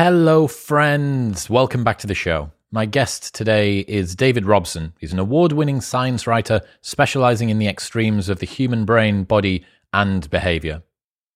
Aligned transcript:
Hello, 0.00 0.46
friends. 0.46 1.50
Welcome 1.50 1.82
back 1.82 1.98
to 1.98 2.06
the 2.06 2.14
show. 2.14 2.52
My 2.70 2.86
guest 2.86 3.34
today 3.34 3.80
is 3.80 4.14
David 4.14 4.46
Robson. 4.46 4.92
He's 5.00 5.12
an 5.12 5.18
award 5.18 5.50
winning 5.50 5.80
science 5.80 6.24
writer 6.24 6.60
specializing 6.82 7.48
in 7.48 7.58
the 7.58 7.66
extremes 7.66 8.28
of 8.28 8.38
the 8.38 8.46
human 8.46 8.84
brain, 8.84 9.24
body, 9.24 9.64
and 9.92 10.30
behavior. 10.30 10.84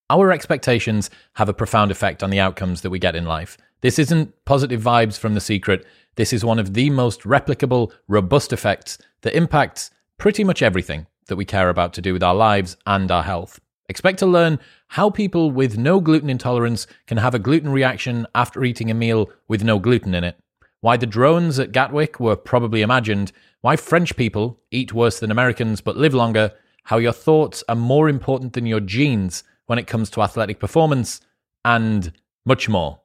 Our 0.09 0.31
expectations 0.31 1.09
have 1.33 1.49
a 1.49 1.53
profound 1.53 1.91
effect 1.91 2.23
on 2.23 2.29
the 2.29 2.39
outcomes 2.39 2.79
that 2.83 2.89
we 2.89 2.99
get 2.99 3.17
in 3.17 3.25
life. 3.25 3.57
This 3.81 3.99
isn't 3.99 4.33
positive 4.45 4.81
vibes 4.81 5.19
from 5.19 5.33
the 5.33 5.41
secret. 5.41 5.85
This 6.15 6.31
is 6.31 6.45
one 6.45 6.57
of 6.57 6.73
the 6.73 6.89
most 6.89 7.23
replicable, 7.23 7.91
robust 8.07 8.53
effects 8.53 8.97
that 9.23 9.35
impacts 9.35 9.91
pretty 10.17 10.45
much 10.45 10.61
everything 10.61 11.05
that 11.27 11.35
we 11.35 11.43
care 11.43 11.67
about 11.67 11.91
to 11.95 12.01
do 12.01 12.13
with 12.13 12.23
our 12.23 12.33
lives 12.33 12.77
and 12.87 13.11
our 13.11 13.23
health. 13.23 13.59
Expect 13.89 14.19
to 14.19 14.25
learn 14.25 14.59
how 14.87 15.09
people 15.09 15.51
with 15.51 15.77
no 15.77 15.99
gluten 15.99 16.29
intolerance 16.29 16.87
can 17.05 17.17
have 17.17 17.35
a 17.35 17.39
gluten 17.39 17.69
reaction 17.69 18.25
after 18.33 18.63
eating 18.63 18.89
a 18.89 18.93
meal 18.93 19.29
with 19.47 19.63
no 19.63 19.77
gluten 19.77 20.13
in 20.15 20.23
it, 20.23 20.37
why 20.79 20.97
the 20.97 21.05
drones 21.05 21.59
at 21.59 21.71
Gatwick 21.71 22.19
were 22.19 22.35
probably 22.35 22.81
imagined, 22.81 23.31
why 23.61 23.75
French 23.75 24.15
people 24.15 24.59
eat 24.71 24.93
worse 24.93 25.19
than 25.19 25.31
Americans 25.31 25.81
but 25.81 25.97
live 25.97 26.13
longer, 26.13 26.53
how 26.83 26.97
your 26.97 27.13
thoughts 27.13 27.63
are 27.67 27.75
more 27.75 28.09
important 28.09 28.53
than 28.53 28.65
your 28.65 28.79
genes 28.79 29.43
when 29.65 29.79
it 29.79 29.87
comes 29.87 30.09
to 30.09 30.21
athletic 30.21 30.59
performance, 30.59 31.21
and 31.63 32.11
much 32.45 32.67
more. 32.67 32.99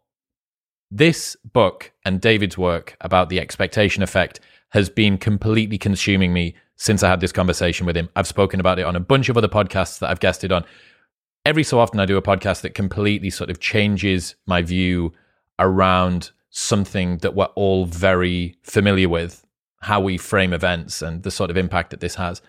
This 0.91 1.37
book 1.53 1.93
and 2.05 2.21
David's 2.21 2.59
work 2.59 2.97
about 3.01 3.29
the 3.29 3.41
expectation 3.41 4.03
effect 4.03 4.41
has 4.71 4.89
been 4.89 5.19
completely 5.19 5.79
consuming 5.79 6.33
me 6.33 6.55
since 6.79 7.03
I 7.03 7.11
had 7.11 7.21
this 7.21 7.33
conversation 7.33 7.87
with 7.87 7.97
him. 7.97 8.09
I've 8.17 8.27
spoken 8.27 8.61
about 8.61 8.79
it 8.79 8.87
on 8.87 8.97
a 8.97 9.01
bunch 9.01 9.29
of 9.29 9.37
other 9.37 9.49
podcasts 9.49 9.99
that 9.99 10.11
I've 10.11 10.21
guested 10.21 10.53
on. 10.53 10.65
Every 11.45 11.65
so 11.65 11.81
often, 11.81 12.01
I 12.01 12.07
do 12.07 12.17
a 12.17 12.23
podcast 12.23 12.63
that 12.63 12.75
completely 12.75 13.31
sort 13.31 13.51
of 13.51 13.59
changes 13.59 14.37
my 14.47 14.63
view 14.63 15.13
around 15.59 16.31
something 16.51 17.19
that 17.19 17.35
we're 17.35 17.47
all 17.57 17.85
very 17.85 18.57
familiar 18.63 19.09
with, 19.09 19.45
how 19.81 20.01
we 20.01 20.17
frame 20.17 20.53
events 20.53 21.03
and 21.03 21.25
the 21.25 21.31
sort 21.31 21.51
of 21.51 21.57
impact 21.57 21.91
that 21.91 22.01
this 22.01 22.15
has. 22.15 22.41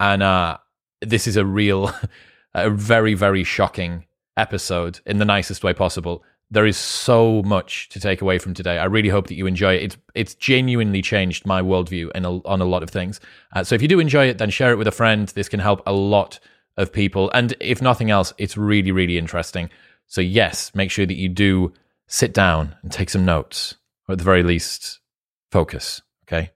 And 0.00 0.22
uh, 0.22 0.58
this 1.00 1.28
is 1.28 1.36
a 1.36 1.44
real, 1.44 1.92
a 2.54 2.70
very, 2.70 3.14
very 3.14 3.44
shocking 3.44 4.04
episode 4.36 5.00
in 5.06 5.18
the 5.18 5.24
nicest 5.24 5.62
way 5.62 5.74
possible 5.74 6.24
there 6.50 6.66
is 6.66 6.76
so 6.76 7.42
much 7.42 7.88
to 7.90 8.00
take 8.00 8.20
away 8.20 8.38
from 8.38 8.54
today. 8.54 8.78
I 8.78 8.86
really 8.86 9.08
hope 9.08 9.28
that 9.28 9.36
you 9.36 9.46
enjoy 9.46 9.74
it. 9.74 9.82
It's 9.82 9.96
it's 10.14 10.34
genuinely 10.34 11.02
changed 11.02 11.46
my 11.46 11.62
worldview 11.62 12.10
in 12.12 12.24
a, 12.24 12.38
on 12.46 12.60
a 12.60 12.64
lot 12.64 12.82
of 12.82 12.90
things. 12.90 13.20
Uh, 13.52 13.62
so 13.64 13.74
if 13.74 13.82
you 13.82 13.88
do 13.88 14.00
enjoy 14.00 14.26
it, 14.26 14.38
then 14.38 14.50
share 14.50 14.72
it 14.72 14.76
with 14.76 14.88
a 14.88 14.92
friend. 14.92 15.28
This 15.28 15.48
can 15.48 15.60
help 15.60 15.82
a 15.86 15.92
lot 15.92 16.40
of 16.76 16.92
people, 16.92 17.30
and 17.34 17.54
if 17.60 17.80
nothing 17.80 18.10
else, 18.10 18.32
it's 18.38 18.56
really 18.56 18.92
really 18.92 19.18
interesting. 19.18 19.70
So 20.06 20.20
yes, 20.20 20.74
make 20.74 20.90
sure 20.90 21.06
that 21.06 21.14
you 21.16 21.28
do 21.28 21.72
sit 22.08 22.34
down 22.34 22.74
and 22.82 22.90
take 22.90 23.10
some 23.10 23.24
notes, 23.24 23.76
or 24.08 24.12
at 24.12 24.18
the 24.18 24.24
very 24.24 24.42
least, 24.42 24.98
focus. 25.52 26.02
Okay. 26.24 26.50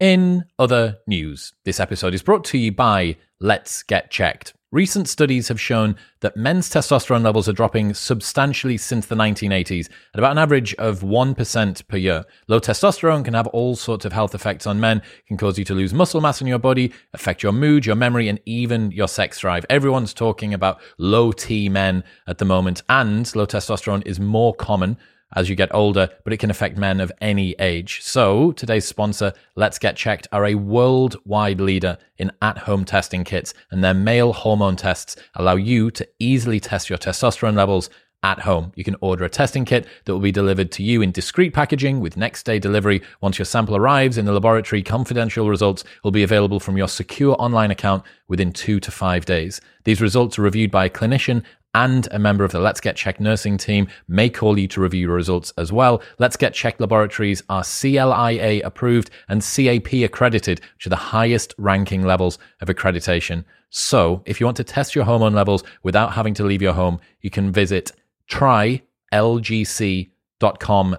In 0.00 0.44
other 0.58 0.98
news, 1.06 1.52
this 1.64 1.80
episode 1.80 2.14
is 2.14 2.22
brought 2.22 2.44
to 2.46 2.58
you 2.58 2.70
by 2.70 3.16
Let's 3.40 3.82
Get 3.82 4.10
Checked. 4.10 4.54
Recent 4.70 5.08
studies 5.08 5.48
have 5.48 5.58
shown 5.58 5.96
that 6.20 6.36
men's 6.36 6.68
testosterone 6.68 7.24
levels 7.24 7.48
are 7.48 7.54
dropping 7.54 7.94
substantially 7.94 8.76
since 8.76 9.06
the 9.06 9.14
1980s 9.14 9.88
at 10.12 10.18
about 10.18 10.32
an 10.32 10.36
average 10.36 10.74
of 10.74 11.00
1% 11.00 11.88
per 11.88 11.96
year. 11.96 12.26
Low 12.48 12.60
testosterone 12.60 13.24
can 13.24 13.32
have 13.32 13.46
all 13.46 13.76
sorts 13.76 14.04
of 14.04 14.12
health 14.12 14.34
effects 14.34 14.66
on 14.66 14.78
men, 14.78 14.98
it 14.98 15.26
can 15.26 15.38
cause 15.38 15.58
you 15.58 15.64
to 15.64 15.74
lose 15.74 15.94
muscle 15.94 16.20
mass 16.20 16.42
in 16.42 16.46
your 16.46 16.58
body, 16.58 16.92
affect 17.14 17.42
your 17.42 17.52
mood, 17.52 17.86
your 17.86 17.96
memory, 17.96 18.28
and 18.28 18.40
even 18.44 18.90
your 18.90 19.08
sex 19.08 19.38
drive. 19.38 19.64
Everyone's 19.70 20.12
talking 20.12 20.52
about 20.52 20.82
low 20.98 21.32
T 21.32 21.70
men 21.70 22.04
at 22.26 22.36
the 22.36 22.44
moment, 22.44 22.82
and 22.90 23.34
low 23.34 23.46
testosterone 23.46 24.06
is 24.06 24.20
more 24.20 24.54
common 24.54 24.98
as 25.34 25.48
you 25.48 25.56
get 25.56 25.74
older, 25.74 26.08
but 26.24 26.32
it 26.32 26.38
can 26.38 26.50
affect 26.50 26.78
men 26.78 27.00
of 27.00 27.12
any 27.20 27.54
age. 27.58 28.02
So, 28.02 28.52
today's 28.52 28.86
sponsor, 28.86 29.32
Let's 29.56 29.78
Get 29.78 29.96
Checked, 29.96 30.28
are 30.32 30.46
a 30.46 30.54
worldwide 30.54 31.60
leader 31.60 31.98
in 32.16 32.32
at 32.42 32.58
home 32.58 32.84
testing 32.84 33.24
kits, 33.24 33.54
and 33.70 33.82
their 33.82 33.94
male 33.94 34.32
hormone 34.32 34.76
tests 34.76 35.16
allow 35.34 35.56
you 35.56 35.90
to 35.92 36.08
easily 36.18 36.60
test 36.60 36.88
your 36.88 36.98
testosterone 36.98 37.56
levels 37.56 37.90
at 38.22 38.40
home. 38.40 38.72
You 38.74 38.82
can 38.82 38.96
order 39.00 39.24
a 39.24 39.30
testing 39.30 39.64
kit 39.64 39.86
that 40.04 40.12
will 40.12 40.20
be 40.20 40.32
delivered 40.32 40.72
to 40.72 40.82
you 40.82 41.02
in 41.02 41.12
discreet 41.12 41.54
packaging 41.54 42.00
with 42.00 42.16
next 42.16 42.42
day 42.44 42.58
delivery. 42.58 43.00
Once 43.20 43.38
your 43.38 43.46
sample 43.46 43.76
arrives 43.76 44.18
in 44.18 44.24
the 44.24 44.32
laboratory, 44.32 44.82
confidential 44.82 45.48
results 45.48 45.84
will 46.02 46.10
be 46.10 46.24
available 46.24 46.58
from 46.58 46.76
your 46.76 46.88
secure 46.88 47.36
online 47.38 47.70
account 47.70 48.02
within 48.26 48.52
two 48.52 48.80
to 48.80 48.90
five 48.90 49.24
days. 49.24 49.60
These 49.84 50.00
results 50.00 50.38
are 50.38 50.42
reviewed 50.42 50.70
by 50.70 50.86
a 50.86 50.90
clinician 50.90 51.44
and 51.74 52.08
a 52.10 52.18
member 52.18 52.44
of 52.44 52.52
the 52.52 52.60
Let's 52.60 52.80
Get 52.80 52.96
Checked 52.96 53.20
nursing 53.20 53.58
team 53.58 53.88
may 54.08 54.30
call 54.30 54.58
you 54.58 54.66
to 54.68 54.80
review 54.80 55.02
your 55.02 55.14
results 55.14 55.52
as 55.58 55.72
well. 55.72 56.02
Let's 56.18 56.36
Get 56.36 56.54
Checked 56.54 56.80
laboratories 56.80 57.42
are 57.48 57.62
CLIA 57.62 58.60
approved 58.64 59.10
and 59.28 59.42
CAP 59.42 59.92
accredited, 60.04 60.60
which 60.74 60.86
are 60.86 60.90
the 60.90 60.96
highest 60.96 61.54
ranking 61.58 62.04
levels 62.04 62.38
of 62.60 62.68
accreditation. 62.68 63.44
So, 63.70 64.22
if 64.24 64.40
you 64.40 64.46
want 64.46 64.56
to 64.56 64.64
test 64.64 64.94
your 64.94 65.04
hormone 65.04 65.34
levels 65.34 65.62
without 65.82 66.14
having 66.14 66.32
to 66.34 66.44
leave 66.44 66.62
your 66.62 66.72
home, 66.72 67.00
you 67.20 67.30
can 67.30 67.52
visit 67.52 67.92
trylgc.com 68.30 68.86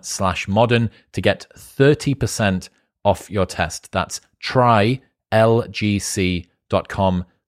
slash 0.02 0.48
modern 0.48 0.92
to 1.14 1.22
get 1.22 1.48
30% 1.56 2.70
off 3.04 3.32
your 3.32 3.46
test. 3.46 3.92
That's 3.92 4.22
trylgc.com 4.44 5.00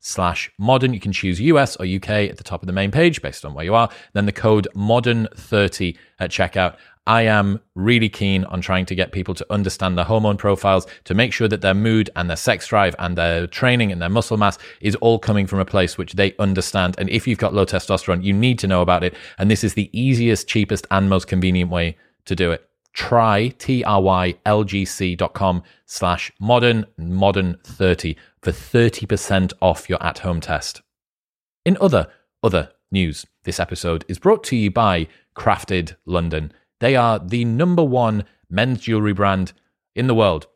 slash 0.01 0.51
modern. 0.57 0.93
You 0.93 0.99
can 0.99 1.13
choose 1.13 1.39
US 1.39 1.77
or 1.77 1.85
UK 1.85 2.09
at 2.29 2.37
the 2.37 2.43
top 2.43 2.61
of 2.61 2.67
the 2.67 2.73
main 2.73 2.91
page 2.91 3.21
based 3.21 3.45
on 3.45 3.53
where 3.53 3.63
you 3.63 3.73
are. 3.73 3.89
Then 4.13 4.25
the 4.25 4.31
code 4.33 4.67
modern30 4.75 5.95
at 6.19 6.31
checkout. 6.31 6.75
I 7.07 7.23
am 7.23 7.59
really 7.73 8.09
keen 8.09 8.43
on 8.45 8.61
trying 8.61 8.85
to 8.85 8.95
get 8.95 9.11
people 9.11 9.33
to 9.33 9.45
understand 9.49 9.97
their 9.97 10.05
hormone 10.05 10.37
profiles 10.37 10.85
to 11.05 11.15
make 11.15 11.33
sure 11.33 11.47
that 11.47 11.61
their 11.61 11.73
mood 11.73 12.11
and 12.15 12.29
their 12.29 12.37
sex 12.37 12.67
drive 12.67 12.95
and 12.99 13.17
their 13.17 13.47
training 13.47 13.91
and 13.91 13.99
their 13.99 14.09
muscle 14.09 14.37
mass 14.37 14.59
is 14.81 14.95
all 14.97 15.17
coming 15.17 15.47
from 15.47 15.59
a 15.59 15.65
place 15.65 15.97
which 15.97 16.13
they 16.13 16.35
understand. 16.37 16.95
And 16.99 17.09
if 17.09 17.27
you've 17.27 17.39
got 17.39 17.55
low 17.55 17.65
testosterone, 17.65 18.23
you 18.23 18.33
need 18.33 18.59
to 18.59 18.67
know 18.67 18.81
about 18.81 19.03
it. 19.03 19.15
And 19.39 19.49
this 19.49 19.63
is 19.63 19.73
the 19.73 19.89
easiest, 19.99 20.47
cheapest, 20.47 20.85
and 20.91 21.09
most 21.09 21.27
convenient 21.27 21.71
way 21.71 21.97
to 22.25 22.35
do 22.35 22.51
it 22.51 22.67
try 22.93 23.47
T-R-Y-L-G-C.com 23.57 24.03
slash 25.85 26.31
modern 26.39 26.85
modern 26.97 27.57
30 27.63 28.15
for 28.41 28.51
30% 28.51 29.53
off 29.61 29.89
your 29.89 30.01
at-home 30.03 30.41
test. 30.41 30.81
In 31.65 31.77
other 31.79 32.07
other 32.43 32.71
news, 32.91 33.25
this 33.43 33.59
episode 33.59 34.03
is 34.07 34.17
brought 34.17 34.43
to 34.45 34.55
you 34.55 34.71
by 34.71 35.07
Crafted 35.35 35.95
London. 36.05 36.51
They 36.79 36.95
are 36.95 37.19
the 37.19 37.45
number 37.45 37.83
one 37.83 38.25
men's 38.49 38.81
jewelry 38.81 39.13
brand 39.13 39.53
in 39.95 40.07
the 40.07 40.15
world, 40.15 40.47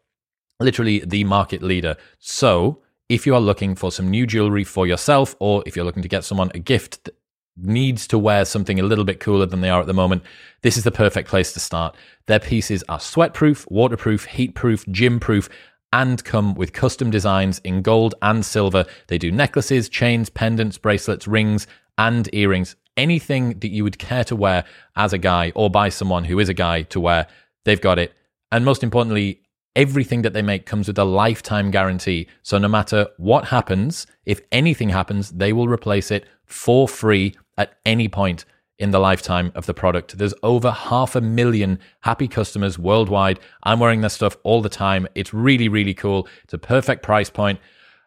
literally 0.59 0.99
the 1.05 1.23
market 1.23 1.61
leader. 1.61 1.95
So, 2.17 2.81
if 3.07 3.27
you 3.27 3.35
are 3.35 3.41
looking 3.41 3.75
for 3.75 3.91
some 3.91 4.09
new 4.09 4.25
jewelry 4.25 4.63
for 4.63 4.87
yourself, 4.87 5.35
or 5.39 5.61
if 5.67 5.75
you're 5.75 5.85
looking 5.85 6.01
to 6.01 6.09
get 6.09 6.23
someone 6.23 6.51
a 6.55 6.59
gift 6.59 7.03
that 7.03 7.15
needs 7.57 8.07
to 8.07 8.17
wear 8.17 8.43
something 8.43 8.79
a 8.79 8.83
little 8.83 9.05
bit 9.05 9.19
cooler 9.19 9.45
than 9.45 9.61
they 9.61 9.69
are 9.69 9.81
at 9.81 9.87
the 9.87 9.93
moment, 9.93 10.23
this 10.63 10.75
is 10.75 10.83
the 10.83 10.91
perfect 10.91 11.29
place 11.29 11.53
to 11.53 11.59
start. 11.59 11.95
Their 12.25 12.39
pieces 12.39 12.83
are 12.89 12.97
sweatproof, 12.97 13.69
waterproof, 13.69 14.27
heatproof, 14.27 14.89
gym-proof, 14.91 15.49
and 15.95 16.21
come 16.25 16.53
with 16.55 16.73
custom 16.73 17.09
designs 17.09 17.59
in 17.59 17.81
gold 17.81 18.15
and 18.21 18.45
silver. 18.45 18.85
They 19.07 19.17
do 19.17 19.31
necklaces, 19.31 19.87
chains, 19.87 20.29
pendants, 20.29 20.77
bracelets, 20.77 21.25
rings, 21.25 21.67
and 21.97 22.27
earrings. 22.33 22.75
Anything 22.97 23.59
that 23.59 23.69
you 23.69 23.85
would 23.85 23.97
care 23.97 24.25
to 24.25 24.35
wear 24.35 24.65
as 24.97 25.13
a 25.13 25.17
guy 25.17 25.53
or 25.55 25.69
by 25.69 25.87
someone 25.87 26.25
who 26.25 26.37
is 26.37 26.49
a 26.49 26.53
guy 26.53 26.81
to 26.81 26.99
wear, 26.99 27.27
they've 27.63 27.79
got 27.79 27.97
it. 27.97 28.13
And 28.51 28.65
most 28.65 28.83
importantly, 28.83 29.39
everything 29.73 30.21
that 30.23 30.33
they 30.33 30.41
make 30.41 30.65
comes 30.65 30.89
with 30.89 30.99
a 30.99 31.05
lifetime 31.05 31.71
guarantee. 31.71 32.27
So 32.43 32.57
no 32.57 32.67
matter 32.67 33.07
what 33.15 33.45
happens, 33.45 34.05
if 34.25 34.41
anything 34.51 34.89
happens, 34.89 35.31
they 35.31 35.53
will 35.53 35.69
replace 35.69 36.11
it 36.11 36.25
for 36.43 36.89
free 36.89 37.35
at 37.57 37.73
any 37.85 38.09
point 38.09 38.43
in 38.77 38.91
the 38.91 38.99
lifetime 38.99 39.51
of 39.55 39.65
the 39.65 39.73
product. 39.73 40.17
There's 40.17 40.33
over 40.43 40.71
half 40.71 41.15
a 41.15 41.21
million 41.21 41.79
happy 42.01 42.27
customers 42.27 42.77
worldwide. 42.77 43.39
I'm 43.63 43.79
wearing 43.79 44.01
this 44.01 44.13
stuff 44.13 44.37
all 44.43 44.61
the 44.61 44.69
time. 44.69 45.07
It's 45.15 45.33
really, 45.33 45.69
really 45.69 45.93
cool. 45.93 46.27
It's 46.43 46.53
a 46.53 46.57
perfect 46.57 47.03
price 47.03 47.29
point. 47.29 47.59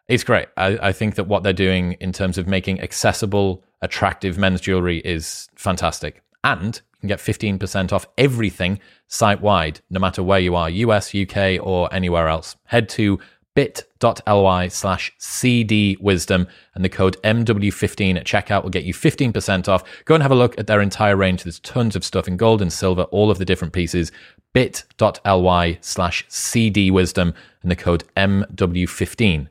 It's 0.07 0.23
great. 0.23 0.47
I, 0.57 0.77
I 0.81 0.91
think 0.91 1.15
that 1.15 1.25
what 1.25 1.43
they're 1.43 1.53
doing 1.53 1.93
in 1.93 2.11
terms 2.11 2.37
of 2.37 2.47
making 2.47 2.81
accessible, 2.81 3.63
attractive 3.81 4.37
men's 4.37 4.61
jewelry 4.61 4.99
is 4.99 5.49
fantastic. 5.55 6.21
And 6.43 6.75
you 6.75 6.99
can 7.01 7.09
get 7.09 7.19
15% 7.19 7.91
off 7.91 8.07
everything 8.17 8.79
site 9.07 9.41
wide, 9.41 9.81
no 9.89 9.99
matter 9.99 10.21
where 10.21 10.39
you 10.39 10.55
are, 10.55 10.69
US, 10.69 11.15
UK, 11.15 11.59
or 11.61 11.93
anywhere 11.93 12.27
else. 12.27 12.55
Head 12.65 12.89
to 12.89 13.19
bit.ly 13.55 14.67
slash 14.67 15.11
cdwisdom 15.19 16.47
and 16.75 16.85
the 16.85 16.89
code 16.89 17.17
MW15 17.23 18.17
at 18.17 18.25
checkout 18.25 18.63
will 18.63 18.69
get 18.69 18.83
you 18.83 18.93
15% 18.93 19.67
off. 19.67 19.83
Go 20.05 20.13
and 20.13 20.23
have 20.23 20.31
a 20.31 20.35
look 20.35 20.57
at 20.57 20.67
their 20.67 20.81
entire 20.81 21.15
range. 21.15 21.43
There's 21.43 21.59
tons 21.59 21.95
of 21.95 22.05
stuff 22.05 22.27
in 22.27 22.37
gold 22.37 22.61
and 22.61 22.71
silver, 22.71 23.03
all 23.03 23.31
of 23.31 23.37
the 23.37 23.45
different 23.45 23.73
pieces. 23.73 24.11
bit.ly 24.53 25.77
slash 25.81 26.25
cdwisdom 26.27 27.33
and 27.61 27.71
the 27.71 27.75
code 27.75 28.03
MW15 28.15 29.47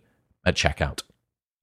at 0.47 0.57
checkout. 0.57 1.03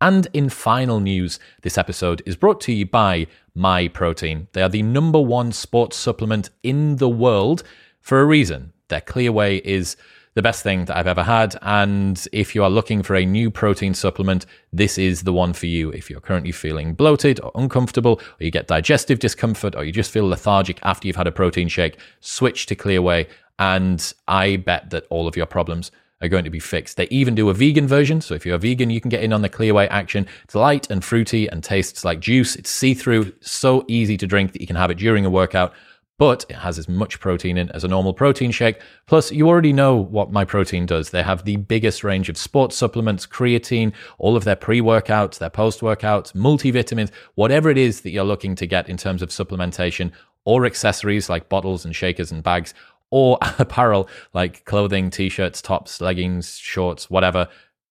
And 0.01 0.27
in 0.33 0.49
final 0.49 0.99
news, 0.99 1.39
this 1.61 1.77
episode 1.77 2.21
is 2.25 2.35
brought 2.35 2.59
to 2.61 2.73
you 2.73 2.85
by 2.85 3.27
Myprotein. 3.57 4.47
They 4.51 4.61
are 4.61 4.69
the 4.69 4.83
number 4.83 5.19
one 5.19 5.51
sports 5.51 5.97
supplement 5.97 6.49
in 6.63 6.97
the 6.97 7.09
world 7.09 7.63
for 8.01 8.19
a 8.19 8.25
reason. 8.25 8.73
Their 8.89 9.01
Clear 9.01 9.31
Whey 9.31 9.57
is 9.57 9.95
the 10.35 10.41
best 10.41 10.63
thing 10.63 10.85
that 10.85 10.95
I've 10.95 11.07
ever 11.07 11.23
had. 11.23 11.55
And 11.61 12.23
if 12.31 12.53
you 12.53 12.63
are 12.63 12.69
looking 12.69 13.01
for 13.01 13.15
a 13.15 13.25
new 13.25 13.49
protein 13.49 13.93
supplement, 13.93 14.45
this 14.71 14.97
is 14.97 15.23
the 15.23 15.33
one 15.33 15.53
for 15.53 15.65
you. 15.65 15.89
If 15.91 16.09
you're 16.09 16.19
currently 16.19 16.51
feeling 16.51 16.93
bloated 16.93 17.39
or 17.39 17.51
uncomfortable, 17.55 18.21
or 18.39 18.43
you 18.43 18.51
get 18.51 18.67
digestive 18.67 19.19
discomfort, 19.19 19.75
or 19.75 19.85
you 19.85 19.91
just 19.91 20.11
feel 20.11 20.27
lethargic 20.27 20.79
after 20.83 21.07
you've 21.07 21.15
had 21.15 21.27
a 21.27 21.31
protein 21.31 21.69
shake, 21.69 21.97
switch 22.19 22.65
to 22.67 22.75
Clear 22.75 23.01
Whey. 23.01 23.27
And 23.57 24.13
I 24.27 24.57
bet 24.57 24.89
that 24.89 25.07
all 25.09 25.27
of 25.27 25.37
your 25.37 25.45
problems 25.45 25.89
are 26.21 26.27
going 26.27 26.43
to 26.43 26.49
be 26.49 26.59
fixed. 26.59 26.97
They 26.97 27.07
even 27.07 27.35
do 27.35 27.49
a 27.49 27.53
vegan 27.53 27.87
version. 27.87 28.19
So 28.19 28.35
if 28.35 28.45
you're 28.45 28.55
a 28.55 28.59
vegan, 28.59 28.89
you 28.89 28.99
can 28.99 29.09
get 29.09 29.23
in 29.23 29.31
on 29.31 29.41
the 29.41 29.49
Clear 29.49 29.73
Whey 29.73 29.87
action. 29.87 30.27
It's 30.43 30.55
light 30.55 30.89
and 30.89 31.03
fruity 31.03 31.47
and 31.47 31.63
tastes 31.63 32.03
like 32.03 32.19
juice. 32.19 32.57
It's 32.57 32.69
see 32.69 32.93
through, 32.93 33.33
so 33.39 33.85
easy 33.87 34.17
to 34.17 34.27
drink 34.27 34.51
that 34.51 34.61
you 34.61 34.67
can 34.67 34.75
have 34.75 34.91
it 34.91 34.97
during 34.97 35.25
a 35.25 35.29
workout 35.29 35.73
but 36.17 36.45
it 36.49 36.55
has 36.55 36.79
as 36.79 36.87
much 36.87 37.19
protein 37.19 37.57
in 37.57 37.69
as 37.71 37.83
a 37.83 37.87
normal 37.87 38.13
protein 38.13 38.51
shake. 38.51 38.79
Plus, 39.05 39.31
you 39.31 39.47
already 39.47 39.73
know 39.73 39.95
what 39.95 40.31
Myprotein 40.31 40.85
does. 40.85 41.09
They 41.09 41.23
have 41.23 41.43
the 41.43 41.57
biggest 41.57 42.03
range 42.03 42.29
of 42.29 42.37
sports 42.37 42.75
supplements, 42.75 43.25
creatine, 43.25 43.93
all 44.17 44.35
of 44.35 44.45
their 44.45 44.55
pre 44.55 44.79
workouts, 44.81 45.37
their 45.37 45.49
post 45.49 45.81
workouts, 45.81 46.33
multivitamins, 46.33 47.11
whatever 47.35 47.69
it 47.69 47.77
is 47.77 48.01
that 48.01 48.11
you're 48.11 48.23
looking 48.23 48.55
to 48.55 48.65
get 48.65 48.87
in 48.89 48.97
terms 48.97 49.21
of 49.21 49.29
supplementation 49.29 50.11
or 50.45 50.65
accessories 50.65 51.29
like 51.29 51.49
bottles 51.49 51.83
and 51.85 51.95
shakers 51.95 52.31
and 52.31 52.43
bags 52.43 52.73
or 53.09 53.37
apparel 53.59 54.07
like 54.33 54.63
clothing, 54.65 55.09
t 55.09 55.29
shirts, 55.29 55.61
tops, 55.61 55.99
leggings, 55.99 56.57
shorts, 56.57 57.09
whatever. 57.09 57.47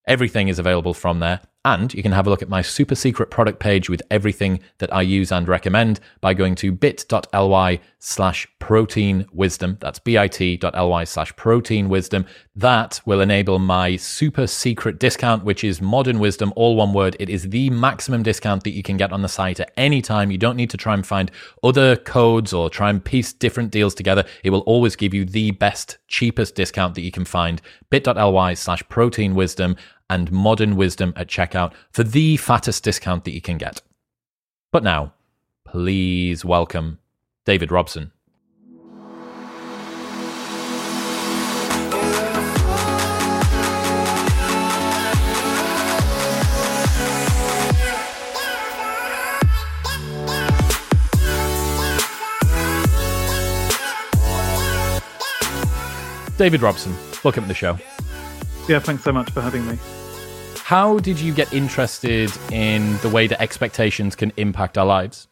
Everything 0.06 0.48
is 0.48 0.58
available 0.58 0.94
from 0.94 1.20
there. 1.20 1.40
And 1.66 1.94
you 1.94 2.02
can 2.02 2.12
have 2.12 2.26
a 2.26 2.30
look 2.30 2.42
at 2.42 2.50
my 2.50 2.60
super 2.60 2.94
secret 2.94 3.30
product 3.30 3.58
page 3.58 3.88
with 3.88 4.02
everything 4.10 4.60
that 4.78 4.92
I 4.92 5.00
use 5.00 5.32
and 5.32 5.48
recommend 5.48 5.98
by 6.20 6.34
going 6.34 6.56
to 6.56 6.70
bit.ly 6.72 7.80
slash 7.98 8.46
protein 8.58 9.26
wisdom. 9.32 9.78
That's 9.80 9.98
bit.ly 9.98 11.04
slash 11.04 11.34
protein 11.36 11.88
wisdom. 11.88 12.26
That 12.54 13.00
will 13.06 13.22
enable 13.22 13.58
my 13.58 13.96
super 13.96 14.46
secret 14.46 14.98
discount, 14.98 15.42
which 15.42 15.64
is 15.64 15.80
modern 15.80 16.18
wisdom, 16.18 16.52
all 16.54 16.76
one 16.76 16.92
word. 16.92 17.16
It 17.18 17.30
is 17.30 17.48
the 17.48 17.70
maximum 17.70 18.22
discount 18.22 18.64
that 18.64 18.72
you 18.72 18.82
can 18.82 18.98
get 18.98 19.10
on 19.10 19.22
the 19.22 19.28
site 19.28 19.58
at 19.58 19.72
any 19.78 20.02
time. 20.02 20.30
You 20.30 20.36
don't 20.36 20.56
need 20.56 20.70
to 20.70 20.76
try 20.76 20.92
and 20.92 21.06
find 21.06 21.30
other 21.62 21.96
codes 21.96 22.52
or 22.52 22.68
try 22.68 22.90
and 22.90 23.02
piece 23.02 23.32
different 23.32 23.70
deals 23.70 23.94
together. 23.94 24.24
It 24.42 24.50
will 24.50 24.60
always 24.60 24.96
give 24.96 25.14
you 25.14 25.24
the 25.24 25.52
best, 25.52 25.96
cheapest 26.08 26.56
discount 26.56 26.94
that 26.96 27.02
you 27.02 27.10
can 27.10 27.24
find. 27.24 27.62
bit.ly 27.88 28.52
slash 28.52 28.82
protein 28.90 29.34
wisdom 29.34 29.76
and 30.08 30.30
modern 30.30 30.76
wisdom 30.76 31.12
at 31.16 31.28
checkout 31.28 31.72
for 31.90 32.04
the 32.04 32.36
fattest 32.36 32.84
discount 32.84 33.24
that 33.24 33.32
you 33.32 33.40
can 33.40 33.58
get. 33.58 33.82
But 34.72 34.82
now, 34.82 35.14
please 35.64 36.44
welcome 36.44 36.98
David 37.44 37.70
Robson. 37.70 38.12
David 56.36 56.62
Robson, 56.62 56.92
welcome 57.22 57.44
to 57.44 57.48
the 57.48 57.54
show. 57.54 57.78
Yeah, 58.66 58.78
thanks 58.78 59.04
so 59.04 59.12
much 59.12 59.30
for 59.30 59.42
having 59.42 59.66
me. 59.66 59.78
How 60.56 60.98
did 60.98 61.20
you 61.20 61.34
get 61.34 61.52
interested 61.52 62.32
in 62.50 62.96
the 62.98 63.10
way 63.10 63.26
that 63.26 63.42
expectations 63.42 64.16
can 64.16 64.32
impact 64.38 64.78
our 64.78 64.86
lives? 64.86 65.28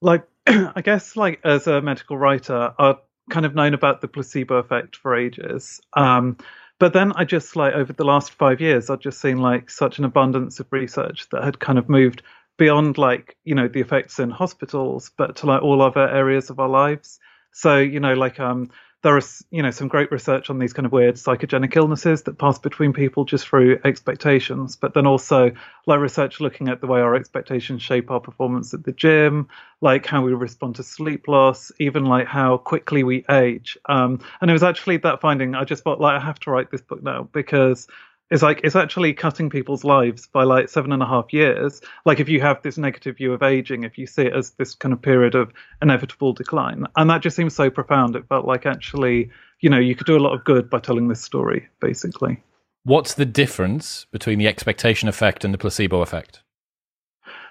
Like, 0.00 0.28
I 0.46 0.80
guess, 0.80 1.16
like 1.16 1.40
as 1.42 1.66
a 1.66 1.82
medical 1.82 2.16
writer, 2.16 2.72
I've 2.78 2.98
kind 3.30 3.46
of 3.46 3.56
known 3.56 3.74
about 3.74 4.00
the 4.00 4.06
placebo 4.06 4.58
effect 4.58 4.94
for 4.94 5.16
ages. 5.16 5.80
Um, 5.94 6.36
but 6.78 6.92
then 6.92 7.12
I 7.16 7.24
just 7.24 7.56
like 7.56 7.74
over 7.74 7.92
the 7.92 8.04
last 8.04 8.32
five 8.32 8.60
years, 8.60 8.90
I've 8.90 9.00
just 9.00 9.20
seen 9.20 9.38
like 9.38 9.68
such 9.68 9.98
an 9.98 10.04
abundance 10.04 10.60
of 10.60 10.68
research 10.70 11.28
that 11.30 11.42
had 11.42 11.58
kind 11.58 11.80
of 11.80 11.88
moved 11.88 12.22
beyond 12.58 12.96
like 12.96 13.36
you 13.44 13.56
know 13.56 13.66
the 13.66 13.80
effects 13.80 14.20
in 14.20 14.30
hospitals, 14.30 15.10
but 15.16 15.36
to 15.36 15.46
like 15.46 15.62
all 15.62 15.82
other 15.82 16.08
areas 16.08 16.50
of 16.50 16.60
our 16.60 16.68
lives. 16.68 17.18
So 17.52 17.78
you 17.78 17.98
know, 17.98 18.14
like 18.14 18.38
um, 18.38 18.70
there 19.02 19.16
is 19.16 19.44
you 19.50 19.62
know 19.62 19.70
some 19.70 19.88
great 19.88 20.10
research 20.10 20.50
on 20.50 20.58
these 20.58 20.72
kind 20.72 20.86
of 20.86 20.92
weird 20.92 21.16
psychogenic 21.16 21.76
illnesses 21.76 22.22
that 22.22 22.38
pass 22.38 22.58
between 22.58 22.92
people 22.92 23.24
just 23.24 23.46
through 23.46 23.78
expectations 23.84 24.74
but 24.76 24.94
then 24.94 25.06
also 25.06 25.50
like 25.86 26.00
research 26.00 26.40
looking 26.40 26.68
at 26.68 26.80
the 26.80 26.86
way 26.86 27.00
our 27.00 27.14
expectations 27.14 27.82
shape 27.82 28.10
our 28.10 28.20
performance 28.20 28.72
at 28.74 28.84
the 28.84 28.92
gym 28.92 29.48
like 29.80 30.06
how 30.06 30.22
we 30.22 30.32
respond 30.32 30.74
to 30.74 30.82
sleep 30.82 31.28
loss 31.28 31.70
even 31.78 32.04
like 32.06 32.26
how 32.26 32.56
quickly 32.56 33.04
we 33.04 33.24
age. 33.30 33.76
Um, 33.86 34.20
and 34.40 34.50
it 34.50 34.54
was 34.54 34.62
actually 34.62 34.96
that 34.98 35.20
finding 35.20 35.54
i 35.54 35.64
just 35.64 35.84
thought 35.84 36.00
like 36.00 36.20
i 36.20 36.24
have 36.24 36.40
to 36.40 36.50
write 36.50 36.70
this 36.70 36.82
book 36.82 37.02
now 37.02 37.28
because 37.32 37.86
it's 38.30 38.42
like 38.42 38.60
it's 38.64 38.74
actually 38.74 39.12
cutting 39.14 39.50
people's 39.50 39.84
lives 39.84 40.26
by 40.26 40.42
like 40.42 40.68
seven 40.68 40.92
and 40.92 41.02
a 41.02 41.06
half 41.06 41.32
years. 41.32 41.80
Like 42.04 42.18
if 42.18 42.28
you 42.28 42.40
have 42.40 42.62
this 42.62 42.76
negative 42.76 43.16
view 43.16 43.32
of 43.32 43.42
aging, 43.42 43.84
if 43.84 43.98
you 43.98 44.06
see 44.06 44.22
it 44.22 44.34
as 44.34 44.50
this 44.50 44.74
kind 44.74 44.92
of 44.92 45.00
period 45.00 45.34
of 45.34 45.52
inevitable 45.80 46.32
decline, 46.32 46.84
and 46.96 47.08
that 47.10 47.22
just 47.22 47.36
seems 47.36 47.54
so 47.54 47.70
profound. 47.70 48.16
It 48.16 48.26
felt 48.28 48.44
like 48.44 48.66
actually, 48.66 49.30
you 49.60 49.70
know, 49.70 49.78
you 49.78 49.94
could 49.94 50.06
do 50.06 50.16
a 50.16 50.20
lot 50.20 50.34
of 50.34 50.44
good 50.44 50.68
by 50.68 50.80
telling 50.80 51.08
this 51.08 51.22
story, 51.22 51.68
basically. 51.80 52.42
What's 52.82 53.14
the 53.14 53.26
difference 53.26 54.06
between 54.10 54.38
the 54.38 54.48
expectation 54.48 55.08
effect 55.08 55.44
and 55.44 55.54
the 55.54 55.58
placebo 55.58 56.02
effect? 56.02 56.42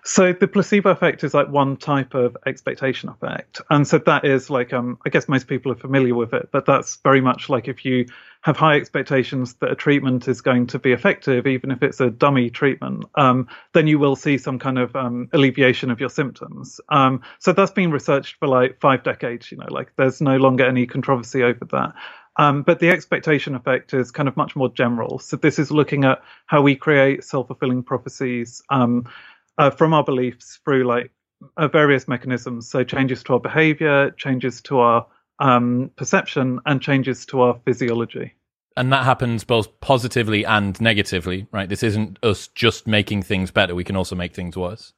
So 0.08 0.34
the 0.34 0.48
placebo 0.48 0.92
effect 0.92 1.24
is 1.24 1.34
like 1.34 1.50
one 1.50 1.78
type 1.78 2.14
of 2.14 2.38
expectation 2.46 3.10
effect, 3.10 3.60
and 3.72 3.88
so 3.88 3.98
that 3.98 4.24
is 4.24 4.52
like 4.52 4.72
um, 4.72 5.00
I 5.04 5.10
guess 5.10 5.28
most 5.28 5.48
people 5.48 5.72
are 5.72 5.76
familiar 5.76 6.14
with 6.14 6.32
it, 6.32 6.50
but 6.52 6.68
that's 6.68 6.98
very 6.98 7.22
much 7.22 7.50
like 7.50 7.68
if 7.68 7.84
you 7.84 8.06
have 8.46 8.58
high 8.58 8.76
expectations 8.76 9.56
that 9.56 9.72
a 9.72 9.76
treatment 9.76 10.28
is 10.28 10.40
going 10.40 10.68
to 10.68 10.78
be 10.78 10.92
effective, 10.92 11.48
even 11.48 11.72
if 11.72 11.82
it's 11.82 12.00
a 12.00 12.12
dummy 12.12 12.48
treatment, 12.48 13.04
um, 13.16 13.48
then 13.74 13.88
you 13.88 13.98
will 13.98 14.16
see 14.16 14.38
some 14.38 14.60
kind 14.60 14.78
of 14.78 14.96
um, 14.96 15.28
alleviation 15.34 15.90
of 15.90 16.00
your 16.00 16.12
symptoms. 16.12 16.80
Um, 16.90 17.24
so 17.40 17.54
that's 17.54 17.72
been 17.72 17.90
researched 17.90 18.36
for 18.38 18.48
like 18.48 18.80
five 18.80 19.02
decades. 19.02 19.52
You 19.52 19.58
know, 19.58 19.66
like 19.70 19.94
there's 19.96 20.22
no 20.22 20.38
longer 20.38 20.64
any 20.64 20.86
controversy 20.86 21.42
over 21.42 21.66
that. 21.72 21.94
Um, 22.38 22.62
but 22.62 22.80
the 22.80 22.90
expectation 22.90 23.56
effect 23.56 23.96
is 23.96 24.12
kind 24.12 24.30
of 24.30 24.38
much 24.38 24.56
more 24.56 24.70
general. 24.70 25.18
So 25.18 25.38
this 25.38 25.58
is 25.58 25.72
looking 25.72 26.04
at 26.04 26.22
how 26.46 26.62
we 26.62 26.76
create 26.76 27.24
self-fulfilling 27.24 27.82
prophecies 27.82 28.62
um, 28.70 29.10
uh, 29.58 29.72
from 29.72 29.92
our 29.96 30.04
beliefs 30.04 30.60
through 30.64 30.84
like 30.84 31.10
uh, 31.58 31.68
various 31.68 32.08
mechanisms. 32.08 32.70
So 32.70 32.84
changes 32.84 33.24
to 33.24 33.34
our 33.34 33.40
behavior, 33.40 34.12
changes 34.12 34.62
to 34.64 34.78
our 34.78 35.08
um, 35.40 35.92
perception, 35.96 36.60
and 36.66 36.82
changes 36.82 37.26
to 37.28 37.42
our 37.42 37.60
physiology. 37.66 38.34
And 38.78 38.92
that 38.92 39.06
happens 39.06 39.44
both 39.44 39.80
positively 39.80 40.46
and 40.46 40.80
negatively, 40.82 41.48
right? 41.52 41.70
This 41.70 41.84
isn't 41.84 42.20
us 42.24 42.48
just 42.50 42.88
making 42.88 43.24
things 43.24 43.52
better. 43.52 43.74
We 43.74 43.86
can 43.86 43.96
also 43.96 44.16
make 44.16 44.34
things 44.34 44.58
worse. 44.58 44.94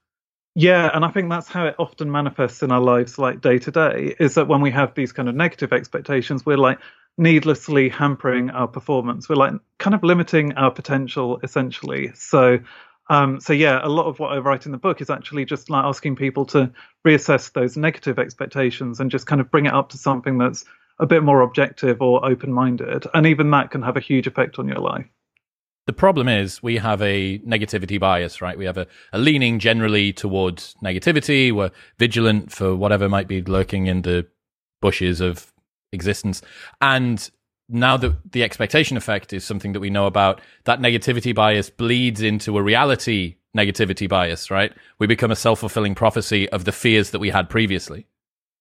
Yeah, 0.56 0.90
and 0.92 1.06
I 1.06 1.12
think 1.12 1.30
that's 1.30 1.48
how 1.48 1.68
it 1.68 1.76
often 1.78 2.12
manifests 2.12 2.64
in 2.64 2.72
our 2.72 2.82
lives, 2.82 3.20
like 3.20 3.42
day 3.42 3.60
to 3.60 3.70
day, 3.70 4.16
is 4.20 4.34
that 4.34 4.48
when 4.48 4.62
we 4.62 4.72
have 4.72 4.96
these 4.96 5.12
kind 5.12 5.30
of 5.30 5.36
negative 5.36 5.72
expectations, 5.72 6.44
we're 6.48 6.58
like 6.58 6.80
needlessly 7.20 7.90
hampering 7.90 8.50
our 8.50 8.68
performance. 8.68 9.30
We're 9.30 9.36
like 9.36 9.54
kind 9.78 9.94
of 9.94 10.04
limiting 10.04 10.54
our 10.54 10.72
potential, 10.72 11.40
essentially. 11.44 12.12
So 12.16 12.58
um, 13.10 13.40
so 13.40 13.54
yeah, 13.54 13.80
a 13.84 13.90
lot 13.90 14.06
of 14.06 14.20
what 14.20 14.34
I 14.34 14.38
write 14.38 14.66
in 14.66 14.72
the 14.72 14.78
book 14.78 15.02
is 15.02 15.10
actually 15.10 15.46
just 15.46 15.70
like 15.70 15.86
asking 15.86 16.16
people 16.16 16.46
to 16.48 16.72
reassess 17.06 17.52
those 17.54 17.78
negative 17.78 18.20
expectations 18.20 19.00
and 19.00 19.10
just 19.10 19.28
kind 19.28 19.42
of 19.42 19.50
bring 19.50 19.66
it 19.66 19.74
up 19.74 19.90
to 19.90 19.98
something 19.98 20.38
that's 20.38 20.66
a 21.00 21.06
bit 21.06 21.24
more 21.24 21.42
objective 21.42 22.02
or 22.02 22.26
open-minded, 22.26 23.06
and 23.14 23.28
even 23.28 23.52
that 23.52 23.72
can 23.72 23.82
have 23.82 23.98
a 23.98 24.02
huge 24.02 24.28
effect 24.28 24.58
on 24.60 24.68
your 24.68 24.80
life. 24.80 25.06
The 25.86 25.94
problem 25.94 26.28
is 26.28 26.62
we 26.62 26.78
have 26.78 27.02
a 27.02 27.40
negativity 27.40 27.98
bias, 27.98 28.42
right? 28.42 28.58
We 28.58 28.66
have 28.66 28.78
a, 28.78 28.88
a 29.14 29.20
leaning 29.20 29.60
generally 29.60 30.12
towards 30.12 30.76
negativity. 30.84 31.54
We're 31.54 31.72
vigilant 31.98 32.52
for 32.52 32.76
whatever 32.76 33.08
might 33.08 33.30
be 33.30 33.42
lurking 33.42 33.88
in 33.88 34.02
the 34.02 34.28
bushes 34.82 35.22
of 35.22 35.54
existence. 35.94 36.42
And 36.82 37.30
now 37.70 37.98
that 37.98 38.32
the 38.32 38.44
expectation 38.44 38.98
effect 38.98 39.34
is 39.34 39.44
something 39.44 39.74
that 39.74 39.80
we 39.80 39.90
know 39.90 40.06
about, 40.06 40.42
that 40.64 40.80
negativity 40.80 41.36
bias 41.36 41.70
bleeds 41.70 42.22
into 42.22 42.58
a 42.58 42.64
reality 42.64 43.36
negativity 43.58 44.08
bias, 44.08 44.52
right? 44.52 44.72
We 45.00 45.08
become 45.08 45.32
a 45.32 45.36
self 45.36 45.60
fulfilling 45.60 45.96
prophecy 45.96 46.48
of 46.50 46.66
the 46.66 46.72
fears 46.72 47.10
that 47.12 47.20
we 47.20 47.30
had 47.30 47.50
previously. 47.50 48.06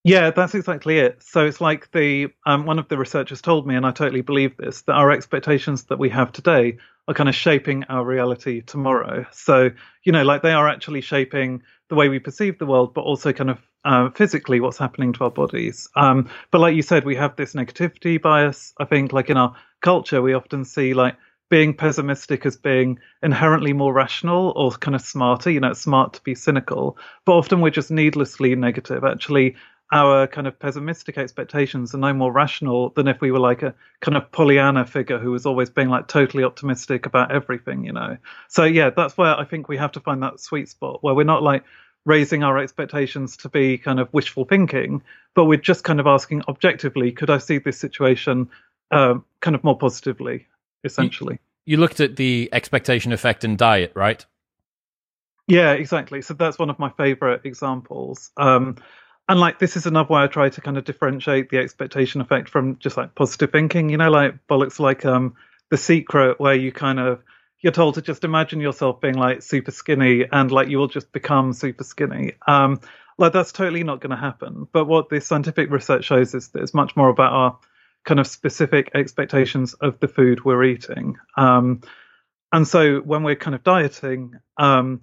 Yeah, 0.05 0.31
that's 0.31 0.55
exactly 0.55 0.99
it. 0.99 1.23
So 1.23 1.45
it's 1.47 1.61
like 1.61 1.91
the 1.93 2.29
um, 2.47 2.65
one 2.65 2.79
of 2.79 2.89
the 2.89 2.97
researchers 2.97 3.43
told 3.43 3.67
me, 3.67 3.75
and 3.75 3.85
I 3.85 3.91
totally 3.91 4.21
believe 4.23 4.57
this, 4.57 4.83
that 4.83 4.93
our 4.93 5.11
expectations 5.11 5.85
that 5.85 5.99
we 5.99 6.09
have 6.11 6.33
today 6.33 6.79
are 7.09 7.15
kind 7.15 7.29
of 7.29 7.35
shaping 7.35 7.85
our 7.85 8.05
reality 8.05 8.63
tomorrow. 8.63 9.27
So 9.33 9.71
you 10.05 10.13
know, 10.13 10.23
like 10.23 10.43
they 10.43 10.53
are 10.53 10.69
actually 10.69 11.01
shaping 11.01 11.63
the 11.89 11.95
way 11.95 12.09
we 12.09 12.19
perceive 12.19 12.59
the 12.59 12.67
world, 12.67 12.95
but 12.95 13.03
also 13.03 13.33
kind 13.33 13.51
of 13.51 13.59
uh, 13.87 14.11
physically 14.11 14.59
what's 14.61 14.79
happening 14.79 15.13
to 15.15 15.25
our 15.25 15.31
bodies. 15.31 15.89
Um, 15.95 16.29
but 16.51 16.61
like 16.61 16.75
you 16.75 16.83
said, 16.83 17.05
we 17.05 17.15
have 17.15 17.37
this 17.37 17.55
negativity 17.55 18.21
bias. 18.21 18.75
I 18.79 18.85
think, 18.85 19.13
like 19.13 19.31
in 19.31 19.37
our 19.37 19.55
culture, 19.81 20.21
we 20.21 20.35
often 20.35 20.65
see 20.65 20.93
like 20.93 21.17
being 21.49 21.73
pessimistic 21.73 22.45
as 22.45 22.57
being 22.57 22.99
inherently 23.23 23.73
more 23.73 23.93
rational 23.93 24.53
or 24.57 24.73
kind 24.73 24.97
of 24.97 25.01
smarter. 25.01 25.51
You 25.51 25.61
know, 25.61 25.71
it's 25.71 25.81
smart 25.81 26.15
to 26.15 26.23
be 26.23 26.35
cynical, 26.35 26.99
but 27.25 27.35
often 27.35 27.61
we're 27.61 27.71
just 27.71 27.93
needlessly 27.93 28.57
negative. 28.57 29.05
Actually, 29.05 29.55
our 29.93 30.27
kind 30.27 30.49
of 30.49 30.59
pessimistic 30.59 31.17
expectations 31.17 31.95
are 31.95 31.99
no 31.99 32.13
more 32.13 32.33
rational 32.33 32.91
than 32.91 33.07
if 33.07 33.21
we 33.21 33.31
were 33.31 33.39
like 33.39 33.63
a 33.63 33.73
kind 34.01 34.17
of 34.17 34.33
Pollyanna 34.33 34.85
figure 34.85 35.21
who 35.21 35.31
was 35.31 35.47
always 35.47 35.71
being 35.71 35.89
like 35.89 36.09
totally 36.09 36.43
optimistic 36.43 37.07
about 37.07 37.31
everything, 37.31 37.85
you 37.85 37.93
know. 37.93 38.17
So 38.49 38.65
yeah, 38.65 38.91
that's 38.91 39.17
where 39.17 39.39
I 39.39 39.45
think 39.45 39.69
we 39.69 39.77
have 39.77 39.93
to 39.93 40.01
find 40.01 40.25
that 40.25 40.41
sweet 40.41 40.69
spot 40.69 41.05
where 41.05 41.15
we're 41.15 41.23
not 41.23 41.45
like 41.45 41.63
raising 42.07 42.43
our 42.43 42.57
expectations 42.57 43.37
to 43.39 43.51
be 43.51 43.77
kind 43.77 44.01
of 44.01 44.09
wishful 44.13 44.47
thinking, 44.47 45.03
but 45.35 45.45
we're 45.45 45.59
just 45.59 45.85
kind 45.85 46.01
of 46.01 46.07
asking 46.07 46.43
objectively, 46.49 47.13
could 47.13 47.29
I 47.29 47.39
see 47.39 47.59
this 47.59 47.79
situation 47.79 48.49
um, 48.91 49.25
kind 49.41 49.55
of 49.55 49.65
more 49.65 49.77
positively, 49.77 50.47
essentially? 50.85 51.41
You, 51.65 51.73
you 51.73 51.77
looked 51.77 52.01
at 52.01 52.17
the 52.17 52.49
expectation 52.53 53.13
effect 53.13 53.45
in 53.45 53.57
diet, 53.57 53.93
right? 53.95 54.25
Yeah, 55.49 55.73
exactly. 55.73 56.23
So 56.23 56.35
that's 56.35 56.59
one 56.59 56.71
of 56.71 56.79
my 56.79 56.91
favorite 56.91 57.43
examples. 57.45 58.31
Um, 58.37 58.77
and 59.29 59.41
like 59.41 59.59
this 59.59 59.77
is 59.77 59.87
another 59.87 60.15
way 60.15 60.23
I 60.23 60.27
try 60.29 60.49
to 60.49 60.61
kind 60.61 60.79
of 60.79 60.85
differentiate 60.85 61.51
the 61.51 61.59
expectation 61.59 62.21
effect 62.21 62.49
from 62.49 62.79
just 62.79 62.97
like 62.97 63.15
positive 63.15 63.51
thinking. 63.51 63.91
You 63.91 63.97
know, 63.97 64.11
like 64.11 64.35
bollocks 64.49 64.79
like 64.79 65.05
um 65.05 65.35
the 65.69 65.77
secret 65.77 66.39
where 66.39 66.55
you 66.55 66.71
kind 66.71 67.01
of 67.01 67.23
you're 67.67 67.73
told 67.73 67.97
to 67.97 68.01
just 68.01 68.23
imagine 68.23 68.61
yourself 68.61 69.01
being 69.01 69.17
like 69.17 69.43
super 69.43 69.73
skinny 69.73 70.25
and 70.31 70.53
like 70.53 70.69
you 70.69 70.79
will 70.79 70.87
just 70.87 71.11
become 71.11 71.53
super 71.53 71.83
skinny. 71.83 72.35
Um 72.47 72.81
like 73.19 73.33
that's 73.33 73.51
totally 73.51 73.83
not 73.83 74.01
going 74.01 74.13
to 74.13 74.17
happen. 74.17 74.69
But 74.71 74.85
what 74.85 75.09
the 75.09 75.21
scientific 75.21 75.69
research 75.69 76.05
shows 76.05 76.33
is 76.33 76.51
that 76.51 76.63
it's 76.63 76.75
much 76.75 76.95
more 76.95 77.09
about 77.09 77.33
our 77.33 77.59
kind 78.05 78.21
of 78.21 78.29
specific 78.29 78.93
expectations 78.95 79.75
of 79.75 79.99
the 79.99 80.07
food 80.07 80.45
we're 80.45 80.63
eating. 80.63 81.17
Um 81.37 81.81
and 82.53 82.69
so 82.69 83.01
when 83.01 83.25
we're 83.25 83.35
kind 83.35 83.57
of 83.57 83.65
dieting, 83.65 84.39
um, 84.59 85.03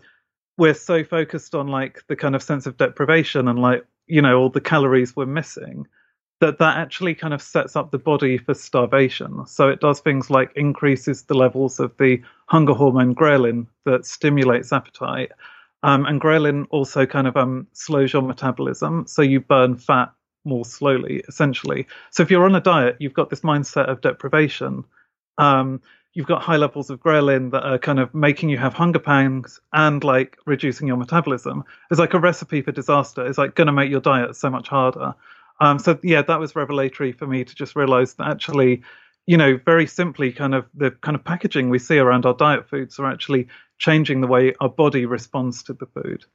we're 0.57 0.73
so 0.73 1.03
focused 1.03 1.55
on 1.55 1.67
like 1.67 1.99
the 2.07 2.15
kind 2.15 2.33
of 2.33 2.41
sense 2.41 2.65
of 2.65 2.77
deprivation 2.77 3.49
and 3.49 3.59
like 3.59 3.85
you 4.07 4.21
know 4.21 4.39
all 4.39 4.49
the 4.49 4.61
calories 4.61 5.17
we're 5.17 5.25
missing 5.25 5.85
that 6.43 6.59
that 6.59 6.75
actually 6.75 7.15
kind 7.15 7.33
of 7.33 7.41
sets 7.41 7.77
up 7.77 7.91
the 7.91 7.97
body 7.97 8.37
for 8.37 8.53
starvation 8.53 9.45
so 9.45 9.69
it 9.69 9.79
does 9.79 10.01
things 10.01 10.29
like 10.29 10.51
increases 10.57 11.23
the 11.23 11.33
levels 11.33 11.79
of 11.79 11.95
the 11.99 12.21
hunger 12.47 12.73
hormone 12.73 13.15
ghrelin 13.15 13.65
that 13.85 14.05
stimulates 14.05 14.73
appetite 14.73 15.31
um, 15.83 16.05
and 16.05 16.19
ghrelin 16.19 16.67
also 16.69 17.05
kind 17.05 17.27
of 17.27 17.37
um, 17.37 17.65
slows 17.71 18.11
your 18.11 18.21
metabolism 18.21 19.07
so 19.07 19.21
you 19.21 19.39
burn 19.39 19.77
fat 19.77 20.11
more 20.43 20.65
slowly 20.65 21.23
essentially 21.29 21.87
so 22.11 22.21
if 22.21 22.29
you're 22.29 22.43
on 22.43 22.55
a 22.55 22.59
diet 22.59 22.97
you've 22.99 23.13
got 23.13 23.29
this 23.29 23.41
mindset 23.41 23.85
of 23.85 24.01
deprivation 24.01 24.83
um, 25.37 25.81
you've 26.13 26.27
got 26.27 26.41
high 26.41 26.57
levels 26.57 26.89
of 26.89 26.99
ghrelin 26.99 27.51
that 27.51 27.63
are 27.63 27.79
kind 27.79 27.99
of 27.99 28.13
making 28.13 28.49
you 28.49 28.57
have 28.57 28.73
hunger 28.73 28.99
pangs 28.99 29.61
and 29.71 30.03
like 30.03 30.37
reducing 30.45 30.87
your 30.87 30.97
metabolism. 30.97 31.63
It's 31.89 31.99
like 31.99 32.13
a 32.13 32.19
recipe 32.19 32.61
for 32.61 32.71
disaster. 32.71 33.25
It's 33.25 33.39
like 33.39 33.55
going 33.55 33.65
to 33.65 33.73
make 33.73 33.89
your 33.89 33.99
diet 33.99 34.35
so 34.35 34.49
much 34.51 34.67
harder. 34.67 35.15
Um, 35.63 35.79
so 35.79 35.97
yeah, 36.03 36.21
that 36.21 36.39
was 36.41 36.57
revelatory 36.57 37.13
for 37.13 37.25
me 37.25 37.45
to 37.45 37.55
just 37.55 37.73
realize 37.77 38.15
that 38.15 38.27
actually, 38.27 38.81
you 39.25 39.37
know, 39.37 39.57
very 39.63 39.87
simply, 39.87 40.33
kind 40.33 40.53
of 40.53 40.65
the 40.73 40.91
kind 40.91 41.15
of 41.15 41.23
packaging 41.23 41.69
we 41.69 41.79
see 41.79 41.99
around 41.99 42.25
our 42.25 42.33
diet 42.33 42.67
foods 42.67 42.99
are 42.99 43.09
actually 43.09 43.47
changing 43.77 44.19
the 44.19 44.27
way 44.27 44.53
our 44.59 44.67
body 44.67 45.05
responds 45.05 45.63
to 45.63 45.73
the 45.73 45.85
food. 45.85 46.25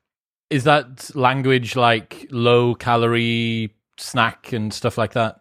Is 0.48 0.64
that 0.64 1.14
language 1.14 1.76
like 1.76 2.26
low 2.30 2.74
calorie 2.74 3.74
snack 3.98 4.52
and 4.52 4.72
stuff 4.72 4.96
like 4.96 5.12
that? 5.12 5.40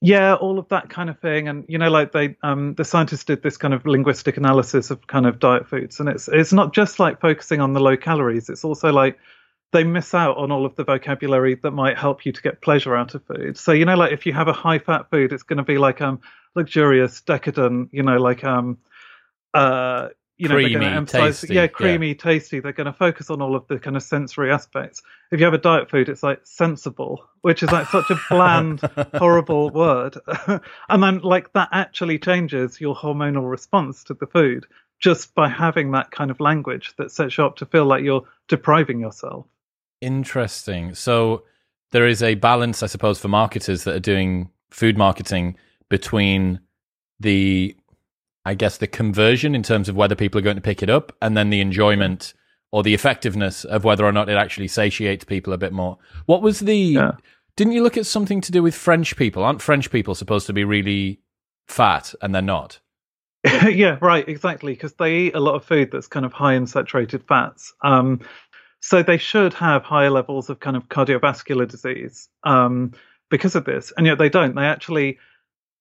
yeah 0.00 0.34
all 0.34 0.60
of 0.60 0.68
that 0.68 0.88
kind 0.88 1.10
of 1.10 1.18
thing 1.18 1.48
and 1.48 1.64
you 1.66 1.76
know 1.76 1.90
like 1.90 2.12
they 2.12 2.36
um 2.44 2.72
the 2.74 2.84
scientists 2.84 3.24
did 3.24 3.42
this 3.42 3.56
kind 3.56 3.74
of 3.74 3.84
linguistic 3.84 4.36
analysis 4.36 4.92
of 4.92 5.04
kind 5.08 5.26
of 5.26 5.40
diet 5.40 5.66
foods 5.66 5.98
and 5.98 6.08
it's 6.08 6.28
it's 6.28 6.52
not 6.52 6.72
just 6.72 7.00
like 7.00 7.20
focusing 7.20 7.60
on 7.60 7.72
the 7.72 7.80
low 7.80 7.96
calories 7.96 8.48
it's 8.48 8.64
also 8.64 8.92
like 8.92 9.18
they 9.72 9.84
miss 9.84 10.14
out 10.14 10.36
on 10.36 10.50
all 10.50 10.64
of 10.64 10.74
the 10.76 10.84
vocabulary 10.84 11.54
that 11.54 11.72
might 11.72 11.98
help 11.98 12.24
you 12.24 12.32
to 12.32 12.42
get 12.42 12.60
pleasure 12.62 12.96
out 12.96 13.14
of 13.14 13.24
food 13.24 13.56
so 13.56 13.72
you 13.72 13.84
know 13.84 13.96
like 13.96 14.12
if 14.12 14.26
you 14.26 14.32
have 14.32 14.48
a 14.48 14.52
high 14.52 14.78
fat 14.78 15.08
food 15.10 15.32
it's 15.32 15.42
going 15.42 15.56
to 15.56 15.62
be 15.62 15.78
like 15.78 16.00
um 16.00 16.20
luxurious 16.54 17.20
decadent 17.20 17.88
you 17.92 18.02
know 18.02 18.16
like 18.16 18.44
um 18.44 18.78
uh 19.54 20.08
you 20.38 20.48
know, 20.48 20.54
creamy, 20.54 20.70
they're 20.70 20.80
going 20.80 20.92
to 20.92 20.96
emphasize, 20.96 21.40
tasty, 21.40 21.54
yeah, 21.54 21.66
creamy, 21.66 22.08
yeah. 22.08 22.14
tasty. 22.14 22.60
They're 22.60 22.72
going 22.72 22.86
to 22.86 22.92
focus 22.92 23.28
on 23.28 23.42
all 23.42 23.56
of 23.56 23.66
the 23.66 23.78
kind 23.80 23.96
of 23.96 24.04
sensory 24.04 24.52
aspects. 24.52 25.02
If 25.32 25.40
you 25.40 25.44
have 25.44 25.54
a 25.54 25.58
diet 25.58 25.90
food, 25.90 26.08
it's 26.08 26.22
like 26.22 26.40
sensible, 26.44 27.28
which 27.42 27.64
is 27.64 27.72
like 27.72 27.88
such 27.88 28.08
a 28.10 28.20
bland, 28.30 28.80
horrible 29.14 29.70
word. 29.70 30.16
and 30.88 31.02
then, 31.02 31.18
like, 31.18 31.52
that 31.54 31.70
actually 31.72 32.20
changes 32.20 32.80
your 32.80 32.94
hormonal 32.94 33.50
response 33.50 34.04
to 34.04 34.14
the 34.14 34.28
food 34.28 34.64
just 35.00 35.34
by 35.34 35.48
having 35.48 35.90
that 35.90 36.12
kind 36.12 36.30
of 36.30 36.38
language 36.38 36.94
that 36.98 37.10
sets 37.10 37.36
you 37.36 37.44
up 37.44 37.56
to 37.56 37.66
feel 37.66 37.84
like 37.84 38.04
you're 38.04 38.26
depriving 38.46 39.00
yourself. 39.00 39.44
Interesting. 40.00 40.94
So, 40.94 41.44
there 41.90 42.06
is 42.06 42.22
a 42.22 42.34
balance, 42.34 42.82
I 42.82 42.86
suppose, 42.86 43.18
for 43.18 43.28
marketers 43.28 43.84
that 43.84 43.94
are 43.94 44.00
doing 44.00 44.50
food 44.70 44.98
marketing 44.98 45.56
between 45.88 46.60
the 47.18 47.74
I 48.48 48.54
guess, 48.54 48.78
the 48.78 48.86
conversion 48.86 49.54
in 49.54 49.62
terms 49.62 49.90
of 49.90 49.96
whether 49.96 50.14
people 50.14 50.38
are 50.38 50.42
going 50.42 50.56
to 50.56 50.62
pick 50.62 50.82
it 50.82 50.88
up 50.88 51.14
and 51.20 51.36
then 51.36 51.50
the 51.50 51.60
enjoyment 51.60 52.32
or 52.70 52.82
the 52.82 52.94
effectiveness 52.94 53.62
of 53.64 53.84
whether 53.84 54.06
or 54.06 54.12
not 54.12 54.30
it 54.30 54.38
actually 54.38 54.68
satiates 54.68 55.26
people 55.26 55.52
a 55.52 55.58
bit 55.58 55.72
more. 55.72 55.98
What 56.24 56.40
was 56.40 56.60
the. 56.60 56.74
Yeah. 56.74 57.12
Didn't 57.56 57.74
you 57.74 57.82
look 57.82 57.98
at 57.98 58.06
something 58.06 58.40
to 58.40 58.52
do 58.52 58.62
with 58.62 58.74
French 58.74 59.16
people? 59.16 59.44
Aren't 59.44 59.60
French 59.60 59.90
people 59.90 60.14
supposed 60.14 60.46
to 60.46 60.54
be 60.54 60.64
really 60.64 61.20
fat 61.66 62.14
and 62.22 62.34
they're 62.34 62.40
not? 62.40 62.80
yeah, 63.68 63.98
right, 64.00 64.26
exactly. 64.26 64.72
Because 64.72 64.94
they 64.94 65.14
eat 65.14 65.34
a 65.34 65.40
lot 65.40 65.54
of 65.54 65.64
food 65.64 65.90
that's 65.90 66.06
kind 66.06 66.24
of 66.24 66.32
high 66.32 66.54
in 66.54 66.66
saturated 66.66 67.24
fats. 67.28 67.74
Um, 67.82 68.20
so 68.80 69.02
they 69.02 69.18
should 69.18 69.54
have 69.54 69.82
higher 69.82 70.10
levels 70.10 70.48
of 70.50 70.60
kind 70.60 70.76
of 70.76 70.88
cardiovascular 70.88 71.68
disease 71.68 72.28
um, 72.44 72.92
because 73.30 73.54
of 73.54 73.64
this, 73.64 73.92
and 73.96 74.06
yet 74.06 74.18
they 74.18 74.28
don't. 74.28 74.54
They 74.54 74.66
actually 74.66 75.18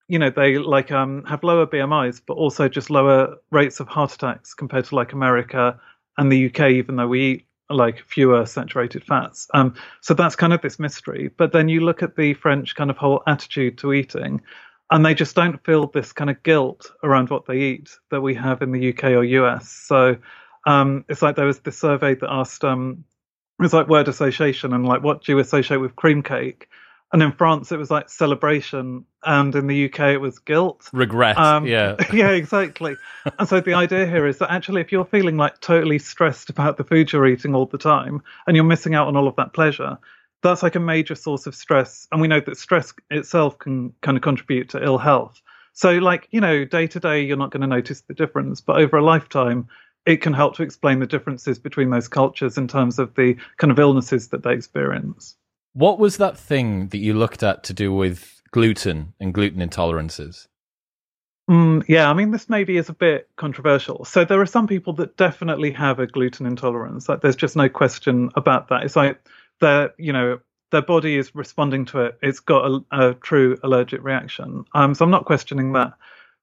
you 0.07 0.17
know 0.17 0.29
they 0.29 0.57
like 0.57 0.91
um 0.91 1.23
have 1.25 1.43
lower 1.43 1.67
BMIs, 1.67 2.21
but 2.25 2.33
also 2.33 2.67
just 2.69 2.89
lower 2.89 3.35
rates 3.51 3.79
of 3.79 3.87
heart 3.87 4.13
attacks 4.13 4.53
compared 4.53 4.85
to 4.85 4.95
like 4.95 5.13
America 5.13 5.79
and 6.17 6.31
the 6.31 6.47
UK, 6.47 6.71
even 6.71 6.95
though 6.95 7.07
we 7.07 7.21
eat 7.21 7.47
like 7.69 8.03
fewer 8.07 8.45
saturated 8.45 9.03
fats. 9.03 9.47
Um, 9.53 9.75
so 10.01 10.13
that's 10.13 10.35
kind 10.35 10.53
of 10.53 10.61
this 10.61 10.79
mystery. 10.79 11.29
But 11.37 11.51
then 11.51 11.67
you 11.67 11.81
look 11.81 12.01
at 12.01 12.15
the 12.15 12.33
French 12.33 12.75
kind 12.75 12.89
of 12.89 12.97
whole 12.97 13.23
attitude 13.27 13.77
to 13.79 13.93
eating, 13.93 14.41
and 14.89 15.05
they 15.05 15.13
just 15.13 15.35
don't 15.35 15.63
feel 15.65 15.87
this 15.87 16.13
kind 16.13 16.29
of 16.29 16.41
guilt 16.43 16.91
around 17.03 17.29
what 17.29 17.45
they 17.45 17.57
eat 17.57 17.89
that 18.09 18.21
we 18.21 18.33
have 18.35 18.61
in 18.61 18.71
the 18.71 18.89
UK 18.89 19.05
or 19.05 19.23
US. 19.23 19.69
So 19.69 20.15
um, 20.67 21.05
it's 21.09 21.21
like 21.21 21.35
there 21.35 21.45
was 21.45 21.59
this 21.59 21.77
survey 21.77 22.15
that 22.15 22.29
asked, 22.29 22.63
um, 22.63 23.05
it 23.59 23.63
was 23.63 23.73
like 23.73 23.87
word 23.87 24.07
association 24.07 24.73
and 24.73 24.85
like 24.85 25.01
what 25.01 25.23
do 25.23 25.31
you 25.31 25.39
associate 25.39 25.77
with 25.77 25.95
cream 25.95 26.21
cake? 26.21 26.67
and 27.13 27.23
in 27.23 27.31
France 27.31 27.71
it 27.71 27.77
was 27.77 27.89
like 27.89 28.09
celebration, 28.09 29.05
and 29.23 29.55
in 29.55 29.67
the 29.67 29.85
UK 29.85 29.99
it 30.13 30.21
was 30.21 30.39
guilt, 30.39 30.89
regret. 30.91 31.37
Um, 31.37 31.65
yeah, 31.65 31.95
yeah, 32.13 32.31
exactly. 32.31 32.95
and 33.39 33.47
so 33.47 33.61
the 33.61 33.75
idea 33.75 34.05
here 34.05 34.27
is 34.27 34.39
that 34.39 34.51
actually, 34.51 34.81
if 34.81 34.91
you're 34.91 35.05
feeling 35.05 35.37
like 35.37 35.59
totally 35.61 35.99
stressed 35.99 36.49
about 36.49 36.77
the 36.77 36.83
food 36.83 37.11
you're 37.11 37.27
eating 37.27 37.55
all 37.55 37.65
the 37.65 37.77
time, 37.77 38.21
and 38.45 38.55
you're 38.55 38.65
missing 38.65 38.95
out 38.95 39.07
on 39.07 39.15
all 39.15 39.27
of 39.27 39.35
that 39.37 39.53
pleasure, 39.53 39.97
that's 40.43 40.63
like 40.63 40.75
a 40.75 40.81
major 40.81 41.15
source 41.15 41.47
of 41.47 41.55
stress. 41.55 42.07
And 42.11 42.21
we 42.21 42.27
know 42.27 42.41
that 42.41 42.57
stress 42.57 42.93
itself 43.09 43.57
can 43.57 43.93
kind 44.01 44.17
of 44.17 44.23
contribute 44.23 44.69
to 44.69 44.83
ill 44.83 44.97
health. 44.97 45.41
So, 45.73 45.91
like 45.93 46.27
you 46.31 46.41
know, 46.41 46.65
day 46.65 46.87
to 46.87 46.99
day 46.99 47.21
you're 47.21 47.37
not 47.37 47.51
going 47.51 47.61
to 47.61 47.67
notice 47.67 48.01
the 48.01 48.15
difference, 48.15 48.59
but 48.59 48.77
over 48.77 48.97
a 48.97 49.03
lifetime. 49.03 49.69
It 50.07 50.21
can 50.21 50.33
help 50.33 50.55
to 50.55 50.63
explain 50.63 50.99
the 50.99 51.05
differences 51.05 51.59
between 51.59 51.89
those 51.89 52.07
cultures 52.07 52.57
in 52.57 52.67
terms 52.67 52.97
of 52.97 53.13
the 53.15 53.35
kind 53.57 53.71
of 53.71 53.77
illnesses 53.77 54.29
that 54.29 54.41
they 54.41 54.53
experience. 54.53 55.35
What 55.73 55.99
was 55.99 56.17
that 56.17 56.37
thing 56.37 56.87
that 56.87 56.97
you 56.97 57.13
looked 57.13 57.43
at 57.43 57.63
to 57.65 57.73
do 57.73 57.93
with 57.93 58.41
gluten 58.51 59.13
and 59.19 59.33
gluten 59.33 59.59
intolerances? 59.59 60.47
Mm, 61.49 61.83
yeah, 61.87 62.09
I 62.09 62.13
mean, 62.13 62.31
this 62.31 62.49
maybe 62.49 62.77
is 62.77 62.89
a 62.89 62.93
bit 62.93 63.29
controversial. 63.35 64.05
So 64.05 64.25
there 64.25 64.41
are 64.41 64.45
some 64.45 64.65
people 64.65 64.93
that 64.93 65.17
definitely 65.17 65.71
have 65.71 65.99
a 65.99 66.07
gluten 66.07 66.45
intolerance. 66.45 67.07
Like, 67.07 67.21
there's 67.21 67.35
just 67.35 67.55
no 67.55 67.69
question 67.69 68.29
about 68.35 68.69
that. 68.69 68.83
It's 68.83 68.95
like 68.95 69.19
their, 69.59 69.93
you 69.97 70.13
know, 70.13 70.39
their 70.71 70.81
body 70.81 71.17
is 71.17 71.35
responding 71.35 71.85
to 71.85 72.01
it. 72.01 72.17
It's 72.21 72.39
got 72.39 72.65
a, 72.65 73.09
a 73.09 73.13
true 73.13 73.57
allergic 73.63 74.03
reaction. 74.03 74.65
Um, 74.73 74.93
so 74.93 75.05
I'm 75.05 75.11
not 75.11 75.25
questioning 75.25 75.73
that. 75.73 75.93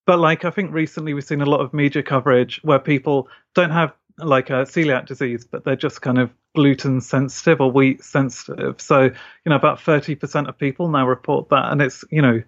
But 0.06 0.18
like, 0.18 0.44
I 0.44 0.50
think 0.50 0.72
recently 0.72 1.14
we've 1.14 1.24
seen 1.24 1.40
a 1.40 1.46
lot 1.46 1.60
of 1.60 1.72
media 1.72 2.02
coverage 2.02 2.60
where 2.62 2.78
people 2.78 3.28
don't 3.54 3.70
have 3.70 3.94
like 4.18 4.50
a 4.50 4.64
celiac 4.64 5.06
disease, 5.06 5.44
but 5.44 5.64
they're 5.64 5.76
just 5.76 6.02
kind 6.02 6.18
of 6.18 6.30
gluten 6.54 7.00
sensitive 7.00 7.60
or 7.60 7.70
wheat 7.70 8.04
sensitive. 8.04 8.80
So, 8.80 9.02
you 9.02 9.12
know, 9.46 9.56
about 9.56 9.78
30% 9.78 10.48
of 10.48 10.58
people 10.58 10.88
now 10.88 11.06
report 11.06 11.48
that. 11.48 11.72
And 11.72 11.82
it's, 11.82 12.04
you 12.10 12.22
know, 12.22 12.42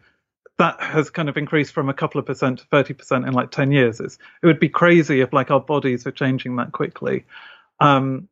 that 0.58 0.80
has 0.80 1.10
kind 1.10 1.28
of 1.28 1.36
increased 1.36 1.72
from 1.72 1.88
a 1.88 1.94
couple 1.94 2.18
of 2.18 2.26
percent 2.26 2.60
to 2.60 2.66
30% 2.66 3.26
in 3.26 3.34
like 3.34 3.50
10 3.50 3.72
years. 3.72 4.00
It's, 4.00 4.18
it 4.42 4.46
would 4.46 4.60
be 4.60 4.68
crazy 4.68 5.20
if 5.20 5.32
like 5.32 5.50
our 5.50 5.60
bodies 5.60 6.04
were 6.04 6.12
changing 6.12 6.56
that 6.56 6.72
quickly. 6.72 7.25
Um, 7.80 8.28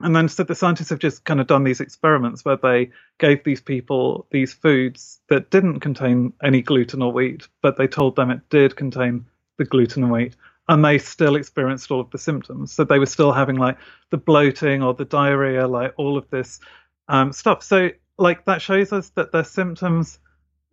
and 0.00 0.14
then 0.14 0.28
so 0.28 0.42
the 0.42 0.54
scientists 0.54 0.90
have 0.90 0.98
just 0.98 1.24
kind 1.24 1.40
of 1.40 1.46
done 1.46 1.64
these 1.64 1.80
experiments 1.80 2.44
where 2.44 2.56
they 2.56 2.90
gave 3.18 3.44
these 3.44 3.60
people 3.60 4.26
these 4.30 4.52
foods 4.52 5.20
that 5.28 5.50
didn't 5.50 5.80
contain 5.80 6.32
any 6.42 6.62
gluten 6.62 7.02
or 7.02 7.12
wheat, 7.12 7.48
but 7.62 7.76
they 7.76 7.86
told 7.86 8.16
them 8.16 8.30
it 8.30 8.40
did 8.50 8.76
contain 8.76 9.24
the 9.56 9.64
gluten 9.64 10.02
and 10.02 10.12
wheat, 10.12 10.36
and 10.68 10.84
they 10.84 10.98
still 10.98 11.36
experienced 11.36 11.90
all 11.90 12.00
of 12.00 12.10
the 12.10 12.18
symptoms. 12.18 12.72
So 12.72 12.84
they 12.84 12.98
were 12.98 13.06
still 13.06 13.32
having 13.32 13.56
like 13.56 13.78
the 14.10 14.16
bloating 14.16 14.82
or 14.82 14.94
the 14.94 15.04
diarrhea, 15.04 15.68
like 15.68 15.94
all 15.96 16.18
of 16.18 16.28
this 16.30 16.60
um, 17.08 17.32
stuff. 17.32 17.62
So 17.62 17.90
like 18.18 18.44
that 18.46 18.62
shows 18.62 18.92
us 18.92 19.10
that 19.10 19.32
their 19.32 19.44
symptoms 19.44 20.18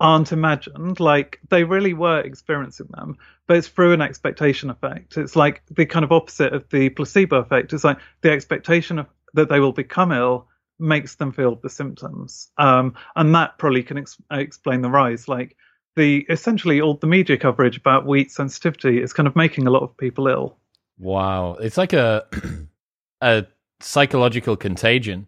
aren't 0.01 0.31
imagined. 0.31 1.00
Like 1.00 1.39
they 1.50 1.63
really 1.63 1.93
were 1.93 2.20
experiencing 2.20 2.88
them, 2.89 3.17
but 3.48 3.55
it's 3.55 3.67
through 3.67 3.93
an 3.93 4.01
expectation 4.01 4.70
effect. 4.70 5.15
It's 5.15 5.36
like 5.36 5.62
the 5.70 5.86
kind 5.86 6.03
of 6.03 6.12
opposite 6.12 6.53
of 6.53 6.67
the 6.70 6.89
placebo 6.89 7.38
effect. 7.38 7.72
It's 7.72 7.84
like 7.84 8.00
the 8.22 8.31
expectation 8.31 9.00
of 9.00 9.05
that 9.36 9.48
they 9.48 9.60
will 9.60 9.72
become 9.72 10.12
ill 10.12 10.48
makes 10.79 11.15
them 11.15 11.31
feel 11.31 11.55
the 11.55 11.70
symptoms, 11.70 12.50
um, 12.58 12.96
and 13.15 13.34
that 13.36 13.60
probably 13.60 13.84
can 13.84 14.00
ex- 14.00 14.17
explain 14.31 14.81
the 14.81 14.89
rise. 14.89 15.27
Like 15.27 15.55
the 15.96 16.25
essentially 16.29 16.81
all 16.81 16.96
the 16.96 17.08
media 17.08 17.38
coverage 17.38 17.77
about 17.77 18.08
wheat 18.08 18.31
sensitivity 18.31 19.01
is 19.01 19.13
kind 19.13 19.27
of 19.27 19.36
making 19.36 19.67
a 19.67 19.70
lot 19.70 19.84
of 19.84 19.96
people 19.96 20.27
ill. 20.27 20.58
Wow, 20.98 21.58
it's 21.62 21.77
like 21.77 21.93
a 21.93 22.25
a 23.22 23.46
psychological 23.79 24.58
contagion 24.58 25.27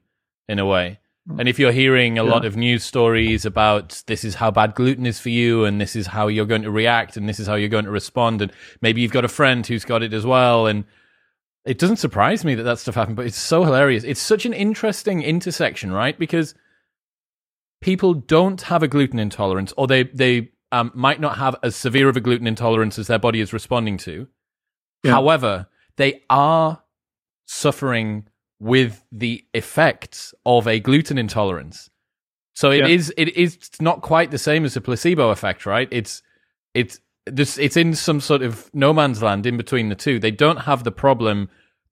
in 0.50 0.58
a 0.58 0.65
way. 0.65 1.00
Hmm. 1.27 1.39
And 1.39 1.50
if 1.50 1.60
you're 1.60 1.72
hearing 1.72 2.18
a 2.18 2.24
yeah. 2.24 2.32
lot 2.32 2.46
of 2.46 2.58
news 2.58 2.84
stories 2.84 3.46
about 3.46 4.03
this 4.08 4.24
is 4.24 4.36
how 4.36 4.51
bad 4.51 4.75
gluten 4.75 5.06
is 5.06 5.20
for 5.20 5.30
you, 5.30 5.65
and 5.65 5.80
this 5.80 5.96
is 5.96 6.08
how 6.08 6.27
you're 6.27 6.46
going 6.46 6.63
to 6.63 6.72
react, 6.72 7.18
and 7.18 7.27
this 7.27 7.39
is 7.39 7.48
how 7.48 7.56
you're 7.56 7.70
going 7.70 7.86
to 7.86 7.92
respond, 7.92 8.42
and 8.42 8.51
maybe 8.82 9.01
you've 9.01 9.12
got 9.12 9.25
a 9.25 9.30
friend 9.30 9.65
who's 9.65 9.86
got 9.86 10.03
it 10.03 10.13
as 10.13 10.25
well, 10.25 10.68
and 10.68 10.86
it 11.65 11.80
doesn't 11.80 11.98
surprise 11.98 12.44
me 12.44 12.56
that 12.56 12.63
that 12.63 12.80
stuff 12.80 12.96
happened, 12.96 13.15
but 13.15 13.25
it's 13.25 13.38
so 13.38 13.63
hilarious. 13.63 14.03
It's 14.03 14.22
such 14.22 14.46
an 14.46 14.53
interesting 14.53 15.22
intersection, 15.22 15.94
right? 15.94 16.18
Because 16.18 16.56
people 17.82 18.13
don't 18.13 18.62
have 18.63 18.84
a 18.84 18.88
gluten 18.88 19.20
intolerance, 19.20 19.74
or 19.77 19.88
they 19.88 20.03
they 20.03 20.50
um, 20.74 20.92
might 20.94 21.22
not 21.22 21.38
have 21.38 21.56
as 21.63 21.75
severe 21.75 22.10
of 22.10 22.18
a 22.18 22.22
gluten 22.22 22.48
intolerance 22.48 23.00
as 23.00 23.08
their 23.08 23.20
body 23.20 23.39
is 23.39 23.53
responding 23.53 23.98
to. 24.00 24.27
Yeah. 25.03 25.12
However, 25.12 25.68
they 25.98 26.24
are 26.30 26.84
suffering 27.46 28.27
with 28.63 29.03
the 29.12 29.43
effects 29.53 30.34
of 30.46 30.67
a 30.70 30.79
gluten 30.79 31.17
intolerance. 31.17 31.89
So 32.55 32.72
it 32.72 32.79
yeah. 32.79 32.88
is 32.88 33.13
it 33.17 33.36
is 33.36 33.58
not 33.82 34.01
quite 34.01 34.32
the 34.32 34.38
same 34.38 34.63
as 34.63 34.77
a 34.77 34.82
placebo 34.82 35.32
effect, 35.32 35.65
right? 35.65 35.89
It's 35.91 36.24
it's 36.74 37.01
this 37.25 37.58
it's 37.58 37.75
in 37.75 37.93
some 37.93 38.22
sort 38.22 38.41
of 38.41 38.74
no 38.74 38.93
man's 38.93 39.22
land 39.22 39.46
in 39.46 39.58
between 39.58 39.89
the 39.89 39.96
two. 39.96 40.17
They 40.17 40.32
don't 40.32 40.62
have 40.62 40.86
the 40.86 40.93
problem, 40.93 41.50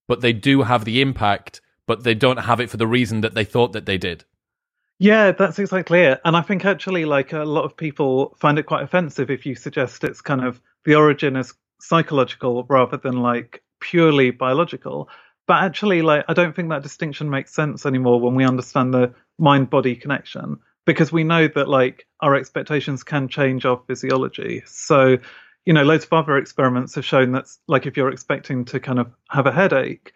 but 0.07 0.21
they 0.21 0.31
do 0.31 0.61
have 0.61 0.85
the 0.85 1.01
impact, 1.01 1.59
but 1.87 2.05
they 2.05 2.13
don't 2.13 2.37
have 2.37 2.61
it 2.61 2.69
for 2.69 2.77
the 2.77 2.87
reason 2.87 3.19
that 3.19 3.33
they 3.33 3.43
thought 3.43 3.73
that 3.73 3.85
they 3.85 3.97
did. 3.97 4.23
Yeah, 4.97 5.31
that's 5.31 5.59
exactly 5.59 6.01
it. 6.01 6.21
And 6.23 6.37
I 6.37 6.41
think 6.41 6.63
actually, 6.63 7.03
like 7.03 7.33
a 7.33 7.43
lot 7.43 7.65
of 7.65 7.75
people 7.75 8.37
find 8.39 8.57
it 8.57 8.63
quite 8.63 8.83
offensive 8.83 9.29
if 9.29 9.45
you 9.45 9.55
suggest 9.55 10.05
it's 10.05 10.21
kind 10.21 10.45
of 10.45 10.61
the 10.85 10.95
origin 10.95 11.35
is 11.35 11.53
psychological 11.81 12.63
rather 12.69 12.95
than 12.95 13.17
like 13.17 13.61
purely 13.81 14.31
biological. 14.31 15.09
But 15.51 15.63
actually, 15.63 16.01
like 16.01 16.23
I 16.29 16.33
don't 16.33 16.55
think 16.55 16.69
that 16.69 16.81
distinction 16.81 17.29
makes 17.29 17.53
sense 17.53 17.85
anymore 17.85 18.21
when 18.21 18.35
we 18.35 18.45
understand 18.45 18.93
the 18.93 19.13
mind-body 19.37 19.97
connection 19.97 20.59
because 20.85 21.11
we 21.11 21.25
know 21.25 21.49
that 21.49 21.67
like 21.67 22.07
our 22.21 22.37
expectations 22.37 23.03
can 23.03 23.27
change 23.27 23.65
our 23.65 23.81
physiology. 23.85 24.63
So, 24.65 25.17
you 25.65 25.73
know, 25.73 25.83
loads 25.83 26.05
of 26.05 26.13
other 26.13 26.37
experiments 26.37 26.95
have 26.95 27.03
shown 27.03 27.33
that 27.33 27.47
like 27.67 27.85
if 27.85 27.97
you're 27.97 28.13
expecting 28.13 28.63
to 28.63 28.79
kind 28.79 28.97
of 28.97 29.11
have 29.29 29.45
a 29.45 29.51
headache, 29.51 30.13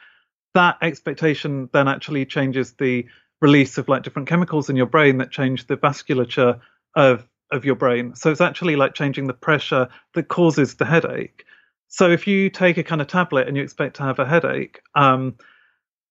that 0.54 0.78
expectation 0.82 1.70
then 1.74 1.90
actually 1.90 2.26
changes 2.26 2.72
the 2.76 3.06
release 3.42 3.78
of 3.78 3.90
like 3.90 4.04
different 4.04 4.30
chemicals 4.30 4.70
in 4.70 4.78
your 4.78 4.86
brain 4.86 5.18
that 5.18 5.32
change 5.32 5.68
the 5.68 5.76
vasculature 5.76 6.62
of 6.96 7.28
of 7.52 7.66
your 7.66 7.76
brain. 7.76 8.16
So 8.16 8.32
it's 8.32 8.40
actually 8.40 8.78
like 8.78 8.94
changing 8.94 9.28
the 9.28 9.34
pressure 9.34 9.90
that 10.14 10.30
causes 10.30 10.76
the 10.76 10.86
headache. 10.86 11.44
So 11.96 12.12
if 12.12 12.28
you 12.28 12.50
take 12.50 12.78
a 12.78 12.84
kind 12.84 13.00
of 13.00 13.08
tablet 13.08 13.48
and 13.48 13.56
you 13.56 13.64
expect 13.64 13.96
to 13.96 14.04
have 14.04 14.20
a 14.20 14.26
headache, 14.26 14.82
um, 14.96 15.36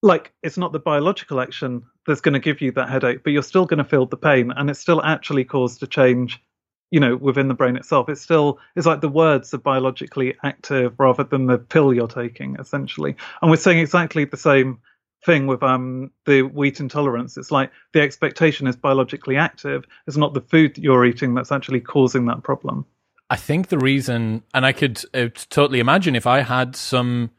like 0.01 0.33
it's 0.43 0.57
not 0.57 0.73
the 0.73 0.79
biological 0.79 1.41
action 1.41 1.83
that's 2.07 2.23
going 2.23 2.33
to 2.33 2.39
give 2.39 2.63
you 2.63 2.73
that 2.73 2.89
headache, 2.89 3.23
but 3.23 3.35
you're 3.35 3.43
still 3.43 3.67
going 3.67 3.85
to 3.85 3.85
feel 3.85 4.07
the 4.07 4.17
pain, 4.17 4.51
and 4.57 4.71
it's 4.71 4.81
still 4.81 5.03
actually 5.03 5.45
caused 5.45 5.83
a 5.83 5.87
change, 5.87 6.43
you 6.91 7.01
know, 7.01 7.17
within 7.17 7.49
the 7.49 7.55
brain 7.55 7.77
itself. 7.77 8.09
It's 8.09 8.23
still 8.23 8.61
it's 8.77 8.87
like 8.87 9.03
the 9.03 9.11
words 9.11 9.53
are 9.53 9.59
biologically 9.59 10.35
active 10.43 10.95
rather 10.99 11.23
than 11.23 11.45
the 11.49 11.59
pill 11.59 11.93
you're 11.93 12.09
taking, 12.09 12.57
essentially. 12.59 13.15
And 13.43 13.51
we're 13.51 13.59
saying 13.59 13.81
exactly 13.81 14.25
the 14.25 14.39
same 14.39 14.79
thing 15.27 15.47
with 15.47 15.63
um 15.63 16.13
the 16.25 16.45
wheat 16.45 16.81
intolerance. 16.81 17.37
It's 17.37 17.51
like 17.51 17.73
the 17.93 18.01
expectation 18.01 18.67
is 18.69 18.77
biologically 18.77 19.37
active. 19.37 19.85
It's 20.07 20.17
not 20.17 20.33
the 20.33 20.41
food 20.41 20.77
that 20.77 20.83
you're 20.83 21.05
eating 21.05 21.35
that's 21.35 21.53
actually 21.53 21.83
causing 21.83 22.25
that 22.29 22.43
problem. 22.43 22.87
I 23.31 23.37
think 23.37 23.69
the 23.69 23.79
reason, 23.79 24.43
and 24.53 24.67
I 24.67 24.73
could 24.73 25.03
uh, 25.15 25.29
totally 25.49 25.81
imagine 25.81 26.15
if 26.15 26.27
I 26.27 26.41
had 26.41 26.77
some 26.77 27.31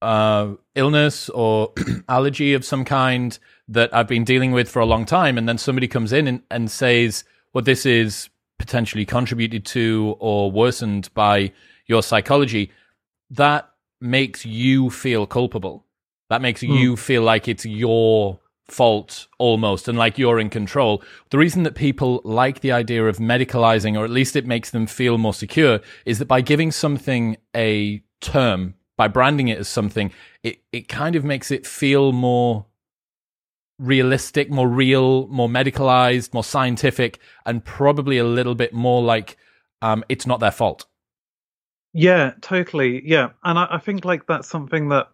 uh, 0.00 0.54
illness 0.74 1.28
or 1.28 1.72
allergy 2.08 2.54
of 2.54 2.64
some 2.64 2.84
kind 2.84 3.38
that 3.68 3.94
I've 3.94 4.08
been 4.08 4.24
dealing 4.24 4.52
with 4.52 4.68
for 4.68 4.80
a 4.80 4.86
long 4.86 5.04
time, 5.04 5.36
and 5.36 5.48
then 5.48 5.58
somebody 5.58 5.88
comes 5.88 6.12
in 6.12 6.26
and, 6.26 6.42
and 6.50 6.70
says, 6.70 7.24
well, 7.52 7.62
this 7.62 7.84
is 7.84 8.30
potentially 8.58 9.04
contributed 9.04 9.64
to 9.64 10.16
or 10.20 10.50
worsened 10.50 11.12
by 11.14 11.52
your 11.86 12.02
psychology, 12.02 12.70
that 13.30 13.70
makes 14.00 14.44
you 14.46 14.90
feel 14.90 15.26
culpable. 15.26 15.84
That 16.28 16.42
makes 16.42 16.62
mm. 16.62 16.78
you 16.78 16.96
feel 16.96 17.22
like 17.22 17.48
it's 17.48 17.66
your 17.66 18.38
fault 18.70 19.26
almost 19.38 19.88
and 19.88 19.98
like 19.98 20.18
you're 20.18 20.38
in 20.38 20.50
control. 20.50 21.02
The 21.30 21.38
reason 21.38 21.62
that 21.64 21.74
people 21.74 22.20
like 22.24 22.60
the 22.60 22.72
idea 22.72 23.06
of 23.06 23.18
medicalizing, 23.18 23.98
or 23.98 24.04
at 24.04 24.10
least 24.10 24.36
it 24.36 24.46
makes 24.46 24.70
them 24.70 24.86
feel 24.86 25.18
more 25.18 25.34
secure, 25.34 25.80
is 26.04 26.18
that 26.18 26.26
by 26.26 26.40
giving 26.40 26.70
something 26.70 27.36
a 27.54 28.02
term, 28.20 28.74
by 28.96 29.08
branding 29.08 29.48
it 29.48 29.58
as 29.58 29.68
something, 29.68 30.12
it, 30.42 30.62
it 30.72 30.88
kind 30.88 31.16
of 31.16 31.24
makes 31.24 31.50
it 31.50 31.66
feel 31.66 32.12
more 32.12 32.66
realistic, 33.78 34.50
more 34.50 34.68
real, 34.68 35.26
more 35.28 35.48
medicalized, 35.48 36.34
more 36.34 36.44
scientific, 36.44 37.18
and 37.46 37.64
probably 37.64 38.18
a 38.18 38.24
little 38.24 38.54
bit 38.54 38.72
more 38.72 39.02
like 39.02 39.36
um, 39.82 40.04
it's 40.08 40.26
not 40.26 40.40
their 40.40 40.50
fault. 40.50 40.86
Yeah, 41.92 42.34
totally. 42.40 43.02
Yeah, 43.08 43.30
and 43.42 43.58
I, 43.58 43.66
I 43.70 43.78
think 43.78 44.04
like 44.04 44.26
that's 44.26 44.48
something 44.48 44.90
that 44.90 45.08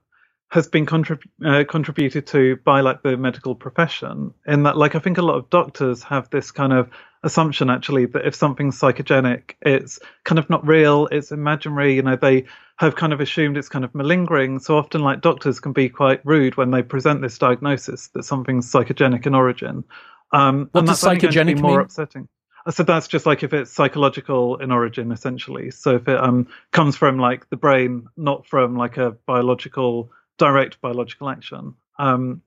has 0.50 0.68
been 0.68 0.86
contrib- 0.86 1.26
uh, 1.44 1.64
contributed 1.64 2.26
to 2.26 2.56
by 2.64 2.80
like 2.80 3.02
the 3.02 3.16
medical 3.16 3.54
profession 3.54 4.32
in 4.46 4.62
that 4.62 4.76
like 4.76 4.94
i 4.94 4.98
think 4.98 5.18
a 5.18 5.22
lot 5.22 5.36
of 5.36 5.50
doctors 5.50 6.02
have 6.02 6.30
this 6.30 6.50
kind 6.52 6.72
of 6.72 6.88
assumption 7.24 7.68
actually 7.68 8.06
that 8.06 8.24
if 8.24 8.34
something's 8.34 8.78
psychogenic 8.78 9.54
it's 9.62 9.98
kind 10.24 10.38
of 10.38 10.48
not 10.48 10.64
real 10.66 11.08
it's 11.10 11.32
imaginary 11.32 11.94
you 11.94 12.02
know 12.02 12.16
they 12.16 12.44
have 12.76 12.94
kind 12.94 13.12
of 13.12 13.20
assumed 13.20 13.56
it's 13.56 13.68
kind 13.68 13.84
of 13.84 13.94
malingering. 13.94 14.58
So 14.58 14.76
often 14.76 15.00
like 15.02 15.22
doctors 15.22 15.60
can 15.60 15.72
be 15.72 15.88
quite 15.88 16.24
rude 16.24 16.56
when 16.56 16.70
they 16.70 16.82
present 16.82 17.22
this 17.22 17.38
diagnosis 17.38 18.08
that 18.08 18.24
something's 18.24 18.70
psychogenic 18.70 19.26
in 19.26 19.34
origin. 19.34 19.84
Um 20.32 20.68
what 20.72 20.86
does 20.86 21.02
psychogenic 21.02 21.60
more 21.60 21.78
mean? 21.78 21.80
upsetting. 21.80 22.28
So 22.70 22.82
that's 22.82 23.08
just 23.08 23.26
like 23.26 23.42
if 23.42 23.54
it's 23.54 23.70
psychological 23.72 24.56
in 24.56 24.72
origin 24.72 25.12
essentially. 25.12 25.70
So 25.70 25.96
if 25.96 26.08
it 26.08 26.18
um 26.18 26.48
comes 26.72 26.96
from 26.96 27.18
like 27.18 27.48
the 27.48 27.56
brain 27.56 28.08
not 28.16 28.46
from 28.46 28.76
like 28.76 28.98
a 28.98 29.12
biological 29.26 30.10
direct 30.38 30.80
biological 30.80 31.28
action. 31.28 31.74
Um, 31.98 32.42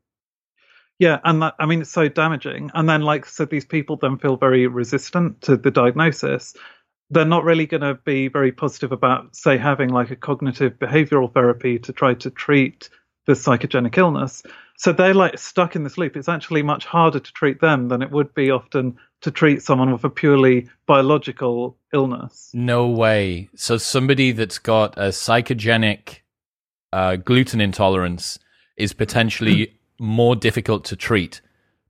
yeah, 1.00 1.20
and 1.24 1.42
that, 1.42 1.56
I 1.60 1.66
mean 1.66 1.82
it's 1.82 1.92
so 1.92 2.10
damaging. 2.10 2.72
And 2.74 2.88
then, 2.88 3.02
like 3.02 3.26
so, 3.26 3.46
these 3.46 3.66
people 3.66 3.96
then 3.96 4.18
feel 4.18 4.36
very 4.36 4.68
resistant 4.68 5.42
to 5.42 5.56
the 5.56 5.72
diagnosis. 5.72 6.56
They're 7.10 7.26
not 7.26 7.44
really 7.44 7.66
going 7.66 7.82
to 7.82 7.96
be 7.96 8.28
very 8.28 8.52
positive 8.52 8.92
about, 8.92 9.36
say, 9.36 9.58
having 9.58 9.90
like 9.90 10.12
a 10.12 10.16
cognitive 10.16 10.74
behavioral 10.74 11.34
therapy 11.34 11.80
to 11.80 11.94
try 11.94 12.14
to 12.16 12.30
treat 12.30 12.90
the 13.26 13.34
psychogenic 13.34 13.98
illness. 13.98 14.44
So 14.78 14.94
they're 14.94 15.14
like 15.14 15.38
stuck 15.38 15.76
in 15.76 15.84
this 15.84 15.98
loop. 15.98 16.16
It's 16.16 16.30
actually 16.30 16.64
much 16.64 16.86
harder 16.86 17.20
to 17.20 17.34
treat 17.34 17.62
them 17.62 17.88
than 17.88 18.02
it 18.02 18.12
would 18.12 18.34
be 18.34 18.52
often 18.52 18.98
to 19.22 19.32
treat 19.32 19.62
someone 19.62 19.92
with 19.92 20.04
a 20.04 20.10
purely 20.10 20.70
biological 20.86 21.78
illness. 21.94 22.50
No 22.54 22.88
way. 22.88 23.50
So 23.56 23.78
somebody 23.78 24.32
that's 24.32 24.60
got 24.60 24.98
a 24.98 25.10
psychogenic 25.10 26.20
uh, 26.94 27.16
gluten 27.18 27.62
intolerance 27.62 28.40
is 28.78 28.94
potentially 28.94 29.66
hmm. 29.98 30.06
more 30.06 30.36
difficult 30.36 30.86
to 30.86 30.96
treat 30.96 31.42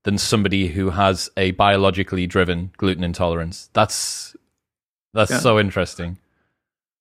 than 0.04 0.18
somebody 0.18 0.68
who 0.68 0.90
has 0.92 1.30
a 1.38 1.52
biologically 1.52 2.26
driven 2.28 2.72
gluten 2.78 3.04
intolerance. 3.04 3.70
That's 3.74 4.36
that's 5.14 5.32
yeah. 5.32 5.40
so 5.40 5.60
interesting. 5.60 6.18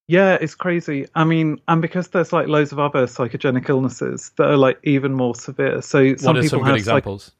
Yeah, 0.09 0.39
it's 0.41 0.55
crazy. 0.55 1.07
I 1.15 1.25
mean, 1.25 1.61
and 1.69 1.83
because 1.83 2.09
there's 2.09 2.33
like 2.33 2.49
loads 2.49 2.73
of 2.73 2.79
other 2.79 3.07
psychogenic 3.07 3.69
illnesses 3.69 4.33
that 4.37 4.49
are 4.49 4.57
like 4.57 4.79
even 4.83 5.13
more 5.13 5.35
severe. 5.35 5.83
So 5.83 6.17
some 6.17 6.35
what 6.35 6.39
are 6.39 6.43
people 6.43 6.49
some 6.51 6.61
good 6.61 6.69
have 6.69 6.77
examples? 6.77 7.25
Psych- 7.25 7.35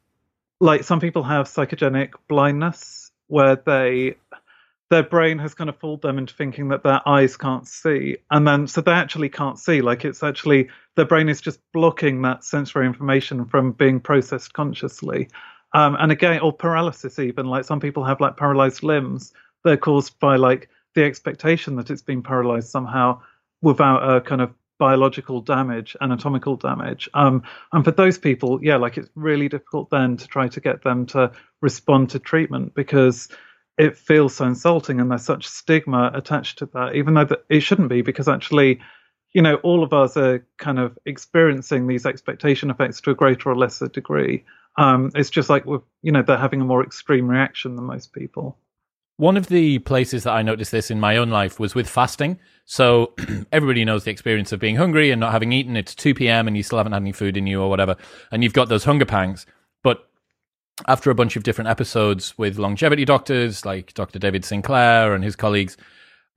like 0.61 0.83
some 0.83 0.99
people 0.99 1.23
have 1.23 1.47
psychogenic 1.47 2.11
blindness 2.27 3.11
where 3.27 3.55
they 3.55 4.15
their 4.89 5.03
brain 5.03 5.37
has 5.37 5.53
kind 5.53 5.69
of 5.69 5.77
fooled 5.77 6.01
them 6.01 6.17
into 6.17 6.33
thinking 6.33 6.69
that 6.69 6.83
their 6.83 7.07
eyes 7.07 7.37
can't 7.37 7.67
see. 7.67 8.17
And 8.31 8.47
then 8.47 8.67
so 8.67 8.81
they 8.81 8.91
actually 8.91 9.29
can't 9.29 9.59
see. 9.59 9.81
Like 9.81 10.03
it's 10.03 10.23
actually 10.23 10.69
their 10.95 11.05
brain 11.05 11.29
is 11.29 11.41
just 11.41 11.59
blocking 11.73 12.21
that 12.23 12.43
sensory 12.43 12.85
information 12.85 13.45
from 13.45 13.71
being 13.71 13.99
processed 13.99 14.53
consciously. 14.53 15.29
Um, 15.73 15.95
and 15.99 16.11
again 16.11 16.39
or 16.39 16.51
paralysis 16.51 17.19
even. 17.19 17.45
Like 17.45 17.65
some 17.65 17.79
people 17.79 18.03
have 18.03 18.19
like 18.19 18.37
paralyzed 18.37 18.81
limbs. 18.81 19.31
They're 19.63 19.77
caused 19.77 20.19
by 20.19 20.37
like 20.37 20.69
the 20.95 21.03
expectation 21.03 21.75
that 21.75 21.91
it's 21.91 22.01
been 22.01 22.23
paralyzed 22.23 22.69
somehow 22.69 23.21
without 23.61 23.99
a 23.99 24.21
kind 24.21 24.41
of 24.41 24.51
biological 24.79 25.41
damage, 25.41 25.95
anatomical 26.01 26.55
damage. 26.55 27.07
Um, 27.13 27.43
and 27.73 27.83
for 27.83 27.91
those 27.91 28.17
people, 28.17 28.59
yeah, 28.63 28.77
like 28.77 28.97
it's 28.97 29.09
really 29.13 29.49
difficult 29.49 29.89
then 29.91 30.17
to 30.17 30.25
try 30.27 30.47
to 30.47 30.59
get 30.59 30.83
them 30.83 31.05
to 31.07 31.31
respond 31.61 32.09
to 32.11 32.19
treatment 32.19 32.73
because 32.73 33.27
it 33.79 33.97
feels 33.97 34.35
so 34.35 34.45
insulting 34.45 34.99
and 34.99 35.09
there's 35.09 35.23
such 35.23 35.47
stigma 35.47 36.11
attached 36.13 36.59
to 36.59 36.65
that, 36.73 36.95
even 36.95 37.13
though 37.13 37.27
it 37.47 37.61
shouldn't 37.61 37.87
be, 37.87 38.01
because 38.01 38.27
actually, 38.27 38.79
you 39.31 39.41
know, 39.41 39.55
all 39.63 39.83
of 39.83 39.93
us 39.93 40.17
are 40.17 40.45
kind 40.57 40.79
of 40.79 40.99
experiencing 41.05 41.87
these 41.87 42.05
expectation 42.05 42.69
effects 42.69 42.99
to 42.99 43.11
a 43.11 43.15
greater 43.15 43.49
or 43.49 43.55
lesser 43.55 43.87
degree. 43.87 44.43
Um, 44.77 45.11
it's 45.15 45.29
just 45.29 45.49
like, 45.49 45.65
we, 45.65 45.77
you 46.01 46.11
know, 46.11 46.21
they're 46.21 46.37
having 46.37 46.59
a 46.59 46.65
more 46.65 46.83
extreme 46.83 47.29
reaction 47.29 47.77
than 47.77 47.85
most 47.85 48.11
people. 48.11 48.57
One 49.15 49.37
of 49.37 49.47
the 49.47 49.79
places 49.79 50.23
that 50.23 50.33
I 50.33 50.41
noticed 50.41 50.71
this 50.71 50.91
in 50.91 50.99
my 50.99 51.15
own 51.15 51.29
life 51.29 51.57
was 51.57 51.73
with 51.73 51.89
fasting. 51.89 52.37
So 52.65 53.13
everybody 53.53 53.85
knows 53.85 54.03
the 54.03 54.11
experience 54.11 54.51
of 54.51 54.59
being 54.59 54.75
hungry 54.75 55.09
and 55.09 55.21
not 55.21 55.31
having 55.31 55.53
eaten. 55.53 55.77
It's 55.77 55.95
2 55.95 56.13
p.m. 56.13 56.47
and 56.47 56.57
you 56.57 56.63
still 56.63 56.79
haven't 56.79 56.93
had 56.93 57.01
any 57.01 57.13
food 57.13 57.37
in 57.37 57.47
you 57.47 57.61
or 57.61 57.69
whatever. 57.69 57.95
And 58.29 58.43
you've 58.43 58.53
got 58.53 58.67
those 58.67 58.83
hunger 58.83 59.05
pangs. 59.05 59.45
But 59.83 60.08
after 60.87 61.11
a 61.11 61.15
bunch 61.15 61.35
of 61.35 61.43
different 61.43 61.69
episodes 61.69 62.37
with 62.37 62.57
longevity 62.57 63.05
doctors 63.05 63.65
like 63.65 63.93
Dr. 63.93 64.19
David 64.19 64.45
Sinclair 64.45 65.13
and 65.13 65.23
his 65.23 65.35
colleagues, 65.35 65.77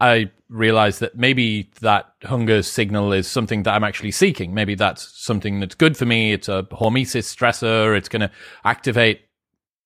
I 0.01 0.31
realized 0.49 1.01
that 1.01 1.17
maybe 1.17 1.71
that 1.81 2.13
hunger 2.25 2.63
signal 2.63 3.13
is 3.13 3.29
something 3.29 3.63
that 3.63 3.75
I'm 3.75 3.85
actually 3.85 4.11
seeking. 4.11 4.53
Maybe 4.53 4.75
that's 4.75 5.09
something 5.23 5.61
that's 5.61 5.77
good 5.77 5.97
for 5.97 6.07
me. 6.07 6.33
It's 6.33 6.49
a 6.49 6.65
hormesis 6.73 7.33
stressor. 7.33 7.97
It's 7.97 8.09
going 8.09 8.23
to 8.23 8.31
activate 8.65 9.23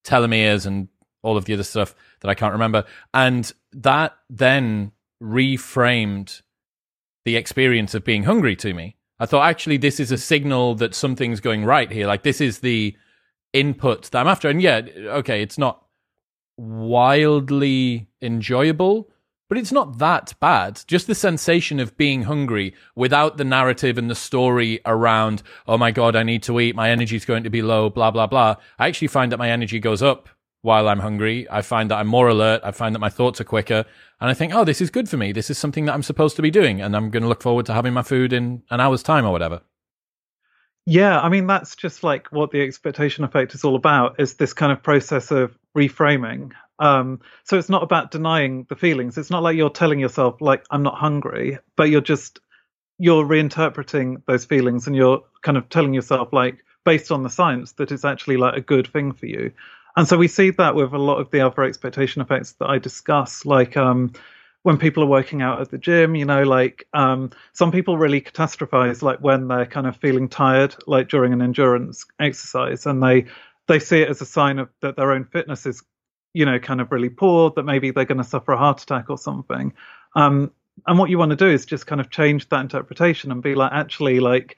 telomeres 0.04 0.64
and 0.64 0.88
all 1.22 1.36
of 1.36 1.44
the 1.44 1.54
other 1.54 1.64
stuff 1.64 1.94
that 2.20 2.28
I 2.28 2.34
can't 2.34 2.52
remember. 2.52 2.84
And 3.12 3.52
that 3.72 4.16
then 4.30 4.92
reframed 5.22 6.40
the 7.24 7.36
experience 7.36 7.94
of 7.94 8.04
being 8.04 8.22
hungry 8.22 8.56
to 8.56 8.72
me. 8.72 8.96
I 9.18 9.26
thought, 9.26 9.46
actually, 9.46 9.78
this 9.78 9.98
is 9.98 10.12
a 10.12 10.18
signal 10.18 10.76
that 10.76 10.94
something's 10.94 11.40
going 11.40 11.64
right 11.64 11.90
here. 11.90 12.06
Like, 12.06 12.22
this 12.22 12.40
is 12.40 12.60
the 12.60 12.96
input 13.58 14.10
that 14.10 14.20
I'm 14.20 14.28
after. 14.28 14.48
And 14.48 14.60
yeah, 14.60 14.82
okay, 14.96 15.42
it's 15.42 15.58
not 15.58 15.84
wildly 16.56 18.08
enjoyable, 18.20 19.10
but 19.48 19.58
it's 19.58 19.72
not 19.72 19.98
that 19.98 20.34
bad. 20.40 20.82
Just 20.86 21.06
the 21.06 21.14
sensation 21.14 21.78
of 21.80 21.96
being 21.96 22.22
hungry 22.22 22.74
without 22.94 23.36
the 23.36 23.44
narrative 23.44 23.98
and 23.98 24.10
the 24.10 24.14
story 24.14 24.80
around, 24.84 25.42
oh 25.66 25.78
my 25.78 25.90
God, 25.90 26.16
I 26.16 26.22
need 26.22 26.42
to 26.44 26.58
eat, 26.60 26.74
my 26.74 26.90
energy's 26.90 27.24
going 27.24 27.44
to 27.44 27.50
be 27.50 27.62
low, 27.62 27.88
blah, 27.90 28.10
blah, 28.10 28.26
blah. 28.26 28.56
I 28.78 28.88
actually 28.88 29.08
find 29.08 29.30
that 29.32 29.38
my 29.38 29.50
energy 29.50 29.78
goes 29.78 30.02
up 30.02 30.28
while 30.62 30.88
I'm 30.88 30.98
hungry. 30.98 31.46
I 31.48 31.62
find 31.62 31.90
that 31.90 31.98
I'm 31.98 32.08
more 32.08 32.28
alert. 32.28 32.60
I 32.64 32.72
find 32.72 32.94
that 32.94 32.98
my 32.98 33.08
thoughts 33.08 33.40
are 33.40 33.44
quicker. 33.44 33.84
And 34.20 34.30
I 34.30 34.34
think, 34.34 34.52
oh, 34.52 34.64
this 34.64 34.80
is 34.80 34.90
good 34.90 35.08
for 35.08 35.16
me. 35.16 35.30
This 35.30 35.48
is 35.48 35.58
something 35.58 35.84
that 35.84 35.94
I'm 35.94 36.02
supposed 36.02 36.34
to 36.36 36.42
be 36.42 36.50
doing. 36.50 36.80
And 36.80 36.96
I'm 36.96 37.10
going 37.10 37.22
to 37.22 37.28
look 37.28 37.42
forward 37.42 37.66
to 37.66 37.72
having 37.72 37.92
my 37.92 38.02
food 38.02 38.32
in 38.32 38.62
an 38.70 38.80
hour's 38.80 39.02
time 39.02 39.24
or 39.24 39.30
whatever. 39.30 39.60
Yeah, 40.86 41.20
I 41.20 41.28
mean, 41.28 41.48
that's 41.48 41.74
just 41.74 42.04
like 42.04 42.28
what 42.30 42.52
the 42.52 42.62
expectation 42.62 43.24
effect 43.24 43.54
is 43.54 43.64
all 43.64 43.74
about 43.74 44.20
is 44.20 44.34
this 44.34 44.52
kind 44.52 44.70
of 44.70 44.82
process 44.82 45.32
of 45.32 45.56
reframing. 45.76 46.52
Um, 46.78 47.20
so 47.44 47.58
it's 47.58 47.68
not 47.68 47.82
about 47.82 48.12
denying 48.12 48.66
the 48.68 48.76
feelings. 48.76 49.18
It's 49.18 49.30
not 49.30 49.42
like 49.42 49.56
you're 49.56 49.68
telling 49.70 49.98
yourself, 49.98 50.40
like, 50.40 50.64
I'm 50.70 50.84
not 50.84 50.94
hungry, 50.96 51.58
but 51.74 51.90
you're 51.90 52.00
just, 52.00 52.38
you're 52.98 53.24
reinterpreting 53.24 54.22
those 54.26 54.44
feelings 54.44 54.86
and 54.86 54.94
you're 54.94 55.22
kind 55.42 55.58
of 55.58 55.68
telling 55.70 55.92
yourself, 55.92 56.32
like, 56.32 56.64
based 56.84 57.10
on 57.10 57.24
the 57.24 57.30
science, 57.30 57.72
that 57.72 57.90
it's 57.90 58.04
actually 58.04 58.36
like 58.36 58.56
a 58.56 58.60
good 58.60 58.86
thing 58.86 59.12
for 59.12 59.26
you. 59.26 59.52
And 59.96 60.06
so 60.06 60.16
we 60.16 60.28
see 60.28 60.50
that 60.50 60.76
with 60.76 60.92
a 60.92 60.98
lot 60.98 61.18
of 61.18 61.30
the 61.30 61.40
other 61.40 61.64
expectation 61.64 62.22
effects 62.22 62.52
that 62.60 62.68
I 62.70 62.78
discuss, 62.78 63.44
like 63.44 63.76
um, 63.76 64.12
when 64.66 64.78
people 64.78 65.00
are 65.04 65.06
working 65.06 65.42
out 65.42 65.60
at 65.60 65.70
the 65.70 65.78
gym, 65.78 66.16
you 66.16 66.24
know, 66.24 66.42
like 66.42 66.88
um, 66.92 67.30
some 67.52 67.70
people 67.70 67.96
really 67.96 68.20
catastrophize, 68.20 69.00
like 69.00 69.20
when 69.20 69.46
they're 69.46 69.64
kind 69.64 69.86
of 69.86 69.96
feeling 69.98 70.28
tired, 70.28 70.74
like 70.88 71.08
during 71.08 71.32
an 71.32 71.40
endurance 71.40 72.04
exercise, 72.18 72.84
and 72.84 73.00
they 73.00 73.26
they 73.68 73.78
see 73.78 74.00
it 74.00 74.08
as 74.08 74.20
a 74.20 74.26
sign 74.26 74.58
of 74.58 74.68
that 74.82 74.96
their 74.96 75.12
own 75.12 75.24
fitness 75.24 75.66
is, 75.66 75.84
you 76.34 76.44
know, 76.44 76.58
kind 76.58 76.80
of 76.80 76.90
really 76.90 77.10
poor, 77.10 77.52
that 77.54 77.62
maybe 77.62 77.92
they're 77.92 78.06
going 78.06 78.18
to 78.18 78.24
suffer 78.24 78.50
a 78.50 78.58
heart 78.58 78.82
attack 78.82 79.08
or 79.08 79.16
something. 79.16 79.72
Um, 80.16 80.50
and 80.84 80.98
what 80.98 81.10
you 81.10 81.18
want 81.18 81.30
to 81.30 81.36
do 81.36 81.48
is 81.48 81.64
just 81.64 81.86
kind 81.86 82.00
of 82.00 82.10
change 82.10 82.48
that 82.48 82.60
interpretation 82.60 83.30
and 83.30 83.40
be 83.44 83.54
like, 83.54 83.70
actually, 83.72 84.18
like, 84.18 84.56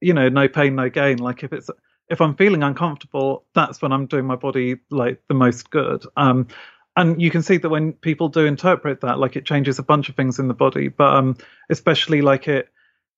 you 0.00 0.14
know, 0.14 0.30
no 0.30 0.48
pain, 0.48 0.74
no 0.74 0.88
gain. 0.88 1.18
Like 1.18 1.42
if 1.42 1.52
it's 1.52 1.68
if 2.08 2.22
I'm 2.22 2.34
feeling 2.34 2.62
uncomfortable, 2.62 3.44
that's 3.54 3.82
when 3.82 3.92
I'm 3.92 4.06
doing 4.06 4.24
my 4.24 4.36
body 4.36 4.76
like 4.88 5.20
the 5.28 5.34
most 5.34 5.68
good. 5.68 6.06
Um, 6.16 6.48
and 6.96 7.20
you 7.20 7.30
can 7.30 7.42
see 7.42 7.56
that 7.56 7.68
when 7.68 7.92
people 7.92 8.28
do 8.28 8.44
interpret 8.44 9.00
that, 9.00 9.18
like 9.18 9.36
it 9.36 9.44
changes 9.44 9.78
a 9.78 9.82
bunch 9.82 10.08
of 10.08 10.16
things 10.16 10.38
in 10.38 10.48
the 10.48 10.54
body, 10.54 10.88
but 10.88 11.14
um, 11.14 11.36
especially 11.68 12.20
like 12.20 12.48
it, 12.48 12.68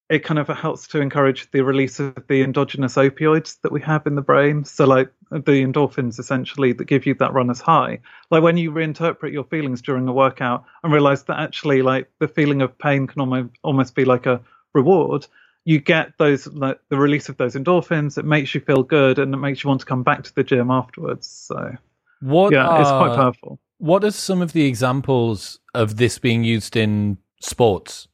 it 0.09 0.19
kind 0.19 0.39
of 0.39 0.47
helps 0.47 0.87
to 0.89 1.01
encourage 1.01 1.49
the 1.51 1.61
release 1.61 1.99
of 1.99 2.15
the 2.27 2.43
endogenous 2.43 2.95
opioids 2.95 3.59
that 3.61 3.71
we 3.71 3.81
have 3.81 4.05
in 4.05 4.15
the 4.15 4.21
brain. 4.21 4.63
So 4.63 4.85
like 4.85 5.11
the 5.31 5.63
endorphins 5.63 6.19
essentially 6.19 6.73
that 6.73 6.85
give 6.85 7.05
you 7.05 7.15
that 7.15 7.33
runner's 7.33 7.61
high. 7.61 7.99
Like 8.29 8.43
when 8.43 8.57
you 8.57 8.71
reinterpret 8.71 9.31
your 9.31 9.45
feelings 9.45 9.81
during 9.81 10.07
a 10.07 10.13
workout 10.13 10.65
and 10.83 10.93
realize 10.93 11.23
that 11.23 11.39
actually 11.39 11.81
like 11.81 12.11
the 12.19 12.27
feeling 12.27 12.61
of 12.61 12.77
pain 12.77 13.07
can 13.07 13.21
almost 13.21 13.49
almost 13.63 13.95
be 13.95 14.05
like 14.05 14.25
a 14.25 14.41
reward 14.73 15.25
you 15.65 15.79
get 15.79 16.17
those 16.17 16.47
like, 16.47 16.79
the 16.89 16.97
release 16.97 17.29
of 17.29 17.37
those 17.37 17.55
endorphins. 17.55 18.17
It 18.17 18.25
makes 18.25 18.53
you 18.53 18.61
feel 18.61 18.83
good, 18.83 19.19
and 19.19 19.33
it 19.33 19.37
makes 19.37 19.63
you 19.63 19.69
want 19.69 19.81
to 19.81 19.85
come 19.85 20.03
back 20.03 20.23
to 20.23 20.35
the 20.35 20.43
gym 20.43 20.69
afterwards. 20.69 21.27
So, 21.27 21.75
what? 22.23 22.53
Yeah, 22.53 22.67
are, 22.67 22.81
it's 22.81 22.89
quite 22.89 23.15
powerful. 23.15 23.59
What 23.77 24.03
are 24.03 24.11
some 24.11 24.41
of 24.41 24.53
the 24.53 24.65
examples 24.65 25.59
of 25.73 25.97
this 25.97 26.19
being 26.19 26.43
used 26.43 26.75
in 26.75 27.17
sports? 27.41 28.07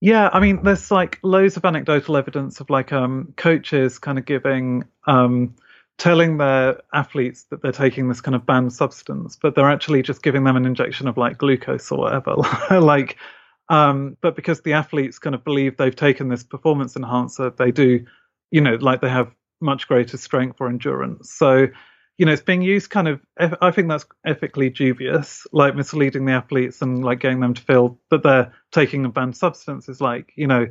Yeah, 0.00 0.30
I 0.32 0.40
mean, 0.40 0.62
there's 0.62 0.90
like 0.90 1.18
loads 1.22 1.56
of 1.56 1.64
anecdotal 1.64 2.16
evidence 2.16 2.60
of 2.60 2.70
like 2.70 2.92
um, 2.92 3.34
coaches 3.36 3.98
kind 3.98 4.18
of 4.18 4.24
giving, 4.24 4.84
um, 5.06 5.54
telling 5.98 6.38
their 6.38 6.80
athletes 6.94 7.44
that 7.50 7.60
they're 7.60 7.72
taking 7.72 8.08
this 8.08 8.22
kind 8.22 8.34
of 8.34 8.46
banned 8.46 8.72
substance, 8.72 9.36
but 9.40 9.54
they're 9.54 9.68
actually 9.68 10.02
just 10.02 10.22
giving 10.22 10.44
them 10.44 10.56
an 10.56 10.64
injection 10.64 11.06
of 11.06 11.18
like 11.18 11.36
glucose 11.36 11.90
or 11.90 11.98
whatever. 11.98 12.36
like 12.80 13.18
um, 13.70 14.16
but 14.20 14.34
because 14.34 14.62
the 14.62 14.72
athletes 14.72 15.18
kind 15.18 15.34
of 15.34 15.44
believe 15.44 15.76
they've 15.76 15.94
taken 15.94 16.28
this 16.28 16.42
performance 16.42 16.96
enhancer, 16.96 17.50
they 17.50 17.70
do, 17.70 18.04
you 18.50 18.60
know, 18.60 18.74
like 18.74 19.00
they 19.00 19.08
have 19.08 19.32
much 19.60 19.86
greater 19.86 20.16
strength 20.16 20.60
or 20.60 20.68
endurance. 20.68 21.30
So, 21.30 21.68
you 22.20 22.26
know, 22.26 22.32
it's 22.32 22.42
being 22.42 22.60
used 22.60 22.90
kind 22.90 23.08
of, 23.08 23.18
I 23.38 23.70
think 23.70 23.88
that's 23.88 24.04
ethically 24.26 24.68
dubious, 24.68 25.46
like 25.54 25.74
misleading 25.74 26.26
the 26.26 26.32
athletes 26.32 26.82
and 26.82 27.02
like 27.02 27.18
getting 27.18 27.40
them 27.40 27.54
to 27.54 27.62
feel 27.62 27.98
that 28.10 28.22
they're 28.22 28.52
taking 28.72 29.06
a 29.06 29.08
banned 29.08 29.38
substance 29.38 29.88
is 29.88 30.02
like, 30.02 30.30
you 30.36 30.46
know, 30.46 30.66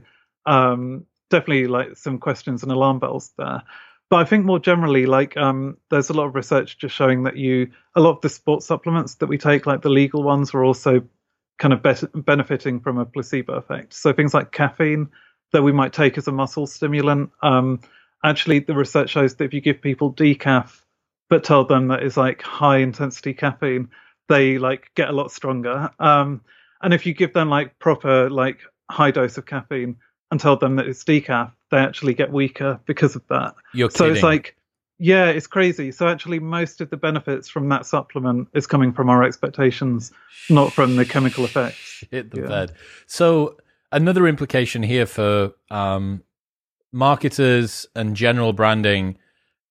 um, 0.45 1.05
definitely 1.31 1.65
like 1.65 1.97
some 1.97 2.19
questions 2.19 2.61
and 2.61 2.71
alarm 2.71 2.99
bells 2.99 3.31
there. 3.39 3.63
But 4.11 4.17
I 4.17 4.25
think 4.25 4.45
more 4.45 4.59
generally, 4.59 5.07
like 5.07 5.37
um, 5.37 5.77
there's 5.89 6.11
a 6.11 6.13
lot 6.13 6.27
of 6.27 6.35
research 6.35 6.77
just 6.77 6.93
showing 6.93 7.23
that 7.23 7.35
you, 7.35 7.71
a 7.95 7.99
lot 7.99 8.11
of 8.11 8.21
the 8.21 8.29
sports 8.29 8.67
supplements 8.67 9.15
that 9.15 9.25
we 9.25 9.39
take, 9.39 9.65
like 9.65 9.81
the 9.81 9.89
legal 9.89 10.21
ones, 10.21 10.53
are 10.53 10.63
also 10.63 11.01
kind 11.57 11.73
of 11.73 11.81
be- 11.81 12.21
benefiting 12.21 12.79
from 12.79 12.99
a 12.99 13.07
placebo 13.07 13.53
effect. 13.53 13.95
So 13.95 14.13
things 14.13 14.35
like 14.35 14.51
caffeine 14.51 15.09
that 15.51 15.63
we 15.63 15.71
might 15.71 15.93
take 15.93 16.15
as 16.19 16.27
a 16.27 16.31
muscle 16.31 16.67
stimulant. 16.67 17.31
Um, 17.41 17.79
actually, 18.23 18.59
the 18.59 18.75
research 18.75 19.09
shows 19.09 19.33
that 19.33 19.45
if 19.45 19.53
you 19.55 19.61
give 19.61 19.81
people 19.81 20.13
decaf, 20.13 20.83
but 21.29 21.43
tell 21.43 21.63
them 21.63 21.87
that 21.87 22.03
it's 22.03 22.17
like 22.17 22.41
high 22.41 22.77
intensity 22.77 23.33
caffeine, 23.33 23.89
they 24.27 24.57
like 24.57 24.91
get 24.95 25.09
a 25.09 25.13
lot 25.13 25.31
stronger. 25.31 25.89
Um, 25.99 26.41
and 26.81 26.93
if 26.93 27.05
you 27.05 27.13
give 27.13 27.33
them 27.33 27.49
like 27.49 27.77
proper 27.79 28.29
like 28.29 28.59
high 28.89 29.11
dose 29.11 29.37
of 29.37 29.45
caffeine 29.45 29.95
and 30.31 30.39
tell 30.39 30.57
them 30.57 30.75
that 30.77 30.87
it's 30.87 31.03
decaf, 31.03 31.51
they 31.71 31.77
actually 31.77 32.13
get 32.13 32.31
weaker 32.31 32.79
because 32.85 33.15
of 33.15 33.25
that. 33.29 33.55
You're 33.73 33.89
so 33.89 34.05
kidding. 34.05 34.15
it's 34.15 34.23
like 34.23 34.55
yeah, 35.01 35.27
it's 35.27 35.47
crazy. 35.47 35.93
So 35.93 36.09
actually, 36.09 36.39
most 36.39 36.81
of 36.81 36.89
the 36.89 36.97
benefits 36.97 37.47
from 37.47 37.69
that 37.69 37.85
supplement 37.85 38.49
is 38.53 38.67
coming 38.67 38.91
from 38.91 39.09
our 39.09 39.23
expectations, 39.23 40.11
not 40.49 40.73
from 40.73 40.97
the 40.97 41.05
chemical 41.05 41.45
effects. 41.45 42.03
Hit 42.11 42.31
the 42.31 42.41
yeah. 42.41 42.47
bed. 42.47 42.73
So 43.07 43.57
another 43.93 44.27
implication 44.27 44.83
here 44.83 45.05
for 45.05 45.53
um, 45.71 46.21
marketers 46.91 47.87
and 47.95 48.13
general 48.13 48.51
branding 48.51 49.17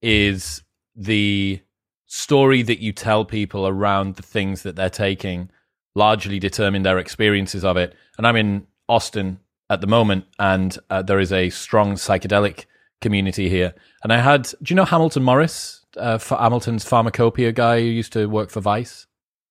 is 0.01 0.63
the 0.99 1.61
story 2.07 2.63
that 2.63 2.81
you 2.81 2.93
tell 2.93 3.25
people 3.25 3.67
around 3.67 4.17
the 4.17 4.23
things 4.23 4.63
that 4.63 4.77
they're 4.77 4.91
taking 4.91 5.51
largely 5.95 6.39
determine 6.39 6.83
their 6.83 6.99
experiences 6.99 7.65
of 7.65 7.77
it. 7.77 7.95
And 8.17 8.27
I'm 8.27 8.37
in 8.37 8.67
Austin 8.89 9.39
at 9.71 9.81
the 9.81 9.87
moment, 9.87 10.25
and 10.39 10.77
uh, 10.91 11.03
there 11.03 11.21
is 11.21 11.33
a 11.33 11.51
strong 11.51 11.95
psychedelic 11.95 12.65
community 13.01 13.49
here. 13.49 13.75
And 14.03 14.13
I 14.13 14.19
had, 14.19 14.45
do 14.63 14.73
you 14.73 14.77
know 14.77 14.85
Hamilton 14.85 15.23
Morris, 15.23 15.85
uh, 15.97 16.19
Hamilton's 16.19 16.85
pharmacopoeia 16.85 17.53
guy 17.53 17.81
who 17.81 17.87
used 17.87 18.13
to 18.15 18.27
work 18.27 18.51
for 18.51 18.61
Vice? 18.61 19.07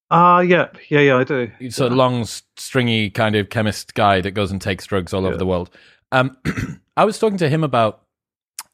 Ah, 0.09 0.37
uh, 0.37 0.39
yeah, 0.39 0.67
yeah, 0.89 1.01
yeah, 1.01 1.17
I 1.17 1.23
do. 1.23 1.51
He's 1.59 1.79
yeah. 1.79 1.87
a 1.87 1.89
long, 1.89 2.25
stringy 2.25 3.09
kind 3.09 3.35
of 3.35 3.49
chemist 3.49 3.93
guy 3.93 4.21
that 4.21 4.31
goes 4.31 4.51
and 4.51 4.61
takes 4.61 4.85
drugs 4.85 5.13
all 5.13 5.21
yeah. 5.21 5.29
over 5.29 5.37
the 5.37 5.45
world. 5.45 5.69
Um, 6.11 6.37
I 6.97 7.05
was 7.05 7.19
talking 7.19 7.37
to 7.39 7.49
him 7.49 7.63
about 7.63 8.03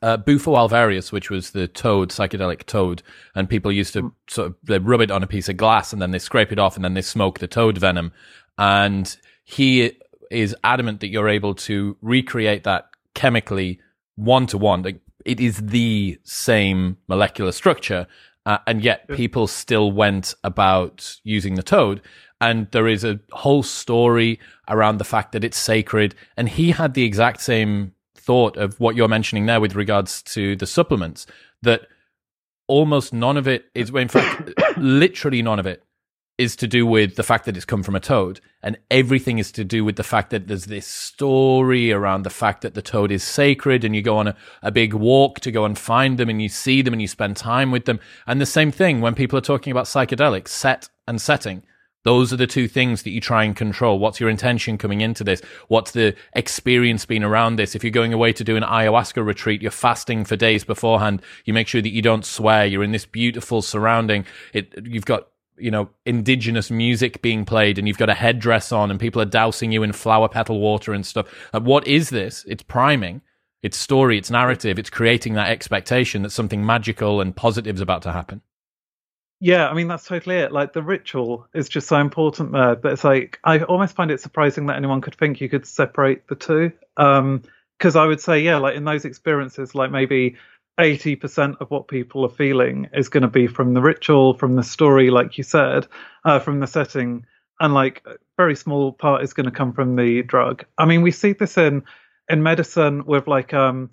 uh, 0.04 0.18
Bufo 0.18 0.54
alvarius, 0.56 1.14
which 1.14 1.30
was 1.30 1.52
the 1.52 1.66
toad, 1.66 2.10
psychedelic 2.10 2.66
toad, 2.66 3.02
and 3.36 3.50
people 3.50 3.72
used 3.72 3.94
to 3.94 4.14
sort 4.28 4.48
of 4.48 4.56
they 4.62 4.78
rub 4.78 5.00
it 5.00 5.10
on 5.10 5.24
a 5.24 5.28
piece 5.28 5.48
of 5.48 5.56
glass 5.56 5.94
and 5.94 6.02
then 6.02 6.12
they 6.12 6.20
scrape 6.20 6.52
it 6.52 6.60
off 6.60 6.76
and 6.76 6.84
then 6.84 6.94
they 6.94 7.02
smoke 7.02 7.40
the 7.40 7.48
toad 7.48 7.78
venom. 7.78 8.12
And 8.58 9.16
he 9.46 9.98
is 10.30 10.54
adamant 10.62 11.00
that 11.00 11.08
you're 11.08 11.30
able 11.30 11.56
to 11.56 11.96
recreate 12.02 12.66
that 12.66 12.90
chemically 13.14 13.80
one 14.16 14.46
to 14.48 14.58
one. 14.58 14.86
It 15.26 15.40
is 15.40 15.58
the 15.58 16.20
same 16.24 16.98
molecular 17.08 17.54
structure, 17.54 18.06
uh, 18.46 18.58
and 18.68 18.84
yet 18.84 19.08
people 19.08 19.48
still 19.48 19.94
went 19.94 20.36
about 20.44 21.18
using 21.24 21.56
the 21.56 21.64
toad. 21.64 22.02
And 22.42 22.70
there 22.72 22.90
is 22.90 23.06
a 23.06 23.22
whole 23.32 23.64
story 23.64 24.38
around 24.68 24.98
the 24.98 25.06
fact 25.06 25.32
that 25.32 25.46
it's 25.46 25.58
sacred. 25.58 26.14
And 26.36 26.50
he 26.50 26.72
had 26.72 26.94
the 26.94 27.06
exact 27.06 27.40
same 27.40 27.94
thought 28.24 28.58
of 28.58 28.80
what 28.80 28.96
you're 28.96 29.08
mentioning 29.08 29.46
there 29.46 29.62
with 29.62 29.76
regards 29.76 30.22
to 30.24 30.56
the 30.56 30.66
supplements 30.66 31.26
that 31.62 31.88
almost 32.68 33.14
none 33.14 33.38
of 33.38 33.48
it 33.48 33.66
is, 33.76 33.90
in 33.90 34.08
fact, 34.08 34.52
literally 34.78 35.42
none 35.42 35.60
of 35.60 35.68
it 35.68 35.84
is 36.38 36.56
to 36.56 36.68
do 36.68 36.86
with 36.86 37.16
the 37.16 37.24
fact 37.24 37.46
that 37.46 37.56
it's 37.56 37.66
come 37.66 37.84
from 37.84 37.96
a 37.96 38.00
toad, 38.00 38.42
and 38.64 38.78
everything 38.90 39.38
is 39.38 39.52
to 39.52 39.64
do 39.64 39.86
with 39.86 39.98
the 39.98 40.04
fact 40.04 40.32
that 40.32 40.48
there's 40.48 40.66
this 40.66 40.88
story 40.88 41.92
around 41.92 42.24
the 42.24 42.30
fact 42.30 42.62
that 42.62 42.74
the 42.74 42.82
toad 42.82 43.12
is 43.12 43.24
sacred, 43.24 43.84
and 43.84 43.96
you 43.96 44.02
go 44.02 44.18
on 44.18 44.28
a, 44.28 44.36
a 44.64 44.72
big 44.72 44.94
walk 44.94 45.40
to 45.42 45.52
go 45.52 45.64
and 45.64 45.78
find 45.78 46.18
them, 46.18 46.30
and 46.30 46.42
you 46.42 46.50
see 46.50 46.82
them, 46.82 46.94
and 46.94 47.02
you 47.02 47.08
spend 47.08 47.38
time 47.38 47.70
with 47.70 47.86
them. 47.86 48.00
And 48.26 48.42
the 48.42 48.48
same 48.48 48.72
thing 48.72 49.00
when 49.00 49.14
people 49.14 49.38
are 49.38 49.42
talking 49.42 49.70
about 49.70 49.86
psychedelics, 49.86 50.48
set 50.48 50.90
and 51.08 51.22
setting. 51.22 51.64
Those 52.04 52.34
are 52.34 52.38
the 52.38 52.48
two 52.48 52.68
things 52.68 53.04
that 53.04 53.12
you 53.12 53.22
try 53.22 53.44
and 53.44 53.56
control. 53.56 54.00
What's 54.00 54.20
your 54.20 54.30
intention 54.30 54.78
coming 54.78 55.02
into 55.02 55.24
this? 55.24 55.42
What's 55.70 55.92
the 55.92 56.16
experience 56.34 57.06
been 57.06 57.24
around 57.24 57.56
this? 57.56 57.76
If 57.76 57.84
you're 57.84 57.92
going 57.92 58.14
away 58.14 58.34
to 58.34 58.44
do 58.44 58.58
an 58.58 58.64
ayahuasca 58.64 59.26
retreat, 59.26 59.62
you're 59.62 59.72
fasting 59.72 60.26
for 60.26 60.36
days 60.36 60.64
beforehand. 60.64 61.22
You 61.46 61.54
make 61.54 61.68
sure 61.68 61.82
that 61.82 61.94
you 61.94 62.02
don't 62.02 62.26
swear. 62.26 62.66
You're 62.66 62.84
in 62.84 62.92
this 62.92 63.06
beautiful 63.06 63.62
surrounding. 63.62 64.26
It, 64.54 64.74
you've 64.86 65.06
got 65.06 65.28
you 65.58 65.72
know, 65.72 65.90
indigenous 66.06 66.72
music 66.72 67.22
being 67.22 67.46
played 67.46 67.78
and 67.78 67.88
you've 67.88 67.98
got 67.98 68.10
a 68.10 68.16
headdress 68.16 68.72
on 68.72 68.92
and 68.92 69.00
people 69.00 69.22
are 69.22 69.26
dousing 69.26 69.72
you 69.72 69.84
in 69.84 69.94
flower 69.94 70.28
petal 70.28 70.60
water 70.60 70.94
and 70.94 71.06
stuff. 71.06 71.28
Like, 71.54 71.64
what 71.64 71.88
is 71.88 72.10
this? 72.10 72.44
It's 72.48 72.64
priming. 72.64 73.22
It's 73.62 73.78
story, 73.78 74.18
it's 74.18 74.30
narrative, 74.30 74.78
it's 74.78 74.90
creating 74.90 75.36
that 75.36 75.50
expectation 75.50 76.24
that 76.24 76.32
something 76.32 76.66
magical 76.66 77.22
and 77.22 77.34
positive 77.34 77.76
is 77.76 77.82
about 77.82 78.02
to 78.02 78.12
happen. 78.12 78.42
Yeah, 79.44 79.68
I 79.68 79.74
mean 79.74 79.90
that's 79.90 80.06
totally 80.08 80.38
it. 80.38 80.54
Like 80.54 80.72
the 80.72 80.82
ritual 80.82 81.46
is 81.54 81.68
just 81.68 81.90
so 81.90 81.98
important 81.98 82.54
there 82.54 82.76
that 82.76 82.92
it's 82.94 83.04
like 83.04 83.40
I 83.44 83.60
almost 83.64 83.94
find 83.94 84.10
it 84.10 84.22
surprising 84.22 84.68
that 84.68 84.78
anyone 84.78 85.02
could 85.02 85.16
think 85.16 85.42
you 85.42 85.50
could 85.50 85.66
separate 85.66 86.26
the 86.30 86.36
two. 86.36 86.72
Um 86.96 87.44
because 87.78 87.98
I 87.98 88.06
would 88.06 88.22
say, 88.22 88.40
yeah, 88.40 88.56
like 88.58 88.76
in 88.78 88.86
those 88.86 89.04
experiences, 89.04 89.76
like 89.76 89.92
maybe 89.92 90.38
80% 90.80 91.58
of 91.60 91.70
what 91.72 91.90
people 91.90 92.24
are 92.24 92.30
feeling 92.30 92.88
is 92.94 93.10
going 93.10 93.24
to 93.24 93.28
be 93.28 93.48
from 93.48 93.74
the 93.74 93.82
ritual, 93.82 94.36
from 94.36 94.56
the 94.56 94.64
story, 94.64 95.10
like 95.10 95.38
you 95.38 95.44
said, 95.44 95.88
uh, 96.24 96.40
from 96.40 96.62
the 96.62 96.68
setting, 96.68 97.26
and 97.60 97.74
like 97.74 98.02
a 98.06 98.16
very 98.38 98.56
small 98.56 98.94
part 98.94 99.24
is 99.24 99.34
going 99.34 99.48
to 99.48 99.52
come 99.52 99.74
from 99.74 99.98
the 99.98 100.22
drug. 100.24 100.64
I 100.78 100.86
mean, 100.86 101.02
we 101.02 101.12
see 101.12 101.34
this 101.34 101.58
in 101.58 101.84
in 102.30 102.42
medicine 102.44 103.04
with 103.06 103.28
like 103.28 103.54
um, 103.54 103.90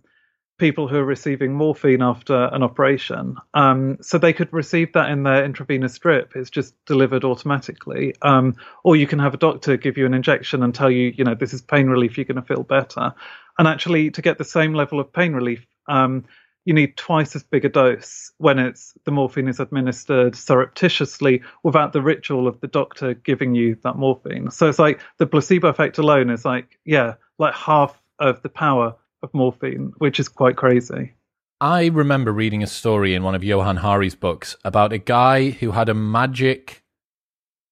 people 0.60 0.86
who 0.86 0.96
are 0.96 1.04
receiving 1.04 1.54
morphine 1.54 2.02
after 2.02 2.44
an 2.52 2.62
operation. 2.62 3.36
Um, 3.54 3.98
so 4.02 4.18
they 4.18 4.32
could 4.32 4.52
receive 4.52 4.92
that 4.92 5.10
in 5.10 5.24
their 5.24 5.44
intravenous 5.44 5.98
drip. 5.98 6.36
It's 6.36 6.50
just 6.50 6.74
delivered 6.84 7.24
automatically. 7.24 8.14
Um, 8.22 8.54
or 8.84 8.94
you 8.94 9.06
can 9.06 9.18
have 9.18 9.34
a 9.34 9.38
doctor 9.38 9.76
give 9.76 9.96
you 9.96 10.06
an 10.06 10.14
injection 10.14 10.62
and 10.62 10.74
tell 10.74 10.90
you, 10.90 11.12
you 11.16 11.24
know, 11.24 11.34
this 11.34 11.54
is 11.54 11.62
pain 11.62 11.88
relief. 11.88 12.16
You're 12.16 12.26
going 12.26 12.36
to 12.36 12.42
feel 12.42 12.62
better. 12.62 13.14
And 13.58 13.66
actually, 13.66 14.10
to 14.12 14.22
get 14.22 14.38
the 14.38 14.44
same 14.44 14.74
level 14.74 15.00
of 15.00 15.12
pain 15.12 15.32
relief, 15.32 15.66
um, 15.88 16.26
you 16.66 16.74
need 16.74 16.96
twice 16.96 17.34
as 17.34 17.42
big 17.42 17.64
a 17.64 17.68
dose 17.68 18.30
when 18.36 18.58
it's 18.58 18.94
the 19.04 19.10
morphine 19.10 19.48
is 19.48 19.60
administered 19.60 20.36
surreptitiously 20.36 21.42
without 21.62 21.92
the 21.92 22.02
ritual 22.02 22.46
of 22.46 22.60
the 22.60 22.68
doctor 22.68 23.14
giving 23.14 23.54
you 23.54 23.76
that 23.82 23.96
morphine. 23.96 24.50
So 24.50 24.68
it's 24.68 24.78
like 24.78 25.00
the 25.18 25.26
placebo 25.26 25.68
effect 25.68 25.98
alone 25.98 26.30
is 26.30 26.44
like, 26.44 26.78
yeah, 26.84 27.14
like 27.38 27.54
half 27.54 28.00
of 28.18 28.42
the 28.42 28.50
power 28.50 28.94
of 29.22 29.32
morphine, 29.34 29.92
which 29.98 30.20
is 30.20 30.28
quite 30.28 30.56
crazy. 30.56 31.14
I 31.60 31.86
remember 31.86 32.32
reading 32.32 32.62
a 32.62 32.66
story 32.66 33.14
in 33.14 33.22
one 33.22 33.34
of 33.34 33.44
Johann 33.44 33.78
Hari's 33.78 34.14
books 34.14 34.56
about 34.64 34.92
a 34.92 34.98
guy 34.98 35.50
who 35.50 35.72
had 35.72 35.88
a 35.88 35.94
magic 35.94 36.82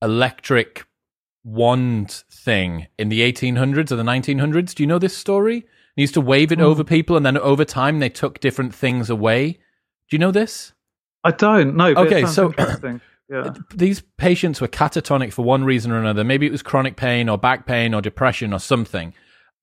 electric 0.03 0.87
wand 1.43 2.23
thing 2.31 2.87
in 2.99 3.09
the 3.09 3.21
1800s 3.21 3.91
or 3.91 3.97
the 3.97 4.03
1900s. 4.03 4.75
Do 4.75 4.83
you 4.83 4.87
know 4.87 4.99
this 4.99 5.17
story? 5.17 5.67
He 5.97 6.03
used 6.03 6.15
to 6.15 6.21
wave 6.21 6.53
it 6.53 6.59
mm. 6.59 6.65
over 6.65 6.85
people, 6.85 7.17
and 7.17 7.25
then 7.25 7.39
over 7.39 7.65
time 7.65 7.99
they 7.99 8.11
took 8.11 8.41
different 8.41 8.75
things 8.75 9.11
away. 9.11 9.53
Do 9.53 9.59
you 10.17 10.19
know 10.19 10.31
this? 10.31 10.73
I 11.25 11.33
don't 11.33 11.75
know. 11.75 11.89
okay, 11.89 12.27
so 12.27 12.55
yeah. 13.29 13.55
these 13.75 14.03
patients 14.17 14.61
were 14.61 14.69
catatonic 14.69 15.33
for 15.33 15.45
one 15.45 15.65
reason 15.65 15.91
or 15.91 15.99
another. 15.99 16.25
Maybe 16.25 16.47
it 16.47 16.53
was 16.53 16.63
chronic 16.63 16.97
pain 16.97 17.29
or 17.29 17.37
back 17.37 17.67
pain 17.67 17.95
or 17.95 18.01
depression 18.01 18.53
or 18.53 18.61
something. 18.61 19.15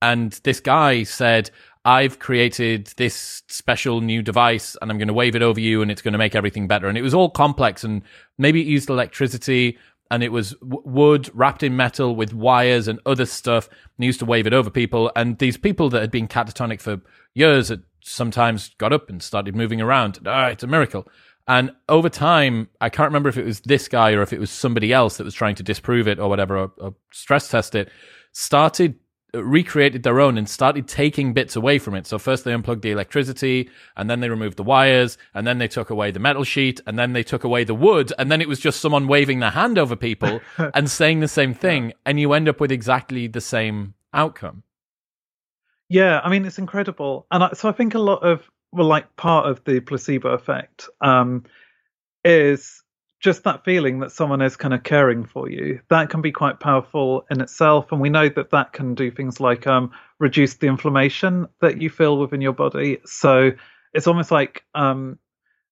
And 0.02 0.34
this 0.44 0.60
guy 0.60 1.04
said, 1.04 1.52
I've 1.86 2.18
created 2.18 2.88
this 2.98 3.44
special 3.48 4.02
new 4.02 4.24
device 4.24 4.76
and 4.82 4.90
I'm 4.90 4.98
going 4.98 5.08
to 5.08 5.14
wave 5.14 5.36
it 5.36 5.44
over 5.44 5.60
you 5.60 5.84
and 5.84 5.92
it's 5.92 6.02
going 6.02 6.14
to 6.14 6.18
make 6.18 6.36
everything 6.36 6.68
better. 6.68 6.88
And 6.88 6.98
it 6.98 7.04
was 7.04 7.14
all 7.14 7.30
complex 7.30 7.84
and 7.84 8.02
maybe 8.40 8.60
it 8.62 8.68
used 8.68 8.90
electricity 8.90 9.78
and 10.10 10.24
it 10.24 10.32
was 10.32 10.52
w- 10.56 10.82
wood 10.84 11.30
wrapped 11.34 11.62
in 11.64 11.76
metal 11.76 12.16
with 12.16 12.34
wires 12.34 12.88
and 12.88 13.00
other 13.06 13.26
stuff. 13.26 13.70
And 13.98 14.06
used 14.06 14.20
to 14.20 14.26
wave 14.26 14.48
it 14.48 14.54
over 14.54 14.70
people, 14.70 15.12
and 15.16 15.38
these 15.38 15.58
people 15.58 15.90
that 15.90 16.02
had 16.02 16.12
been 16.12 16.28
catatonic 16.28 16.82
for 16.82 17.02
years 17.34 17.70
had 17.70 17.84
sometimes 18.02 18.70
got 18.78 18.94
up 18.94 19.10
and 19.10 19.22
started 19.22 19.56
moving 19.56 19.82
around. 19.82 20.20
Ah, 20.26 20.48
it's 20.48 20.64
a 20.64 20.68
miracle. 20.68 21.08
And 21.48 21.72
over 21.90 22.10
time, 22.10 22.70
I 22.82 22.90
can't 22.90 23.10
remember 23.10 23.30
if 23.30 23.38
it 23.38 23.46
was 23.46 23.62
this 23.62 23.88
guy 23.88 24.14
or 24.14 24.22
if 24.22 24.34
it 24.34 24.40
was 24.40 24.50
somebody 24.50 24.92
else 24.92 25.18
that 25.18 25.24
was 25.24 25.36
trying 25.36 25.56
to 25.56 25.64
disprove 25.64 26.08
it 26.08 26.20
or 26.20 26.28
whatever, 26.28 26.58
or, 26.58 26.72
or 26.78 26.96
stress 27.12 27.50
test 27.50 27.76
it, 27.76 27.90
started 28.32 28.96
recreated 29.44 30.04
their 30.04 30.20
own 30.20 30.38
and 30.38 30.48
started 30.48 30.88
taking 30.88 31.34
bits 31.34 31.56
away 31.56 31.80
from 31.80 31.96
it. 31.96 32.08
So 32.08 32.18
first 32.18 32.44
they 32.44 32.54
unplugged 32.54 32.82
the 32.82 32.92
electricity 32.92 33.70
and 33.98 34.10
then 34.10 34.20
they 34.20 34.30
removed 34.30 34.58
the 34.58 34.64
wires 34.64 35.18
and 35.34 35.46
then 35.46 35.58
they 35.58 35.68
took 35.68 35.90
away 35.90 36.12
the 36.12 36.20
metal 36.20 36.44
sheet 36.44 36.82
and 36.86 36.98
then 36.98 37.14
they 37.14 37.24
took 37.24 37.44
away 37.44 37.64
the 37.64 37.76
wood 37.76 38.14
and 38.18 38.32
then 38.32 38.42
it 38.42 38.48
was 38.48 38.60
just 38.60 38.80
someone 38.80 39.08
waving 39.08 39.40
their 39.40 39.52
hand 39.52 39.78
over 39.78 39.96
people 39.96 40.42
and 40.74 40.90
saying 40.90 41.20
the 41.20 41.28
same 41.28 41.54
thing 41.54 41.94
and 42.06 42.20
you 42.20 42.34
end 42.34 42.48
up 42.48 42.60
with 42.60 42.72
exactly 42.72 43.28
the 43.28 43.42
same 43.42 43.94
outcome. 44.14 44.64
Yeah, 45.90 46.20
I 46.24 46.30
mean 46.30 46.46
it's 46.46 46.58
incredible. 46.58 47.28
And 47.32 47.44
I, 47.44 47.54
so 47.54 47.70
I 47.70 47.72
think 47.72 47.94
a 47.94 48.00
lot 48.00 48.24
of 48.24 48.50
well 48.72 48.88
like 48.88 49.16
part 49.16 49.48
of 49.48 49.64
the 49.66 49.80
placebo 49.80 50.30
effect 50.30 50.90
um 51.02 51.44
is 52.24 52.82
just 53.20 53.44
that 53.44 53.64
feeling 53.64 54.00
that 54.00 54.12
someone 54.12 54.42
is 54.42 54.56
kind 54.56 54.74
of 54.74 54.84
caring 54.84 55.26
for 55.26 55.50
you 55.50 55.80
that 55.90 56.10
can 56.10 56.22
be 56.22 56.32
quite 56.32 56.60
powerful 56.60 57.26
in 57.32 57.42
itself 57.42 57.92
and 57.92 58.02
we 58.02 58.10
know 58.10 58.30
that 58.30 58.52
that 58.52 58.74
can 58.74 58.94
do 58.94 59.10
things 59.10 59.40
like 59.40 59.66
um, 59.68 59.92
reduce 60.20 60.56
the 60.56 60.68
inflammation 60.68 61.48
that 61.62 61.82
you 61.82 61.90
feel 61.90 62.18
within 62.18 62.42
your 62.42 62.54
body. 62.54 63.00
So 63.06 63.52
it's 63.94 64.08
almost 64.08 64.32
like 64.32 64.64
um, 64.76 65.18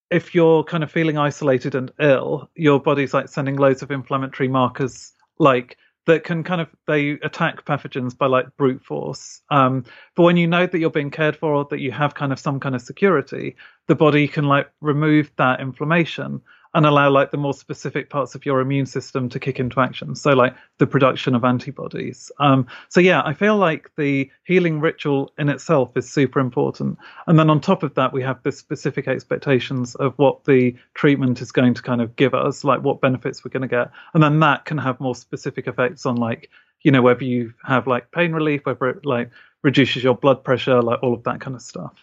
if 0.09 0.35
you're 0.35 0.63
kind 0.63 0.83
of 0.83 0.91
feeling 0.91 1.17
isolated 1.17 1.75
and 1.75 1.91
ill 1.99 2.49
your 2.55 2.79
body's 2.79 3.13
like 3.13 3.29
sending 3.29 3.57
loads 3.57 3.81
of 3.81 3.91
inflammatory 3.91 4.47
markers 4.47 5.11
like 5.39 5.77
that 6.05 6.25
can 6.25 6.43
kind 6.43 6.59
of 6.59 6.67
they 6.85 7.11
attack 7.23 7.63
pathogens 7.63 8.17
by 8.17 8.25
like 8.25 8.45
brute 8.57 8.83
force. 8.83 9.41
Um, 9.49 9.85
but 10.15 10.23
when 10.23 10.35
you 10.35 10.47
know 10.47 10.67
that 10.67 10.77
you're 10.77 10.89
being 10.89 11.11
cared 11.11 11.37
for 11.37 11.53
or 11.53 11.65
that 11.69 11.79
you 11.79 11.91
have 11.91 12.13
kind 12.13 12.33
of 12.33 12.39
some 12.39 12.59
kind 12.59 12.75
of 12.75 12.81
security 12.81 13.55
the 13.87 13.95
body 13.95 14.27
can 14.27 14.45
like 14.45 14.69
remove 14.81 15.31
that 15.37 15.59
inflammation 15.59 16.41
and 16.73 16.85
allow 16.85 17.09
like 17.09 17.31
the 17.31 17.37
more 17.37 17.53
specific 17.53 18.09
parts 18.09 18.33
of 18.33 18.45
your 18.45 18.59
immune 18.59 18.85
system 18.85 19.29
to 19.29 19.39
kick 19.39 19.59
into 19.59 19.79
action. 19.79 20.15
So 20.15 20.31
like 20.33 20.55
the 20.79 20.87
production 20.87 21.35
of 21.35 21.43
antibodies. 21.43 22.31
Um, 22.39 22.65
so 22.89 22.99
yeah, 22.99 23.21
I 23.23 23.33
feel 23.33 23.57
like 23.57 23.91
the 23.95 24.29
healing 24.43 24.79
ritual 24.79 25.31
in 25.37 25.49
itself 25.49 25.95
is 25.95 26.09
super 26.09 26.39
important. 26.39 26.97
And 27.27 27.37
then 27.37 27.49
on 27.49 27.61
top 27.61 27.83
of 27.83 27.93
that, 27.95 28.11
we 28.11 28.23
have 28.23 28.41
the 28.43 28.51
specific 28.51 29.07
expectations 29.07 29.93
of 29.95 30.13
what 30.17 30.45
the 30.45 30.75
treatment 30.95 31.41
is 31.41 31.51
going 31.51 31.75
to 31.75 31.81
kind 31.81 32.01
of 32.01 32.15
give 32.15 32.33
us, 32.33 32.63
like 32.63 32.81
what 32.81 33.01
benefits 33.01 33.45
we're 33.45 33.51
going 33.51 33.61
to 33.61 33.67
get. 33.67 33.91
And 34.13 34.23
then 34.23 34.39
that 34.39 34.65
can 34.65 34.79
have 34.79 34.99
more 34.99 35.15
specific 35.15 35.67
effects 35.67 36.05
on 36.05 36.15
like, 36.15 36.49
you 36.81 36.91
know, 36.91 37.03
whether 37.03 37.23
you 37.23 37.53
have 37.63 37.85
like 37.85 38.11
pain 38.11 38.33
relief, 38.33 38.65
whether 38.65 38.89
it 38.89 39.05
like 39.05 39.29
reduces 39.63 40.03
your 40.03 40.15
blood 40.15 40.43
pressure, 40.43 40.81
like 40.81 41.01
all 41.03 41.13
of 41.13 41.23
that 41.23 41.39
kind 41.39 41.55
of 41.55 41.61
stuff. 41.61 41.93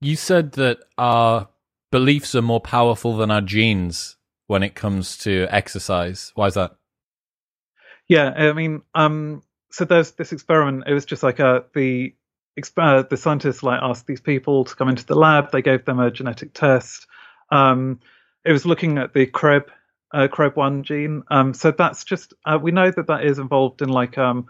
You 0.00 0.16
said 0.16 0.52
that 0.52 0.78
our 0.96 1.48
beliefs 1.90 2.34
are 2.34 2.42
more 2.42 2.60
powerful 2.60 3.16
than 3.16 3.30
our 3.30 3.40
genes 3.40 4.16
when 4.50 4.64
it 4.64 4.74
comes 4.74 5.16
to 5.16 5.46
exercise. 5.48 6.32
Why 6.34 6.48
is 6.48 6.54
that? 6.54 6.74
Yeah, 8.08 8.30
I 8.30 8.52
mean, 8.52 8.82
um, 8.96 9.44
so 9.70 9.84
there's 9.84 10.10
this 10.10 10.32
experiment. 10.32 10.88
It 10.88 10.92
was 10.92 11.04
just 11.04 11.22
like 11.22 11.38
a 11.38 11.46
uh, 11.46 11.60
the 11.72 12.16
uh, 12.76 13.04
the 13.08 13.16
scientists 13.16 13.62
like 13.62 13.78
asked 13.80 14.08
these 14.08 14.20
people 14.20 14.64
to 14.64 14.74
come 14.74 14.88
into 14.88 15.06
the 15.06 15.14
lab. 15.14 15.52
They 15.52 15.62
gave 15.62 15.84
them 15.84 16.00
a 16.00 16.10
genetic 16.10 16.52
test. 16.52 17.06
Um, 17.52 18.00
it 18.44 18.50
was 18.50 18.66
looking 18.66 18.98
at 18.98 19.14
the 19.14 19.26
CREB 19.26 19.66
uh, 20.12 20.26
CREB1 20.26 20.82
gene. 20.82 21.22
Um, 21.30 21.54
so 21.54 21.70
that's 21.70 22.02
just 22.02 22.34
uh, 22.44 22.58
we 22.60 22.72
know 22.72 22.90
that 22.90 23.06
that 23.06 23.24
is 23.24 23.38
involved 23.38 23.82
in 23.82 23.88
like 23.88 24.18
um, 24.18 24.48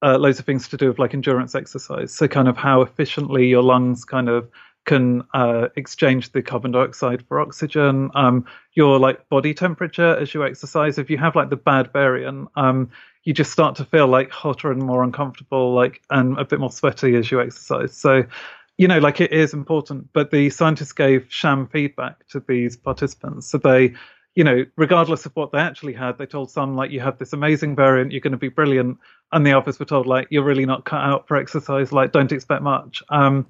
uh, 0.00 0.16
loads 0.16 0.38
of 0.38 0.46
things 0.46 0.68
to 0.68 0.76
do 0.76 0.86
with 0.86 1.00
like 1.00 1.12
endurance 1.12 1.56
exercise. 1.56 2.14
So 2.14 2.28
kind 2.28 2.46
of 2.46 2.56
how 2.56 2.82
efficiently 2.82 3.48
your 3.48 3.64
lungs 3.64 4.04
kind 4.04 4.28
of 4.28 4.48
can 4.84 5.24
uh, 5.32 5.68
exchange 5.76 6.32
the 6.32 6.42
carbon 6.42 6.72
dioxide 6.72 7.24
for 7.26 7.40
oxygen. 7.40 8.10
Um, 8.14 8.46
your 8.74 8.98
like 8.98 9.28
body 9.28 9.54
temperature 9.54 10.16
as 10.16 10.34
you 10.34 10.44
exercise, 10.44 10.98
if 10.98 11.10
you 11.10 11.18
have 11.18 11.36
like 11.36 11.50
the 11.50 11.56
bad 11.56 11.92
variant, 11.92 12.48
um, 12.56 12.90
you 13.24 13.32
just 13.32 13.52
start 13.52 13.76
to 13.76 13.84
feel 13.84 14.06
like 14.06 14.30
hotter 14.30 14.70
and 14.70 14.82
more 14.82 15.02
uncomfortable, 15.02 15.74
like 15.74 16.02
and 16.10 16.38
a 16.38 16.44
bit 16.44 16.60
more 16.60 16.72
sweaty 16.72 17.16
as 17.16 17.30
you 17.30 17.40
exercise. 17.40 17.96
So, 17.96 18.24
you 18.76 18.88
know, 18.88 18.98
like 18.98 19.20
it 19.20 19.32
is 19.32 19.54
important. 19.54 20.12
But 20.12 20.30
the 20.30 20.50
scientists 20.50 20.92
gave 20.92 21.26
sham 21.28 21.66
feedback 21.68 22.26
to 22.28 22.40
these 22.46 22.76
participants, 22.76 23.46
so 23.46 23.58
they 23.58 23.94
you 24.34 24.42
know, 24.42 24.64
regardless 24.76 25.26
of 25.26 25.36
what 25.36 25.52
they 25.52 25.58
actually 25.58 25.92
had, 25.92 26.18
they 26.18 26.26
told 26.26 26.50
some 26.50 26.74
like 26.74 26.90
you 26.90 27.00
have 27.00 27.18
this 27.18 27.32
amazing 27.32 27.76
variant, 27.76 28.10
you're 28.10 28.20
going 28.20 28.32
to 28.32 28.36
be 28.36 28.48
brilliant, 28.48 28.98
and 29.32 29.46
the 29.46 29.52
others 29.52 29.78
were 29.78 29.84
told 29.84 30.06
like 30.06 30.26
you're 30.30 30.44
really 30.44 30.66
not 30.66 30.84
cut 30.84 31.00
out 31.00 31.28
for 31.28 31.36
exercise, 31.36 31.92
like 31.92 32.12
don't 32.12 32.32
expect 32.32 32.62
much. 32.62 33.02
Um, 33.10 33.46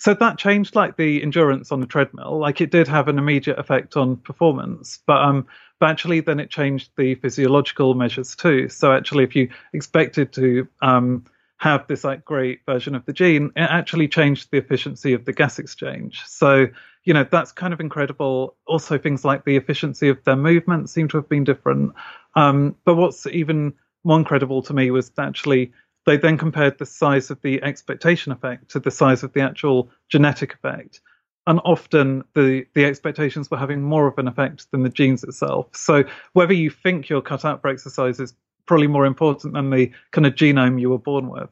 so 0.00 0.14
that 0.14 0.38
changed 0.38 0.74
like 0.74 0.96
the 0.96 1.22
endurance 1.22 1.70
on 1.70 1.80
the 1.80 1.86
treadmill. 1.86 2.38
Like 2.38 2.62
it 2.62 2.70
did 2.70 2.88
have 2.88 3.08
an 3.08 3.18
immediate 3.18 3.58
effect 3.58 3.98
on 3.98 4.16
performance, 4.16 4.98
but 5.06 5.18
um, 5.18 5.46
but 5.78 5.90
actually 5.90 6.20
then 6.20 6.40
it 6.40 6.48
changed 6.48 6.92
the 6.96 7.16
physiological 7.16 7.92
measures 7.92 8.34
too. 8.34 8.70
So 8.70 8.92
actually, 8.92 9.24
if 9.24 9.36
you 9.36 9.50
expected 9.74 10.32
to 10.32 10.66
um, 10.80 11.26
have 11.58 11.86
this 11.86 12.02
like 12.02 12.24
great 12.24 12.60
version 12.64 12.94
of 12.94 13.04
the 13.04 13.12
gene, 13.12 13.52
it 13.56 13.68
actually 13.68 14.08
changed 14.08 14.50
the 14.50 14.56
efficiency 14.56 15.12
of 15.12 15.26
the 15.26 15.34
gas 15.34 15.58
exchange. 15.58 16.22
So 16.26 16.68
you 17.04 17.12
know 17.12 17.26
that's 17.30 17.52
kind 17.52 17.74
of 17.74 17.80
incredible. 17.80 18.56
Also, 18.66 18.96
things 18.96 19.22
like 19.22 19.44
the 19.44 19.56
efficiency 19.56 20.08
of 20.08 20.24
their 20.24 20.34
movement 20.34 20.88
seem 20.88 21.08
to 21.08 21.18
have 21.18 21.28
been 21.28 21.44
different. 21.44 21.92
Um, 22.36 22.74
but 22.86 22.94
what's 22.94 23.26
even 23.26 23.74
more 24.02 24.18
incredible 24.18 24.62
to 24.62 24.72
me 24.72 24.90
was 24.90 25.12
actually 25.18 25.72
they 26.06 26.16
then 26.16 26.38
compared 26.38 26.78
the 26.78 26.86
size 26.86 27.30
of 27.30 27.40
the 27.42 27.62
expectation 27.62 28.32
effect 28.32 28.70
to 28.70 28.80
the 28.80 28.90
size 28.90 29.22
of 29.22 29.32
the 29.32 29.40
actual 29.40 29.90
genetic 30.08 30.54
effect. 30.54 31.00
And 31.46 31.60
often 31.64 32.24
the, 32.34 32.64
the 32.74 32.84
expectations 32.84 33.50
were 33.50 33.56
having 33.56 33.82
more 33.82 34.06
of 34.06 34.18
an 34.18 34.28
effect 34.28 34.70
than 34.70 34.82
the 34.82 34.88
genes 34.88 35.24
itself. 35.24 35.68
So 35.74 36.04
whether 36.32 36.52
you 36.52 36.70
think 36.70 37.08
you're 37.08 37.22
cut 37.22 37.44
out 37.44 37.60
for 37.60 37.68
exercise 37.68 38.20
is 38.20 38.34
probably 38.66 38.86
more 38.86 39.06
important 39.06 39.54
than 39.54 39.70
the 39.70 39.90
kind 40.12 40.26
of 40.26 40.34
genome 40.34 40.80
you 40.80 40.90
were 40.90 40.98
born 40.98 41.28
with. 41.28 41.50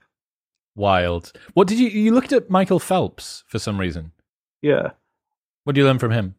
Wild. 0.76 1.32
What 1.54 1.66
did 1.66 1.80
you 1.80 1.88
you 1.88 2.14
looked 2.14 2.32
at 2.32 2.48
Michael 2.48 2.78
Phelps 2.78 3.42
for 3.48 3.58
some 3.58 3.80
reason? 3.80 4.12
Yeah. 4.62 4.90
What 5.64 5.74
do 5.74 5.80
you 5.80 5.86
learn 5.86 5.98
from 5.98 6.12
him? 6.12 6.36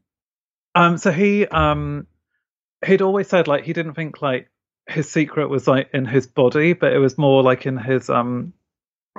Um, 0.75 0.97
so 0.97 1.11
he 1.11 1.45
um, 1.47 2.07
he'd 2.85 3.01
always 3.01 3.27
said 3.27 3.47
like 3.49 3.65
he 3.65 3.73
didn't 3.73 3.95
think 3.95 4.21
like 4.21 4.49
his 4.89 5.09
secret 5.09 5.49
was 5.49 5.67
like 5.67 5.89
in 5.93 6.05
his 6.05 6.27
body, 6.27 6.73
but 6.73 6.93
it 6.93 6.97
was 6.97 7.17
more 7.17 7.43
like 7.43 7.65
in 7.65 7.77
his 7.77 8.09
um, 8.09 8.53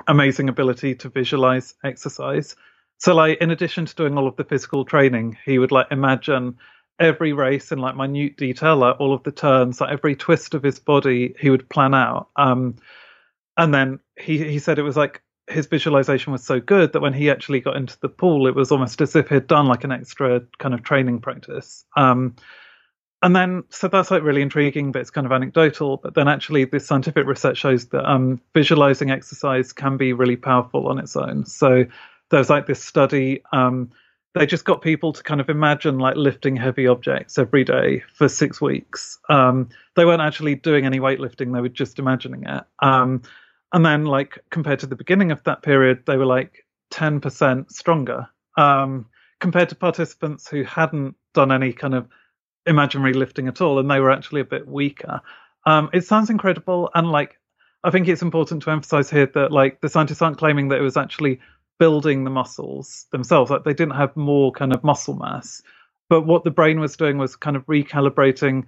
amazing 0.07 0.49
ability 0.49 0.95
to 0.95 1.09
visualize 1.09 1.73
exercise. 1.83 2.55
So 2.97 3.15
like 3.15 3.39
in 3.39 3.51
addition 3.51 3.85
to 3.85 3.95
doing 3.95 4.17
all 4.17 4.27
of 4.27 4.35
the 4.35 4.43
physical 4.43 4.85
training, 4.85 5.37
he 5.45 5.57
would 5.57 5.71
like 5.71 5.87
imagine 5.91 6.57
every 6.99 7.33
race 7.33 7.71
in 7.71 7.79
like 7.79 7.95
minute 7.95 8.37
detail, 8.37 8.75
like 8.75 8.99
all 8.99 9.13
of 9.13 9.23
the 9.23 9.31
turns, 9.31 9.81
like 9.81 9.91
every 9.91 10.15
twist 10.15 10.53
of 10.53 10.63
his 10.63 10.79
body, 10.79 11.35
he 11.39 11.49
would 11.49 11.69
plan 11.69 11.93
out. 11.93 12.29
Um, 12.35 12.75
and 13.57 13.73
then 13.73 13.99
he 14.19 14.37
he 14.49 14.59
said 14.59 14.77
it 14.77 14.83
was 14.83 14.97
like 14.97 15.21
his 15.47 15.67
visualization 15.67 16.31
was 16.31 16.43
so 16.43 16.59
good 16.59 16.93
that 16.93 17.01
when 17.01 17.13
he 17.13 17.29
actually 17.29 17.59
got 17.59 17.75
into 17.75 17.97
the 18.01 18.09
pool, 18.09 18.47
it 18.47 18.55
was 18.55 18.71
almost 18.71 19.01
as 19.01 19.15
if 19.15 19.29
he'd 19.29 19.47
done 19.47 19.65
like 19.65 19.83
an 19.83 19.91
extra 19.91 20.41
kind 20.59 20.73
of 20.73 20.83
training 20.83 21.19
practice. 21.19 21.85
Um, 21.97 22.35
and 23.21 23.35
then, 23.35 23.63
so 23.69 23.87
that's 23.87 24.11
like 24.11 24.23
really 24.23 24.41
intriguing, 24.41 24.91
but 24.91 25.01
it's 25.01 25.11
kind 25.11 25.25
of 25.25 25.31
anecdotal. 25.31 25.97
But 25.97 26.15
then, 26.15 26.27
actually, 26.27 26.65
this 26.65 26.85
scientific 26.85 27.25
research 27.25 27.57
shows 27.57 27.87
that 27.87 28.09
um, 28.09 28.41
visualizing 28.53 29.11
exercise 29.11 29.73
can 29.73 29.97
be 29.97 30.13
really 30.13 30.35
powerful 30.35 30.87
on 30.87 30.97
its 30.97 31.15
own. 31.15 31.45
So 31.45 31.85
there's 32.29 32.49
like 32.49 32.67
this 32.67 32.83
study. 32.83 33.43
Um, 33.51 33.91
they 34.33 34.45
just 34.45 34.63
got 34.63 34.81
people 34.81 35.11
to 35.13 35.21
kind 35.23 35.41
of 35.41 35.49
imagine 35.49 35.99
like 35.99 36.15
lifting 36.15 36.55
heavy 36.55 36.87
objects 36.87 37.37
every 37.37 37.63
day 37.63 38.01
for 38.13 38.29
six 38.29 38.61
weeks. 38.61 39.19
Um, 39.29 39.69
they 39.95 40.05
weren't 40.05 40.21
actually 40.21 40.55
doing 40.55 40.85
any 40.85 40.99
weightlifting; 40.99 41.53
they 41.53 41.61
were 41.61 41.69
just 41.69 41.99
imagining 41.99 42.43
it. 42.45 42.63
Um, 42.79 43.21
and 43.73 43.85
then 43.85 44.05
like 44.05 44.39
compared 44.49 44.79
to 44.79 44.87
the 44.87 44.95
beginning 44.95 45.31
of 45.31 45.43
that 45.43 45.61
period 45.61 46.03
they 46.05 46.17
were 46.17 46.25
like 46.25 46.65
10% 46.91 47.71
stronger 47.71 48.27
um, 48.57 49.05
compared 49.39 49.69
to 49.69 49.75
participants 49.75 50.47
who 50.47 50.63
hadn't 50.63 51.15
done 51.33 51.51
any 51.51 51.71
kind 51.73 51.95
of 51.95 52.07
imaginary 52.65 53.13
lifting 53.13 53.47
at 53.47 53.61
all 53.61 53.79
and 53.79 53.89
they 53.89 53.99
were 53.99 54.11
actually 54.11 54.41
a 54.41 54.45
bit 54.45 54.67
weaker 54.67 55.21
um, 55.65 55.89
it 55.93 56.05
sounds 56.05 56.29
incredible 56.29 56.89
and 56.95 57.11
like 57.11 57.39
i 57.83 57.89
think 57.89 58.07
it's 58.07 58.21
important 58.21 58.61
to 58.61 58.69
emphasize 58.69 59.09
here 59.09 59.25
that 59.25 59.51
like 59.51 59.81
the 59.81 59.89
scientists 59.89 60.21
aren't 60.21 60.37
claiming 60.37 60.69
that 60.69 60.79
it 60.79 60.83
was 60.83 60.97
actually 60.97 61.39
building 61.79 62.23
the 62.23 62.29
muscles 62.29 63.07
themselves 63.11 63.49
like 63.49 63.63
they 63.63 63.73
didn't 63.73 63.95
have 63.95 64.15
more 64.15 64.51
kind 64.51 64.73
of 64.73 64.83
muscle 64.83 65.15
mass 65.15 65.61
but 66.09 66.27
what 66.27 66.43
the 66.43 66.51
brain 66.51 66.79
was 66.79 66.95
doing 66.97 67.17
was 67.17 67.35
kind 67.35 67.55
of 67.55 67.65
recalibrating 67.65 68.65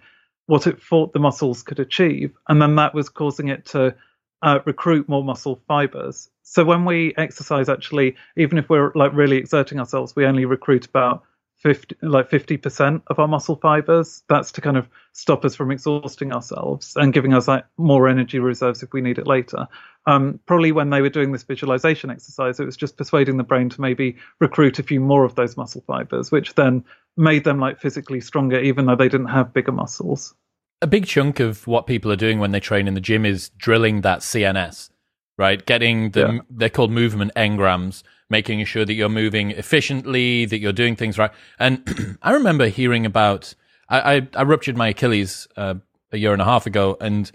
what 0.47 0.65
it 0.65 0.81
thought 0.81 1.13
the 1.13 1.19
muscles 1.19 1.61
could 1.61 1.79
achieve 1.79 2.33
and 2.49 2.61
then 2.61 2.75
that 2.75 2.93
was 2.93 3.09
causing 3.09 3.49
it 3.49 3.65
to 3.65 3.95
uh, 4.43 4.59
recruit 4.65 5.07
more 5.09 5.23
muscle 5.23 5.61
fibers. 5.67 6.29
So 6.43 6.63
when 6.65 6.85
we 6.85 7.13
exercise, 7.17 7.69
actually, 7.69 8.15
even 8.35 8.57
if 8.57 8.69
we're 8.69 8.91
like 8.93 9.13
really 9.13 9.37
exerting 9.37 9.79
ourselves, 9.79 10.15
we 10.15 10.25
only 10.25 10.45
recruit 10.45 10.85
about 10.85 11.23
50, 11.63 11.95
like 12.01 12.29
50% 12.29 13.01
of 13.07 13.19
our 13.19 13.27
muscle 13.27 13.55
fibers. 13.55 14.23
That's 14.27 14.51
to 14.51 14.61
kind 14.61 14.77
of 14.77 14.87
stop 15.13 15.45
us 15.45 15.55
from 15.55 15.71
exhausting 15.71 16.33
ourselves 16.33 16.95
and 16.97 17.13
giving 17.13 17.33
us 17.33 17.47
like 17.47 17.65
more 17.77 18.07
energy 18.07 18.37
reserves 18.37 18.83
if 18.83 18.91
we 18.93 19.01
need 19.01 19.17
it 19.17 19.25
later. 19.25 19.67
Um, 20.05 20.39
probably 20.45 20.73
when 20.73 20.89
they 20.89 21.01
were 21.01 21.09
doing 21.09 21.31
this 21.31 21.43
visualization 21.43 22.09
exercise, 22.09 22.59
it 22.59 22.65
was 22.65 22.77
just 22.77 22.97
persuading 22.97 23.37
the 23.37 23.43
brain 23.43 23.69
to 23.69 23.81
maybe 23.81 24.17
recruit 24.39 24.77
a 24.77 24.83
few 24.83 24.99
more 24.99 25.23
of 25.23 25.35
those 25.35 25.55
muscle 25.57 25.83
fibers, 25.87 26.31
which 26.31 26.53
then 26.55 26.83
made 27.15 27.45
them 27.45 27.59
like 27.59 27.79
physically 27.79 28.19
stronger, 28.19 28.59
even 28.59 28.85
though 28.85 28.97
they 28.97 29.09
didn't 29.09 29.27
have 29.27 29.53
bigger 29.53 29.71
muscles 29.71 30.35
a 30.83 30.87
big 30.87 31.07
chunk 31.07 31.39
of 31.39 31.65
what 31.65 31.87
people 31.87 32.11
are 32.11 32.17
doing 32.17 32.39
when 32.39 32.51
they 32.51 32.59
train 32.59 32.89
in 32.89 32.93
the 32.93 32.99
gym 32.99 33.25
is 33.25 33.49
drilling 33.57 34.01
that 34.01 34.19
CNS, 34.19 34.89
right? 35.37 35.65
Getting 35.65 36.11
the 36.11 36.19
yeah. 36.19 36.39
they're 36.49 36.69
called 36.69 36.91
movement 36.91 37.31
engrams, 37.37 38.03
making 38.33 38.65
sure 38.65 38.83
that 38.83 38.93
you're 38.93 39.09
moving 39.23 39.51
efficiently, 39.51 40.45
that 40.45 40.59
you're 40.59 40.73
doing 40.83 40.95
things 40.95 41.17
right. 41.17 41.31
And 41.59 42.17
I 42.21 42.31
remember 42.33 42.67
hearing 42.67 43.05
about 43.05 43.53
I, 43.87 44.15
I, 44.15 44.27
I 44.35 44.43
ruptured 44.43 44.75
my 44.75 44.89
Achilles 44.89 45.47
uh, 45.55 45.75
a 46.11 46.17
year 46.17 46.33
and 46.33 46.41
a 46.41 46.45
half 46.45 46.65
ago, 46.65 46.97
and 46.99 47.31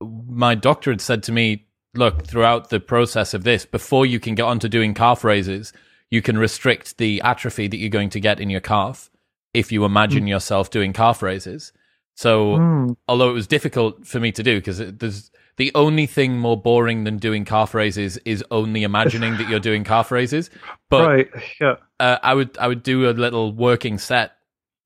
my 0.00 0.54
doctor 0.54 0.90
had 0.90 1.00
said 1.00 1.22
to 1.24 1.32
me, 1.32 1.66
"Look, 1.94 2.24
throughout 2.24 2.70
the 2.70 2.80
process 2.80 3.34
of 3.34 3.42
this, 3.44 3.66
before 3.66 4.06
you 4.06 4.20
can 4.20 4.34
get 4.34 4.44
onto 4.44 4.68
doing 4.68 4.94
calf 4.94 5.24
raises, 5.24 5.72
you 6.10 6.22
can 6.22 6.38
restrict 6.38 6.98
the 6.98 7.20
atrophy 7.22 7.66
that 7.68 7.76
you're 7.76 7.90
going 7.98 8.10
to 8.10 8.20
get 8.20 8.40
in 8.40 8.48
your 8.50 8.60
calf." 8.60 9.10
If 9.54 9.72
you 9.72 9.84
imagine 9.84 10.24
mm. 10.26 10.28
yourself 10.28 10.70
doing 10.70 10.92
calf 10.92 11.22
raises, 11.22 11.72
so, 12.14 12.56
mm. 12.56 12.96
although 13.08 13.30
it 13.30 13.32
was 13.32 13.46
difficult 13.46 14.06
for 14.06 14.20
me 14.20 14.30
to 14.32 14.42
do 14.42 14.58
because 14.58 14.78
there's 14.78 15.30
the 15.58 15.72
only 15.74 16.06
thing 16.06 16.38
more 16.38 16.56
boring 16.56 17.04
than 17.04 17.18
doing 17.18 17.44
calf 17.44 17.74
raises 17.74 18.16
is 18.18 18.42
only 18.50 18.84
imagining 18.84 19.36
that 19.36 19.48
you're 19.48 19.60
doing 19.60 19.84
calf 19.84 20.10
raises. 20.10 20.50
But 20.88 21.06
right, 21.06 21.28
yeah. 21.60 21.74
Uh, 22.00 22.16
I 22.22 22.32
would 22.32 22.56
I 22.58 22.68
would 22.68 22.82
do 22.82 23.10
a 23.10 23.12
little 23.12 23.52
working 23.52 23.98
set 23.98 24.32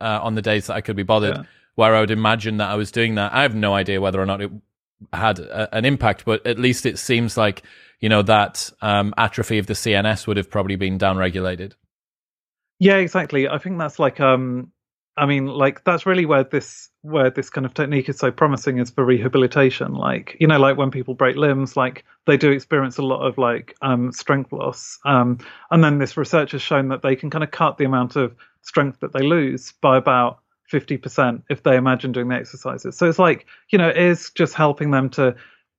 uh, 0.00 0.18
on 0.22 0.34
the 0.34 0.42
days 0.42 0.66
that 0.66 0.74
I 0.74 0.80
could 0.80 0.96
be 0.96 1.02
bothered, 1.02 1.36
yeah. 1.36 1.42
where 1.74 1.94
I 1.94 2.00
would 2.00 2.10
imagine 2.10 2.56
that 2.56 2.70
I 2.70 2.74
was 2.74 2.90
doing 2.90 3.14
that. 3.14 3.32
I 3.32 3.42
have 3.42 3.54
no 3.54 3.74
idea 3.74 4.00
whether 4.00 4.20
or 4.20 4.26
not 4.26 4.40
it 4.40 4.50
had 5.12 5.38
a, 5.38 5.74
an 5.76 5.84
impact, 5.84 6.24
but 6.24 6.44
at 6.46 6.58
least 6.58 6.86
it 6.86 6.98
seems 6.98 7.36
like 7.36 7.62
you 8.00 8.08
know 8.08 8.22
that 8.22 8.70
um, 8.80 9.14
atrophy 9.16 9.58
of 9.58 9.66
the 9.66 9.74
CNS 9.74 10.26
would 10.26 10.38
have 10.38 10.50
probably 10.50 10.76
been 10.76 10.98
downregulated. 10.98 11.74
Yeah, 12.78 12.96
exactly. 12.96 13.46
I 13.46 13.58
think 13.58 13.78
that's 13.78 13.98
like 13.98 14.20
um 14.20 14.72
I 15.16 15.26
mean, 15.26 15.46
like 15.46 15.84
that's 15.84 16.06
really 16.06 16.26
where 16.26 16.44
this 16.44 16.88
where 17.02 17.30
this 17.30 17.50
kind 17.50 17.66
of 17.66 17.74
technique 17.74 18.08
is 18.08 18.18
so 18.18 18.30
promising 18.30 18.78
is 18.78 18.90
for 18.90 19.04
rehabilitation. 19.04 19.94
Like, 19.94 20.36
you 20.38 20.46
know, 20.46 20.58
like 20.58 20.76
when 20.76 20.90
people 20.90 21.14
break 21.14 21.36
limbs, 21.36 21.76
like 21.76 22.04
they 22.26 22.36
do 22.36 22.50
experience 22.50 22.96
a 22.96 23.02
lot 23.02 23.26
of 23.26 23.38
like 23.38 23.74
um, 23.82 24.12
strength 24.12 24.52
loss. 24.52 24.98
Um, 25.04 25.38
and 25.70 25.82
then 25.82 25.98
this 25.98 26.16
research 26.16 26.52
has 26.52 26.62
shown 26.62 26.88
that 26.88 27.02
they 27.02 27.16
can 27.16 27.28
kind 27.28 27.42
of 27.42 27.50
cut 27.50 27.76
the 27.76 27.84
amount 27.84 28.14
of 28.14 28.34
strength 28.62 29.00
that 29.00 29.12
they 29.12 29.22
lose 29.22 29.72
by 29.80 29.96
about 29.96 30.38
50% 30.72 31.42
if 31.50 31.64
they 31.64 31.76
imagine 31.76 32.12
doing 32.12 32.28
the 32.28 32.36
exercises. 32.36 32.96
So 32.96 33.08
it's 33.08 33.18
like, 33.18 33.46
you 33.70 33.78
know, 33.78 33.88
it 33.88 33.96
is 33.96 34.30
just 34.30 34.54
helping 34.54 34.92
them 34.92 35.10
to, 35.10 35.34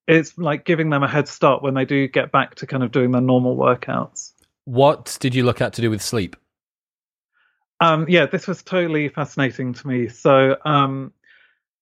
it's 0.09 0.37
like 0.37 0.65
giving 0.65 0.89
them 0.89 1.03
a 1.03 1.07
head 1.07 1.29
start 1.29 1.63
when 1.63 1.73
they 1.73 1.85
do 1.85 2.07
get 2.09 2.33
back 2.33 2.55
to 2.55 2.67
kind 2.67 2.83
of 2.83 2.91
doing 2.91 3.11
their 3.11 3.21
normal 3.21 3.55
workouts. 3.55 4.33
What 4.65 5.17
did 5.21 5.33
you 5.33 5.43
look 5.43 5.61
at 5.61 5.71
to 5.73 5.81
do 5.81 5.89
with 5.89 6.01
sleep? 6.01 6.35
Um, 7.83 8.05
yeah, 8.07 8.27
this 8.27 8.47
was 8.47 8.63
totally 8.63 9.09
fascinating 9.09 9.73
to 9.73 9.87
me. 9.87 10.07
So, 10.07 10.55
um, 10.63 11.11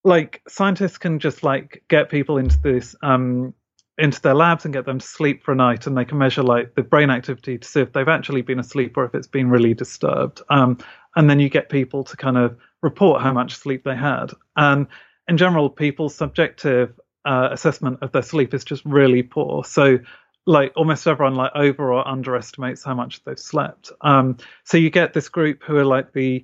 like, 0.04 0.42
scientists 0.48 0.98
can 0.98 1.20
just 1.20 1.44
like 1.44 1.84
get 1.90 2.10
people 2.10 2.40
into 2.40 2.60
this 2.60 2.96
um, 3.04 3.54
into 4.00 4.20
their 4.20 4.34
labs 4.34 4.66
and 4.66 4.74
get 4.74 4.86
them 4.86 4.98
to 4.98 5.06
sleep 5.06 5.44
for 5.44 5.52
a 5.52 5.56
night, 5.56 5.86
and 5.86 5.96
they 5.96 6.06
can 6.06 6.18
measure 6.18 6.42
like 6.42 6.74
the 6.74 6.82
brain 6.82 7.12
activity 7.12 7.60
to 7.60 7.68
see 7.68 7.82
if 7.82 7.94
they've 7.94 8.08
actually 8.08 8.42
been 8.42 8.58
asleep 8.58 8.98
or 8.98 9.06
if 9.06 9.14
it's 9.14 9.28
been 9.28 9.52
really 9.52 9.76
disturbed. 9.76 10.42
Um, 10.50 10.80
and 11.16 11.30
then 11.30 11.40
you 11.40 11.50
get 11.50 11.70
people 11.70 12.04
to 12.06 12.18
kind 12.18 12.38
of 12.38 12.58
report 12.82 13.22
how 13.22 13.32
much 13.32 13.54
sleep 13.56 13.84
they 13.84 13.96
had. 13.96 14.32
And 14.56 14.88
in 15.28 15.38
general, 15.38 15.70
people's 15.70 16.16
subjective 16.16 17.00
uh, 17.26 17.50
assessment 17.52 18.00
of 18.02 18.12
their 18.12 18.24
sleep 18.24 18.56
is 18.56 18.64
just 18.64 18.84
really 18.86 19.22
poor. 19.22 19.64
So 19.66 20.00
like 20.46 20.74
almost 20.76 21.08
everyone 21.08 21.36
like 21.36 21.52
over 21.56 21.94
or 21.94 22.08
underestimates 22.08 22.84
how 22.84 22.94
much 22.96 23.24
they've 23.24 23.40
slept. 23.40 23.92
Um, 24.02 24.38
so 24.64 24.78
you 24.78 24.90
get 24.90 25.14
this 25.14 25.30
group 25.30 25.64
who 25.64 25.78
are 25.78 25.86
like 25.86 26.14
the 26.14 26.44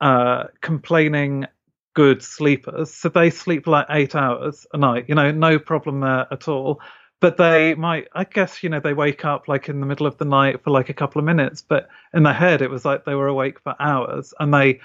uh, 0.00 0.44
complaining 0.60 1.46
good 1.94 2.22
sleepers. 2.22 2.92
So 2.92 3.08
they 3.08 3.30
sleep 3.30 3.66
like 3.66 3.86
eight 3.90 4.14
hours 4.14 4.66
a 4.72 4.78
night, 4.78 5.06
you 5.08 5.14
know, 5.14 5.30
no 5.30 5.58
problem 5.58 6.00
there 6.00 6.26
at 6.32 6.48
all. 6.48 6.80
But 7.20 7.36
they 7.36 7.74
might, 7.74 8.08
I 8.14 8.24
guess, 8.24 8.62
you 8.62 8.70
know, 8.70 8.80
they 8.80 8.94
wake 8.94 9.24
up 9.26 9.48
like 9.48 9.68
in 9.68 9.80
the 9.80 9.86
middle 9.86 10.06
of 10.06 10.16
the 10.18 10.24
night 10.24 10.62
for 10.64 10.70
like 10.70 10.88
a 10.88 10.94
couple 10.94 11.18
of 11.18 11.26
minutes, 11.26 11.62
but 11.62 11.88
in 12.14 12.22
their 12.22 12.32
head 12.34 12.62
it 12.62 12.70
was 12.70 12.84
like 12.84 13.04
they 13.04 13.14
were 13.14 13.28
awake 13.28 13.60
for 13.60 13.74
hours 13.80 14.32
and 14.40 14.54
they 14.54 14.80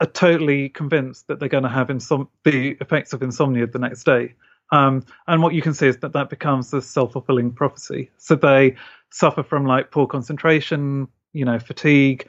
are 0.00 0.06
totally 0.06 0.68
convinced 0.70 1.28
that 1.28 1.40
they're 1.40 1.48
going 1.48 1.64
to 1.64 1.68
have 1.68 1.88
insom- 1.88 2.28
the 2.44 2.76
effects 2.80 3.12
of 3.12 3.22
insomnia 3.22 3.66
the 3.66 3.78
next 3.78 4.04
day. 4.04 4.34
Um, 4.72 5.04
and 5.26 5.42
what 5.42 5.54
you 5.54 5.62
can 5.62 5.74
see 5.74 5.86
is 5.86 5.98
that 5.98 6.12
that 6.14 6.30
becomes 6.30 6.72
a 6.72 6.82
self-fulfilling 6.82 7.52
prophecy. 7.52 8.10
So 8.18 8.34
they 8.34 8.76
suffer 9.10 9.42
from 9.42 9.66
like 9.66 9.90
poor 9.90 10.06
concentration, 10.06 11.08
you 11.32 11.44
know, 11.44 11.58
fatigue, 11.58 12.26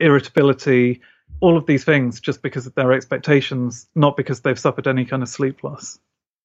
irritability, 0.00 1.00
all 1.40 1.56
of 1.56 1.66
these 1.66 1.84
things 1.84 2.20
just 2.20 2.42
because 2.42 2.66
of 2.66 2.74
their 2.74 2.92
expectations, 2.92 3.86
not 3.94 4.16
because 4.16 4.40
they've 4.40 4.58
suffered 4.58 4.86
any 4.86 5.04
kind 5.04 5.22
of 5.22 5.28
sleep 5.28 5.62
loss. 5.62 5.98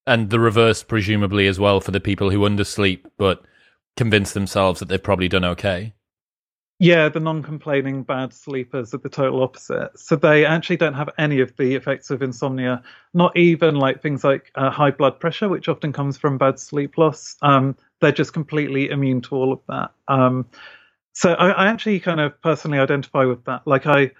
And 0.06 0.30
the 0.30 0.40
reverse, 0.40 0.82
presumably, 0.82 1.46
as 1.46 1.60
well 1.60 1.80
for 1.80 1.90
the 1.90 2.00
people 2.00 2.30
who 2.30 2.40
undersleep 2.40 3.04
but 3.16 3.44
convince 3.96 4.32
themselves 4.32 4.80
that 4.80 4.88
they've 4.88 5.02
probably 5.02 5.28
done 5.28 5.44
okay. 5.44 5.94
Yeah, 6.82 7.10
the 7.10 7.20
non-complaining 7.20 8.04
bad 8.04 8.32
sleepers 8.32 8.94
are 8.94 8.98
the 8.98 9.10
total 9.10 9.42
opposite. 9.42 9.90
So 9.98 10.16
they 10.16 10.46
actually 10.46 10.78
don't 10.78 10.94
have 10.94 11.10
any 11.18 11.40
of 11.40 11.54
the 11.58 11.74
effects 11.74 12.08
of 12.10 12.22
insomnia, 12.22 12.82
not 13.12 13.36
even 13.36 13.74
like 13.74 14.00
things 14.00 14.24
like 14.24 14.50
uh, 14.54 14.70
high 14.70 14.90
blood 14.90 15.20
pressure, 15.20 15.50
which 15.50 15.68
often 15.68 15.92
comes 15.92 16.16
from 16.16 16.38
bad 16.38 16.58
sleep 16.58 16.96
loss. 16.96 17.36
Um, 17.42 17.76
they're 18.00 18.12
just 18.12 18.32
completely 18.32 18.88
immune 18.88 19.20
to 19.22 19.34
all 19.36 19.52
of 19.52 19.60
that. 19.68 19.90
Um, 20.08 20.46
so 21.12 21.34
I, 21.34 21.50
I, 21.50 21.66
actually 21.66 22.00
kind 22.00 22.18
of 22.18 22.40
personally 22.40 22.78
identify 22.78 23.26
with 23.26 23.44
that. 23.44 23.66
Like 23.66 23.86
I, 23.86 24.12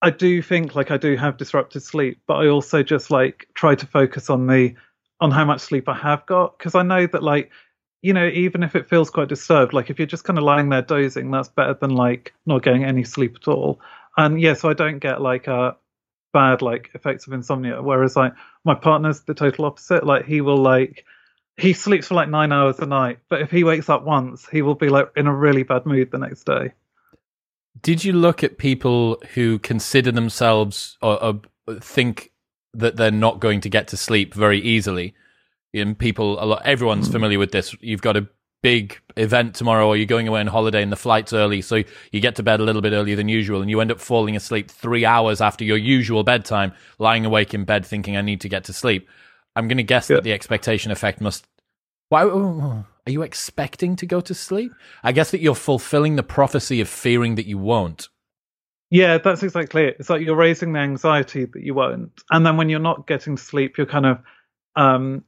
I 0.00 0.08
do 0.08 0.40
think 0.40 0.74
like 0.74 0.90
I 0.90 0.96
do 0.96 1.16
have 1.16 1.36
disrupted 1.36 1.82
sleep, 1.82 2.22
but 2.26 2.36
I 2.36 2.48
also 2.48 2.82
just 2.82 3.10
like 3.10 3.46
try 3.52 3.74
to 3.74 3.86
focus 3.86 4.30
on 4.30 4.46
the 4.46 4.74
on 5.20 5.30
how 5.32 5.44
much 5.44 5.60
sleep 5.60 5.86
I 5.86 5.94
have 5.94 6.24
got 6.24 6.56
because 6.56 6.74
I 6.74 6.82
know 6.82 7.06
that 7.08 7.22
like 7.22 7.50
you 8.02 8.12
know, 8.12 8.26
even 8.26 8.62
if 8.62 8.76
it 8.76 8.88
feels 8.88 9.10
quite 9.10 9.28
disturbed, 9.28 9.72
like 9.72 9.90
if 9.90 9.98
you're 9.98 10.06
just 10.06 10.24
kind 10.24 10.38
of 10.38 10.44
lying 10.44 10.68
there 10.68 10.82
dozing, 10.82 11.30
that's 11.30 11.48
better 11.48 11.74
than 11.74 11.90
like 11.90 12.32
not 12.46 12.62
getting 12.62 12.84
any 12.84 13.04
sleep 13.04 13.36
at 13.40 13.48
all. 13.48 13.80
And 14.16 14.40
yeah, 14.40 14.54
so 14.54 14.68
I 14.68 14.74
don't 14.74 14.98
get 14.98 15.20
like 15.20 15.46
a 15.46 15.76
bad 16.32 16.62
like 16.62 16.90
effects 16.94 17.26
of 17.26 17.32
insomnia. 17.32 17.82
Whereas 17.82 18.16
like 18.16 18.34
my 18.64 18.74
partner's 18.74 19.22
the 19.22 19.34
total 19.34 19.64
opposite. 19.64 20.04
Like 20.06 20.26
he 20.26 20.40
will 20.40 20.58
like 20.58 21.04
he 21.56 21.72
sleeps 21.72 22.08
for 22.08 22.14
like 22.14 22.28
nine 22.28 22.52
hours 22.52 22.78
a 22.78 22.86
night, 22.86 23.18
but 23.28 23.42
if 23.42 23.50
he 23.50 23.64
wakes 23.64 23.88
up 23.88 24.04
once, 24.04 24.46
he 24.48 24.62
will 24.62 24.76
be 24.76 24.88
like 24.88 25.10
in 25.16 25.26
a 25.26 25.34
really 25.34 25.64
bad 25.64 25.86
mood 25.86 26.10
the 26.10 26.18
next 26.18 26.44
day. 26.44 26.72
Did 27.80 28.04
you 28.04 28.12
look 28.12 28.44
at 28.44 28.58
people 28.58 29.20
who 29.34 29.58
consider 29.58 30.12
themselves 30.12 30.96
or, 31.02 31.22
or 31.22 31.40
think 31.80 32.32
that 32.74 32.96
they're 32.96 33.10
not 33.10 33.40
going 33.40 33.60
to 33.62 33.68
get 33.68 33.88
to 33.88 33.96
sleep 33.96 34.34
very 34.34 34.60
easily? 34.60 35.14
And 35.74 35.98
people, 35.98 36.42
a 36.42 36.46
lot, 36.46 36.62
everyone's 36.64 37.08
familiar 37.08 37.38
with 37.38 37.52
this. 37.52 37.74
You've 37.80 38.02
got 38.02 38.16
a 38.16 38.28
big 38.62 39.00
event 39.16 39.54
tomorrow, 39.54 39.86
or 39.86 39.96
you're 39.96 40.06
going 40.06 40.28
away 40.28 40.40
on 40.40 40.46
holiday, 40.46 40.82
and 40.82 40.90
the 40.90 40.96
flight's 40.96 41.32
early, 41.32 41.62
so 41.62 41.82
you 42.12 42.20
get 42.20 42.36
to 42.36 42.42
bed 42.42 42.60
a 42.60 42.64
little 42.64 42.82
bit 42.82 42.92
earlier 42.92 43.16
than 43.16 43.28
usual, 43.28 43.60
and 43.60 43.70
you 43.70 43.80
end 43.80 43.92
up 43.92 44.00
falling 44.00 44.36
asleep 44.36 44.70
three 44.70 45.04
hours 45.04 45.40
after 45.40 45.64
your 45.64 45.76
usual 45.76 46.24
bedtime, 46.24 46.72
lying 46.98 47.24
awake 47.24 47.54
in 47.54 47.64
bed 47.64 47.86
thinking, 47.86 48.16
"I 48.16 48.22
need 48.22 48.40
to 48.42 48.48
get 48.48 48.64
to 48.64 48.72
sleep." 48.72 49.08
I'm 49.56 49.68
going 49.68 49.78
to 49.78 49.82
guess 49.82 50.08
yeah. 50.08 50.16
that 50.16 50.24
the 50.24 50.32
expectation 50.32 50.90
effect 50.90 51.20
must. 51.20 51.46
Why 52.10 52.24
are 52.24 52.84
you 53.06 53.22
expecting 53.22 53.96
to 53.96 54.06
go 54.06 54.20
to 54.20 54.34
sleep? 54.34 54.72
I 55.02 55.12
guess 55.12 55.30
that 55.32 55.40
you're 55.40 55.54
fulfilling 55.54 56.16
the 56.16 56.22
prophecy 56.22 56.80
of 56.80 56.88
fearing 56.88 57.34
that 57.34 57.46
you 57.46 57.58
won't. 57.58 58.08
Yeah, 58.90 59.18
that's 59.18 59.42
exactly 59.42 59.84
it. 59.84 59.96
It's 59.98 60.08
like 60.08 60.22
you're 60.22 60.36
raising 60.36 60.72
the 60.72 60.78
anxiety 60.78 61.44
that 61.44 61.62
you 61.62 61.74
won't, 61.74 62.12
and 62.30 62.46
then 62.46 62.56
when 62.56 62.68
you're 62.68 62.80
not 62.80 63.06
getting 63.06 63.36
sleep, 63.36 63.76
you're 63.76 63.86
kind 63.86 64.06
of 64.06 64.18
um, 64.76 65.24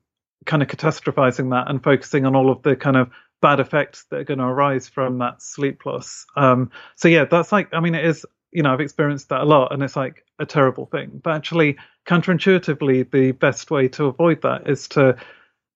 kind 0.46 0.62
of 0.62 0.68
catastrophizing 0.68 1.50
that 1.50 1.70
and 1.70 1.82
focusing 1.82 2.24
on 2.24 2.34
all 2.34 2.50
of 2.50 2.62
the 2.62 2.76
kind 2.76 2.96
of 2.96 3.10
bad 3.40 3.60
effects 3.60 4.04
that 4.10 4.20
are 4.20 4.24
going 4.24 4.38
to 4.38 4.44
arise 4.44 4.88
from 4.88 5.18
that 5.18 5.42
sleep 5.42 5.84
loss. 5.86 6.26
Um, 6.36 6.70
so 6.96 7.08
yeah, 7.08 7.24
that's 7.24 7.52
like, 7.52 7.68
I 7.72 7.80
mean, 7.80 7.94
it 7.94 8.04
is, 8.04 8.26
you 8.52 8.62
know, 8.62 8.72
I've 8.72 8.80
experienced 8.80 9.28
that 9.30 9.40
a 9.40 9.44
lot 9.44 9.72
and 9.72 9.82
it's 9.82 9.96
like 9.96 10.24
a 10.38 10.46
terrible 10.46 10.86
thing. 10.86 11.20
But 11.22 11.34
actually, 11.34 11.76
counterintuitively, 12.06 13.10
the 13.10 13.32
best 13.32 13.70
way 13.70 13.88
to 13.88 14.06
avoid 14.06 14.42
that 14.42 14.68
is 14.68 14.88
to 14.88 15.16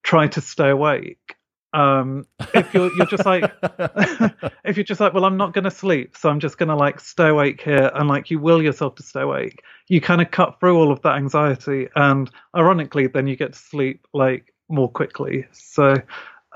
try 0.03 0.27
to 0.27 0.41
stay 0.41 0.69
awake. 0.69 1.35
Um, 1.73 2.25
if 2.53 2.73
you're 2.73 2.89
you're 2.95 3.05
just 3.05 3.25
like 3.25 3.51
if 4.63 4.77
you're 4.77 4.85
just 4.85 5.01
like 5.01 5.13
well 5.13 5.25
i'm 5.25 5.35
not 5.35 5.51
going 5.53 5.65
to 5.65 5.71
sleep 5.71 6.15
so 6.15 6.29
i'm 6.29 6.39
just 6.39 6.57
going 6.57 6.69
to 6.69 6.75
like 6.75 7.01
stay 7.01 7.27
awake 7.27 7.61
here 7.61 7.91
and 7.93 8.07
like 8.07 8.31
you 8.31 8.39
will 8.39 8.61
yourself 8.61 8.95
to 8.95 9.03
stay 9.03 9.19
awake 9.19 9.61
you 9.89 9.99
kind 9.99 10.21
of 10.21 10.31
cut 10.31 10.57
through 10.57 10.77
all 10.77 10.89
of 10.89 11.01
that 11.01 11.17
anxiety 11.17 11.89
and 11.97 12.31
ironically 12.55 13.07
then 13.07 13.27
you 13.27 13.35
get 13.35 13.51
to 13.51 13.59
sleep 13.59 14.07
like 14.13 14.53
more 14.69 14.89
quickly. 14.89 15.45
So, 15.51 15.95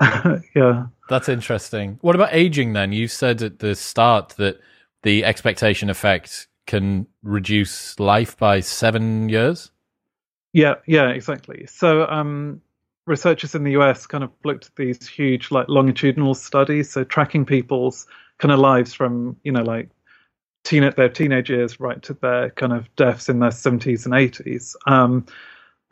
yeah. 0.54 0.86
That's 1.08 1.28
interesting. 1.28 1.98
What 2.00 2.14
about 2.14 2.30
aging 2.32 2.72
then? 2.72 2.92
You 2.92 3.08
said 3.08 3.42
at 3.42 3.58
the 3.58 3.74
start 3.74 4.30
that 4.38 4.60
the 5.02 5.24
expectation 5.24 5.90
effect 5.90 6.48
can 6.66 7.06
reduce 7.22 7.98
life 7.98 8.36
by 8.36 8.60
seven 8.60 9.28
years. 9.28 9.70
Yeah, 10.52 10.74
yeah, 10.86 11.10
exactly. 11.10 11.66
So, 11.66 12.06
um, 12.06 12.60
researchers 13.06 13.54
in 13.54 13.64
the 13.64 13.72
US 13.72 14.06
kind 14.06 14.24
of 14.24 14.30
looked 14.44 14.66
at 14.66 14.76
these 14.76 15.08
huge, 15.08 15.50
like, 15.50 15.68
longitudinal 15.68 16.34
studies, 16.34 16.90
so 16.90 17.04
tracking 17.04 17.44
people's 17.44 18.06
kind 18.38 18.52
of 18.52 18.58
lives 18.58 18.94
from, 18.94 19.36
you 19.42 19.52
know, 19.52 19.62
like 19.62 19.90
teen 20.64 20.90
their 20.96 21.08
teenage 21.08 21.50
years 21.50 21.80
right 21.80 22.02
to 22.02 22.14
their 22.14 22.50
kind 22.50 22.72
of 22.72 22.94
deaths 22.96 23.28
in 23.28 23.38
their 23.38 23.50
70s 23.50 24.04
and 24.04 24.14
80s. 24.14 24.74
Um, 24.86 25.26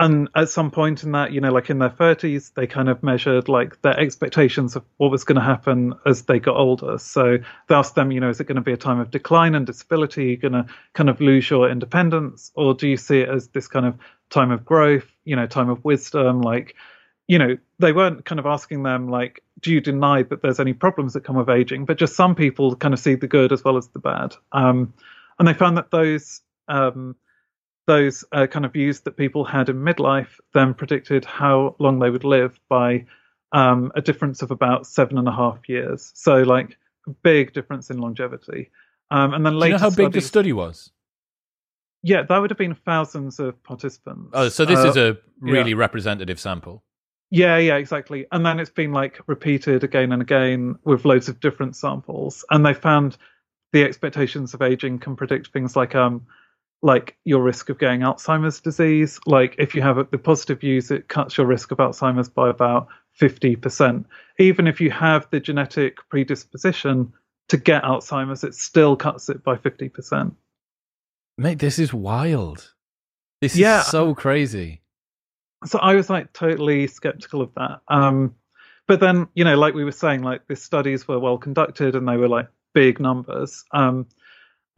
and 0.01 0.29
at 0.37 0.49
some 0.49 0.71
point 0.71 1.03
in 1.03 1.13
that, 1.13 1.33
you 1.33 1.41
know, 1.41 1.51
like 1.51 1.71
in 1.71 1.81
their 1.81 1.91
30s, 1.91 2.55
they 2.55 2.69
kind 2.69 2.89
of 2.89 3.03
measured 3.03 3.49
like 3.49 3.83
their 3.83 3.99
expectations 3.99 4.77
of 4.77 4.85
what 4.97 5.11
was 5.11 5.25
going 5.25 5.37
to 5.37 5.43
happen 5.43 5.95
as 6.07 6.23
they 6.23 6.39
got 6.39 6.57
older. 6.57 6.99
So 6.99 7.39
they 7.69 7.75
asked 7.75 7.97
them, 7.97 8.13
you 8.13 8.21
know, 8.21 8.29
is 8.29 8.39
it 8.39 8.45
going 8.45 8.57
to 8.57 8.63
be 8.63 8.73
a 8.73 8.77
time 8.77 9.01
of 9.01 9.11
decline 9.11 9.57
and 9.57 9.67
disability? 9.67 10.27
You 10.27 10.37
going 10.37 10.53
to 10.53 10.67
kind 10.93 11.11
of 11.11 11.21
lose 11.21 11.51
your 11.51 11.69
independence? 11.69 12.53
Or 12.55 12.75
do 12.75 12.87
you 12.87 12.97
see 12.97 13.21
it 13.21 13.29
as 13.29 13.49
this 13.49 13.67
kind 13.67 13.87
of 13.87 13.99
time 14.31 14.53
of 14.53 14.65
growth, 14.65 15.11
you 15.25 15.35
know, 15.35 15.47
time 15.47 15.69
of 15.69 15.85
wisdom? 15.85 16.43
Like, 16.43 16.77
you 17.27 17.41
know, 17.41 17.59
they 17.81 17.93
weren't 17.93 18.25
kind 18.25 18.39
of 18.39 18.47
asking 18.47 18.85
them, 18.85 19.09
like, 19.09 19.43
do 19.61 19.73
you 19.73 19.81
deny 19.81 20.23
that 20.23 20.43
there's 20.43 20.61
any 20.61 20.75
problems 20.75 21.15
that 21.15 21.25
come 21.25 21.35
with 21.35 21.51
aging? 21.51 21.87
But 21.87 21.99
just 21.99 22.15
some 22.15 22.37
people 22.37 22.77
kind 22.77 22.95
of 22.95 23.01
see 23.01 23.17
the 23.17 23.27
good 23.27 23.53
as 23.53 23.65
well 23.65 23.77
as 23.77 23.89
the 23.89 23.99
bad. 23.99 24.37
Um, 24.53 24.95
and 25.41 25.49
they 25.49 25.55
found 25.55 25.77
that 25.77 25.91
those, 25.91 26.41
um, 26.69 27.17
those 27.89 28.23
uh, 28.33 28.47
kind 28.47 28.67
of 28.67 28.75
views 28.75 29.01
that 29.01 29.17
people 29.17 29.45
had 29.45 29.71
in 29.71 29.77
midlife 29.77 30.39
then 30.53 30.75
predicted 30.75 31.25
how 31.25 31.75
long 31.79 31.99
they 31.99 32.11
would 32.11 32.23
live 32.23 32.61
by 32.69 33.07
um, 33.53 33.91
a 33.97 34.03
difference 34.03 34.43
of 34.43 34.51
about 34.51 34.87
seven 34.87 35.17
and 35.17 35.27
a 35.27 35.33
half 35.33 35.69
years. 35.69 36.13
So, 36.15 36.43
like, 36.43 36.77
big 37.23 37.55
difference 37.55 37.89
in 37.89 37.97
longevity. 37.99 38.71
Um, 39.11 39.33
and 39.33 39.45
then 39.45 39.55
later, 39.59 39.61
Do 39.61 39.67
you 39.67 39.73
know 39.73 39.79
how 39.79 39.91
studies, 39.91 40.07
big 40.07 40.13
the 40.13 40.21
study 40.21 40.53
was? 40.53 40.91
Yeah, 42.03 42.25
that 42.29 42.39
would 42.39 42.51
have 42.51 42.59
been 42.59 42.75
thousands 42.75 43.41
of 43.41 43.61
participants. 43.63 44.33
Oh, 44.35 44.51
so 44.51 44.67
this 44.67 44.81
uh, 44.81 44.89
is 44.89 44.97
a 44.99 45.17
really 45.41 45.71
yeah. 45.71 45.77
representative 45.77 46.39
sample. 46.39 46.85
Yeah, 47.31 47.57
yeah, 47.57 47.77
exactly. 47.77 48.27
And 48.33 48.45
then 48.45 48.61
it's 48.61 48.71
been 48.71 48.93
like 48.93 49.19
repeated 49.27 49.83
again 49.83 50.13
and 50.13 50.21
again 50.21 50.79
with 50.85 51.07
loads 51.07 51.31
of 51.31 51.41
different 51.41 51.75
samples, 51.75 52.45
and 52.51 52.67
they 52.67 52.75
found 52.75 53.17
the 53.73 53.83
expectations 53.83 54.53
of 54.53 54.61
aging 54.61 54.99
can 54.99 55.17
predict 55.17 55.53
things 55.53 55.75
like 55.75 55.95
um 55.95 56.27
like 56.83 57.17
your 57.25 57.43
risk 57.43 57.69
of 57.71 57.79
getting 57.79 58.01
Alzheimer's 58.01 58.61
disease. 58.61 59.19
Like 59.27 59.55
if 59.59 59.75
you 59.75 59.83
have 59.83 60.11
the 60.11 60.19
positive 60.19 60.61
views, 60.61 60.91
it 60.91 61.09
cuts 61.09 61.37
your 61.37 61.47
risk 61.47 61.71
of 61.73 61.79
Alzheimer's 61.79 62.29
by 62.29 62.49
about 62.49 62.89
50%. 63.21 64.05
Even 64.39 64.67
if 64.67 64.81
you 64.81 64.91
have 64.91 65.27
the 65.31 65.41
genetic 65.41 65.97
predisposition 66.09 67.13
to 67.49 67.57
get 67.57 67.83
Alzheimer's, 67.83 68.45
it 68.45 68.55
still 68.55 68.97
cuts 68.97 69.29
it 69.29 69.43
by 69.43 69.57
50%. 69.57 70.35
Mate, 71.37 71.59
this 71.59 71.79
is 71.79 71.93
wild. 71.93 72.75
This 73.41 73.57
is 73.57 73.87
so 73.87 74.15
crazy. 74.15 74.83
So 75.65 75.79
I 75.79 75.95
was 75.95 76.09
like 76.09 76.33
totally 76.33 76.87
skeptical 76.87 77.43
of 77.43 77.53
that. 77.55 77.81
Um, 77.89 78.35
but 78.87 79.01
then, 79.01 79.29
you 79.35 79.45
know, 79.45 79.57
like 79.57 79.75
we 79.75 79.85
were 79.85 79.93
saying, 79.93 80.23
like 80.23 80.47
the 80.47 80.57
studies 80.57 81.07
were 81.07 81.19
well 81.19 81.39
conducted 81.39 81.95
and 81.95 82.09
they 82.09 82.17
were 82.17 82.29
like 82.29 82.49
big 82.75 83.01
numbers. 83.01 83.65
Um, 83.73 84.07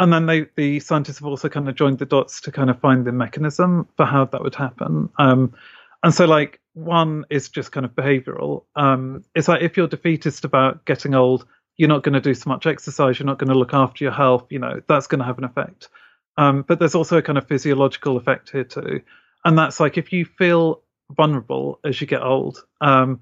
and 0.01 0.13
then 0.13 0.25
they, 0.25 0.47
the 0.57 0.81
scientists 0.81 1.19
have 1.19 1.27
also 1.27 1.51
kind 1.51 1.69
of 1.69 1.77
joined 1.77 1.99
the 1.99 2.07
dots 2.07 2.41
to 2.41 2.51
kind 2.51 2.71
of 2.71 2.81
find 2.81 3.05
the 3.05 3.13
mechanism 3.13 3.87
for 3.97 4.07
how 4.07 4.25
that 4.25 4.43
would 4.43 4.55
happen. 4.55 5.11
Um, 5.19 5.55
and 6.03 6.15
so, 6.15 6.25
like, 6.25 6.59
one 6.73 7.27
is 7.29 7.51
just 7.51 7.71
kind 7.71 7.85
of 7.85 7.93
behavioral. 7.93 8.65
Um, 8.75 9.25
it's 9.35 9.47
like 9.47 9.61
if 9.61 9.77
you're 9.77 9.87
defeatist 9.87 10.47
about 10.47 10.87
getting 10.87 11.15
old, 11.15 11.47
you're 11.77 11.91
not 11.91 12.03
going 12.03 12.15
to 12.15 12.21
do 12.21 12.33
so 12.33 12.49
much 12.49 12.67
exercise, 12.67 13.19
you're 13.19 13.27
not 13.27 13.39
going 13.39 13.51
to 13.51 13.59
look 13.59 13.75
after 13.75 14.03
your 14.03 14.13
health, 14.13 14.47
you 14.51 14.59
know, 14.59 14.81
that's 14.89 15.07
going 15.07 15.19
to 15.19 15.25
have 15.25 15.37
an 15.37 15.45
effect. 15.45 15.89
Um, 16.39 16.65
but 16.67 16.79
there's 16.79 16.95
also 16.95 17.19
a 17.19 17.23
kind 17.23 17.37
of 17.37 17.47
physiological 17.47 18.17
effect 18.17 18.51
here 18.51 18.65
too. 18.65 19.03
And 19.45 19.59
that's 19.59 19.81
like 19.81 19.99
if 19.99 20.15
you 20.15 20.25
feel 20.25 20.83
vulnerable 21.11 21.79
as 21.85 22.01
you 22.01 22.07
get 22.07 22.23
old, 22.23 22.65
um, 22.81 23.21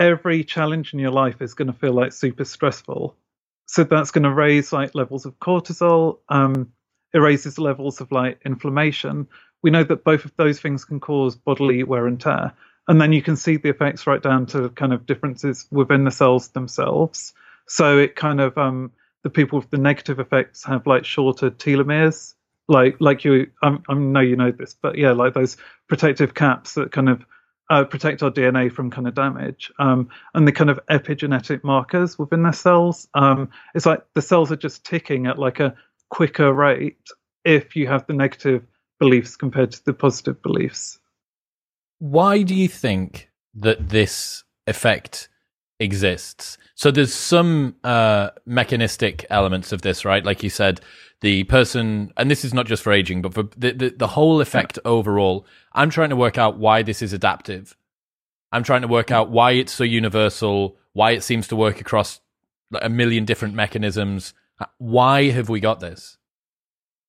every 0.00 0.42
challenge 0.42 0.92
in 0.92 0.98
your 0.98 1.12
life 1.12 1.40
is 1.40 1.54
going 1.54 1.68
to 1.68 1.78
feel 1.78 1.92
like 1.92 2.12
super 2.12 2.44
stressful. 2.44 3.16
So 3.66 3.84
that's 3.84 4.10
going 4.10 4.24
to 4.24 4.32
raise 4.32 4.72
like 4.72 4.94
levels 4.94 5.26
of 5.26 5.38
cortisol. 5.40 6.18
Um, 6.28 6.72
it 7.14 7.18
raises 7.18 7.58
levels 7.58 8.00
of 8.00 8.12
like 8.12 8.40
inflammation. 8.44 9.28
We 9.62 9.70
know 9.70 9.84
that 9.84 10.04
both 10.04 10.24
of 10.24 10.32
those 10.36 10.60
things 10.60 10.84
can 10.84 11.00
cause 11.00 11.36
bodily 11.36 11.84
wear 11.84 12.06
and 12.06 12.20
tear. 12.20 12.52
And 12.88 13.00
then 13.00 13.12
you 13.12 13.22
can 13.22 13.36
see 13.36 13.56
the 13.56 13.70
effects 13.70 14.06
right 14.06 14.22
down 14.22 14.46
to 14.46 14.68
kind 14.70 14.92
of 14.92 15.06
differences 15.06 15.66
within 15.70 16.04
the 16.04 16.10
cells 16.10 16.48
themselves. 16.48 17.32
So 17.68 17.98
it 17.98 18.16
kind 18.16 18.40
of 18.40 18.58
um, 18.58 18.92
the 19.22 19.30
people 19.30 19.60
with 19.60 19.70
the 19.70 19.78
negative 19.78 20.20
effects 20.20 20.64
have 20.64 20.86
like 20.86 21.04
shorter 21.04 21.50
telomeres, 21.50 22.34
like 22.68 22.96
like 23.00 23.24
you. 23.24 23.50
Um, 23.62 23.84
I 23.88 23.94
know 23.94 24.20
you 24.20 24.36
know 24.36 24.52
this, 24.52 24.76
but 24.80 24.98
yeah, 24.98 25.12
like 25.12 25.34
those 25.34 25.56
protective 25.88 26.34
caps 26.34 26.74
that 26.74 26.92
kind 26.92 27.08
of 27.08 27.24
uh, 27.70 27.84
protect 27.84 28.22
our 28.22 28.30
DNA 28.30 28.70
from 28.70 28.90
kind 28.90 29.06
of 29.06 29.14
damage, 29.14 29.70
um, 29.78 30.08
and 30.34 30.46
the 30.46 30.52
kind 30.52 30.70
of 30.70 30.80
epigenetic 30.90 31.64
markers 31.64 32.18
within 32.18 32.42
the 32.42 32.52
cells. 32.52 33.08
Um, 33.14 33.50
it's 33.74 33.86
like 33.86 34.02
the 34.14 34.22
cells 34.22 34.52
are 34.52 34.56
just 34.56 34.84
ticking 34.84 35.26
at 35.26 35.38
like 35.38 35.60
a 35.60 35.74
quicker 36.10 36.52
rate 36.52 36.98
if 37.44 37.74
you 37.74 37.86
have 37.86 38.06
the 38.06 38.12
negative 38.12 38.64
beliefs 38.98 39.36
compared 39.36 39.72
to 39.72 39.84
the 39.84 39.94
positive 39.94 40.40
beliefs. 40.42 40.98
Why 41.98 42.42
do 42.42 42.54
you 42.54 42.68
think 42.68 43.30
that 43.54 43.88
this 43.88 44.44
effect 44.66 45.28
exists? 45.82 46.58
So 46.74 46.90
there's 46.90 47.12
some 47.12 47.76
uh, 47.84 48.30
mechanistic 48.46 49.26
elements 49.30 49.72
of 49.72 49.82
this, 49.82 50.04
right? 50.04 50.24
Like 50.24 50.42
you 50.42 50.50
said, 50.50 50.80
the 51.20 51.44
person, 51.44 52.12
and 52.16 52.30
this 52.30 52.44
is 52.44 52.54
not 52.54 52.66
just 52.66 52.82
for 52.82 52.92
aging, 52.92 53.22
but 53.22 53.34
for 53.34 53.44
the, 53.56 53.72
the, 53.72 53.94
the 53.96 54.06
whole 54.08 54.40
effect 54.40 54.78
overall. 54.84 55.46
I'm 55.72 55.90
trying 55.90 56.10
to 56.10 56.16
work 56.16 56.38
out 56.38 56.58
why 56.58 56.82
this 56.82 57.02
is 57.02 57.12
adaptive. 57.12 57.76
I'm 58.50 58.62
trying 58.62 58.82
to 58.82 58.88
work 58.88 59.10
out 59.10 59.30
why 59.30 59.52
it's 59.52 59.72
so 59.72 59.84
universal, 59.84 60.76
why 60.92 61.12
it 61.12 61.22
seems 61.22 61.48
to 61.48 61.56
work 61.56 61.80
across 61.80 62.20
a 62.80 62.88
million 62.88 63.24
different 63.24 63.54
mechanisms. 63.54 64.34
Why 64.78 65.30
have 65.30 65.48
we 65.48 65.60
got 65.60 65.80
this? 65.80 66.18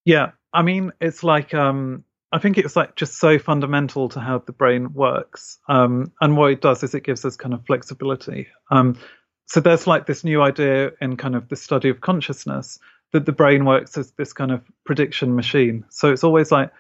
Yeah, 0.05 0.32
I 0.53 0.61
mean, 0.61 0.91
it's 1.01 1.24
like 1.24 1.53
um, 1.53 2.03
I 2.34 2.39
think 2.39 2.57
it's 2.57 2.75
like 2.75 2.95
just 2.95 3.19
so 3.19 3.38
fundamental 3.38 4.09
to 4.09 4.19
how 4.19 4.39
the 4.39 4.51
brain 4.51 4.91
works. 4.93 5.59
Um, 5.69 6.11
and 6.19 6.36
what 6.36 6.51
it 6.51 6.61
does 6.61 6.81
is 6.81 6.95
it 6.95 7.03
gives 7.03 7.23
us 7.25 7.38
kind 7.38 7.53
of 7.53 7.63
flexibility. 7.67 8.47
Um, 8.71 8.97
so 9.45 9.59
there's 9.59 9.86
like 9.86 10.07
this 10.07 10.23
new 10.23 10.41
idea 10.41 10.91
in 10.99 11.15
kind 11.15 11.36
of 11.36 11.47
the 11.47 11.55
study 11.55 11.89
of 11.89 12.01
consciousness 12.01 12.79
that 13.11 13.27
the 13.27 13.31
brain 13.31 13.65
works 13.65 13.99
as 13.99 14.11
this 14.13 14.34
kind 14.34 14.51
of 14.51 14.63
prediction 14.84 15.36
machine. 15.36 15.86
So 15.89 16.11
it's 16.11 16.23
always 16.23 16.51
like 16.51 16.71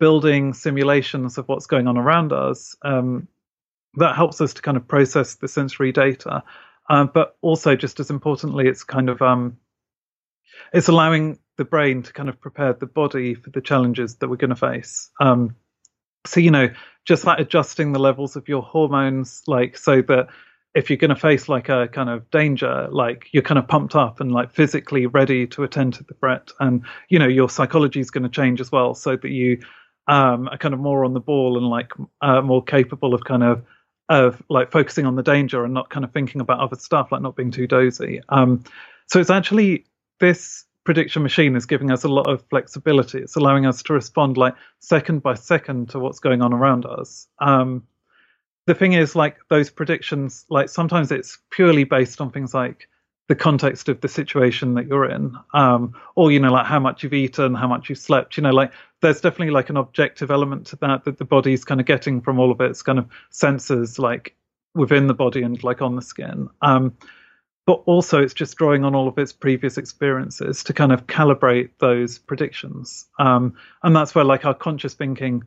building 0.00 0.54
simulations 0.54 1.36
of 1.36 1.46
what's 1.46 1.66
going 1.66 1.88
on 1.88 1.98
around 1.98 2.32
us. 2.32 2.74
Um, 2.80 3.28
that 3.96 4.16
helps 4.16 4.40
us 4.40 4.54
to 4.54 4.62
kind 4.62 4.78
of 4.78 4.88
process 4.88 5.34
the 5.34 5.46
sensory 5.48 5.92
data. 5.92 6.42
Uh, 6.88 7.04
but 7.04 7.36
also, 7.42 7.76
just 7.76 8.00
as 8.00 8.08
importantly, 8.08 8.66
it's 8.66 8.82
kind 8.82 9.10
of 9.10 9.20
um, 9.20 9.58
it's 10.72 10.88
allowing 10.88 11.38
the 11.58 11.64
brain 11.64 12.02
to 12.02 12.12
kind 12.12 12.28
of 12.28 12.40
prepare 12.40 12.72
the 12.72 12.86
body 12.86 13.34
for 13.34 13.50
the 13.50 13.60
challenges 13.60 14.16
that 14.16 14.28
we're 14.28 14.36
going 14.36 14.50
to 14.50 14.56
face. 14.56 15.10
Um, 15.20 15.56
so 16.26 16.40
you 16.40 16.50
know, 16.50 16.68
just 17.04 17.24
like 17.24 17.38
adjusting 17.38 17.92
the 17.92 17.98
levels 17.98 18.36
of 18.36 18.48
your 18.48 18.62
hormones, 18.62 19.42
like 19.46 19.76
so 19.76 20.02
that 20.02 20.28
if 20.74 20.88
you're 20.88 20.96
going 20.96 21.10
to 21.10 21.16
face 21.16 21.48
like 21.48 21.68
a 21.68 21.88
kind 21.88 22.08
of 22.08 22.30
danger, 22.30 22.88
like 22.90 23.28
you're 23.32 23.42
kind 23.42 23.58
of 23.58 23.68
pumped 23.68 23.94
up 23.94 24.20
and 24.20 24.32
like 24.32 24.50
physically 24.50 25.06
ready 25.06 25.46
to 25.48 25.64
attend 25.64 25.94
to 25.94 26.04
the 26.04 26.14
threat, 26.14 26.50
and 26.60 26.84
you 27.08 27.18
know 27.18 27.28
your 27.28 27.48
psychology 27.48 28.00
is 28.00 28.10
going 28.10 28.22
to 28.22 28.28
change 28.28 28.60
as 28.60 28.72
well, 28.72 28.94
so 28.94 29.16
that 29.16 29.30
you 29.30 29.60
um, 30.08 30.48
are 30.48 30.58
kind 30.58 30.74
of 30.74 30.80
more 30.80 31.04
on 31.04 31.12
the 31.12 31.20
ball 31.20 31.56
and 31.56 31.66
like 31.66 31.92
uh, 32.22 32.40
more 32.40 32.62
capable 32.62 33.14
of 33.14 33.24
kind 33.24 33.42
of 33.42 33.64
of 34.08 34.42
like 34.48 34.70
focusing 34.70 35.06
on 35.06 35.16
the 35.16 35.22
danger 35.22 35.64
and 35.64 35.72
not 35.72 35.90
kind 35.90 36.04
of 36.04 36.12
thinking 36.12 36.40
about 36.40 36.60
other 36.60 36.76
stuff, 36.76 37.12
like 37.12 37.22
not 37.22 37.36
being 37.36 37.50
too 37.50 37.66
dozy. 37.66 38.20
Um, 38.28 38.62
so 39.06 39.20
it's 39.20 39.30
actually 39.30 39.86
this 40.20 40.64
prediction 40.84 41.22
machine 41.22 41.56
is 41.56 41.66
giving 41.66 41.90
us 41.90 42.04
a 42.04 42.08
lot 42.08 42.28
of 42.28 42.44
flexibility. 42.50 43.18
It's 43.18 43.36
allowing 43.36 43.66
us 43.66 43.82
to 43.84 43.92
respond 43.92 44.36
like 44.36 44.54
second 44.78 45.22
by 45.22 45.34
second 45.34 45.90
to 45.90 45.98
what's 45.98 46.18
going 46.18 46.42
on 46.42 46.52
around 46.52 46.86
us. 46.86 47.28
Um, 47.38 47.84
the 48.66 48.74
thing 48.74 48.92
is 48.92 49.16
like 49.16 49.36
those 49.48 49.70
predictions 49.70 50.44
like 50.48 50.68
sometimes 50.68 51.10
it's 51.10 51.38
purely 51.50 51.84
based 51.84 52.20
on 52.20 52.30
things 52.30 52.54
like 52.54 52.88
the 53.28 53.34
context 53.34 53.88
of 53.88 54.00
the 54.00 54.08
situation 54.08 54.74
that 54.74 54.86
you're 54.86 55.08
in 55.08 55.36
um, 55.54 55.94
or 56.16 56.30
you 56.30 56.38
know 56.38 56.52
like 56.52 56.66
how 56.66 56.78
much 56.78 57.02
you've 57.02 57.14
eaten 57.14 57.54
how 57.54 57.66
much 57.66 57.88
you've 57.88 57.98
slept 57.98 58.36
you 58.36 58.42
know 58.42 58.50
like 58.50 58.72
there's 59.00 59.20
definitely 59.20 59.52
like 59.52 59.70
an 59.70 59.76
objective 59.76 60.30
element 60.30 60.66
to 60.66 60.76
that 60.76 61.04
that 61.04 61.18
the 61.18 61.24
body's 61.24 61.64
kind 61.64 61.80
of 61.80 61.86
getting 61.86 62.20
from 62.20 62.38
all 62.38 62.50
of 62.50 62.60
its 62.60 62.82
kind 62.82 62.98
of 62.98 63.08
sensors 63.32 63.98
like 63.98 64.36
within 64.74 65.06
the 65.06 65.14
body 65.14 65.42
and 65.42 65.62
like 65.64 65.82
on 65.82 65.96
the 65.96 66.02
skin 66.02 66.48
um, 66.62 66.96
but 67.66 67.82
also 67.86 68.20
it's 68.20 68.34
just 68.34 68.56
drawing 68.56 68.84
on 68.84 68.94
all 68.94 69.08
of 69.08 69.18
its 69.18 69.32
previous 69.32 69.78
experiences 69.78 70.64
to 70.64 70.72
kind 70.72 70.92
of 70.92 71.06
calibrate 71.06 71.70
those 71.78 72.18
predictions. 72.18 73.06
Um, 73.18 73.54
and 73.82 73.94
that's 73.94 74.14
where 74.14 74.24
like 74.24 74.44
our 74.44 74.54
conscious 74.54 74.94
thinking 74.94 75.44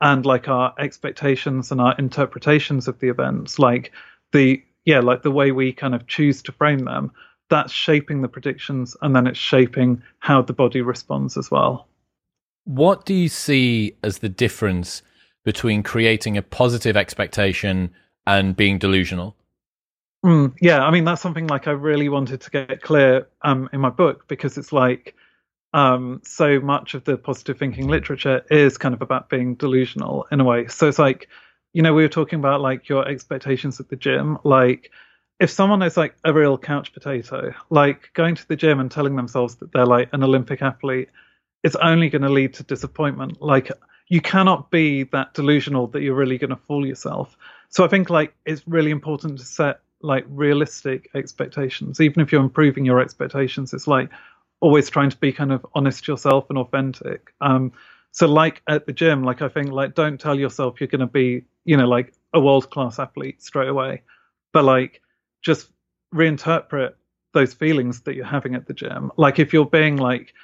and 0.00 0.24
like 0.24 0.48
our 0.48 0.74
expectations 0.78 1.70
and 1.70 1.80
our 1.80 1.94
interpretations 1.98 2.88
of 2.88 2.98
the 3.00 3.08
events 3.08 3.58
like 3.58 3.92
the 4.32 4.62
yeah 4.84 5.00
like 5.00 5.22
the 5.22 5.30
way 5.30 5.50
we 5.50 5.72
kind 5.72 5.92
of 5.92 6.06
choose 6.06 6.40
to 6.42 6.52
frame 6.52 6.84
them 6.84 7.10
that's 7.50 7.72
shaping 7.72 8.22
the 8.22 8.28
predictions 8.28 8.96
and 9.02 9.14
then 9.16 9.26
it's 9.26 9.38
shaping 9.38 10.02
how 10.18 10.42
the 10.42 10.52
body 10.52 10.82
responds 10.82 11.36
as 11.36 11.50
well. 11.50 11.88
What 12.64 13.06
do 13.06 13.14
you 13.14 13.28
see 13.28 13.96
as 14.02 14.18
the 14.18 14.28
difference 14.28 15.02
between 15.44 15.82
creating 15.82 16.36
a 16.36 16.42
positive 16.42 16.96
expectation 16.96 17.90
and 18.26 18.54
being 18.54 18.78
delusional 18.78 19.34
mm, 20.24 20.54
yeah 20.60 20.84
i 20.84 20.90
mean 20.90 21.04
that's 21.04 21.22
something 21.22 21.46
like 21.46 21.66
i 21.66 21.70
really 21.70 22.08
wanted 22.08 22.40
to 22.40 22.50
get 22.50 22.82
clear 22.82 23.28
um, 23.42 23.68
in 23.72 23.80
my 23.80 23.90
book 23.90 24.26
because 24.28 24.58
it's 24.58 24.72
like 24.72 25.14
um, 25.74 26.20
so 26.24 26.60
much 26.60 26.94
of 26.94 27.04
the 27.04 27.16
positive 27.16 27.58
thinking 27.58 27.88
literature 27.88 28.44
is 28.50 28.78
kind 28.78 28.94
of 28.94 29.02
about 29.02 29.28
being 29.28 29.54
delusional 29.54 30.26
in 30.30 30.40
a 30.40 30.44
way. 30.44 30.66
So 30.68 30.88
it's 30.88 30.98
like, 30.98 31.28
you 31.72 31.82
know, 31.82 31.92
we 31.92 32.02
were 32.02 32.08
talking 32.08 32.38
about 32.38 32.60
like 32.60 32.88
your 32.88 33.06
expectations 33.06 33.78
at 33.80 33.88
the 33.88 33.96
gym. 33.96 34.38
Like, 34.44 34.90
if 35.40 35.50
someone 35.50 35.82
is 35.82 35.96
like 35.96 36.16
a 36.24 36.32
real 36.32 36.58
couch 36.58 36.92
potato, 36.92 37.52
like 37.70 38.10
going 38.14 38.34
to 38.34 38.48
the 38.48 38.56
gym 38.56 38.80
and 38.80 38.90
telling 38.90 39.14
themselves 39.14 39.56
that 39.56 39.72
they're 39.72 39.86
like 39.86 40.08
an 40.12 40.24
Olympic 40.24 40.62
athlete, 40.62 41.10
it's 41.62 41.76
only 41.76 42.08
going 42.08 42.22
to 42.22 42.28
lead 42.28 42.54
to 42.54 42.62
disappointment. 42.62 43.40
Like, 43.40 43.70
you 44.08 44.20
cannot 44.22 44.70
be 44.70 45.04
that 45.04 45.34
delusional 45.34 45.86
that 45.88 46.00
you're 46.00 46.14
really 46.14 46.38
going 46.38 46.50
to 46.50 46.56
fool 46.56 46.86
yourself. 46.86 47.36
So 47.68 47.84
I 47.84 47.88
think 47.88 48.08
like 48.08 48.34
it's 48.46 48.66
really 48.66 48.90
important 48.90 49.38
to 49.38 49.44
set 49.44 49.80
like 50.02 50.24
realistic 50.28 51.10
expectations, 51.14 52.00
even 52.00 52.20
if 52.22 52.32
you're 52.32 52.42
improving 52.42 52.84
your 52.84 53.00
expectations. 53.00 53.72
It's 53.72 53.86
like, 53.86 54.10
always 54.60 54.90
trying 54.90 55.10
to 55.10 55.16
be 55.16 55.32
kind 55.32 55.52
of 55.52 55.64
honest 55.74 56.08
yourself 56.08 56.46
and 56.48 56.58
authentic. 56.58 57.32
Um, 57.40 57.72
so 58.12 58.26
like 58.26 58.62
at 58.68 58.86
the 58.86 58.92
gym, 58.92 59.22
like 59.22 59.42
I 59.42 59.48
think 59.48 59.70
like 59.70 59.94
don't 59.94 60.20
tell 60.20 60.38
yourself 60.38 60.80
you're 60.80 60.88
going 60.88 61.00
to 61.00 61.06
be, 61.06 61.44
you 61.64 61.76
know, 61.76 61.86
like 61.86 62.12
a 62.32 62.40
world 62.40 62.70
class 62.70 62.98
athlete 62.98 63.42
straight 63.42 63.68
away, 63.68 64.02
but 64.52 64.64
like 64.64 65.02
just 65.42 65.68
reinterpret 66.14 66.94
those 67.34 67.54
feelings 67.54 68.00
that 68.02 68.14
you're 68.14 68.24
having 68.24 68.54
at 68.54 68.66
the 68.66 68.74
gym. 68.74 69.12
Like 69.16 69.38
if 69.38 69.52
you're 69.52 69.66
being 69.66 69.96
like 69.96 70.34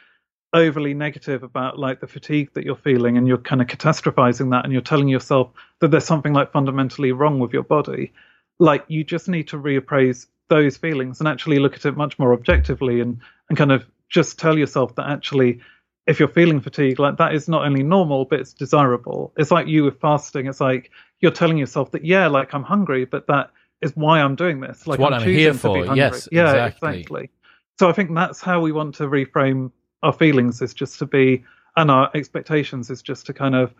overly 0.52 0.94
negative 0.94 1.42
about 1.42 1.78
like 1.78 2.00
the 2.00 2.06
fatigue 2.06 2.50
that 2.54 2.64
you're 2.64 2.76
feeling 2.76 3.16
and 3.16 3.26
you're 3.26 3.38
kind 3.38 3.60
of 3.60 3.66
catastrophizing 3.66 4.50
that 4.50 4.64
and 4.64 4.72
you're 4.72 4.82
telling 4.82 5.08
yourself 5.08 5.50
that 5.80 5.90
there's 5.90 6.04
something 6.04 6.32
like 6.32 6.52
fundamentally 6.52 7.10
wrong 7.10 7.40
with 7.40 7.52
your 7.52 7.64
body, 7.64 8.12
like 8.58 8.84
you 8.88 9.04
just 9.04 9.28
need 9.28 9.48
to 9.48 9.56
reappraise 9.56 10.26
those 10.48 10.76
feelings 10.76 11.20
and 11.20 11.28
actually 11.28 11.58
look 11.58 11.74
at 11.74 11.84
it 11.84 11.96
much 11.96 12.18
more 12.18 12.32
objectively 12.32 13.00
and 13.00 13.18
and 13.48 13.58
kind 13.58 13.72
of 13.72 13.84
just 14.08 14.38
tell 14.38 14.58
yourself 14.58 14.94
that 14.94 15.08
actually 15.08 15.60
if 16.06 16.18
you're 16.18 16.28
feeling 16.28 16.60
fatigue 16.60 16.98
like 16.98 17.16
that 17.16 17.34
is 17.34 17.48
not 17.48 17.64
only 17.64 17.82
normal 17.82 18.24
but 18.26 18.40
it's 18.40 18.52
desirable. 18.52 19.32
It's 19.36 19.50
like 19.50 19.66
you 19.66 19.84
with 19.84 20.00
fasting. 20.00 20.46
It's 20.46 20.60
like 20.60 20.90
you're 21.20 21.32
telling 21.32 21.58
yourself 21.58 21.90
that 21.92 22.04
yeah 22.04 22.26
like 22.26 22.54
i'm 22.54 22.62
hungry 22.62 23.04
but 23.04 23.26
that 23.28 23.50
is 23.80 23.92
why 23.96 24.20
i'm 24.20 24.36
doing 24.36 24.60
this. 24.60 24.86
Like 24.86 24.98
it's 24.98 25.02
what 25.02 25.14
i'm, 25.14 25.22
I'm 25.22 25.28
here 25.28 25.54
for. 25.54 25.94
yes 25.96 26.28
yeah 26.30 26.66
exactly. 26.66 26.90
exactly. 26.90 27.30
So 27.78 27.88
i 27.88 27.92
think 27.92 28.14
that's 28.14 28.40
how 28.40 28.60
we 28.60 28.72
want 28.72 28.94
to 28.96 29.04
reframe 29.04 29.70
our 30.02 30.12
feelings 30.12 30.60
is 30.60 30.74
just 30.74 30.98
to 30.98 31.06
be 31.06 31.44
and 31.76 31.90
our 31.90 32.10
expectations 32.14 32.90
is 32.90 33.02
just 33.02 33.26
to 33.26 33.32
kind 33.32 33.54
of 33.54 33.74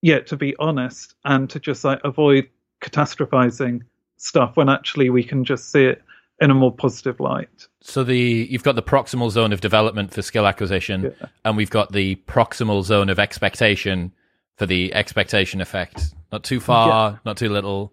yeah 0.00 0.20
to 0.20 0.36
be 0.36 0.54
honest 0.58 1.14
and 1.24 1.50
to 1.50 1.58
just 1.58 1.84
like 1.84 2.00
avoid 2.04 2.48
catastrophizing 2.80 3.82
stuff 4.18 4.56
when 4.56 4.68
actually 4.68 5.10
we 5.10 5.24
can 5.24 5.44
just 5.44 5.72
see 5.72 5.84
it 5.84 6.02
in 6.40 6.50
a 6.50 6.54
more 6.54 6.72
positive 6.72 7.18
light. 7.18 7.66
So 7.80 8.04
the 8.04 8.46
you've 8.50 8.62
got 8.62 8.76
the 8.76 8.82
proximal 8.82 9.30
zone 9.30 9.52
of 9.52 9.60
development 9.60 10.12
for 10.12 10.22
skill 10.22 10.46
acquisition, 10.46 11.02
yeah. 11.02 11.28
and 11.44 11.56
we've 11.56 11.70
got 11.70 11.92
the 11.92 12.16
proximal 12.26 12.84
zone 12.84 13.08
of 13.08 13.18
expectation 13.18 14.12
for 14.56 14.66
the 14.66 14.94
expectation 14.94 15.60
effect. 15.60 16.14
Not 16.30 16.44
too 16.44 16.60
far, 16.60 17.10
yeah. 17.10 17.18
not 17.24 17.36
too 17.36 17.48
little, 17.48 17.92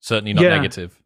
certainly 0.00 0.32
not 0.32 0.42
yeah. 0.42 0.50
negative. 0.50 1.00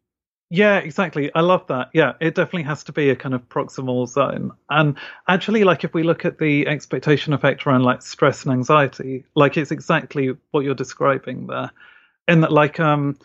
Yeah, 0.49 0.77
exactly. 0.77 1.31
I 1.33 1.41
love 1.41 1.65
that. 1.67 1.89
Yeah, 1.93 2.13
it 2.19 2.35
definitely 2.35 2.63
has 2.63 2.83
to 2.83 2.91
be 2.91 3.09
a 3.09 3.15
kind 3.15 3.33
of 3.33 3.47
proximal 3.49 4.07
zone. 4.07 4.51
And 4.69 4.97
actually, 5.27 5.63
like 5.63 5.83
if 5.83 5.95
we 5.95 6.03
look 6.03 6.25
at 6.25 6.37
the 6.37 6.67
expectation 6.67 7.33
effect 7.33 7.65
around 7.65 7.83
like 7.83 8.03
stress 8.03 8.43
and 8.43 8.53
anxiety, 8.53 9.25
like 9.35 9.57
it's 9.57 9.71
exactly 9.71 10.35
what 10.51 10.63
you're 10.63 10.75
describing 10.75 11.47
there. 11.47 11.71
In 12.27 12.41
that, 12.41 12.51
like, 12.51 12.79
um, 12.79 13.17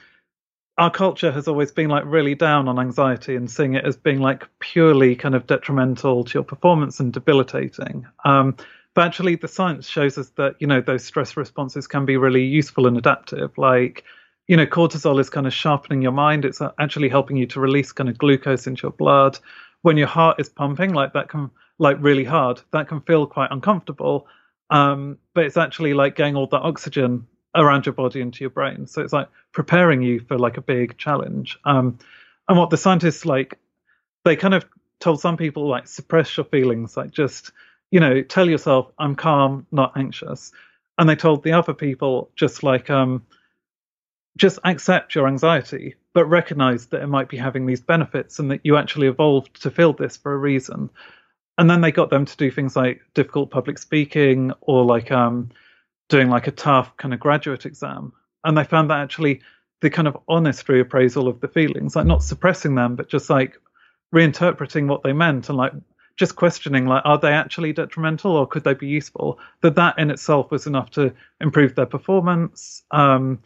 our 0.79 0.91
culture 0.91 1.33
has 1.33 1.49
always 1.49 1.73
been 1.73 1.91
like 1.91 2.05
really 2.07 2.37
down 2.37 2.69
on 2.69 2.79
anxiety 2.79 3.35
and 3.35 3.51
seeing 3.51 3.75
it 3.75 3.85
as 3.85 3.97
being 3.97 4.21
like 4.21 4.45
purely 4.61 5.17
kind 5.17 5.35
of 5.35 5.47
detrimental 5.47 6.23
to 6.25 6.35
your 6.35 6.45
performance 6.45 7.01
and 7.01 7.13
debilitating. 7.13 8.07
Um, 8.25 8.57
but 8.95 9.05
actually, 9.05 9.35
the 9.35 9.49
science 9.49 9.89
shows 9.89 10.17
us 10.19 10.31
that 10.37 10.55
you 10.61 10.67
know 10.67 10.81
those 10.81 11.05
stress 11.05 11.37
responses 11.37 11.87
can 11.87 12.07
be 12.07 12.17
really 12.17 12.45
useful 12.45 12.87
and 12.87 12.97
adaptive. 12.97 13.59
Like, 13.59 14.05
you 14.47 14.57
know, 14.57 14.67
cortisol 14.67 15.21
is 15.21 15.29
kind 15.29 15.47
of 15.47 15.53
sharpening 15.53 16.01
your 16.01 16.13
mind. 16.13 16.45
It's 16.45 16.63
actually 16.79 17.09
helping 17.09 17.37
you 17.37 17.47
to 17.49 17.61
release 17.61 17.93
kind 17.93 18.09
of 18.09 18.17
glucose 18.17 18.67
into 18.67 18.85
your 18.85 18.93
blood. 18.93 19.39
When 19.83 19.97
your 19.97 20.09
heart 20.09 20.41
is 20.41 20.49
pumping, 20.49 20.95
like 20.95 21.13
that 21.13 21.29
can 21.29 21.51
like 21.79 21.97
really 22.01 22.25
hard, 22.25 22.61
that 22.73 22.89
can 22.89 23.01
feel 23.01 23.27
quite 23.27 23.51
uncomfortable. 23.51 24.27
Um, 24.71 25.19
but 25.35 25.45
it's 25.45 25.57
actually 25.57 25.95
like 25.95 26.17
getting 26.17 26.37
all 26.37 26.47
the 26.47 26.59
oxygen 26.59 27.27
around 27.55 27.87
your 27.87 27.93
body 27.93 28.21
into 28.21 28.41
your 28.41 28.51
brain. 28.51 28.87
So 28.87 29.03
it's 29.03 29.13
like 29.13 29.29
preparing 29.53 30.03
you 30.03 30.21
for 30.21 30.39
like 30.39 30.57
a 30.57 30.63
big 30.63 30.99
challenge. 30.99 31.59
Um, 31.65 31.99
and 32.49 32.59
what 32.59 32.71
the 32.71 32.77
scientists 32.77 33.27
like, 33.27 33.59
they 34.25 34.37
kind 34.37 34.55
of 34.55 34.65
told 35.01 35.21
some 35.21 35.37
people 35.37 35.69
like 35.69 35.87
suppress 35.87 36.37
your 36.37 36.45
feelings, 36.45 36.97
like 36.97 37.11
just 37.11 37.53
you 37.91 38.01
know 38.01 38.23
tell 38.23 38.49
yourself 38.49 38.91
I'm 38.99 39.15
calm, 39.15 39.67
not 39.73 39.97
anxious. 39.97 40.53
And 40.99 41.09
they 41.09 41.17
told 41.17 41.43
the 41.43 41.53
other 41.53 41.75
people 41.75 42.31
just 42.35 42.63
like 42.63 42.91
um, 42.91 43.25
just 44.37 44.59
accept 44.65 45.15
your 45.15 45.29
anxiety, 45.29 45.95
but 46.13 46.27
recognize 46.27 46.87
that 46.87 47.03
it 47.03 47.07
might 47.07 47.29
be 47.29 47.37
having 47.37 47.67
these 47.67 47.81
benefits 47.81 48.39
and 48.39 48.51
that 48.51 48.61
you 48.65 48.77
actually 48.77 49.07
evolved 49.07 49.63
to 49.63 49.71
feel 49.71 49.93
this 49.93 50.17
for 50.17 50.33
a 50.33 50.39
reason. 50.39 50.91
And 51.57 51.69
then 51.69 51.81
they 51.81 51.93
got 51.93 52.11
them 52.11 52.25
to 52.25 52.37
do 52.37 52.51
things 52.51 52.77
like 52.77 53.01
difficult 53.15 53.51
public 53.51 53.79
speaking 53.79 54.53
or 54.61 54.85
like 54.85 55.11
um, 55.11 55.51
doing 56.09 56.29
like 56.29 56.47
a 56.47 56.53
tough 56.53 56.97
kind 56.97 57.15
of 57.15 57.21
graduate 57.21 57.67
exam. 57.67 58.13
And 58.45 58.57
they 58.57 58.65
found 58.65 58.91
that 58.91 59.01
actually 59.01 59.43
the 59.81 59.91
kind 59.91 60.09
of 60.09 60.17
honest 60.29 60.67
reappraisal 60.67 61.29
of 61.29 61.41
the 61.41 61.49
feelings, 61.49 61.95
like 61.95 62.07
not 62.07 62.23
suppressing 62.23 62.75
them, 62.75 62.97
but 62.97 63.09
just 63.09 63.31
like 63.31 63.61
reinterpreting 64.15 64.87
what 64.89 65.03
they 65.03 65.13
meant 65.13 65.49
and 65.49 65.59
like 65.59 65.73
just 66.17 66.35
questioning 66.35 66.87
like 66.87 67.03
are 67.05 67.19
they 67.19 67.33
actually 67.33 67.73
detrimental 67.73 68.33
or 68.33 68.47
could 68.47 68.65
they 68.65 68.75
be 68.75 68.89
useful? 68.89 69.39
That 69.61 69.77
that 69.77 69.99
in 69.99 70.11
itself 70.11 70.51
was 70.51 70.67
enough 70.67 70.91
to 70.93 71.15
improve 71.41 71.75
their 71.75 71.87
performance 71.87 72.83
um, 72.91 73.41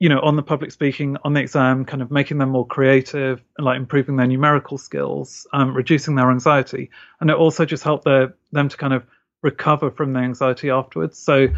you 0.00 0.08
know 0.08 0.20
on 0.20 0.36
the 0.36 0.42
public 0.42 0.70
speaking 0.70 1.16
on 1.24 1.32
the 1.34 1.40
exam 1.40 1.84
kind 1.84 2.02
of 2.02 2.10
making 2.10 2.38
them 2.38 2.50
more 2.50 2.66
creative 2.66 3.42
and 3.56 3.64
like 3.64 3.76
improving 3.76 4.16
their 4.16 4.26
numerical 4.26 4.78
skills 4.78 5.46
um, 5.52 5.74
reducing 5.74 6.14
their 6.14 6.30
anxiety. 6.30 6.90
And 7.20 7.30
it 7.30 7.36
also 7.36 7.64
just 7.64 7.84
helped 7.84 8.04
their, 8.04 8.34
them 8.52 8.68
to 8.68 8.76
kind 8.76 8.94
of 8.94 9.04
recover 9.42 9.90
from 9.90 10.12
the 10.12 10.20
anxiety 10.20 10.70
afterwards. 10.70 11.18
So 11.18 11.48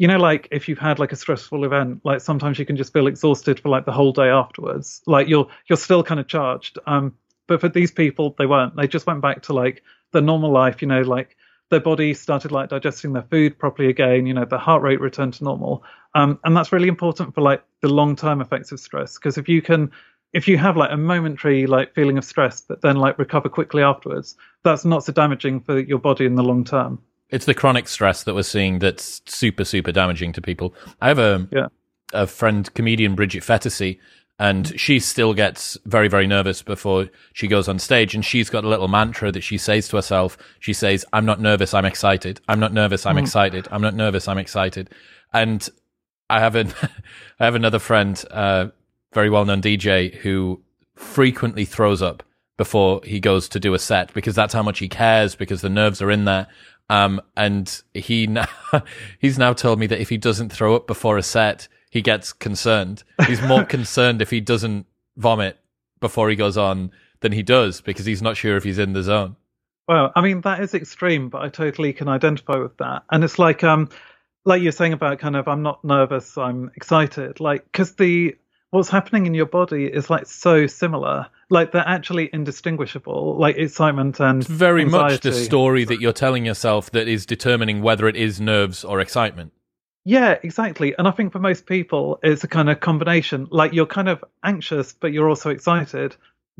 you 0.00 0.08
know 0.08 0.16
like 0.16 0.48
if 0.50 0.66
you've 0.66 0.78
had 0.78 0.98
like 0.98 1.12
a 1.12 1.16
stressful 1.16 1.62
event 1.62 2.00
like 2.04 2.22
sometimes 2.22 2.58
you 2.58 2.64
can 2.64 2.74
just 2.74 2.90
feel 2.90 3.06
exhausted 3.06 3.60
for 3.60 3.68
like 3.68 3.84
the 3.84 3.92
whole 3.92 4.12
day 4.12 4.30
afterwards. 4.30 5.02
Like 5.06 5.28
you're 5.28 5.46
you're 5.68 5.76
still 5.76 6.02
kind 6.02 6.18
of 6.18 6.26
charged 6.26 6.78
um 6.86 7.14
but 7.46 7.60
for 7.60 7.68
these 7.68 7.90
people 7.90 8.34
they 8.38 8.46
weren't. 8.46 8.74
They 8.76 8.88
just 8.88 9.06
went 9.06 9.20
back 9.20 9.42
to 9.42 9.52
like 9.52 9.82
the 10.12 10.22
normal 10.22 10.50
life 10.50 10.80
you 10.80 10.88
know 10.88 11.02
like 11.02 11.36
their 11.68 11.80
body 11.80 12.14
started 12.14 12.50
like 12.50 12.70
digesting 12.70 13.12
their 13.12 13.26
food 13.30 13.58
properly 13.58 13.90
again 13.90 14.26
you 14.26 14.32
know 14.32 14.46
the 14.46 14.58
heart 14.58 14.82
rate 14.82 15.02
returned 15.02 15.34
to 15.34 15.44
normal. 15.44 15.84
Um, 16.14 16.40
and 16.44 16.56
that's 16.56 16.72
really 16.72 16.88
important 16.88 17.34
for 17.34 17.42
like 17.42 17.62
the 17.82 17.88
long 17.88 18.16
term 18.16 18.40
effects 18.40 18.72
of 18.72 18.80
stress 18.80 19.18
because 19.18 19.36
if 19.36 19.50
you 19.50 19.60
can 19.60 19.90
if 20.32 20.48
you 20.48 20.56
have 20.56 20.78
like 20.78 20.92
a 20.92 20.96
momentary 20.96 21.66
like 21.66 21.94
feeling 21.94 22.16
of 22.16 22.24
stress 22.24 22.62
but 22.62 22.80
then 22.80 22.96
like 22.96 23.18
recover 23.18 23.50
quickly 23.50 23.82
afterwards 23.82 24.34
that's 24.62 24.86
not 24.86 25.04
so 25.04 25.12
damaging 25.12 25.60
for 25.60 25.78
your 25.78 25.98
body 25.98 26.24
in 26.24 26.36
the 26.36 26.42
long 26.42 26.64
term 26.64 27.02
it's 27.30 27.44
the 27.44 27.54
chronic 27.54 27.88
stress 27.88 28.24
that 28.24 28.34
we're 28.34 28.42
seeing 28.42 28.78
that's 28.78 29.22
super, 29.26 29.64
super 29.64 29.92
damaging 29.92 30.32
to 30.32 30.42
people. 30.42 30.74
I 31.00 31.08
have 31.08 31.18
a 31.18 31.48
yeah. 31.52 31.68
a 32.12 32.26
friend, 32.26 32.72
comedian 32.74 33.14
Bridget 33.14 33.42
Phetasy, 33.42 33.98
and 34.38 34.78
she 34.78 34.98
still 34.98 35.34
gets 35.34 35.78
very, 35.84 36.08
very 36.08 36.26
nervous 36.26 36.62
before 36.62 37.08
she 37.32 37.46
goes 37.46 37.68
on 37.68 37.78
stage. 37.78 38.14
And 38.14 38.24
she's 38.24 38.50
got 38.50 38.64
a 38.64 38.68
little 38.68 38.88
mantra 38.88 39.30
that 39.32 39.42
she 39.42 39.58
says 39.58 39.88
to 39.88 39.96
herself. 39.96 40.36
She 40.58 40.72
says, 40.72 41.04
"I'm 41.12 41.24
not 41.24 41.40
nervous. 41.40 41.74
I'm 41.74 41.84
excited. 41.84 42.40
I'm 42.48 42.60
not 42.60 42.72
nervous. 42.72 43.06
I'm 43.06 43.16
mm. 43.16 43.22
excited. 43.22 43.68
I'm 43.70 43.82
not 43.82 43.94
nervous. 43.94 44.26
I'm 44.28 44.38
excited." 44.38 44.90
And 45.32 45.68
I 46.28 46.40
have 46.40 46.56
an 46.56 46.72
I 47.40 47.44
have 47.44 47.54
another 47.54 47.78
friend, 47.78 48.22
uh, 48.30 48.68
very 49.12 49.30
well 49.30 49.44
known 49.44 49.62
DJ, 49.62 50.14
who 50.14 50.62
frequently 50.96 51.64
throws 51.64 52.02
up 52.02 52.22
before 52.56 53.00
he 53.04 53.20
goes 53.20 53.48
to 53.48 53.58
do 53.58 53.72
a 53.72 53.78
set 53.78 54.12
because 54.12 54.34
that's 54.34 54.52
how 54.52 54.62
much 54.62 54.80
he 54.80 54.86
cares 54.86 55.34
because 55.34 55.62
the 55.62 55.70
nerves 55.70 56.02
are 56.02 56.10
in 56.10 56.26
there 56.26 56.46
um, 56.90 57.20
and 57.36 57.82
he 57.94 58.26
now, 58.26 58.48
he's 59.20 59.38
now 59.38 59.52
told 59.52 59.78
me 59.78 59.86
that 59.86 60.00
if 60.00 60.08
he 60.08 60.18
doesn't 60.18 60.52
throw 60.52 60.74
up 60.74 60.88
before 60.88 61.16
a 61.16 61.22
set, 61.22 61.68
he 61.88 62.02
gets 62.02 62.32
concerned. 62.32 63.04
He's 63.28 63.40
more 63.40 63.64
concerned 63.76 64.20
if 64.20 64.30
he 64.30 64.40
doesn't 64.40 64.86
vomit 65.16 65.56
before 66.00 66.28
he 66.28 66.34
goes 66.34 66.56
on 66.56 66.90
than 67.20 67.30
he 67.30 67.44
does 67.44 67.80
because 67.80 68.06
he's 68.06 68.22
not 68.22 68.36
sure 68.36 68.56
if 68.56 68.64
he's 68.64 68.78
in 68.78 68.92
the 68.92 69.04
zone. 69.04 69.36
Well, 69.86 70.10
I 70.16 70.20
mean 70.20 70.40
that 70.40 70.60
is 70.60 70.74
extreme, 70.74 71.28
but 71.28 71.42
I 71.42 71.48
totally 71.48 71.92
can 71.92 72.08
identify 72.08 72.56
with 72.56 72.76
that. 72.78 73.04
And 73.08 73.22
it's 73.22 73.38
like 73.38 73.62
um 73.62 73.88
like 74.44 74.60
you're 74.60 74.72
saying 74.72 74.92
about 74.92 75.20
kind 75.20 75.36
of 75.36 75.46
I'm 75.46 75.62
not 75.62 75.84
nervous, 75.84 76.36
I'm 76.36 76.72
excited. 76.74 77.38
Like 77.38 77.64
because 77.64 77.94
the 77.94 78.36
what's 78.70 78.88
happening 78.88 79.26
in 79.26 79.34
your 79.34 79.46
body 79.46 79.84
is 79.86 80.10
like 80.10 80.26
so 80.26 80.66
similar 80.66 81.28
like 81.50 81.72
they're 81.72 81.86
actually 81.86 82.30
indistinguishable. 82.32 83.36
Like 83.38 83.58
excitement 83.58 84.20
and 84.20 84.40
it's 84.40 84.50
very 84.50 84.82
anxiety. 84.82 85.14
much 85.14 85.20
the 85.20 85.32
story 85.32 85.84
that 85.84 86.00
you're 86.00 86.12
telling 86.12 86.46
yourself 86.46 86.90
that 86.92 87.08
is 87.08 87.26
determining 87.26 87.82
whether 87.82 88.08
it 88.08 88.16
is 88.16 88.40
nerves 88.40 88.84
or 88.84 89.00
excitement. 89.00 89.52
Yeah 90.04 90.38
exactly. 90.42 90.94
And 90.96 91.06
i 91.06 91.10
think 91.10 91.32
for 91.32 91.40
most 91.40 91.66
people 91.66 92.18
it's 92.22 92.44
a 92.44 92.48
kind 92.48 92.70
of 92.70 92.80
combination. 92.80 93.48
Like 93.50 93.72
you're 93.72 93.86
kind 93.86 94.08
of 94.08 94.24
anxious 94.44 94.92
but 94.92 95.12
you're 95.12 95.28
also 95.28 95.50
excited. 95.50 96.16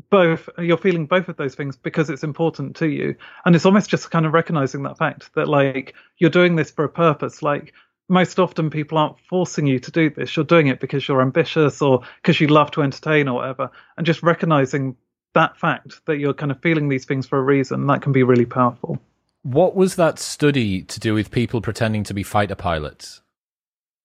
Both 0.09 0.49
you're 0.57 0.77
feeling 0.77 1.05
both 1.05 1.29
of 1.29 1.37
those 1.37 1.55
things 1.55 1.77
because 1.77 2.09
it's 2.09 2.23
important 2.23 2.75
to 2.77 2.87
you. 2.87 3.15
And 3.45 3.55
it's 3.55 3.65
almost 3.65 3.89
just 3.89 4.11
kind 4.11 4.25
of 4.25 4.33
recognizing 4.33 4.83
that 4.83 4.97
fact 4.97 5.33
that 5.35 5.47
like 5.47 5.95
you're 6.17 6.29
doing 6.29 6.55
this 6.55 6.69
for 6.69 6.83
a 6.83 6.89
purpose. 6.89 7.41
Like 7.41 7.73
most 8.11 8.39
often 8.39 8.69
people 8.69 8.97
aren't 8.97 9.17
forcing 9.21 9.65
you 9.65 9.79
to 9.79 9.89
do 9.89 10.09
this. 10.09 10.35
You're 10.35 10.43
doing 10.43 10.67
it 10.67 10.81
because 10.81 11.07
you're 11.07 11.21
ambitious 11.21 11.81
or 11.81 12.01
because 12.21 12.41
you 12.41 12.47
love 12.47 12.69
to 12.71 12.81
entertain 12.81 13.29
or 13.29 13.35
whatever. 13.35 13.71
And 13.95 14.05
just 14.05 14.21
recognizing 14.21 14.97
that 15.33 15.57
fact 15.57 16.01
that 16.07 16.17
you're 16.17 16.33
kind 16.33 16.51
of 16.51 16.61
feeling 16.61 16.89
these 16.89 17.05
things 17.05 17.25
for 17.25 17.39
a 17.39 17.41
reason, 17.41 17.87
that 17.87 18.01
can 18.01 18.11
be 18.11 18.23
really 18.23 18.45
powerful. 18.45 18.99
What 19.43 19.77
was 19.77 19.95
that 19.95 20.19
study 20.19 20.81
to 20.83 20.99
do 20.99 21.13
with 21.13 21.31
people 21.31 21.61
pretending 21.61 22.03
to 22.03 22.13
be 22.13 22.21
fighter 22.21 22.53
pilots? 22.53 23.21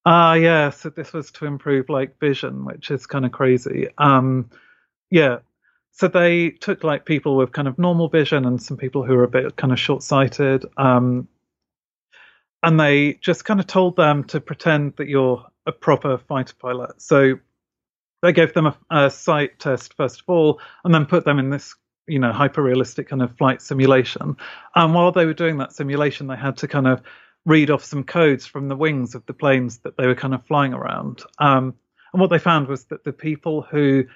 Ah, 0.06 0.30
uh, 0.30 0.34
yeah. 0.34 0.70
So 0.70 0.88
this 0.88 1.12
was 1.12 1.32
to 1.32 1.46
improve 1.46 1.88
like 1.88 2.20
vision, 2.20 2.64
which 2.64 2.92
is 2.92 3.08
kind 3.08 3.26
of 3.26 3.32
crazy. 3.32 3.88
Um, 3.98 4.48
yeah. 5.10 5.38
So 5.90 6.06
they 6.06 6.50
took 6.50 6.84
like 6.84 7.06
people 7.06 7.36
with 7.36 7.50
kind 7.50 7.66
of 7.66 7.76
normal 7.76 8.08
vision 8.08 8.44
and 8.44 8.62
some 8.62 8.76
people 8.76 9.02
who 9.02 9.14
are 9.14 9.24
a 9.24 9.28
bit 9.28 9.56
kind 9.56 9.72
of 9.72 9.80
short 9.80 10.04
sighted. 10.04 10.64
Um, 10.76 11.26
and 12.66 12.80
they 12.80 13.12
just 13.22 13.44
kind 13.44 13.60
of 13.60 13.68
told 13.68 13.94
them 13.94 14.24
to 14.24 14.40
pretend 14.40 14.96
that 14.96 15.06
you're 15.06 15.46
a 15.66 15.72
proper 15.72 16.18
fighter 16.18 16.54
pilot. 16.58 17.00
So 17.00 17.38
they 18.22 18.32
gave 18.32 18.54
them 18.54 18.66
a, 18.66 18.76
a 18.90 19.08
sight 19.08 19.60
test 19.60 19.94
first 19.94 20.22
of 20.22 20.24
all, 20.26 20.60
and 20.84 20.92
then 20.92 21.06
put 21.06 21.24
them 21.24 21.38
in 21.38 21.48
this 21.48 21.76
you 22.08 22.18
know 22.18 22.32
hyper 22.32 22.62
realistic 22.62 23.08
kind 23.08 23.22
of 23.22 23.36
flight 23.36 23.62
simulation. 23.62 24.36
And 24.74 24.94
while 24.94 25.12
they 25.12 25.26
were 25.26 25.32
doing 25.32 25.58
that 25.58 25.74
simulation, 25.74 26.26
they 26.26 26.36
had 26.36 26.56
to 26.58 26.66
kind 26.66 26.88
of 26.88 27.02
read 27.44 27.70
off 27.70 27.84
some 27.84 28.02
codes 28.02 28.46
from 28.46 28.66
the 28.66 28.76
wings 28.76 29.14
of 29.14 29.24
the 29.26 29.32
planes 29.32 29.78
that 29.78 29.96
they 29.96 30.08
were 30.08 30.16
kind 30.16 30.34
of 30.34 30.44
flying 30.44 30.74
around. 30.74 31.22
Um, 31.38 31.72
and 32.12 32.20
what 32.20 32.30
they 32.30 32.40
found 32.40 32.66
was 32.66 32.86
that 32.86 33.04
the 33.04 33.12
people 33.12 33.62
who 33.62 34.06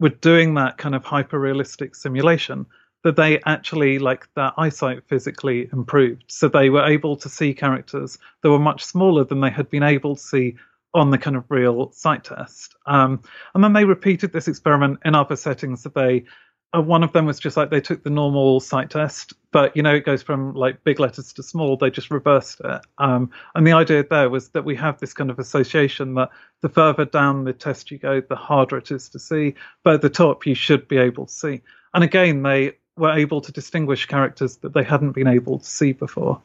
were 0.00 0.08
doing 0.08 0.54
that 0.54 0.78
kind 0.78 0.96
of 0.96 1.04
hyper 1.04 1.38
realistic 1.38 1.94
simulation 1.94 2.66
that 3.02 3.16
they 3.16 3.40
actually 3.46 3.98
like 3.98 4.28
their 4.34 4.52
eyesight 4.58 5.02
physically 5.06 5.68
improved. 5.72 6.24
So 6.28 6.48
they 6.48 6.70
were 6.70 6.84
able 6.84 7.16
to 7.16 7.28
see 7.28 7.54
characters 7.54 8.18
that 8.42 8.50
were 8.50 8.58
much 8.58 8.84
smaller 8.84 9.24
than 9.24 9.40
they 9.40 9.50
had 9.50 9.70
been 9.70 9.82
able 9.82 10.16
to 10.16 10.22
see 10.22 10.56
on 10.92 11.10
the 11.10 11.18
kind 11.18 11.36
of 11.36 11.44
real 11.48 11.90
sight 11.92 12.24
test. 12.24 12.74
Um, 12.86 13.22
and 13.54 13.62
then 13.62 13.72
they 13.72 13.84
repeated 13.84 14.32
this 14.32 14.48
experiment 14.48 14.98
in 15.04 15.14
other 15.14 15.36
settings. 15.36 15.82
That 15.84 15.94
they 15.94 16.24
uh, 16.72 16.80
one 16.80 17.02
of 17.02 17.12
them 17.12 17.26
was 17.26 17.38
just 17.38 17.56
like 17.56 17.70
they 17.70 17.80
took 17.80 18.04
the 18.04 18.10
normal 18.10 18.60
sight 18.60 18.90
test, 18.90 19.32
but 19.50 19.76
you 19.76 19.82
know 19.82 19.94
it 19.94 20.04
goes 20.04 20.22
from 20.22 20.54
like 20.54 20.82
big 20.84 21.00
letters 21.00 21.32
to 21.32 21.42
small. 21.42 21.76
They 21.76 21.90
just 21.90 22.10
reversed 22.10 22.60
it. 22.64 22.80
Um, 22.98 23.30
and 23.54 23.66
the 23.66 23.72
idea 23.72 24.04
there 24.08 24.30
was 24.30 24.50
that 24.50 24.64
we 24.64 24.76
have 24.76 24.98
this 24.98 25.12
kind 25.12 25.30
of 25.30 25.38
association 25.38 26.14
that 26.14 26.30
the 26.60 26.68
further 26.68 27.04
down 27.04 27.44
the 27.44 27.52
test 27.52 27.90
you 27.90 27.98
go, 27.98 28.20
the 28.20 28.36
harder 28.36 28.76
it 28.78 28.90
is 28.90 29.08
to 29.10 29.18
see. 29.18 29.54
But 29.82 29.94
at 29.94 30.02
the 30.02 30.10
top, 30.10 30.46
you 30.46 30.54
should 30.54 30.86
be 30.86 30.98
able 30.98 31.26
to 31.26 31.32
see. 31.32 31.62
And 31.92 32.04
again, 32.04 32.42
they 32.42 32.76
were 33.00 33.12
able 33.12 33.40
to 33.40 33.50
distinguish 33.50 34.06
characters 34.06 34.56
that 34.58 34.74
they 34.74 34.84
hadn't 34.84 35.12
been 35.12 35.26
able 35.26 35.58
to 35.58 35.64
see 35.64 35.92
before. 35.92 36.40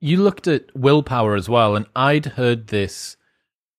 You 0.00 0.22
looked 0.22 0.46
at 0.46 0.74
willpower 0.76 1.34
as 1.36 1.48
well, 1.48 1.76
and 1.76 1.86
I'd 1.94 2.26
heard 2.26 2.68
this. 2.68 3.16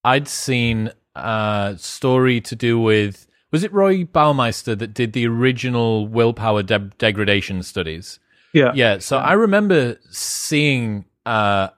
I'd 0.04 0.28
seen 0.28 0.92
a 1.16 1.76
story 1.78 2.40
to 2.42 2.56
do 2.56 2.80
with 2.80 3.28
was 3.52 3.64
it 3.64 3.74
Roy 3.74 4.04
Baumeister 4.04 4.78
that 4.78 4.94
did 4.94 5.14
the 5.14 5.28
original 5.28 6.08
willpower 6.08 6.62
de- 6.62 6.92
degradation 7.00 7.64
studies? 7.64 8.20
Yeah, 8.54 8.72
yeah. 8.76 9.00
So 9.00 9.18
yeah. 9.18 9.24
I 9.24 9.34
remember 9.34 9.98
seeing 10.12 11.06
uh, 11.26 11.70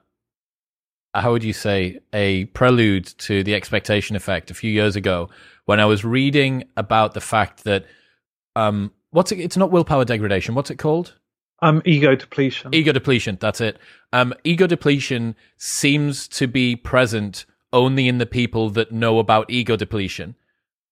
how 1.14 1.32
would 1.32 1.44
you 1.44 1.52
say, 1.52 2.00
a 2.12 2.46
prelude 2.46 3.06
to 3.18 3.44
the 3.44 3.54
expectation 3.54 4.16
effect 4.16 4.50
a 4.50 4.54
few 4.54 4.70
years 4.70 4.96
ago 4.96 5.28
when 5.66 5.78
I 5.78 5.84
was 5.84 6.04
reading 6.04 6.64
about 6.76 7.14
the 7.14 7.20
fact 7.20 7.64
that 7.64 7.84
um, 8.56 8.92
what's 9.12 9.30
it? 9.30 9.38
It's 9.38 9.56
not 9.56 9.70
willpower 9.70 10.04
degradation. 10.04 10.54
What's 10.54 10.70
it 10.70 10.76
called? 10.76 11.14
Um, 11.60 11.80
ego 11.84 12.16
depletion. 12.16 12.74
Ego 12.74 12.90
depletion. 12.90 13.38
That's 13.40 13.60
it. 13.60 13.78
Um, 14.12 14.34
ego 14.42 14.66
depletion 14.66 15.36
seems 15.56 16.26
to 16.28 16.48
be 16.48 16.74
present 16.74 17.46
only 17.72 18.08
in 18.08 18.18
the 18.18 18.26
people 18.26 18.68
that 18.70 18.90
know 18.90 19.20
about 19.20 19.48
ego 19.48 19.76
depletion. 19.76 20.34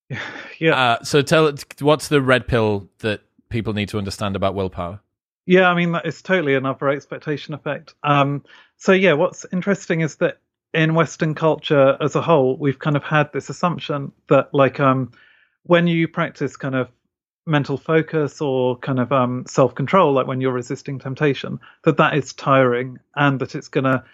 yeah. 0.58 0.80
Uh, 0.80 1.02
so 1.02 1.22
tell 1.22 1.48
it. 1.48 1.64
what's 1.82 2.08
the 2.08 2.22
red 2.22 2.46
pill 2.46 2.88
that 3.00 3.22
people 3.48 3.72
need 3.72 3.88
to 3.88 3.98
understand 3.98 4.36
about 4.36 4.54
willpower? 4.54 5.00
Yeah, 5.46 5.68
I 5.68 5.74
mean 5.74 5.92
that 5.92 6.06
is 6.06 6.22
totally 6.22 6.54
another 6.54 6.88
expectation 6.88 7.54
effect. 7.54 7.94
Um, 8.04 8.44
so 8.76 8.92
yeah, 8.92 9.14
what's 9.14 9.44
interesting 9.52 10.00
is 10.00 10.16
that 10.16 10.38
in 10.72 10.94
Western 10.94 11.34
culture 11.34 11.96
as 12.00 12.14
a 12.14 12.22
whole, 12.22 12.56
we've 12.56 12.78
kind 12.78 12.96
of 12.96 13.02
had 13.02 13.32
this 13.32 13.50
assumption 13.50 14.12
that 14.28 14.54
like 14.54 14.78
um, 14.78 15.10
when 15.64 15.88
you 15.88 16.06
practice 16.06 16.56
kind 16.56 16.76
of 16.76 16.88
mental 17.46 17.76
focus 17.76 18.40
or 18.40 18.76
kind 18.78 19.00
of 19.00 19.12
um, 19.12 19.44
self 19.46 19.74
control, 19.74 20.12
like 20.12 20.26
when 20.26 20.40
you're 20.40 20.52
resisting 20.52 20.98
temptation, 20.98 21.60
that 21.84 21.96
that 21.98 22.16
is 22.16 22.32
tiring 22.32 22.98
and 23.14 23.40
that 23.40 23.54
it's 23.54 23.68
gonna. 23.68 24.04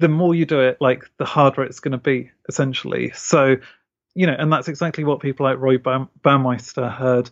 The 0.00 0.08
more 0.08 0.34
you 0.34 0.44
do 0.44 0.60
it, 0.60 0.78
like 0.80 1.04
the 1.18 1.24
harder 1.24 1.62
it's 1.62 1.78
going 1.78 1.92
to 1.92 1.98
be, 1.98 2.32
essentially. 2.48 3.12
So, 3.14 3.58
you 4.16 4.26
know, 4.26 4.34
and 4.36 4.52
that's 4.52 4.66
exactly 4.66 5.04
what 5.04 5.20
people 5.20 5.46
like 5.46 5.60
Roy 5.60 5.78
Baumeister 5.78 6.92
heard 6.92 7.30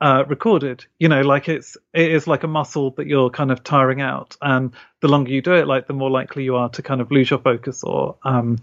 uh, 0.00 0.24
recorded. 0.26 0.84
You 0.98 1.08
know, 1.08 1.20
like 1.22 1.48
it's 1.48 1.76
it 1.92 2.10
is 2.10 2.26
like 2.26 2.44
a 2.44 2.48
muscle 2.48 2.92
that 2.92 3.06
you're 3.06 3.30
kind 3.30 3.50
of 3.50 3.62
tiring 3.62 4.00
out, 4.00 4.36
and 4.40 4.72
the 5.00 5.08
longer 5.08 5.30
you 5.30 5.42
do 5.42 5.54
it, 5.54 5.66
like 5.66 5.86
the 5.86 5.92
more 5.92 6.10
likely 6.10 6.44
you 6.44 6.56
are 6.56 6.68
to 6.70 6.82
kind 6.82 7.00
of 7.00 7.10
lose 7.10 7.30
your 7.30 7.40
focus 7.40 7.82
or 7.84 8.16
um, 8.22 8.58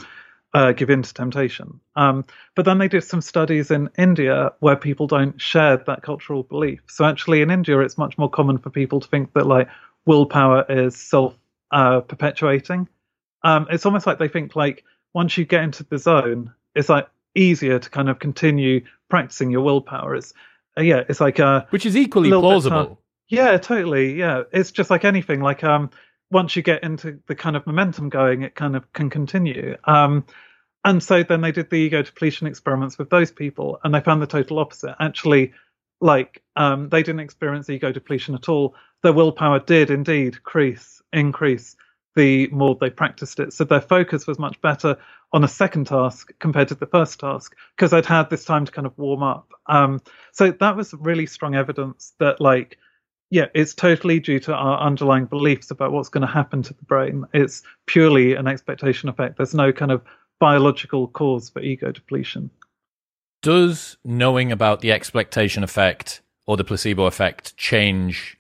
uh, 0.56 0.72
give 0.72 0.90
in 0.90 1.04
to 1.04 1.14
temptation. 1.14 1.82
Um, 1.98 2.24
but 2.56 2.64
then 2.64 2.78
they 2.78 2.88
did 2.88 3.04
some 3.04 3.20
studies 3.20 3.72
in 3.72 3.90
India 3.98 4.54
where 4.62 4.78
people 4.78 5.06
don't 5.06 5.40
share 5.40 5.76
that 5.76 6.02
cultural 6.02 6.44
belief. 6.44 6.80
So 6.88 7.04
actually, 7.04 7.42
in 7.42 7.52
India, 7.52 7.78
it's 7.82 7.98
much 7.98 8.18
more 8.18 8.30
common 8.30 8.58
for 8.58 8.70
people 8.70 9.02
to 9.02 9.08
think 9.10 9.34
that 9.34 9.46
like 9.46 9.68
willpower 10.06 10.66
is 10.70 10.96
self 10.96 11.36
uh, 11.72 12.00
perpetuating. 12.00 12.88
Um, 13.44 13.68
it's 13.70 13.86
almost 13.86 14.08
like 14.08 14.18
they 14.18 14.30
think 14.30 14.56
like 14.56 14.86
once 15.14 15.38
you 15.38 15.44
get 15.44 15.62
into 15.62 15.84
the 15.84 15.98
zone, 15.98 16.54
it's 16.74 16.88
like 16.88 17.10
easier 17.36 17.78
to 17.78 17.90
kind 17.90 18.08
of 18.10 18.20
continue 18.20 18.86
practicing 19.10 19.52
your 19.52 19.62
willpower. 19.62 20.16
It's 20.16 20.34
uh, 20.78 20.84
yeah, 20.84 21.04
it's 21.10 21.20
like 21.20 21.40
a 21.40 21.68
which 21.72 21.86
is 21.86 21.98
equally 21.98 22.30
plausible. 22.30 23.02
yeah, 23.28 23.58
totally. 23.58 24.18
Yeah, 24.18 24.44
it's 24.54 24.72
just 24.72 24.90
like 24.90 25.04
anything. 25.04 25.42
Like 25.42 25.66
um, 25.66 25.90
once 26.32 26.56
you 26.56 26.62
get 26.62 26.84
into 26.84 27.20
the 27.28 27.36
kind 27.36 27.56
of 27.56 27.66
momentum 27.68 28.10
going, 28.10 28.42
it 28.42 28.56
kind 28.56 28.76
of 28.76 28.92
can 28.94 29.10
continue. 29.10 29.76
Um, 29.86 30.26
and 30.84 31.02
so 31.02 31.24
then 31.24 31.42
they 31.42 31.52
did 31.52 31.70
the 31.70 31.78
ego 31.78 32.02
depletion 32.02 32.48
experiments 32.48 32.98
with 32.98 33.10
those 33.10 33.32
people, 33.32 33.80
and 33.84 33.94
they 33.94 34.02
found 34.02 34.22
the 34.22 34.28
total 34.28 34.60
opposite. 34.60 34.96
Actually, 35.00 35.54
like 36.02 36.44
um, 36.56 36.90
they 36.90 37.04
didn't 37.04 37.22
experience 37.22 37.70
ego 37.70 37.92
depletion 37.92 38.36
at 38.36 38.50
all. 38.50 38.76
Their 39.02 39.14
willpower 39.14 39.60
did 39.60 39.90
indeed 39.90 40.36
increase, 40.36 41.02
increase 41.14 41.76
the 42.16 42.48
more 42.48 42.78
they 42.80 42.90
practiced 42.90 43.40
it. 43.40 43.54
So 43.54 43.64
their 43.66 43.82
focus 43.82 44.26
was 44.26 44.40
much 44.40 44.60
better 44.62 44.98
on 45.34 45.44
a 45.44 45.48
second 45.48 45.88
task 45.88 46.32
compared 46.40 46.70
to 46.70 46.76
the 46.76 46.86
first 46.86 47.20
task 47.20 47.56
because 47.76 47.92
I'd 47.92 48.06
had 48.06 48.30
this 48.30 48.46
time 48.46 48.66
to 48.66 48.72
kind 48.72 48.88
of 48.88 48.98
warm 48.98 49.22
up. 49.22 49.52
Um, 49.68 50.02
so 50.32 50.52
that 50.52 50.78
was 50.78 50.94
really 50.94 51.26
strong 51.26 51.56
evidence 51.56 52.14
that, 52.20 52.40
like, 52.40 52.78
yeah, 53.30 53.48
it's 53.54 53.74
totally 53.74 54.20
due 54.20 54.40
to 54.42 54.54
our 54.54 54.80
underlying 54.80 55.26
beliefs 55.26 55.72
about 55.72 55.92
what's 55.92 56.10
going 56.10 56.26
to 56.26 56.32
happen 56.32 56.62
to 56.64 56.74
the 56.74 56.84
brain. 56.84 57.26
It's 57.34 57.64
purely 57.88 58.36
an 58.36 58.48
expectation 58.48 59.10
effect. 59.10 59.38
There's 59.38 59.54
no 59.54 59.72
kind 59.72 59.92
of 59.92 60.02
biological 60.40 61.08
cause 61.08 61.50
for 61.50 61.62
ego 61.62 61.92
depletion. 61.92 62.50
Does 63.42 63.98
knowing 64.04 64.52
about 64.52 64.82
the 64.82 64.92
expectation 64.92 65.64
effect 65.64 66.22
or 66.46 66.58
the 66.58 66.64
placebo 66.64 67.06
effect 67.06 67.56
change 67.58 68.38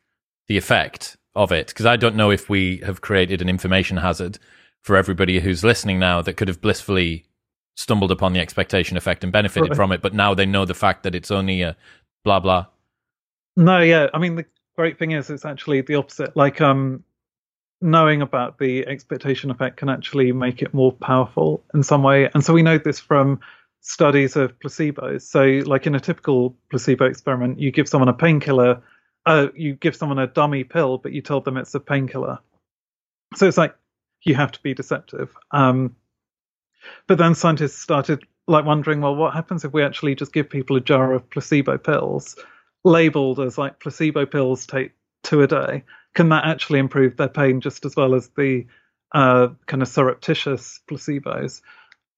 the 0.47 0.57
effect 0.57 1.17
of 1.35 1.51
it? 1.51 1.67
Because 1.67 1.85
I 1.85 1.95
don't 1.95 2.15
know 2.15 2.31
if 2.31 2.49
we 2.49 2.77
have 2.77 3.01
created 3.01 3.41
an 3.41 3.49
information 3.49 3.97
hazard 3.97 4.39
for 4.81 4.95
everybody 4.95 5.39
who's 5.39 5.63
listening 5.63 5.99
now 5.99 6.21
that 6.21 6.33
could 6.37 6.47
have 6.47 6.61
blissfully 6.61 7.25
stumbled 7.75 8.11
upon 8.11 8.33
the 8.33 8.39
expectation 8.39 8.97
effect 8.97 9.23
and 9.23 9.33
benefited 9.33 9.69
right. 9.69 9.75
from 9.75 9.91
it, 9.91 10.01
but 10.01 10.13
now 10.13 10.33
they 10.33 10.45
know 10.45 10.65
the 10.65 10.73
fact 10.73 11.03
that 11.03 11.15
it's 11.15 11.31
only 11.31 11.61
a 11.61 11.75
blah 12.23 12.39
blah. 12.39 12.65
No, 13.57 13.79
yeah. 13.79 14.07
I 14.13 14.17
mean, 14.17 14.35
the 14.35 14.45
great 14.75 14.99
thing 14.99 15.11
is 15.11 15.29
it's 15.29 15.45
actually 15.45 15.81
the 15.81 15.95
opposite. 15.95 16.35
Like, 16.35 16.61
um, 16.61 17.03
knowing 17.81 18.21
about 18.21 18.57
the 18.57 18.87
expectation 18.87 19.51
effect 19.51 19.77
can 19.77 19.89
actually 19.89 20.31
make 20.31 20.61
it 20.61 20.73
more 20.73 20.91
powerful 20.91 21.63
in 21.73 21.83
some 21.83 22.03
way. 22.03 22.29
And 22.33 22.43
so 22.43 22.53
we 22.53 22.63
know 22.63 22.77
this 22.77 22.99
from 22.99 23.39
studies 23.81 24.35
of 24.35 24.57
placebos. 24.59 25.21
So, 25.23 25.67
like 25.69 25.85
in 25.85 25.95
a 25.95 25.99
typical 25.99 26.55
placebo 26.69 27.05
experiment, 27.05 27.59
you 27.59 27.71
give 27.71 27.87
someone 27.87 28.09
a 28.09 28.13
painkiller 28.13 28.81
uh, 29.25 29.47
you 29.55 29.73
give 29.75 29.95
someone 29.95 30.19
a 30.19 30.27
dummy 30.27 30.63
pill, 30.63 30.97
but 30.97 31.11
you 31.11 31.21
told 31.21 31.45
them 31.45 31.57
it's 31.57 31.73
a 31.73 31.79
painkiller. 31.79 32.39
So 33.35 33.47
it's 33.47 33.57
like 33.57 33.75
you 34.21 34.35
have 34.35 34.51
to 34.51 34.61
be 34.61 34.73
deceptive. 34.73 35.35
Um, 35.51 35.95
but 37.07 37.17
then 37.17 37.33
scientists 37.33 37.81
started 37.81 38.23
like 38.47 38.65
wondering, 38.65 39.01
well, 39.01 39.15
what 39.15 39.33
happens 39.33 39.65
if 39.65 39.73
we 39.73 39.83
actually 39.83 40.13
just 40.13 40.33
give 40.33 40.49
people 40.49 40.75
a 40.75 40.81
jar 40.81 41.13
of 41.13 41.27
placebo 41.31 41.77
pills, 41.79 42.35
labeled 42.85 43.41
as 43.41 43.57
like 43.57 43.81
placebo 43.81 44.25
pills, 44.25 44.65
take 44.65 44.93
two 45.23 45.41
a 45.41 45.47
day? 45.47 45.83
Can 46.13 46.29
that 46.29 46.45
actually 46.45 46.79
improve 46.79 47.17
their 47.17 47.27
pain 47.27 47.59
just 47.59 47.83
as 47.85 47.97
well 47.97 48.15
as 48.15 48.29
the 48.29 48.67
uh, 49.13 49.49
kind 49.65 49.81
of 49.81 49.89
surreptitious 49.89 50.79
placebos? 50.89 51.61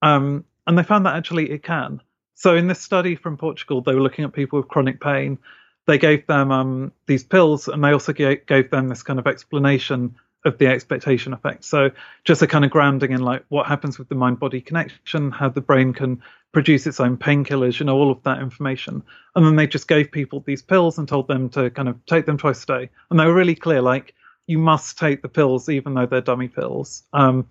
Um, 0.04 0.46
and 0.68 0.78
they 0.78 0.84
found 0.84 1.08
that 1.08 1.16
actually 1.16 1.50
it 1.50 1.64
can. 1.64 2.02
So 2.36 2.56
in 2.56 2.68
this 2.68 2.80
study 2.80 3.16
from 3.16 3.38
Portugal, 3.38 3.82
they 3.82 3.96
were 3.96 4.02
looking 4.02 4.26
at 4.26 4.34
people 4.34 4.60
with 4.60 4.68
chronic 4.68 5.02
pain 5.02 5.40
they 5.88 5.98
gave 5.98 6.28
them 6.28 6.52
um, 6.52 6.92
these 7.08 7.24
pills 7.24 7.68
and 7.68 7.84
they 7.84 7.92
also 7.92 8.14
gave, 8.14 8.46
gave 8.46 8.70
them 8.70 8.90
this 8.90 9.04
kind 9.04 9.20
of 9.20 9.26
explanation 9.26 10.16
of 10.46 10.58
the 10.58 10.68
expectation 10.68 11.34
effect. 11.34 11.64
So 11.64 11.92
just 12.24 12.42
a 12.42 12.48
kind 12.48 12.64
of 12.64 12.72
grounding 12.72 13.12
in 13.12 13.22
like 13.22 13.46
what 13.50 13.68
happens 13.68 13.98
with 13.98 14.10
the 14.10 14.16
mind 14.16 14.40
body 14.40 14.62
connection, 14.62 15.32
how 15.32 15.50
the 15.50 15.62
brain 15.62 15.94
can 15.94 16.22
produce 16.54 16.88
its 16.88 17.00
own 17.00 17.18
painkillers, 17.18 17.80
you 17.80 17.86
know, 17.86 17.98
all 17.98 18.12
of 18.12 18.24
that 18.24 18.42
information. 18.42 19.04
And 19.36 19.46
then 19.46 19.56
they 19.56 19.68
just 19.68 19.88
gave 19.88 20.12
people 20.12 20.44
these 20.46 20.62
pills 20.62 20.98
and 20.98 21.08
told 21.08 21.28
them 21.28 21.50
to 21.50 21.70
kind 21.70 21.90
of 21.90 22.04
take 22.06 22.26
them 22.26 22.38
twice 22.38 22.64
a 22.64 22.68
day. 22.68 22.90
And 23.10 23.20
they 23.20 23.26
were 23.26 23.34
really 23.34 23.56
clear, 23.56 23.82
like 23.82 24.14
you 24.48 24.58
must 24.58 24.98
take 24.98 25.22
the 25.22 25.30
pills 25.30 25.70
even 25.70 25.94
though 25.94 26.06
they're 26.06 26.22
dummy 26.22 26.48
pills. 26.48 27.04
Um, 27.14 27.48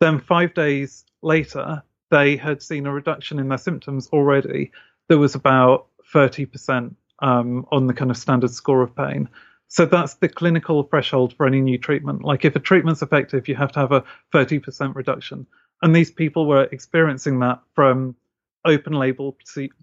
then 0.00 0.18
five 0.18 0.54
days 0.54 1.04
later, 1.22 1.82
they 2.10 2.36
had 2.36 2.62
seen 2.62 2.86
a 2.86 2.92
reduction 2.92 3.38
in 3.38 3.48
their 3.48 3.58
symptoms 3.58 4.08
already. 4.08 4.72
There 5.08 5.18
was 5.18 5.34
about 5.34 5.86
30% 6.12 6.94
um, 7.20 7.66
on 7.70 7.86
the 7.86 7.94
kind 7.94 8.10
of 8.10 8.16
standard 8.16 8.50
score 8.50 8.82
of 8.82 8.96
pain. 8.96 9.28
So 9.68 9.86
that's 9.86 10.14
the 10.14 10.28
clinical 10.28 10.82
threshold 10.82 11.34
for 11.36 11.46
any 11.46 11.60
new 11.60 11.78
treatment. 11.78 12.24
Like 12.24 12.44
if 12.44 12.56
a 12.56 12.60
treatment's 12.60 13.02
effective, 13.02 13.46
you 13.46 13.54
have 13.54 13.70
to 13.72 13.78
have 13.78 13.92
a 13.92 14.04
30% 14.34 14.96
reduction. 14.96 15.46
And 15.82 15.94
these 15.94 16.10
people 16.10 16.46
were 16.46 16.64
experiencing 16.64 17.38
that 17.40 17.60
from 17.74 18.16
open 18.64 18.92
label 18.92 19.36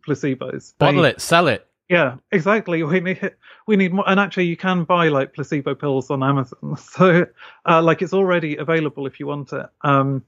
placebos. 0.07 0.73
Bottle 0.77 1.03
they, 1.03 1.09
it, 1.09 1.21
sell 1.21 1.47
it. 1.47 1.67
Yeah, 1.89 2.17
exactly. 2.31 2.83
We 2.83 2.99
need 2.99 3.31
we 3.65 3.75
need 3.75 3.93
more, 3.93 4.07
and 4.09 4.19
actually, 4.19 4.45
you 4.45 4.57
can 4.57 4.83
buy 4.83 5.07
like 5.09 5.33
placebo 5.33 5.75
pills 5.75 6.09
on 6.09 6.23
Amazon. 6.23 6.75
So, 6.77 7.25
uh, 7.67 7.81
like, 7.81 8.01
it's 8.01 8.13
already 8.13 8.57
available 8.57 9.07
if 9.07 9.19
you 9.19 9.27
want 9.27 9.53
it. 9.53 9.65
Um, 9.81 10.23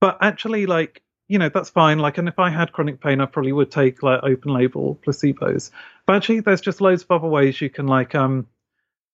but 0.00 0.16
actually, 0.22 0.66
like, 0.66 1.02
you 1.28 1.38
know, 1.38 1.50
that's 1.50 1.70
fine. 1.70 1.98
Like, 1.98 2.18
and 2.18 2.28
if 2.28 2.38
I 2.38 2.48
had 2.50 2.72
chronic 2.72 3.00
pain, 3.00 3.20
I 3.20 3.26
probably 3.26 3.52
would 3.52 3.70
take 3.70 4.02
like 4.02 4.20
open 4.22 4.52
label 4.52 4.98
placebos. 5.04 5.70
But 6.06 6.16
actually, 6.16 6.40
there's 6.40 6.62
just 6.62 6.80
loads 6.80 7.02
of 7.02 7.10
other 7.10 7.28
ways 7.28 7.60
you 7.60 7.70
can 7.70 7.86
like 7.86 8.14
um, 8.14 8.46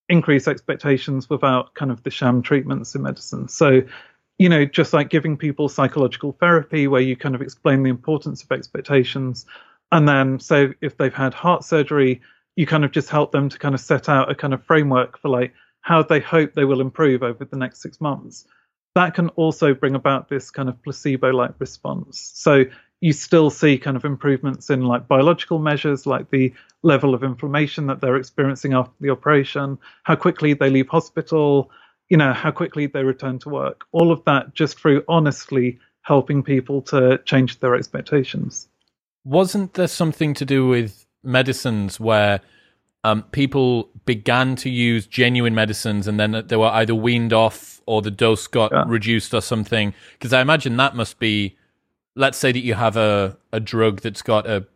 increase 0.08 0.46
expectations 0.46 1.28
without 1.28 1.74
kind 1.74 1.90
of 1.90 2.02
the 2.04 2.10
sham 2.10 2.42
treatments 2.42 2.94
in 2.94 3.02
medicine. 3.02 3.48
So, 3.48 3.82
you 4.38 4.48
know, 4.48 4.64
just 4.64 4.92
like 4.92 5.08
giving 5.08 5.36
people 5.36 5.68
psychological 5.68 6.32
therapy 6.32 6.88
where 6.88 7.00
you 7.00 7.16
kind 7.16 7.34
of 7.34 7.42
explain 7.42 7.82
the 7.82 7.90
importance 7.90 8.42
of 8.42 8.52
expectations. 8.52 9.46
And 9.92 10.08
then, 10.08 10.40
so 10.40 10.72
if 10.80 10.96
they've 10.96 11.14
had 11.14 11.32
heart 11.32 11.64
surgery, 11.64 12.20
you 12.54 12.66
kind 12.66 12.84
of 12.84 12.90
just 12.90 13.08
help 13.08 13.32
them 13.32 13.48
to 13.48 13.58
kind 13.58 13.74
of 13.74 13.80
set 13.80 14.08
out 14.08 14.30
a 14.30 14.34
kind 14.34 14.52
of 14.52 14.64
framework 14.64 15.18
for 15.18 15.28
like 15.28 15.54
how 15.80 16.02
they 16.02 16.20
hope 16.20 16.54
they 16.54 16.64
will 16.64 16.80
improve 16.80 17.22
over 17.22 17.44
the 17.44 17.56
next 17.56 17.80
six 17.80 18.00
months. 18.00 18.46
That 18.94 19.14
can 19.14 19.28
also 19.30 19.74
bring 19.74 19.94
about 19.94 20.28
this 20.28 20.50
kind 20.50 20.68
of 20.68 20.82
placebo 20.82 21.30
like 21.30 21.52
response. 21.58 22.32
So 22.34 22.64
you 23.00 23.12
still 23.12 23.50
see 23.50 23.78
kind 23.78 23.96
of 23.96 24.04
improvements 24.04 24.70
in 24.70 24.82
like 24.82 25.06
biological 25.06 25.58
measures 25.58 26.06
like 26.06 26.30
the 26.30 26.52
level 26.82 27.14
of 27.14 27.22
inflammation 27.22 27.86
that 27.86 28.00
they're 28.00 28.16
experiencing 28.16 28.72
after 28.72 28.94
the 29.00 29.10
operation 29.10 29.78
how 30.04 30.16
quickly 30.16 30.54
they 30.54 30.70
leave 30.70 30.88
hospital 30.88 31.70
you 32.08 32.16
know 32.16 32.32
how 32.32 32.50
quickly 32.50 32.86
they 32.86 33.02
return 33.02 33.38
to 33.38 33.48
work 33.48 33.84
all 33.92 34.10
of 34.10 34.24
that 34.24 34.54
just 34.54 34.78
through 34.78 35.02
honestly 35.08 35.78
helping 36.02 36.42
people 36.42 36.80
to 36.82 37.18
change 37.24 37.58
their 37.60 37.74
expectations 37.74 38.68
wasn't 39.24 39.74
there 39.74 39.88
something 39.88 40.34
to 40.34 40.44
do 40.44 40.66
with 40.68 41.06
medicines 41.22 41.98
where 41.98 42.40
um, 43.06 43.22
people 43.30 43.90
began 44.04 44.56
to 44.56 44.70
use 44.70 45.06
genuine 45.06 45.54
medicines 45.54 46.08
and 46.08 46.18
then 46.18 46.44
they 46.46 46.56
were 46.56 46.70
either 46.70 46.94
weaned 46.94 47.32
off 47.32 47.80
or 47.86 48.02
the 48.02 48.10
dose 48.10 48.48
got 48.48 48.72
yeah. 48.72 48.84
reduced 48.86 49.32
or 49.32 49.40
something. 49.40 49.94
Because 50.14 50.32
I 50.32 50.40
imagine 50.40 50.76
that 50.78 50.96
must 50.96 51.20
be, 51.20 51.56
let's 52.16 52.36
say 52.36 52.50
that 52.50 52.60
you 52.60 52.74
have 52.74 52.96
a, 52.96 53.36
a 53.52 53.60
drug 53.60 54.00
that's 54.00 54.22
got 54.22 54.46
a, 54.48 54.66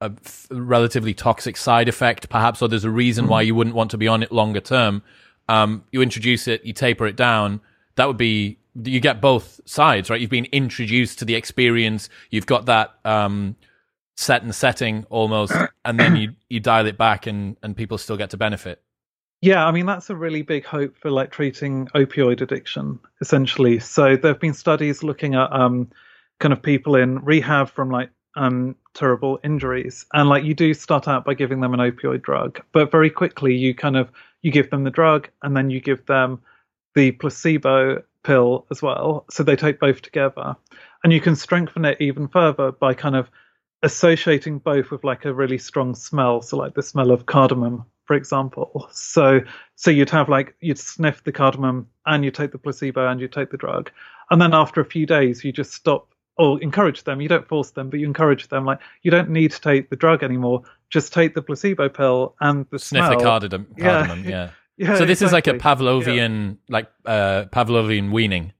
a 0.00 0.12
f- 0.24 0.48
relatively 0.50 1.14
toxic 1.14 1.56
side 1.56 1.88
effect, 1.88 2.28
perhaps, 2.28 2.60
or 2.60 2.68
there's 2.68 2.84
a 2.84 2.90
reason 2.90 3.24
mm-hmm. 3.24 3.32
why 3.32 3.42
you 3.42 3.54
wouldn't 3.54 3.76
want 3.76 3.92
to 3.92 3.98
be 3.98 4.08
on 4.08 4.22
it 4.22 4.32
longer 4.32 4.60
term. 4.60 5.02
Um, 5.48 5.84
you 5.92 6.02
introduce 6.02 6.48
it, 6.48 6.64
you 6.64 6.72
taper 6.72 7.06
it 7.06 7.16
down. 7.16 7.60
That 7.96 8.06
would 8.06 8.16
be 8.16 8.58
you 8.84 9.00
get 9.00 9.20
both 9.20 9.60
sides, 9.64 10.10
right? 10.10 10.20
You've 10.20 10.30
been 10.30 10.48
introduced 10.52 11.18
to 11.20 11.24
the 11.24 11.34
experience. 11.34 12.08
You've 12.30 12.46
got 12.46 12.66
that 12.66 12.94
um, 13.04 13.56
set 14.16 14.42
and 14.42 14.54
setting 14.54 15.06
almost, 15.08 15.54
and 15.84 15.98
then 15.98 16.16
you 16.16 16.34
you 16.48 16.60
dial 16.60 16.86
it 16.86 16.98
back, 16.98 17.26
and 17.26 17.56
and 17.62 17.76
people 17.76 17.98
still 17.98 18.16
get 18.16 18.30
to 18.30 18.36
benefit. 18.36 18.82
Yeah, 19.42 19.66
I 19.66 19.70
mean 19.70 19.86
that's 19.86 20.10
a 20.10 20.16
really 20.16 20.42
big 20.42 20.64
hope 20.64 20.96
for 20.96 21.10
like 21.10 21.30
treating 21.30 21.86
opioid 21.88 22.40
addiction, 22.40 22.98
essentially. 23.20 23.78
So 23.78 24.16
there 24.16 24.32
have 24.32 24.40
been 24.40 24.54
studies 24.54 25.02
looking 25.02 25.34
at 25.34 25.52
um, 25.52 25.90
kind 26.40 26.52
of 26.52 26.62
people 26.62 26.96
in 26.96 27.18
rehab 27.20 27.70
from 27.70 27.90
like 27.90 28.10
um, 28.34 28.76
terrible 28.94 29.38
injuries, 29.44 30.04
and 30.14 30.28
like 30.28 30.44
you 30.44 30.54
do 30.54 30.74
start 30.74 31.08
out 31.08 31.24
by 31.24 31.34
giving 31.34 31.60
them 31.60 31.74
an 31.74 31.80
opioid 31.80 32.22
drug, 32.22 32.60
but 32.72 32.90
very 32.90 33.10
quickly 33.10 33.54
you 33.54 33.74
kind 33.74 33.96
of 33.96 34.10
you 34.46 34.52
give 34.52 34.70
them 34.70 34.84
the 34.84 34.90
drug, 34.90 35.28
and 35.42 35.56
then 35.56 35.70
you 35.70 35.80
give 35.80 36.06
them 36.06 36.40
the 36.94 37.10
placebo 37.10 38.04
pill 38.22 38.64
as 38.70 38.80
well, 38.80 39.24
so 39.28 39.42
they 39.42 39.56
take 39.56 39.80
both 39.80 40.02
together, 40.02 40.54
and 41.02 41.12
you 41.12 41.20
can 41.20 41.34
strengthen 41.34 41.84
it 41.84 42.00
even 42.00 42.28
further 42.28 42.70
by 42.70 42.94
kind 42.94 43.16
of 43.16 43.28
associating 43.82 44.60
both 44.60 44.92
with 44.92 45.02
like 45.02 45.24
a 45.24 45.34
really 45.34 45.58
strong 45.58 45.96
smell. 45.96 46.42
So 46.42 46.56
like 46.56 46.74
the 46.74 46.82
smell 46.82 47.10
of 47.10 47.26
cardamom 47.26 47.84
for 48.04 48.14
example. 48.14 48.88
So 48.92 49.40
so 49.74 49.90
you'd 49.90 50.10
have 50.10 50.28
like 50.28 50.54
you'd 50.60 50.78
sniff 50.78 51.24
the 51.24 51.32
cardamom 51.32 51.88
and 52.06 52.24
you 52.24 52.30
take 52.30 52.52
the 52.52 52.58
placebo 52.58 53.08
and 53.08 53.20
you 53.20 53.28
take 53.28 53.50
the 53.50 53.56
drug. 53.56 53.90
And 54.30 54.40
then 54.40 54.54
after 54.54 54.80
a 54.80 54.84
few 54.84 55.06
days 55.06 55.44
you 55.44 55.52
just 55.52 55.72
stop 55.72 56.14
or 56.36 56.60
encourage 56.62 57.04
them 57.04 57.20
you 57.20 57.28
don't 57.28 57.48
force 57.48 57.70
them 57.70 57.90
but 57.90 58.00
you 58.00 58.06
encourage 58.06 58.48
them 58.48 58.64
like 58.64 58.78
you 59.02 59.10
don't 59.10 59.30
need 59.30 59.50
to 59.50 59.60
take 59.60 59.90
the 59.90 59.96
drug 59.96 60.22
anymore 60.22 60.62
just 60.90 61.12
take 61.12 61.34
the 61.34 61.42
placebo 61.42 61.88
pill 61.88 62.34
and 62.40 62.66
the 62.70 62.78
sniff 62.78 63.04
smell. 63.04 63.18
the 63.18 63.24
cardamom, 63.24 63.66
cardamom 63.78 64.24
yeah. 64.24 64.30
yeah. 64.30 64.50
yeah 64.88 64.96
so 64.96 65.04
this 65.04 65.22
exactly. 65.22 65.26
is 65.26 65.32
like 65.32 65.46
a 65.46 65.54
pavlovian 65.54 66.50
yeah. 66.68 66.72
like 66.72 66.90
uh 67.06 67.44
pavlovian 67.52 68.12
weaning 68.12 68.52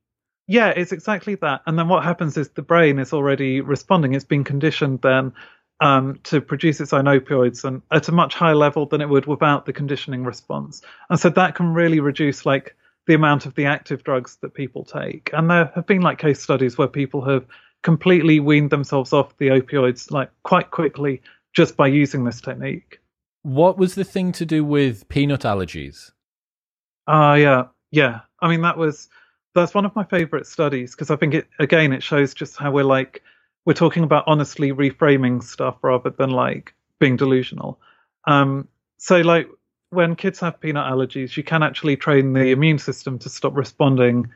yeah, 0.48 0.68
it's 0.68 0.92
exactly 0.92 1.34
that. 1.36 1.62
And 1.66 1.78
then 1.78 1.88
what 1.88 2.04
happens 2.04 2.36
is 2.36 2.50
the 2.50 2.62
brain 2.62 2.98
is 2.98 3.12
already 3.12 3.60
responding. 3.60 4.14
It's 4.14 4.24
been 4.24 4.44
conditioned 4.44 5.02
then 5.02 5.32
um, 5.80 6.20
to 6.24 6.40
produce 6.40 6.80
its 6.80 6.92
own 6.92 7.04
opioids 7.04 7.64
and 7.64 7.82
at 7.90 8.08
a 8.08 8.12
much 8.12 8.34
higher 8.34 8.54
level 8.54 8.86
than 8.86 9.00
it 9.00 9.08
would 9.08 9.26
without 9.26 9.66
the 9.66 9.72
conditioning 9.72 10.24
response. 10.24 10.82
And 11.10 11.18
so 11.18 11.30
that 11.30 11.54
can 11.54 11.74
really 11.74 12.00
reduce 12.00 12.46
like 12.46 12.76
the 13.06 13.14
amount 13.14 13.46
of 13.46 13.54
the 13.54 13.66
active 13.66 14.04
drugs 14.04 14.36
that 14.42 14.54
people 14.54 14.84
take. 14.84 15.30
And 15.32 15.50
there 15.50 15.70
have 15.74 15.86
been 15.86 16.02
like 16.02 16.18
case 16.18 16.40
studies 16.40 16.78
where 16.78 16.88
people 16.88 17.24
have 17.24 17.44
completely 17.86 18.40
weaned 18.40 18.70
themselves 18.70 19.12
off 19.12 19.38
the 19.38 19.46
opioids 19.46 20.10
like 20.10 20.28
quite 20.42 20.72
quickly 20.72 21.22
just 21.54 21.76
by 21.76 21.86
using 21.86 22.24
this 22.24 22.40
technique. 22.40 22.98
What 23.44 23.78
was 23.78 23.94
the 23.94 24.02
thing 24.02 24.32
to 24.32 24.44
do 24.44 24.64
with 24.64 25.08
peanut 25.08 25.42
allergies? 25.42 26.10
Ah, 27.06 27.30
uh, 27.30 27.34
yeah, 27.34 27.62
yeah. 27.92 28.20
I 28.40 28.48
mean, 28.48 28.62
that 28.62 28.76
was 28.76 29.08
that's 29.54 29.72
one 29.72 29.86
of 29.86 29.94
my 29.94 30.02
favorite 30.02 30.48
studies 30.48 30.96
because 30.96 31.12
I 31.12 31.16
think 31.16 31.34
it 31.34 31.46
again 31.60 31.92
it 31.92 32.02
shows 32.02 32.34
just 32.34 32.56
how 32.56 32.72
we're 32.72 32.82
like 32.82 33.22
we're 33.66 33.72
talking 33.84 34.02
about 34.02 34.24
honestly 34.26 34.72
reframing 34.72 35.40
stuff 35.40 35.76
rather 35.82 36.10
than 36.10 36.30
like 36.30 36.74
being 36.98 37.14
delusional. 37.16 37.78
Um, 38.26 38.66
so 38.96 39.20
like 39.20 39.46
when 39.90 40.16
kids 40.16 40.40
have 40.40 40.58
peanut 40.58 40.90
allergies, 40.92 41.36
you 41.36 41.44
can 41.44 41.62
actually 41.62 41.96
train 41.96 42.32
the 42.32 42.50
immune 42.50 42.80
system 42.80 43.20
to 43.20 43.28
stop 43.28 43.54
responding 43.54 44.28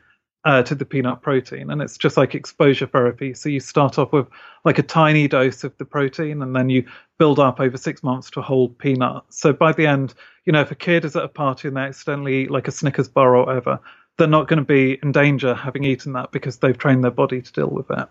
uh, 0.43 0.63
to 0.63 0.75
the 0.75 0.85
peanut 0.85 1.21
protein, 1.21 1.69
and 1.69 1.81
it's 1.81 1.97
just 1.97 2.17
like 2.17 2.33
exposure 2.33 2.87
therapy. 2.87 3.33
So 3.33 3.49
you 3.49 3.59
start 3.59 3.99
off 3.99 4.11
with 4.11 4.27
like 4.65 4.79
a 4.79 4.83
tiny 4.83 5.27
dose 5.27 5.63
of 5.63 5.77
the 5.77 5.85
protein, 5.85 6.41
and 6.41 6.55
then 6.55 6.69
you 6.69 6.85
build 7.19 7.39
up 7.39 7.59
over 7.59 7.77
six 7.77 8.01
months 8.01 8.31
to 8.31 8.39
a 8.39 8.43
whole 8.43 8.69
peanut. 8.69 9.23
So 9.29 9.53
by 9.53 9.71
the 9.71 9.85
end, 9.85 10.13
you 10.45 10.53
know, 10.53 10.61
if 10.61 10.71
a 10.71 10.75
kid 10.75 11.05
is 11.05 11.15
at 11.15 11.23
a 11.23 11.27
party 11.27 11.67
and 11.67 11.77
they 11.77 11.81
accidentally 11.81 12.43
eat 12.43 12.51
like 12.51 12.67
a 12.67 12.71
Snickers 12.71 13.07
bar 13.07 13.35
or 13.35 13.45
whatever, 13.45 13.79
they're 14.17 14.27
not 14.27 14.47
going 14.47 14.59
to 14.59 14.65
be 14.65 14.99
in 15.03 15.11
danger 15.11 15.53
having 15.53 15.83
eaten 15.83 16.13
that 16.13 16.31
because 16.31 16.57
they've 16.57 16.77
trained 16.77 17.03
their 17.03 17.11
body 17.11 17.41
to 17.41 17.51
deal 17.51 17.69
with 17.69 17.89
it. 17.91 18.07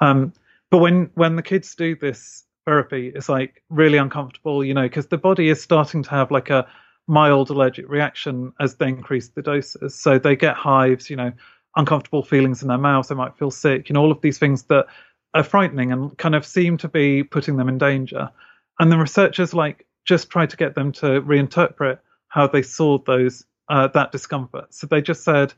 Um, 0.00 0.32
but 0.70 0.78
when 0.78 1.10
when 1.14 1.36
the 1.36 1.42
kids 1.42 1.74
do 1.74 1.94
this 1.94 2.44
therapy, 2.64 3.12
it's 3.14 3.28
like 3.28 3.62
really 3.68 3.98
uncomfortable, 3.98 4.64
you 4.64 4.74
know, 4.74 4.82
because 4.82 5.08
the 5.08 5.18
body 5.18 5.50
is 5.50 5.62
starting 5.62 6.02
to 6.02 6.10
have 6.10 6.30
like 6.30 6.50
a 6.50 6.66
mild 7.06 7.50
allergic 7.50 7.88
reaction 7.88 8.52
as 8.58 8.76
they 8.76 8.88
increase 8.88 9.28
the 9.28 9.42
doses. 9.42 9.94
So 9.94 10.18
they 10.18 10.34
get 10.34 10.56
hives, 10.56 11.08
you 11.08 11.16
know, 11.16 11.32
uncomfortable 11.76 12.22
feelings 12.22 12.62
in 12.62 12.68
their 12.68 12.78
mouth. 12.78 13.08
They 13.08 13.14
might 13.14 13.36
feel 13.36 13.50
sick, 13.50 13.88
you 13.88 13.94
know, 13.94 14.00
all 14.00 14.12
of 14.12 14.20
these 14.20 14.38
things 14.38 14.64
that 14.64 14.86
are 15.34 15.44
frightening 15.44 15.92
and 15.92 16.16
kind 16.18 16.34
of 16.34 16.46
seem 16.46 16.78
to 16.78 16.88
be 16.88 17.22
putting 17.22 17.56
them 17.56 17.68
in 17.68 17.78
danger. 17.78 18.30
And 18.78 18.90
the 18.90 18.98
researchers 18.98 19.54
like 19.54 19.86
just 20.04 20.30
try 20.30 20.46
to 20.46 20.56
get 20.56 20.74
them 20.74 20.92
to 20.92 21.20
reinterpret 21.22 21.98
how 22.28 22.46
they 22.46 22.62
saw 22.62 22.98
those 22.98 23.44
uh, 23.68 23.88
that 23.88 24.12
discomfort. 24.12 24.72
So 24.72 24.86
they 24.86 25.02
just 25.02 25.24
said, 25.24 25.52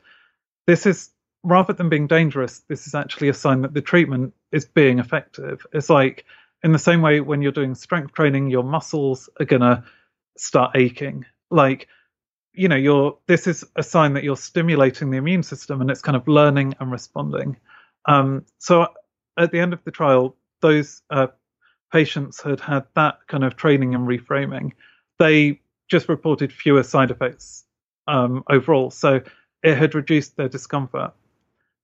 this 0.67 0.85
is 0.85 1.11
rather 1.43 1.73
than 1.73 1.89
being 1.89 2.07
dangerous, 2.07 2.59
this 2.67 2.87
is 2.87 2.95
actually 2.95 3.29
a 3.29 3.33
sign 3.33 3.61
that 3.61 3.73
the 3.73 3.81
treatment 3.81 4.33
is 4.51 4.65
being 4.65 4.99
effective. 4.99 5.65
It's 5.73 5.89
like 5.89 6.25
in 6.63 6.73
the 6.73 6.79
same 6.79 7.01
way 7.01 7.21
when 7.21 7.41
you're 7.41 7.51
doing 7.51 7.75
strength 7.75 8.13
training, 8.13 8.49
your 8.49 8.63
muscles 8.63 9.29
are 9.39 9.45
gonna 9.45 9.83
start 10.37 10.75
aching. 10.75 11.25
Like, 11.49 11.87
you 12.59 12.67
know, 12.67 12.75
you're 12.75 13.17
this 13.27 13.47
is 13.47 13.63
a 13.77 13.83
sign 13.83 14.13
that 14.13 14.25
you're 14.25 14.35
stimulating 14.35 15.11
the 15.11 15.17
immune 15.17 15.43
system 15.43 15.79
and 15.79 15.89
it's 15.89 16.01
kind 16.01 16.17
of 16.17 16.27
learning 16.27 16.75
and 16.81 16.91
responding. 16.91 17.55
Um, 18.05 18.45
so 18.57 18.87
at 19.37 19.53
the 19.53 19.59
end 19.61 19.71
of 19.71 19.81
the 19.85 19.91
trial, 19.91 20.35
those 20.59 21.01
uh, 21.09 21.27
patients 21.93 22.41
had 22.41 22.59
had 22.59 22.83
that 22.95 23.19
kind 23.27 23.45
of 23.45 23.55
training 23.55 23.95
and 23.95 24.05
reframing. 24.05 24.73
They 25.19 25.61
just 25.87 26.09
reported 26.09 26.51
fewer 26.51 26.83
side 26.83 27.11
effects 27.11 27.63
um, 28.09 28.43
overall. 28.49 28.91
So 28.91 29.21
it 29.63 29.77
had 29.77 29.95
reduced 29.95 30.35
their 30.35 30.49
discomfort. 30.49 31.13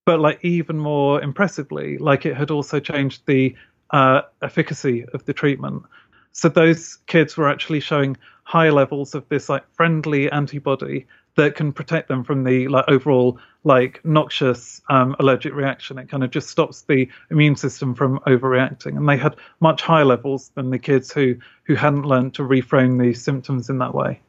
But 0.05 0.19
like 0.19 0.43
even 0.43 0.77
more 0.77 1.21
impressively, 1.21 1.97
like 1.99 2.25
it 2.25 2.35
had 2.35 2.51
also 2.51 2.81
changed 2.81 3.21
the 3.27 3.55
uh, 3.91 4.23
efficacy 4.41 5.05
of 5.13 5.23
the 5.23 5.33
treatment. 5.33 5.83
So 6.35 6.49
those 6.49 6.97
kids 7.07 7.37
were 7.37 7.47
actually 7.47 7.79
showing 7.79 8.17
high 8.43 8.69
levels 8.69 9.15
of 9.15 9.27
this 9.29 9.47
like 9.47 9.63
friendly 9.73 10.29
antibody 10.31 11.07
that 11.35 11.55
can 11.55 11.71
protect 11.71 12.09
them 12.09 12.25
from 12.25 12.43
the 12.43 12.67
like 12.67 12.83
overall 12.89 13.39
like 13.63 14.03
noxious 14.03 14.81
um, 14.89 15.15
allergic 15.19 15.53
reaction. 15.53 15.97
It 15.97 16.09
kind 16.09 16.25
of 16.25 16.31
just 16.31 16.49
stops 16.49 16.81
the 16.81 17.07
immune 17.31 17.55
system 17.55 17.95
from 17.95 18.19
overreacting, 18.27 18.97
and 18.97 19.07
they 19.07 19.15
had 19.15 19.37
much 19.61 19.81
higher 19.81 20.03
levels 20.03 20.51
than 20.55 20.71
the 20.71 20.77
kids 20.77 21.09
who 21.09 21.35
who 21.63 21.75
hadn't 21.75 22.03
learned 22.03 22.33
to 22.33 22.41
reframe 22.41 23.01
these 23.01 23.23
symptoms 23.23 23.69
in 23.69 23.77
that 23.77 23.95
way. 23.95 24.19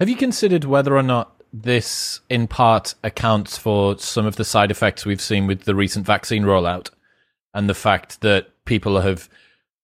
Have 0.00 0.08
you 0.08 0.16
considered 0.16 0.64
whether 0.64 0.96
or 0.96 1.02
not 1.02 1.34
this, 1.52 2.20
in 2.30 2.48
part, 2.48 2.94
accounts 3.04 3.58
for 3.58 3.98
some 3.98 4.24
of 4.24 4.36
the 4.36 4.44
side 4.44 4.70
effects 4.70 5.04
we've 5.04 5.20
seen 5.20 5.46
with 5.46 5.62
the 5.64 5.74
recent 5.74 6.06
vaccine 6.06 6.44
rollout 6.44 6.88
and 7.52 7.68
the 7.68 7.74
fact 7.74 8.22
that 8.22 8.48
people 8.64 9.02
have. 9.02 9.28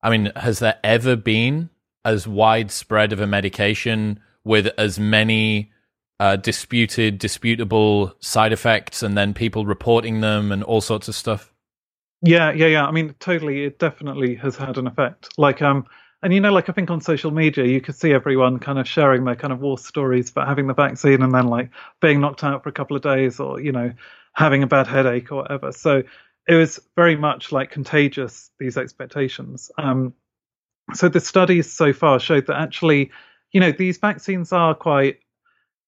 I 0.03 0.11
mean, 0.11 0.33
has 0.37 0.59
there 0.59 0.79
ever 0.83 1.17
been 1.17 1.71
as 2.05 2.27
widespread 2.27 3.13
of 3.13 3.21
a 3.21 3.27
medication 3.27 4.21
with 4.45 4.69
as 4.77 4.99
many 4.99 5.71
uh, 6.19 6.37
disputed, 6.37 7.19
disputable 7.19 8.15
side 8.21 8.53
effects 8.53 9.03
and 9.03 9.17
then 9.17 9.35
people 9.35 9.67
reporting 9.67 10.21
them 10.21 10.53
and 10.53 10.63
all 10.65 10.81
sorts 10.81 11.09
of 11.09 11.15
stuff? 11.15 11.53
Yeah, 12.23 12.53
yeah, 12.53 12.67
yeah. 12.67 12.87
I 12.87 12.93
mean, 12.93 13.15
totally. 13.19 13.65
It 13.65 13.79
definitely 13.79 14.37
has 14.37 14.57
had 14.57 14.79
an 14.79 14.87
effect. 14.87 15.29
Like, 15.39 15.61
um, 15.63 15.87
and 16.23 16.33
you 16.33 16.41
know, 16.41 16.53
like 16.53 16.69
I 16.69 16.73
think 16.73 16.91
on 16.91 17.01
social 17.01 17.33
media, 17.33 17.65
you 17.65 17.81
could 17.81 17.97
see 17.97 18.13
everyone 18.13 18.61
kind 18.61 18.79
of 18.79 18.87
sharing 18.87 19.25
their 19.25 19.35
kind 19.35 19.53
of 19.53 19.61
war 19.61 19.77
stories 19.77 20.31
about 20.31 20.47
having 20.47 20.69
the 20.69 20.75
vaccine 20.75 21.23
and 21.23 21.35
then 21.35 21.49
like 21.49 21.71
being 22.01 22.21
knocked 22.21 22.45
out 22.45 22.63
for 22.63 22.69
a 22.69 22.73
couple 22.73 22.97
of 22.97 23.03
days 23.03 23.41
or, 23.41 23.61
you 23.61 23.73
know, 23.73 23.93
having 24.35 24.63
a 24.63 24.69
bad 24.69 24.87
headache 24.87 25.33
or 25.33 25.43
whatever. 25.43 25.73
So 25.73 26.05
it 26.49 26.55
was 26.55 26.81
very 26.97 27.17
much 27.17 27.53
like 27.53 27.71
contagious, 27.71 28.51
these 28.59 28.77
expectations. 28.77 29.71
Um, 29.79 30.15
so 30.95 31.09
the 31.09 31.21
studies 31.21 31.73
so 31.73 31.93
far 31.93 32.19
showed 32.19 32.47
that 32.47 32.61
actually, 32.61 33.11
you 33.53 33.61
know, 33.61 33.73
these 33.73 33.99
vaccines 33.99 34.53
are 34.53 34.75
quite, 34.75 35.21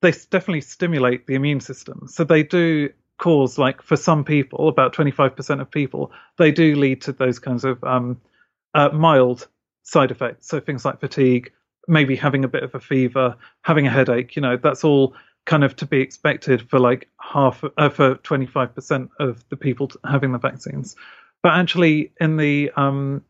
they 0.02 0.12
definitely 0.30 0.60
stimulate 0.60 1.26
the 1.26 1.34
immune 1.34 1.60
system. 1.60 2.06
So 2.06 2.24
they 2.24 2.42
do 2.42 2.90
cause, 3.18 3.58
like 3.58 3.82
for 3.82 3.96
some 3.96 4.24
people, 4.24 4.68
about 4.68 4.94
25% 4.94 5.60
of 5.60 5.70
people, 5.70 6.12
they 6.38 6.52
do 6.52 6.76
lead 6.76 7.02
to 7.02 7.12
those 7.12 7.38
kinds 7.38 7.64
of 7.64 7.82
um, 7.84 8.20
uh, 8.74 8.90
mild 8.90 9.48
side 9.82 10.10
effects. 10.10 10.48
So 10.48 10.60
things 10.60 10.84
like 10.84 11.00
fatigue, 11.00 11.52
maybe 11.88 12.16
having 12.16 12.44
a 12.44 12.48
bit 12.48 12.62
of 12.62 12.74
a 12.74 12.80
fever, 12.80 13.36
having 13.62 13.86
a 13.86 13.90
headache, 13.90 14.36
you 14.36 14.42
know, 14.42 14.56
that's 14.56 14.84
all 14.84 15.14
kind 15.46 15.64
of 15.64 15.76
to 15.76 15.86
be 15.86 16.00
expected 16.00 16.68
for 16.70 16.78
like 16.78 17.08
half 17.20 17.62
uh, 17.76 17.88
for 17.88 18.16
25% 18.16 19.08
of 19.20 19.44
the 19.50 19.56
people 19.56 19.90
having 20.04 20.32
the 20.32 20.38
vaccines. 20.38 20.96
But 21.42 21.52
actually 21.52 22.12
in 22.20 22.36
the 22.36 22.70
um 22.76 23.22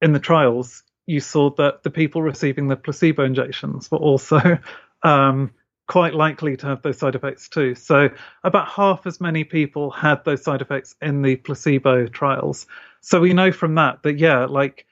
in 0.00 0.12
the 0.12 0.20
trials, 0.20 0.82
you 1.06 1.20
saw 1.20 1.50
that 1.50 1.82
the 1.82 1.90
people 1.90 2.22
receiving 2.22 2.68
the 2.68 2.76
placebo 2.76 3.24
injections 3.24 3.90
were 3.90 3.98
also 3.98 4.58
um, 5.02 5.52
quite 5.88 6.14
likely 6.14 6.56
to 6.56 6.66
have 6.66 6.82
those 6.82 6.98
side 6.98 7.14
effects 7.14 7.48
too. 7.48 7.74
So 7.74 8.08
about 8.44 8.68
half 8.68 9.06
as 9.06 9.20
many 9.20 9.44
people 9.44 9.90
had 9.90 10.24
those 10.24 10.42
side 10.42 10.62
effects 10.62 10.94
in 11.02 11.22
the 11.22 11.36
placebo 11.36 12.06
trials. 12.06 12.66
So 13.00 13.20
we 13.20 13.32
know 13.32 13.52
from 13.52 13.74
that 13.76 14.02
that 14.02 14.18
yeah, 14.18 14.46
like 14.46 14.86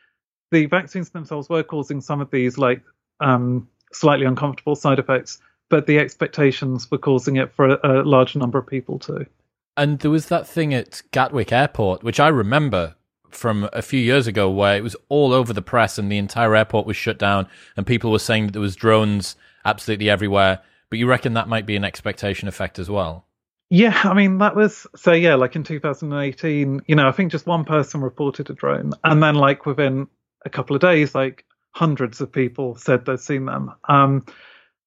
the 0.51 0.67
vaccines 0.67 1.11
themselves 1.11 1.49
were 1.49 1.63
causing 1.63 2.01
some 2.01 2.21
of 2.21 2.31
these 2.31 2.59
like 2.59 2.83
um, 3.21 3.69
slightly 3.93 4.27
uncomfortable 4.27 4.75
side 4.75 4.99
effects, 4.99 5.39
but 5.71 5.87
the 5.87 5.99
expectations 5.99 6.91
were 6.91 6.99
causing 6.99 7.37
it 7.37 7.51
for 7.55 7.71
a, 7.71 7.79
a 7.83 7.93
large 8.03 8.37
number 8.37 8.59
of 8.59 8.67
people 8.67 8.99
too. 8.99 9.25
And 9.77 10.01
there 10.01 10.11
was 10.11 10.27
that 10.27 10.47
thing 10.47 10.75
at 10.75 11.01
Gatwick 11.13 11.53
Airport, 11.53 12.03
which 12.03 12.21
I 12.21 12.29
remember 12.29 12.97
from 13.31 13.71
a 13.73 13.81
few 13.81 14.01
years 14.01 14.27
ago, 14.27 14.51
where 14.51 14.77
it 14.77 14.83
was 14.83 14.97
all 15.09 15.33
over 15.33 15.53
the 15.53 15.63
press 15.63 15.97
and 15.97 16.11
the 16.11 16.19
entire 16.19 16.55
airport 16.55 16.85
was 16.85 16.97
shut 16.97 17.19
down, 17.19 17.47
and 17.77 17.87
people 17.87 18.11
were 18.11 18.19
saying 18.19 18.47
that 18.47 18.53
there 18.53 18.61
was 18.61 18.77
drones 18.77 19.37
absolutely 19.65 20.11
everywhere. 20.11 20.61
But 20.91 20.99
you 20.99 21.07
reckon 21.07 21.35
that 21.35 21.49
might 21.49 21.65
be 21.65 21.77
an 21.77 21.85
expectation 21.85 22.49
effect 22.49 22.79
as 22.79 22.91
well? 22.91 23.25
Yeah, 23.71 23.99
I 24.03 24.15
mean 24.15 24.39
that 24.39 24.57
was 24.57 24.87
so 24.97 25.13
yeah, 25.13 25.37
like 25.37 25.55
in 25.55 25.63
2018, 25.63 26.83
you 26.87 26.97
know, 26.97 27.09
I 27.09 27.13
think 27.13 27.31
just 27.31 27.47
one 27.47 27.65
person 27.65 28.01
reported 28.01 28.51
a 28.51 28.53
drone, 28.53 28.93
and 29.05 29.23
then 29.23 29.37
like 29.37 29.65
within 29.65 30.09
a 30.45 30.51
couple 30.51 30.75
of 30.75 30.83
days, 30.83 31.15
like 31.15 31.45
hundreds 31.71 32.21
of 32.21 32.33
people 32.33 32.75
said 32.75 33.07
they'd 33.07 33.21
seen 33.21 33.47
them. 33.47 33.73
Um, 33.89 34.27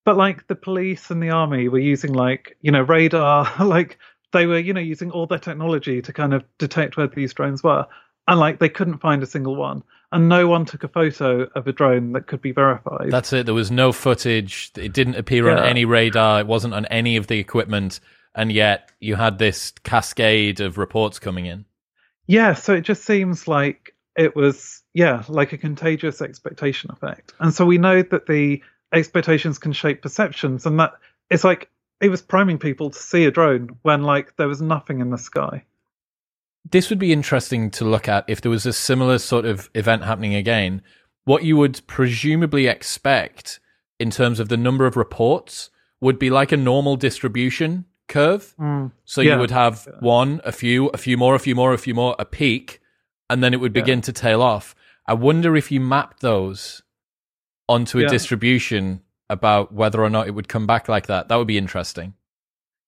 but 0.05 0.17
like 0.17 0.47
the 0.47 0.55
police 0.55 1.11
and 1.11 1.21
the 1.21 1.29
army 1.29 1.67
were 1.67 1.79
using 1.79 2.13
like 2.13 2.57
you 2.61 2.71
know 2.71 2.81
radar, 2.81 3.51
like 3.65 3.97
they 4.31 4.45
were 4.45 4.59
you 4.59 4.73
know 4.73 4.81
using 4.81 5.11
all 5.11 5.27
their 5.27 5.39
technology 5.39 6.01
to 6.01 6.13
kind 6.13 6.33
of 6.33 6.43
detect 6.57 6.97
where 6.97 7.07
these 7.07 7.33
drones 7.33 7.63
were, 7.63 7.85
and 8.27 8.39
like 8.39 8.59
they 8.59 8.69
couldn't 8.69 8.99
find 8.99 9.23
a 9.23 9.27
single 9.27 9.55
one 9.55 9.83
and 10.13 10.29
no 10.29 10.47
one 10.47 10.63
took 10.63 10.83
a 10.83 10.87
photo 10.87 11.47
of 11.55 11.67
a 11.67 11.71
drone 11.73 12.11
that 12.13 12.27
could 12.27 12.41
be 12.41 12.51
verified. 12.51 13.09
That's 13.09 13.33
it. 13.33 13.47
There 13.47 13.55
was 13.55 13.71
no 13.71 13.91
footage. 13.91 14.71
It 14.77 14.93
didn't 14.93 15.15
appear 15.15 15.47
yeah. 15.47 15.57
on 15.57 15.63
any 15.65 15.85
radar. 15.85 16.39
It 16.39 16.47
wasn't 16.47 16.75
on 16.75 16.85
any 16.85 17.17
of 17.17 17.25
the 17.25 17.39
equipment. 17.39 17.99
And 18.35 18.51
yet 18.51 18.91
you 18.99 19.15
had 19.15 19.39
this 19.39 19.71
cascade 19.83 20.61
of 20.61 20.77
reports 20.77 21.17
coming 21.17 21.47
in. 21.47 21.65
Yeah. 22.27 22.53
So 22.53 22.73
it 22.73 22.81
just 22.81 23.05
seems 23.05 23.47
like 23.47 23.95
it 24.15 24.35
was, 24.35 24.83
yeah, 24.93 25.23
like 25.27 25.51
a 25.51 25.57
contagious 25.57 26.21
expectation 26.21 26.91
effect. 26.91 27.33
And 27.39 27.51
so 27.51 27.65
we 27.65 27.79
know 27.79 28.03
that 28.03 28.27
the 28.27 28.61
expectations 28.93 29.57
can 29.57 29.73
shape 29.73 30.01
perceptions 30.01 30.65
and 30.65 30.79
that 30.79 30.93
it's 31.29 31.43
like 31.43 31.69
it 31.99 32.09
was 32.09 32.21
priming 32.21 32.57
people 32.57 32.89
to 32.89 32.99
see 32.99 33.25
a 33.25 33.31
drone 33.31 33.69
when 33.81 34.03
like 34.03 34.35
there 34.37 34.47
was 34.47 34.61
nothing 34.61 34.99
in 34.99 35.09
the 35.09 35.17
sky 35.17 35.63
this 36.69 36.89
would 36.89 36.99
be 36.99 37.13
interesting 37.13 37.69
to 37.71 37.85
look 37.85 38.07
at 38.07 38.25
if 38.27 38.41
there 38.41 38.51
was 38.51 38.65
a 38.65 38.73
similar 38.73 39.17
sort 39.17 39.45
of 39.45 39.69
event 39.73 40.03
happening 40.03 40.35
again. 40.35 40.81
What 41.25 41.43
you 41.43 41.57
would 41.57 41.85
presumably 41.87 42.67
expect 42.67 43.59
in 43.99 44.09
terms 44.09 44.39
of 44.39 44.49
the 44.49 44.57
number 44.57 44.85
of 44.85 44.97
reports 44.97 45.69
would 46.01 46.19
be 46.19 46.29
like 46.29 46.51
a 46.51 46.57
normal 46.57 46.95
distribution 46.95 47.85
curve. 48.07 48.53
Mm. 48.59 48.91
So 49.05 49.21
yeah. 49.21 49.33
you 49.33 49.39
would 49.39 49.51
have 49.51 49.87
one, 49.99 50.41
a 50.43 50.51
few, 50.51 50.87
a 50.87 50.97
few 50.97 51.17
more, 51.17 51.35
a 51.35 51.39
few 51.39 51.55
more, 51.55 51.73
a 51.73 51.77
few 51.77 51.93
more, 51.93 52.15
a 52.19 52.25
peak, 52.25 52.81
and 53.29 53.43
then 53.43 53.53
it 53.53 53.59
would 53.59 53.73
begin 53.73 53.99
yeah. 53.99 54.03
to 54.03 54.13
tail 54.13 54.41
off. 54.41 54.75
I 55.05 55.13
wonder 55.13 55.55
if 55.55 55.71
you 55.71 55.79
mapped 55.79 56.21
those 56.21 56.81
onto 57.67 57.99
a 57.99 58.03
yeah. 58.03 58.07
distribution 58.07 59.01
about 59.29 59.73
whether 59.73 60.03
or 60.03 60.09
not 60.09 60.27
it 60.27 60.31
would 60.31 60.47
come 60.47 60.67
back 60.67 60.87
like 60.87 61.07
that. 61.07 61.27
That 61.27 61.37
would 61.37 61.47
be 61.47 61.57
interesting. 61.57 62.13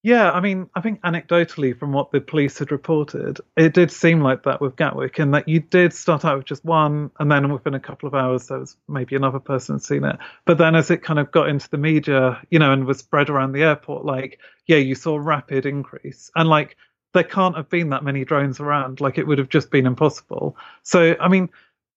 Yeah, 0.03 0.30
I 0.30 0.39
mean, 0.39 0.69
I 0.76 0.82
think 0.82 1.01
anecdotally, 1.01 1.76
from 1.76 1.91
what 1.91 2.11
the 2.11 2.21
police 2.21 2.59
had 2.59 2.71
reported, 2.71 3.41
it 3.57 3.73
did 3.73 3.89
seem 3.89 4.21
like 4.21 4.43
that 4.43 4.61
with 4.61 4.76
Gatwick, 4.76 5.17
and 5.17 5.34
that 5.34 5.47
you 5.47 5.61
did 5.61 5.93
start 5.93 6.23
out 6.23 6.38
with 6.38 6.45
just 6.45 6.63
one, 6.63 7.09
and 7.17 7.32
then 7.32 7.51
within 7.51 7.73
a 7.73 7.80
couple 7.80 8.05
of 8.05 8.13
hours, 8.13 8.45
there 8.45 8.59
was 8.59 8.78
maybe 8.88 9.15
another 9.15 9.39
person 9.39 9.80
seen 9.80 10.03
it. 10.03 10.17
But 10.45 10.59
then 10.59 10.76
as 10.76 10.91
it 10.91 11.01
kind 11.01 11.17
of 11.17 11.32
got 11.32 11.49
into 11.49 11.67
the 11.71 11.80
media, 11.80 12.39
you 12.51 12.59
know, 12.59 12.71
and 12.71 12.86
was 12.86 12.99
spread 12.99 13.32
around 13.32 13.53
the 13.53 13.63
airport, 13.63 14.05
like, 14.05 14.39
yeah, 14.67 14.78
you 14.78 14.93
saw 14.93 15.15
a 15.15 15.19
rapid 15.19 15.65
increase. 15.65 16.30
And 16.36 16.49
like, 16.49 16.78
there 17.15 17.23
can't 17.23 17.57
have 17.57 17.69
been 17.69 17.89
that 17.89 18.03
many 18.03 18.26
drones 18.26 18.59
around. 18.59 19.01
Like, 19.01 19.17
it 19.17 19.26
would 19.26 19.39
have 19.39 19.49
just 19.49 19.71
been 19.71 19.88
impossible. 19.88 20.55
So, 20.84 21.15
I 21.19 21.28
mean, 21.30 21.49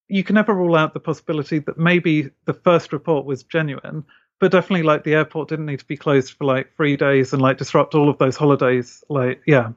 you 0.09 0.25
can 0.25 0.35
never 0.35 0.55
rule 0.55 0.75
out 0.75 0.95
the 0.95 1.01
possibility 1.01 1.59
that 1.61 1.79
maybe 1.79 2.31
the 2.47 2.55
first 2.55 2.93
report 2.93 3.27
was 3.27 3.43
genuine, 3.43 4.05
but 4.41 4.51
definitely 4.51 4.83
like 4.83 5.05
the 5.05 5.15
airport 5.15 5.49
didn't 5.49 5.67
need 5.67 5.81
to 5.81 5.87
be 5.87 5.97
closed 5.97 6.33
for 6.33 6.45
like 6.45 6.75
three 6.77 6.97
days 6.97 7.33
and 7.33 7.43
like 7.43 7.59
disrupt 7.59 7.95
all 7.95 8.09
of 8.09 8.19
those 8.19 8.37
holidays. 8.37 9.05
Like, 9.09 9.43
yeah. 9.47 9.73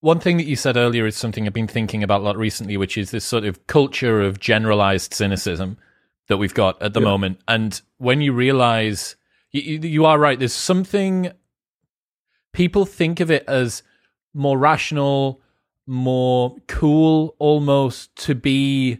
One 0.00 0.18
thing 0.18 0.36
that 0.36 0.46
you 0.46 0.56
said 0.56 0.76
earlier 0.76 1.06
is 1.06 1.16
something 1.16 1.46
I've 1.46 1.52
been 1.52 1.68
thinking 1.68 2.02
about 2.02 2.20
a 2.20 2.24
lot 2.24 2.36
recently, 2.36 2.76
which 2.76 2.98
is 2.98 3.12
this 3.12 3.24
sort 3.24 3.44
of 3.44 3.66
culture 3.66 4.20
of 4.20 4.40
generalized 4.40 5.14
cynicism 5.14 5.78
that 6.28 6.38
we've 6.38 6.54
got 6.54 6.80
at 6.82 6.92
the 6.92 7.00
yeah. 7.00 7.04
moment. 7.04 7.40
And 7.46 7.80
when 7.98 8.20
you 8.20 8.32
realize 8.32 9.16
you, 9.52 9.78
you 9.78 10.04
are 10.04 10.18
right, 10.18 10.38
there's 10.38 10.52
something 10.52 11.30
people 12.52 12.84
think 12.84 13.20
of 13.20 13.30
it 13.30 13.44
as 13.46 13.82
more 14.34 14.58
rational, 14.58 15.40
more 15.86 16.56
cool 16.68 17.34
almost 17.38 18.14
to 18.16 18.34
be 18.34 18.98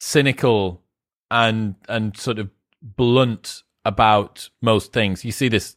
cynical 0.00 0.82
and 1.30 1.74
and 1.88 2.16
sort 2.16 2.38
of 2.38 2.50
blunt 2.82 3.62
about 3.84 4.48
most 4.62 4.92
things. 4.92 5.24
You 5.24 5.32
see 5.32 5.48
this 5.48 5.76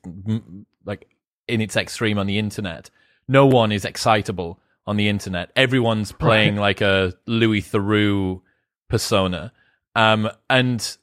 like 0.86 1.08
in 1.48 1.62
its 1.62 1.76
extreme 1.76 2.18
on 2.18 2.28
the 2.28 2.40
internet. 2.40 2.90
No 3.28 3.46
one 3.46 3.72
is 3.72 3.86
excitable 3.86 4.60
on 4.88 4.98
the 4.98 5.08
internet. 5.08 5.52
Everyone's 5.56 6.12
playing 6.12 6.56
right. 6.56 6.62
like 6.62 6.82
a 6.82 7.14
Louis 7.28 7.62
Theroux 7.62 8.42
persona. 8.90 9.54
Um, 9.96 10.30
and 10.50 10.98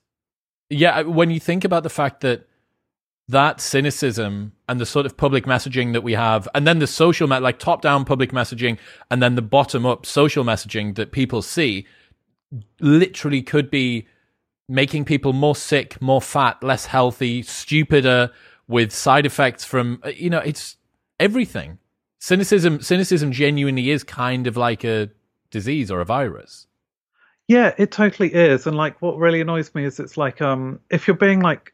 yeah, 0.68 1.02
when 1.02 1.30
you 1.30 1.38
think 1.38 1.64
about 1.64 1.84
the 1.84 1.90
fact 1.90 2.22
that 2.22 2.48
that 3.28 3.60
cynicism 3.60 4.52
and 4.68 4.80
the 4.80 4.86
sort 4.86 5.06
of 5.06 5.16
public 5.16 5.44
messaging 5.44 5.92
that 5.92 6.02
we 6.02 6.12
have, 6.12 6.48
and 6.54 6.66
then 6.66 6.78
the 6.78 6.86
social, 6.86 7.26
me- 7.26 7.38
like 7.38 7.58
top 7.58 7.82
down 7.82 8.04
public 8.04 8.30
messaging, 8.30 8.78
and 9.10 9.22
then 9.22 9.34
the 9.34 9.42
bottom 9.42 9.84
up 9.84 10.06
social 10.06 10.44
messaging 10.44 10.94
that 10.94 11.12
people 11.12 11.42
see, 11.42 11.86
literally 12.80 13.42
could 13.42 13.70
be 13.70 14.06
making 14.68 15.04
people 15.04 15.32
more 15.32 15.56
sick, 15.56 16.00
more 16.00 16.22
fat, 16.22 16.62
less 16.62 16.86
healthy, 16.86 17.42
stupider, 17.42 18.30
with 18.68 18.92
side 18.92 19.26
effects 19.26 19.64
from 19.64 20.00
uh, 20.04 20.08
you 20.08 20.30
know 20.30 20.40
it's 20.40 20.76
everything. 21.20 21.78
Cynicism, 22.18 22.80
cynicism, 22.80 23.30
genuinely 23.30 23.90
is 23.90 24.02
kind 24.02 24.46
of 24.46 24.56
like 24.56 24.84
a 24.84 25.10
disease 25.50 25.90
or 25.90 26.00
a 26.00 26.04
virus. 26.04 26.66
Yeah, 27.46 27.74
it 27.78 27.92
totally 27.92 28.34
is. 28.34 28.66
And 28.66 28.76
like, 28.76 29.00
what 29.00 29.18
really 29.18 29.40
annoys 29.40 29.72
me 29.74 29.84
is 29.84 30.00
it's 30.00 30.16
like, 30.16 30.42
um, 30.42 30.80
if 30.90 31.06
you're 31.06 31.16
being 31.16 31.40
like, 31.40 31.72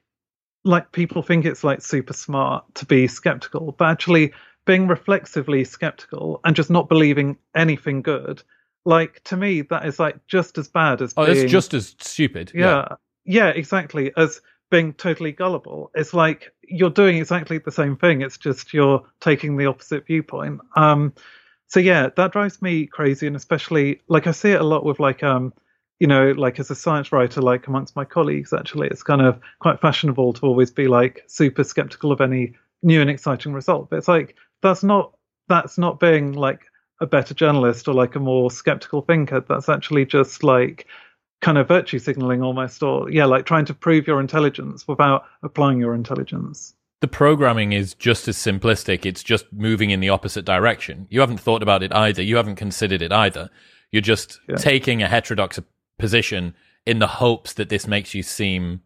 like 0.65 0.93
people 0.93 1.23
think 1.23 1.45
it's 1.45 1.65
like 1.65 1.83
super 1.83 2.13
smart 2.13 2.65
to 2.75 2.87
be 2.87 3.07
skeptical, 3.09 3.73
but 3.79 3.89
actually 3.89 4.33
being 4.65 4.87
reflexively 4.87 5.65
skeptical 5.65 6.41
and 6.45 6.55
just 6.55 6.71
not 6.71 6.89
believing 6.89 7.37
anything 7.55 8.01
good 8.03 8.43
like 8.85 9.23
to 9.25 9.37
me, 9.37 9.63
that 9.63 9.87
is 9.87 9.99
like 9.99 10.27
just 10.27 10.59
as 10.59 10.69
bad 10.69 11.03
as. 11.03 11.15
Oh, 11.17 11.27
being, 11.27 11.39
it's 11.39 11.51
just 11.51 11.75
as 11.75 11.95
stupid. 11.99 12.53
Yeah, 12.55 12.87
yeah, 13.25 13.45
yeah, 13.45 13.49
exactly. 13.49 14.13
As 14.17 14.41
being 14.71 14.95
totally 14.95 15.33
gullible. 15.33 15.91
It's 15.95 16.15
like 16.15 16.53
you're 16.63 16.91
doing 16.91 17.19
exactly 17.19 17.59
the 17.59 17.71
same 17.71 17.97
thing. 17.97 18.23
It's 18.23 18.39
just 18.39 18.73
you're 18.73 19.05
taking 19.21 19.57
the 19.57 19.67
opposite 19.67 20.07
viewpoint. 20.07 20.61
Um, 20.77 21.13
so 21.69 21.79
yeah, 21.79 22.09
that 22.17 22.33
drives 22.33 22.61
me 22.63 22.87
crazy, 22.87 23.27
and 23.27 23.37
especially 23.37 24.01
like 24.09 24.27
I 24.27 24.33
see 24.33 24.53
it 24.53 24.61
a 24.61 24.65
lot 24.65 24.85
with 24.85 24.99
like 24.99 25.23
um, 25.23 25.53
you 26.03 26.09
know, 26.09 26.33
like 26.33 26.59
as 26.59 26.69
a 26.69 26.75
science 26.75 27.13
writer, 27.13 27.41
like 27.41 27.69
amongst 27.69 27.95
my 27.95 28.05
colleagues, 28.05 28.53
actually, 28.53 28.89
it's 28.89 29.05
kind 29.05 29.23
of 29.23 29.39
quite 29.61 29.81
fashionable 29.81 30.33
to 30.33 30.47
always 30.47 30.69
be 30.69 30.89
like 30.89 31.23
super 31.29 31.63
skeptical 31.63 32.11
of 32.11 32.21
any 32.21 32.55
new 32.83 33.01
and 33.01 33.09
exciting 33.09 33.53
result. 33.53 33.89
But 33.89 33.99
it's 33.99 34.09
like 34.09 34.35
that's 34.63 34.83
not 34.83 35.13
that's 35.49 35.79
not 35.79 36.01
being 36.01 36.33
like 36.33 36.63
a 37.01 37.07
better 37.07 37.35
journalist 37.35 37.87
or 37.87 37.95
like 37.95 38.17
a 38.17 38.19
more 38.19 38.51
skeptical 38.51 39.03
thinker. 39.03 39.45
That's 39.49 39.69
actually 39.69 40.05
just 40.05 40.43
like 40.43 40.89
kind 41.41 41.57
of 41.57 41.69
virtue 41.69 42.01
signaling 42.01 42.43
almost, 42.43 42.83
or 42.83 43.09
yeah, 43.09 43.27
like 43.27 43.47
trying 43.47 43.67
to 43.67 43.75
prove 43.75 44.09
your 44.09 44.19
intelligence 44.19 44.89
without 44.89 45.27
applying 45.45 45.79
your 45.79 45.95
intelligence. 45.95 46.75
The 47.01 47.07
programming 47.07 47.75
is 47.75 47.95
just 47.95 48.27
as 48.27 48.37
simplistic. 48.37 49.07
It's 49.07 49.23
just 49.23 49.53
moving 49.53 49.91
in 49.91 50.01
the 50.01 50.09
opposite 50.09 50.45
direction. 50.45 51.07
You 51.11 51.21
haven't 51.21 51.39
thought 51.39 51.63
about 51.63 51.85
it 51.85 51.95
either. 51.95 52.25
You 52.25 52.39
haven't 52.39 52.57
considered 52.57 53.03
it 53.03 53.13
either. 53.13 53.51
You're 53.93 54.01
just 54.01 54.41
yeah. 54.49 54.57
taking 54.57 55.03
a 55.03 55.09
heterodox 55.09 55.59
position 55.99 56.55
in 56.87 56.99
the 56.99 57.07
hopes 57.07 57.53
that 57.55 57.69
this 57.69 57.87
makes 57.87 58.15
you 58.15 58.23
seem 58.23 58.81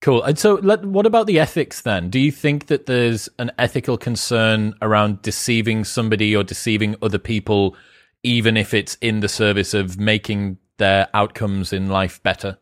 Cool. 0.00 0.22
And 0.22 0.38
so, 0.38 0.54
let, 0.54 0.84
what 0.84 1.06
about 1.06 1.26
the 1.26 1.40
ethics 1.40 1.82
then? 1.82 2.08
Do 2.08 2.20
you 2.20 2.30
think 2.30 2.66
that 2.66 2.86
there's 2.86 3.28
an 3.38 3.50
ethical 3.58 3.98
concern 3.98 4.74
around 4.80 5.22
deceiving 5.22 5.84
somebody 5.84 6.36
or 6.36 6.44
deceiving 6.44 6.94
other 7.02 7.18
people, 7.18 7.74
even 8.22 8.56
if 8.56 8.74
it's 8.74 8.96
in 9.00 9.20
the 9.20 9.28
service 9.28 9.74
of 9.74 9.98
making 9.98 10.58
their 10.76 11.08
outcomes 11.14 11.72
in 11.72 11.88
life 11.88 12.22
better? 12.22 12.58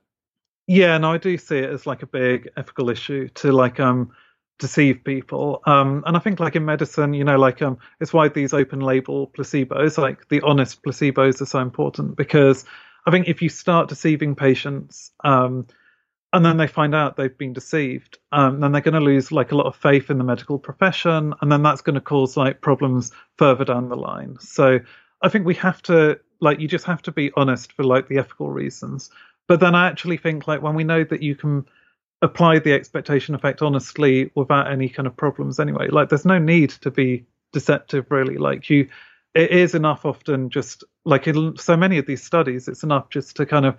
Yeah, 0.67 0.97
no, 0.97 1.13
I 1.13 1.19
do 1.19 1.37
see 1.37 1.59
it 1.59 1.71
as 1.71 1.87
like 1.87 2.03
a 2.03 2.07
big 2.07 2.49
ethical 2.57 2.89
issue 2.89 3.29
to 3.29 3.53
like 3.53 3.79
um 3.81 4.13
deceive 4.59 5.05
people. 5.05 5.61
Um, 5.67 6.03
and 6.07 6.17
I 6.17 6.21
think 6.21 6.41
like 6.41 6.57
in 6.57 6.65
medicine, 6.65 7.13
you 7.13 7.25
know, 7.25 7.39
like 7.39 7.61
um, 7.61 7.77
it's 8.01 8.15
why 8.15 8.29
these 8.29 8.55
open 8.55 8.81
label 8.81 9.27
placebos, 9.29 9.99
like 9.99 10.29
the 10.31 10.41
honest 10.41 10.83
placebos, 10.83 11.43
are 11.43 11.47
so 11.47 11.59
important 11.59 12.17
because 12.17 12.65
I 13.07 13.11
think 13.11 13.29
if 13.29 13.41
you 13.41 13.49
start 13.49 13.89
deceiving 13.89 14.35
patients, 14.35 15.13
um, 15.23 15.67
and 16.33 16.45
then 16.45 16.57
they 16.57 16.67
find 16.67 16.95
out 16.95 17.17
they've 17.17 17.39
been 17.39 17.53
deceived, 17.53 18.19
um, 18.33 18.61
then 18.61 18.73
they're 18.73 18.81
going 18.81 18.95
to 18.95 19.01
lose 19.01 19.31
like 19.33 19.53
a 19.53 19.57
lot 19.57 19.67
of 19.67 19.77
faith 19.77 20.11
in 20.11 20.19
the 20.19 20.25
medical 20.25 20.59
profession, 20.59 21.33
and 21.41 21.51
then 21.51 21.63
that's 21.63 21.81
going 21.81 21.95
to 21.95 22.01
cause 22.01 22.37
like 22.37 22.61
problems 22.61 23.13
further 23.39 23.65
down 23.65 23.89
the 23.89 23.97
line. 23.97 24.37
So 24.41 24.81
I 25.23 25.29
think 25.29 25.47
we 25.47 25.55
have 25.55 25.81
to 25.85 26.21
like 26.41 26.61
you 26.61 26.69
just 26.69 26.85
have 26.85 27.01
to 27.03 27.13
be 27.13 27.31
honest 27.37 27.73
for 27.73 27.85
like 27.85 28.09
the 28.09 28.19
ethical 28.19 28.51
reasons. 28.51 29.09
But 29.49 29.61
then 29.61 29.75
I 29.75 29.89
actually 29.89 30.17
think 30.17 30.47
like 30.47 30.61
when 30.61 30.75
we 30.75 30.85
know 30.85 31.05
that 31.05 31.23
you 31.23 31.35
can 31.37 31.65
apply 32.23 32.59
the 32.59 32.73
expectation 32.73 33.35
effect 33.35 33.63
honestly 33.63 34.31
without 34.35 34.71
any 34.71 34.89
kind 34.89 35.07
of 35.07 35.17
problems 35.17 35.61
anyway, 35.61 35.89
like 35.89 36.09
there's 36.09 36.25
no 36.25 36.39
need 36.39 36.71
to 36.71 36.91
be 36.91 37.25
deceptive 37.53 38.11
really. 38.11 38.37
Like 38.37 38.69
you, 38.69 38.89
it 39.37 39.51
is 39.51 39.75
enough 39.75 40.05
often 40.05 40.51
just 40.51 40.83
like 41.05 41.27
in 41.29 41.57
so 41.57 41.77
many 41.77 41.99
of 41.99 42.07
these 42.07 42.23
studies, 42.23 42.69
it's 42.69 42.83
enough 42.83 43.11
just 43.11 43.37
to 43.37 43.47
kind 43.47 43.67
of 43.67 43.77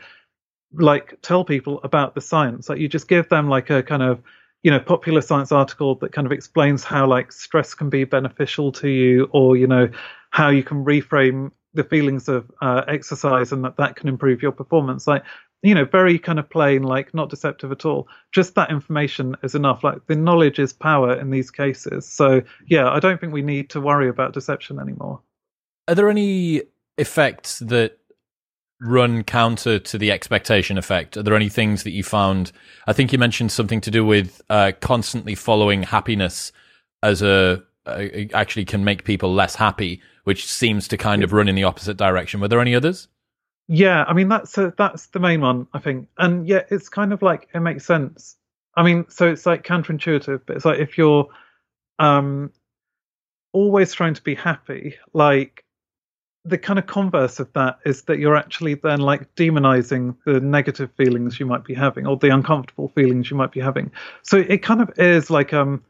like 0.73 1.17
tell 1.21 1.43
people 1.43 1.79
about 1.83 2.15
the 2.15 2.21
science. 2.21 2.69
Like 2.69 2.79
you 2.79 2.87
just 2.87 3.07
give 3.07 3.27
them 3.29 3.49
like 3.49 3.69
a 3.69 3.81
kind 3.83 4.03
of 4.03 4.21
you 4.63 4.71
know 4.71 4.79
popular 4.79 5.21
science 5.21 5.51
article 5.51 5.95
that 5.95 6.11
kind 6.11 6.25
of 6.27 6.31
explains 6.31 6.83
how 6.83 7.07
like 7.07 7.31
stress 7.31 7.73
can 7.73 7.89
be 7.89 8.03
beneficial 8.03 8.71
to 8.73 8.87
you, 8.87 9.29
or 9.31 9.57
you 9.57 9.67
know 9.67 9.89
how 10.31 10.49
you 10.49 10.63
can 10.63 10.85
reframe 10.85 11.51
the 11.73 11.83
feelings 11.83 12.27
of 12.27 12.49
uh, 12.61 12.83
exercise 12.87 13.51
and 13.51 13.63
that 13.63 13.77
that 13.77 13.95
can 13.95 14.09
improve 14.09 14.41
your 14.41 14.51
performance. 14.51 15.07
Like 15.07 15.23
you 15.63 15.73
know 15.73 15.85
very 15.85 16.19
kind 16.19 16.39
of 16.39 16.49
plain 16.49 16.83
like 16.83 17.13
not 17.13 17.29
deceptive 17.29 17.71
at 17.71 17.85
all 17.85 18.07
just 18.31 18.53
that 18.55 18.69
information 18.69 19.35
is 19.43 19.55
enough 19.55 19.83
like 19.83 20.05
the 20.07 20.15
knowledge 20.15 20.59
is 20.59 20.71
power 20.71 21.19
in 21.19 21.31
these 21.31 21.49
cases 21.49 22.07
so 22.07 22.41
yeah 22.67 22.89
i 22.91 22.99
don't 22.99 23.19
think 23.19 23.33
we 23.33 23.41
need 23.41 23.69
to 23.69 23.81
worry 23.81 24.07
about 24.07 24.33
deception 24.33 24.79
anymore 24.79 25.19
are 25.87 25.95
there 25.95 26.09
any 26.09 26.63
effects 26.97 27.59
that 27.59 27.97
run 28.79 29.23
counter 29.23 29.79
to 29.79 29.97
the 29.97 30.11
expectation 30.11 30.77
effect? 30.77 31.17
Are 31.17 31.23
there 31.23 31.35
any 31.35 31.49
things 31.49 31.83
that 31.83 31.91
you 31.91 32.03
found? 32.03 32.51
I 32.85 32.93
think 32.93 33.11
you 33.11 33.17
mentioned 33.17 33.51
something 33.51 33.81
to 33.81 33.91
do 33.91 34.05
with 34.05 34.41
uh, 34.49 34.73
constantly 34.81 35.35
following 35.35 35.83
happiness 35.83 36.51
as 37.03 37.21
a 37.21 37.63
uh, 37.85 38.05
actually 38.33 38.65
can 38.65 38.83
make 38.83 39.05
people 39.05 39.33
less 39.33 39.55
happy, 39.55 40.01
which 40.25 40.45
seems 40.45 40.87
to 40.89 40.97
kind 40.97 41.23
of 41.23 41.31
run 41.31 41.47
in 41.47 41.55
the 41.55 41.63
opposite 41.63 41.97
direction. 41.97 42.41
Were 42.41 42.49
there 42.49 42.59
any 42.59 42.75
others? 42.75 43.07
Yeah, 43.69 44.03
I 44.07 44.13
mean 44.13 44.29
that's 44.29 44.57
a, 44.57 44.73
that's 44.77 45.07
the 45.07 45.19
main 45.19 45.41
one, 45.41 45.67
I 45.73 45.79
think, 45.79 46.09
and 46.17 46.47
yeah, 46.47 46.63
it's 46.69 46.89
kind 46.89 47.13
of 47.13 47.21
like 47.21 47.47
it 47.53 47.59
makes 47.59 47.85
sense. 47.85 48.35
I 48.75 48.83
mean, 48.83 49.05
so 49.09 49.27
it's 49.27 49.45
like 49.45 49.63
counterintuitive, 49.63 50.41
but 50.45 50.55
it's 50.55 50.65
like 50.65 50.79
if 50.79 50.97
you're 50.97 51.27
um 51.99 52.51
always 53.53 53.93
trying 53.93 54.13
to 54.13 54.21
be 54.21 54.35
happy, 54.35 54.95
like 55.13 55.63
the 56.47 56.57
kind 56.57 56.79
of 56.79 56.87
converse 56.87 57.39
of 57.39 57.51
that 57.53 57.79
is 57.85 58.03
that 58.03 58.19
you're 58.19 58.35
actually 58.35 58.75
then 58.75 59.01
like 59.01 59.35
demonizing 59.35 60.15
the 60.25 60.39
negative 60.39 60.89
feelings 60.95 61.39
you 61.39 61.45
might 61.45 61.65
be 61.65 61.73
having 61.73 62.07
or 62.07 62.15
the 62.15 62.29
uncomfortable 62.29 62.87
feelings 62.95 63.29
you 63.29 63.35
might 63.35 63.51
be 63.51 63.59
having. 63.59 63.91
So 64.23 64.37
it 64.37 64.63
kind 64.63 64.81
of 64.81 64.91
is 64.97 65.29
like 65.29 65.53
um 65.53 65.83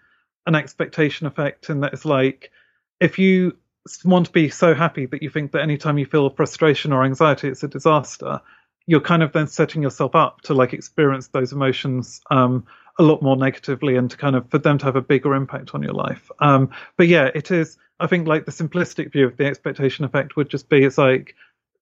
an 0.47 0.55
expectation 0.55 1.27
effect 1.27 1.69
in 1.69 1.81
that 1.81 1.93
it's 1.93 2.05
like 2.05 2.51
if 2.99 3.19
you 3.19 3.55
want 4.03 4.25
to 4.25 4.31
be 4.31 4.49
so 4.49 4.73
happy 4.73 5.05
that 5.05 5.21
you 5.21 5.29
think 5.29 5.51
that 5.51 5.61
anytime 5.61 5.97
you 5.97 6.05
feel 6.05 6.29
frustration 6.31 6.91
or 6.91 7.03
anxiety 7.03 7.47
it's 7.47 7.63
a 7.63 7.67
disaster, 7.67 8.41
you're 8.87 9.01
kind 9.01 9.21
of 9.21 9.33
then 9.33 9.47
setting 9.47 9.83
yourself 9.83 10.15
up 10.15 10.41
to 10.41 10.55
like 10.55 10.73
experience 10.73 11.27
those 11.27 11.53
emotions 11.53 12.19
um 12.31 12.65
a 12.99 13.03
lot 13.03 13.21
more 13.21 13.35
negatively 13.35 13.95
and 13.95 14.09
to 14.11 14.17
kind 14.17 14.35
of 14.35 14.49
for 14.49 14.57
them 14.57 14.77
to 14.77 14.85
have 14.85 14.95
a 14.95 15.01
bigger 15.01 15.35
impact 15.35 15.73
on 15.73 15.83
your 15.83 15.93
life. 15.93 16.31
Um 16.39 16.69
but 16.97 17.07
yeah, 17.07 17.29
it 17.35 17.51
is 17.51 17.77
I 17.99 18.07
think 18.07 18.27
like 18.27 18.45
the 18.45 18.51
simplistic 18.51 19.11
view 19.11 19.25
of 19.25 19.37
the 19.37 19.45
expectation 19.45 20.05
effect 20.05 20.35
would 20.35 20.49
just 20.49 20.69
be 20.69 20.83
it's 20.83 20.97
like 20.97 21.35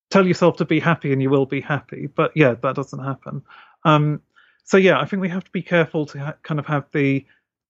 tell 0.09 0.27
yourself 0.27 0.57
to 0.57 0.65
be 0.65 0.79
happy 0.79 1.11
and 1.11 1.21
you 1.21 1.29
will 1.29 1.45
be 1.45 1.61
happy. 1.61 2.07
But 2.07 2.31
yeah, 2.35 2.55
that 2.61 2.75
doesn't 2.75 3.03
happen. 3.03 3.41
Um, 3.83 4.21
so 4.63 4.77
yeah, 4.77 4.99
I 4.99 5.05
think 5.05 5.21
we 5.21 5.29
have 5.29 5.43
to 5.43 5.51
be 5.51 5.61
careful 5.61 6.05
to 6.07 6.19
ha- 6.19 6.35
kind 6.43 6.59
of 6.59 6.65
have 6.65 6.85
the 6.91 7.25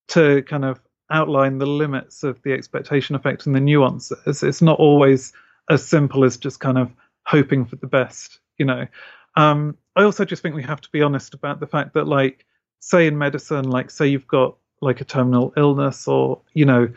to 0.09 0.43
kind 0.43 0.65
of 0.65 0.79
outline 1.09 1.57
the 1.57 1.65
limits 1.65 2.23
of 2.23 2.41
the 2.43 2.53
expectation 2.53 3.15
effect 3.15 3.45
and 3.45 3.55
the 3.55 3.59
nuances. 3.59 4.43
It's 4.43 4.61
not 4.61 4.79
always 4.79 5.33
as 5.69 5.85
simple 5.85 6.23
as 6.23 6.37
just 6.37 6.59
kind 6.59 6.77
of 6.77 6.91
hoping 7.25 7.65
for 7.65 7.75
the 7.75 7.87
best, 7.87 8.39
you 8.57 8.65
know. 8.65 8.87
Um, 9.35 9.77
I 9.95 10.03
also 10.03 10.25
just 10.25 10.41
think 10.41 10.55
we 10.55 10.63
have 10.63 10.81
to 10.81 10.89
be 10.91 11.01
honest 11.01 11.33
about 11.33 11.59
the 11.59 11.67
fact 11.67 11.93
that, 11.93 12.07
like, 12.07 12.44
say 12.79 13.07
in 13.07 13.17
medicine, 13.17 13.69
like, 13.69 13.89
say 13.91 14.07
you've 14.07 14.27
got 14.27 14.55
like 14.81 15.01
a 15.01 15.05
terminal 15.05 15.53
illness 15.57 16.07
or, 16.07 16.41
you 16.53 16.65
know, 16.65 16.89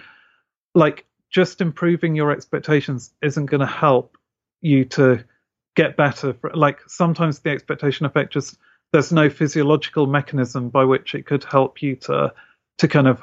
like 0.74 1.06
just 1.30 1.60
improving 1.60 2.14
your 2.14 2.30
expectations 2.30 3.12
isn't 3.22 3.46
going 3.46 3.60
to 3.60 3.66
help 3.66 4.16
you 4.60 4.84
to 4.84 5.24
get 5.76 5.96
better. 5.96 6.34
For, 6.34 6.50
like 6.54 6.80
sometimes 6.86 7.40
the 7.40 7.50
expectation 7.50 8.06
effect 8.06 8.32
just 8.32 8.58
there's 8.92 9.12
no 9.12 9.28
physiological 9.28 10.06
mechanism 10.06 10.70
by 10.70 10.84
which 10.84 11.14
it 11.14 11.26
could 11.26 11.44
help 11.44 11.82
you 11.82 11.96
to 11.96 12.32
to 12.78 12.88
kind 12.88 13.06
of 13.06 13.20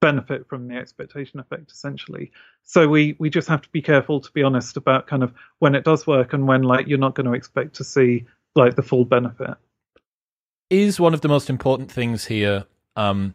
benefit 0.00 0.48
from 0.48 0.68
the 0.68 0.76
expectation 0.76 1.40
effect 1.40 1.72
essentially 1.72 2.30
so 2.62 2.86
we 2.86 3.16
we 3.18 3.28
just 3.28 3.48
have 3.48 3.60
to 3.60 3.68
be 3.70 3.82
careful 3.82 4.20
to 4.20 4.30
be 4.30 4.44
honest 4.44 4.76
about 4.76 5.08
kind 5.08 5.24
of 5.24 5.34
when 5.58 5.74
it 5.74 5.84
does 5.84 6.06
work 6.06 6.32
and 6.32 6.46
when 6.46 6.62
like 6.62 6.86
you're 6.86 6.98
not 6.98 7.16
going 7.16 7.26
to 7.26 7.32
expect 7.32 7.74
to 7.74 7.82
see 7.82 8.24
like 8.54 8.76
the 8.76 8.82
full 8.82 9.04
benefit 9.04 9.56
is 10.70 11.00
one 11.00 11.14
of 11.14 11.20
the 11.20 11.28
most 11.28 11.48
important 11.48 11.90
things 11.90 12.26
here 12.26 12.64
um 12.96 13.34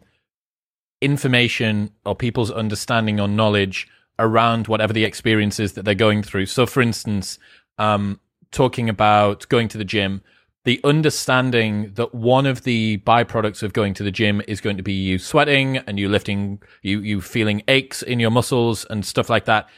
information 1.00 1.90
or 2.06 2.14
people's 2.14 2.50
understanding 2.50 3.20
or 3.20 3.28
knowledge 3.28 3.86
around 4.18 4.68
whatever 4.68 4.92
the 4.92 5.04
experience 5.04 5.60
is 5.60 5.74
that 5.74 5.84
they're 5.84 5.94
going 5.94 6.22
through. 6.22 6.46
So, 6.46 6.66
for 6.66 6.80
instance, 6.80 7.38
um, 7.78 8.20
talking 8.50 8.88
about 8.88 9.46
going 9.48 9.68
to 9.68 9.78
the 9.78 9.84
gym, 9.84 10.22
the 10.64 10.80
understanding 10.82 11.92
that 11.94 12.14
one 12.14 12.46
of 12.46 12.62
the 12.62 12.98
byproducts 12.98 13.62
of 13.62 13.72
going 13.72 13.92
to 13.94 14.02
the 14.02 14.10
gym 14.10 14.40
is 14.48 14.60
going 14.60 14.78
to 14.78 14.82
be 14.82 14.94
you 14.94 15.18
sweating 15.18 15.78
and 15.78 15.98
you 15.98 16.08
lifting, 16.08 16.62
you 16.82 17.00
you 17.00 17.20
feeling 17.20 17.62
aches 17.68 18.02
in 18.02 18.18
your 18.18 18.30
muscles 18.30 18.86
and 18.88 19.04
stuff 19.04 19.28
like 19.28 19.44
that. 19.44 19.68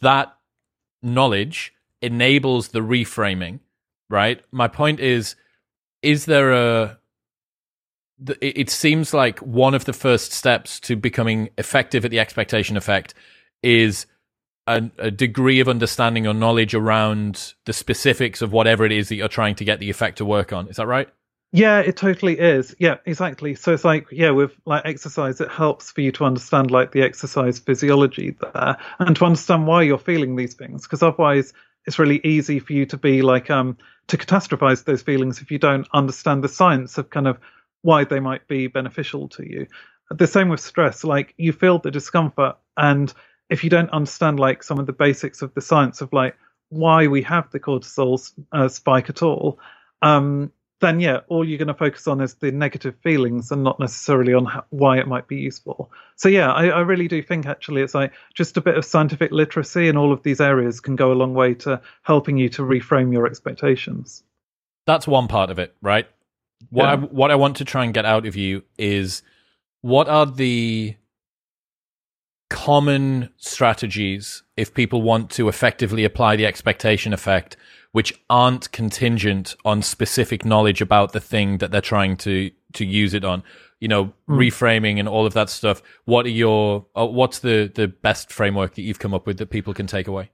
That 0.00 0.34
knowledge 1.02 1.72
enables 2.02 2.68
the 2.68 2.80
reframing, 2.80 3.60
right? 4.10 4.42
My 4.50 4.66
point 4.66 4.98
is, 4.98 5.36
is 6.04 6.26
there 6.26 6.52
a 6.52 6.98
it 8.40 8.70
seems 8.70 9.12
like 9.12 9.40
one 9.40 9.74
of 9.74 9.86
the 9.86 9.92
first 9.92 10.32
steps 10.32 10.78
to 10.78 10.94
becoming 10.94 11.50
effective 11.58 12.04
at 12.04 12.12
the 12.12 12.20
expectation 12.20 12.76
effect 12.76 13.12
is 13.62 14.06
a, 14.68 14.88
a, 14.98 15.10
degree 15.10 15.58
of 15.58 15.68
understanding 15.68 16.26
or 16.26 16.32
knowledge 16.32 16.74
around 16.74 17.54
the 17.64 17.72
specifics 17.72 18.40
of 18.40 18.52
whatever 18.52 18.84
it 18.84 18.92
is 18.92 19.08
that 19.08 19.16
you're 19.16 19.26
trying 19.26 19.56
to 19.56 19.64
get 19.64 19.80
the 19.80 19.90
effect 19.90 20.18
to 20.18 20.24
work 20.24 20.52
on. 20.52 20.68
Is 20.68 20.76
that 20.76 20.86
right? 20.86 21.08
Yeah, 21.52 21.80
it 21.80 21.96
totally 21.96 22.38
is. 22.38 22.74
Yeah, 22.78 22.96
exactly. 23.04 23.56
So 23.56 23.74
it's 23.74 23.84
like, 23.84 24.06
yeah, 24.10 24.30
with 24.30 24.52
like 24.64 24.86
exercise, 24.86 25.40
it 25.40 25.50
helps 25.50 25.90
for 25.90 26.00
you 26.00 26.12
to 26.12 26.24
understand 26.24 26.70
like 26.70 26.92
the 26.92 27.02
exercise 27.02 27.58
physiology 27.58 28.36
there 28.40 28.76
and 29.00 29.16
to 29.16 29.24
understand 29.24 29.66
why 29.66 29.82
you're 29.82 29.98
feeling 29.98 30.36
these 30.36 30.54
things. 30.54 30.82
Because 30.84 31.02
otherwise, 31.02 31.52
it's 31.86 31.98
really 31.98 32.20
easy 32.24 32.60
for 32.60 32.72
you 32.72 32.86
to 32.86 32.96
be 32.96 33.22
like 33.22 33.50
um 33.50 33.76
to 34.08 34.16
catastrophize 34.16 34.84
those 34.84 35.02
feelings 35.02 35.40
if 35.40 35.50
you 35.50 35.58
don't 35.58 35.88
understand 35.92 36.44
the 36.44 36.48
science 36.48 36.98
of 36.98 37.10
kind 37.10 37.26
of 37.26 37.38
why 37.82 38.04
they 38.04 38.20
might 38.20 38.46
be 38.48 38.66
beneficial 38.66 39.28
to 39.28 39.48
you. 39.48 39.66
The 40.10 40.26
same 40.26 40.48
with 40.48 40.60
stress, 40.60 41.04
like 41.04 41.34
you 41.36 41.52
feel 41.52 41.78
the 41.78 41.90
discomfort, 41.90 42.56
and 42.76 43.12
if 43.48 43.64
you 43.64 43.70
don't 43.70 43.90
understand 43.90 44.38
like 44.38 44.62
some 44.62 44.78
of 44.78 44.86
the 44.86 44.92
basics 44.92 45.42
of 45.42 45.54
the 45.54 45.60
science 45.60 46.00
of 46.00 46.12
like 46.12 46.36
why 46.68 47.06
we 47.06 47.22
have 47.22 47.50
the 47.50 47.60
cortisol 47.60 48.32
uh, 48.52 48.68
spike 48.68 49.10
at 49.10 49.22
all, 49.22 49.58
um, 50.02 50.50
then 50.84 51.00
yeah, 51.00 51.20
all 51.28 51.44
you're 51.44 51.58
going 51.58 51.68
to 51.68 51.74
focus 51.74 52.06
on 52.06 52.20
is 52.20 52.34
the 52.34 52.52
negative 52.52 52.94
feelings 53.02 53.50
and 53.50 53.64
not 53.64 53.80
necessarily 53.80 54.34
on 54.34 54.44
how, 54.44 54.64
why 54.70 54.98
it 54.98 55.08
might 55.08 55.26
be 55.26 55.36
useful. 55.36 55.90
So 56.16 56.28
yeah, 56.28 56.52
I, 56.52 56.66
I, 56.66 56.80
really 56.80 57.08
do 57.08 57.22
think 57.22 57.46
actually 57.46 57.82
it's 57.82 57.94
like 57.94 58.12
just 58.34 58.56
a 58.56 58.60
bit 58.60 58.76
of 58.76 58.84
scientific 58.84 59.32
literacy 59.32 59.88
in 59.88 59.96
all 59.96 60.12
of 60.12 60.22
these 60.22 60.40
areas 60.40 60.80
can 60.80 60.94
go 60.94 61.10
a 61.10 61.14
long 61.14 61.34
way 61.34 61.54
to 61.54 61.80
helping 62.02 62.36
you 62.36 62.48
to 62.50 62.62
reframe 62.62 63.12
your 63.12 63.26
expectations. 63.26 64.22
That's 64.86 65.06
one 65.06 65.26
part 65.26 65.50
of 65.50 65.58
it, 65.58 65.74
right? 65.80 66.06
What 66.70 66.84
yeah. 66.84 66.92
I, 66.92 66.96
what 66.96 67.30
I 67.30 67.34
want 67.34 67.56
to 67.56 67.64
try 67.64 67.84
and 67.84 67.94
get 67.94 68.04
out 68.04 68.26
of 68.26 68.36
you 68.36 68.62
is 68.78 69.22
what 69.80 70.08
are 70.08 70.26
the 70.26 70.96
common 72.50 73.30
strategies 73.36 74.42
if 74.56 74.74
people 74.74 75.02
want 75.02 75.30
to 75.30 75.48
effectively 75.48 76.04
apply 76.04 76.36
the 76.36 76.46
expectation 76.46 77.12
effect 77.12 77.56
which 77.94 78.20
aren't 78.28 78.72
contingent 78.72 79.54
on 79.64 79.80
specific 79.80 80.44
knowledge 80.44 80.80
about 80.80 81.12
the 81.12 81.20
thing 81.20 81.58
that 81.58 81.70
they're 81.70 81.80
trying 81.80 82.16
to 82.16 82.50
to 82.72 82.84
use 82.84 83.14
it 83.14 83.24
on 83.24 83.42
you 83.78 83.86
know 83.86 84.06
mm. 84.06 84.12
reframing 84.28 84.98
and 84.98 85.08
all 85.08 85.26
of 85.26 85.32
that 85.32 85.48
stuff 85.48 85.80
what 86.04 86.26
are 86.26 86.30
your 86.30 86.84
uh, 86.96 87.06
what's 87.06 87.38
the 87.38 87.70
the 87.74 87.86
best 87.86 88.32
framework 88.32 88.74
that 88.74 88.82
you've 88.82 88.98
come 88.98 89.14
up 89.14 89.26
with 89.26 89.38
that 89.38 89.50
people 89.50 89.72
can 89.72 89.86
take 89.86 90.08
away 90.08 90.30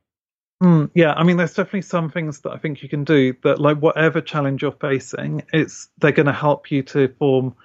Mm, 0.63 0.91
yeah, 0.95 1.15
I 1.15 1.23
mean, 1.23 1.39
there's 1.39 1.55
definitely 1.55 1.83
some 1.83 2.11
things 2.11 2.41
that 2.41 2.51
I 2.51 2.59
think 2.59 2.83
you 2.83 2.89
can 2.91 3.03
do 3.03 3.35
that, 3.45 3.59
like 3.59 3.79
whatever 3.79 4.21
challenge 4.21 4.61
you're 4.61 4.73
facing, 4.73 5.43
it's 5.55 5.89
they're 5.99 6.13
going 6.13 6.27
to 6.27 6.35
help 6.35 6.71
you 6.71 6.83
to 6.83 7.09
form 7.19 7.57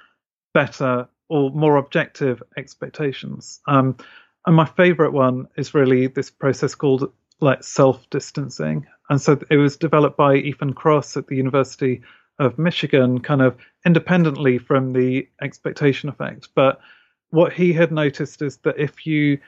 better 0.54 1.06
or 1.28 1.52
more 1.52 1.76
objective 1.76 2.42
expectations. 2.56 3.60
Um, 3.68 3.98
and 4.46 4.56
my 4.56 4.66
favorite 4.66 5.12
one 5.12 5.48
is 5.58 5.74
really 5.74 6.08
this 6.08 6.30
process 6.30 6.74
called 6.74 7.12
like 7.42 7.64
self 7.64 8.10
distancing. 8.10 8.86
And 9.10 9.22
so 9.22 9.40
it 9.50 9.58
was 9.58 9.78
developed 9.78 10.18
by 10.18 10.36
Ethan 10.36 10.74
Kross 10.74 11.16
at 11.18 11.28
the 11.28 11.36
University 11.36 12.02
of 12.40 12.58
Michigan, 12.58 13.20
kind 13.22 13.42
of 13.42 13.56
independently 13.86 14.58
from 14.58 14.94
the 14.94 15.28
expectation 15.42 16.10
effect. 16.10 16.50
But 16.56 16.80
what 17.30 17.54
he 17.54 17.74
had 17.74 17.92
noticed 17.92 18.42
is 18.42 18.58
that 18.58 18.78
if 18.78 19.06
you 19.06 19.40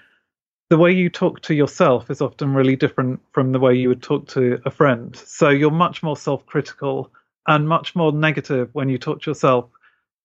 the 0.70 0.78
way 0.78 0.92
you 0.92 1.10
talk 1.10 1.42
to 1.42 1.56
yourself 1.56 2.12
is 2.12 2.22
often 2.22 2.54
really 2.54 2.76
different 2.76 3.22
from 3.32 3.54
the 3.54 3.60
way 3.60 3.74
you 3.74 3.88
would 3.88 4.04
talk 4.04 4.28
to 4.28 4.60
a 4.66 4.72
friend. 4.72 5.16
So 5.16 5.50
you're 5.50 5.72
much 5.72 6.04
more 6.04 6.18
self 6.18 6.46
critical 6.46 7.12
and 7.48 7.68
much 7.68 7.96
more 7.96 8.12
negative 8.12 8.70
when 8.74 8.90
you 8.90 8.98
talk 8.98 9.22
to 9.22 9.30
yourself 9.32 9.70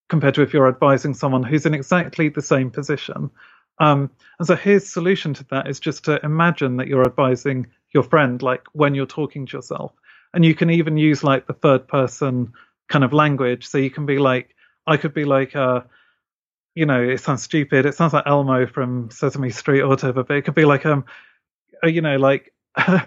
compared 0.09 0.35
to 0.35 0.43
if 0.43 0.53
you're 0.53 0.69
advising 0.69 1.15
someone 1.15 1.45
who's 1.45 1.65
in 1.65 1.75
exactly 1.75 2.29
the 2.29 2.43
same 2.43 2.71
position. 2.71 3.31
Um, 3.79 4.11
and 4.39 4.47
so 4.47 4.55
his 4.55 4.91
solution 4.91 5.35
to 5.35 5.45
that 5.51 5.69
is 5.69 5.81
just 5.81 6.05
to 6.05 6.21
imagine 6.25 6.77
that 6.77 6.89
you're 6.89 7.07
advising 7.07 7.67
your 7.93 8.03
friend, 8.03 8.43
like 8.43 8.63
when 8.73 8.95
you're 8.95 9.07
talking 9.07 9.47
to 9.47 9.57
yourself. 9.57 9.93
And 10.35 10.45
you 10.45 10.55
can 10.55 10.71
even 10.71 10.97
use 10.97 11.23
like 11.23 11.47
the 11.47 11.53
third 11.53 11.89
person 11.89 12.53
kind 12.89 13.05
of 13.05 13.13
language. 13.13 13.67
So 13.67 13.79
you 13.79 13.91
can 13.91 14.07
be 14.07 14.19
like, 14.19 14.55
I 14.87 14.97
could 14.97 15.15
be 15.15 15.25
like, 15.25 15.55
uh, 15.55 15.83
you 16.75 16.87
know, 16.87 17.03
it 17.03 17.21
sounds 17.21 17.43
stupid. 17.43 17.87
It 17.87 17.95
sounds 17.95 18.13
like 18.13 18.27
Elmo 18.27 18.67
from 18.67 19.11
Sesame 19.11 19.51
Street 19.51 19.81
or 19.81 19.89
whatever, 19.89 20.25
but 20.25 20.37
it 20.37 20.43
could 20.43 20.55
be 20.55 20.65
like, 20.65 20.87
um, 20.87 21.05
uh, 21.85 21.89
you 21.89 22.01
know, 22.01 22.17
like 22.17 22.53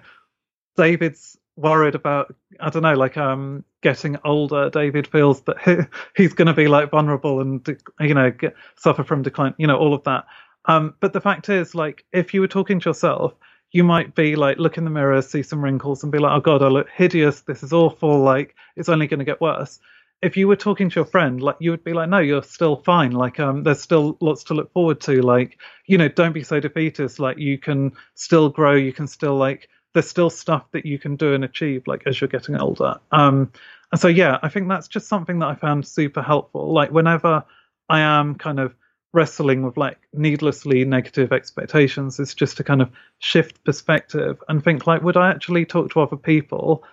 David's 0.78 1.38
worried 1.58 1.96
about, 1.96 2.36
I 2.60 2.70
don't 2.70 2.84
know, 2.84 2.94
like 2.94 3.18
um, 3.18 3.64
getting 3.82 4.18
older. 4.24 4.70
David 4.70 5.08
feels 5.08 5.42
that 5.42 5.60
he, 5.62 5.78
he's 6.24 6.34
going 6.34 6.48
to 6.48 6.54
be 6.54 6.68
like 6.68 6.92
vulnerable 6.92 7.42
and, 7.42 7.66
you 8.00 8.14
know, 8.14 8.30
get, 8.30 8.56
suffer 8.76 9.04
from 9.04 9.24
decline, 9.24 9.56
you 9.58 9.68
know, 9.68 9.78
all 9.78 9.94
of 9.94 10.04
that. 10.04 10.26
Um, 10.68 10.96
but 11.00 11.14
the 11.14 11.22
fact 11.22 11.50
is, 11.50 11.76
like, 11.76 12.06
if 12.12 12.34
you 12.34 12.42
were 12.42 12.48
talking 12.48 12.80
to 12.80 12.90
yourself, 12.90 13.34
you 13.72 13.84
might 13.84 14.16
be 14.16 14.36
like, 14.36 14.58
look 14.58 14.78
in 14.78 14.84
the 14.84 14.90
mirror, 14.90 15.22
see 15.22 15.44
some 15.44 15.64
wrinkles, 15.64 16.04
and 16.04 16.12
be 16.12 16.20
like, 16.20 16.36
oh 16.36 16.42
God, 16.42 16.64
I 16.64 16.68
look 16.68 16.90
hideous. 16.90 17.42
This 17.42 17.64
is 17.64 17.74
awful. 17.74 18.20
Like, 18.20 18.56
it's 18.76 18.90
only 18.90 19.08
going 19.08 19.20
to 19.20 19.26
get 19.26 19.42
worse 19.42 19.80
if 20.22 20.38
you 20.38 20.48
were 20.48 20.56
talking 20.56 20.90
to 20.90 20.96
your 20.96 21.06
friend, 21.06 21.42
like 21.42 21.58
you 21.60 21.72
would 21.72 21.84
be 21.84 21.94
like, 21.94 22.10
no, 22.10 22.18
you're 22.18 22.44
still 22.44 22.78
fine. 22.78 23.12
Like, 23.12 23.40
um, 23.40 23.64
there's 23.64 23.82
still 23.82 24.18
lots 24.22 24.46
to 24.46 24.54
look 24.54 24.72
forward 24.74 25.02
to. 25.02 25.22
Like, 25.22 25.60
you 25.86 25.98
know, 25.98 26.08
don't 26.08 26.34
be 26.34 26.44
so 26.44 26.60
defeatist. 26.60 27.20
Like, 27.20 27.38
you 27.38 27.58
can 27.58 27.92
still 28.16 28.50
grow. 28.50 28.74
You 28.74 28.94
can 28.94 29.08
still 29.08 29.36
like, 29.36 29.70
there's 29.94 30.10
still 30.10 30.30
stuff 30.30 30.66
that 30.72 30.86
you 30.86 30.98
can 30.98 31.16
do 31.16 31.34
and 31.34 31.44
achieve. 31.44 31.84
Like 31.86 32.04
as 32.06 32.20
you're 32.20 32.28
getting 32.28 32.58
older. 32.58 32.96
Um, 33.12 33.52
and 33.92 34.02
so 34.02 34.08
yeah, 34.08 34.40
I 34.42 34.50
think 34.50 34.68
that's 34.68 34.88
just 34.88 35.08
something 35.08 35.40
that 35.40 35.48
I 35.48 35.56
found 35.56 35.86
super 35.86 36.22
helpful. 36.22 36.74
Like 36.74 36.92
whenever 36.92 37.44
I 37.88 38.00
am 38.00 38.36
kind 38.36 38.60
of 38.60 38.74
wrestling 39.16 39.64
with 39.64 39.78
like 39.78 39.98
needlessly 40.14 40.86
negative 40.86 41.34
expectations, 41.34 42.20
is 42.20 42.36
just 42.36 42.58
to 42.58 42.64
kind 42.64 42.84
of 42.84 42.92
shift 43.18 43.64
perspective 43.64 44.44
and 44.48 44.64
think 44.64 44.86
like, 44.86 45.02
would 45.02 45.18
I 45.18 45.32
actually 45.32 45.66
talk 45.66 45.92
to 45.92 46.02
other 46.02 46.18
people? 46.18 46.84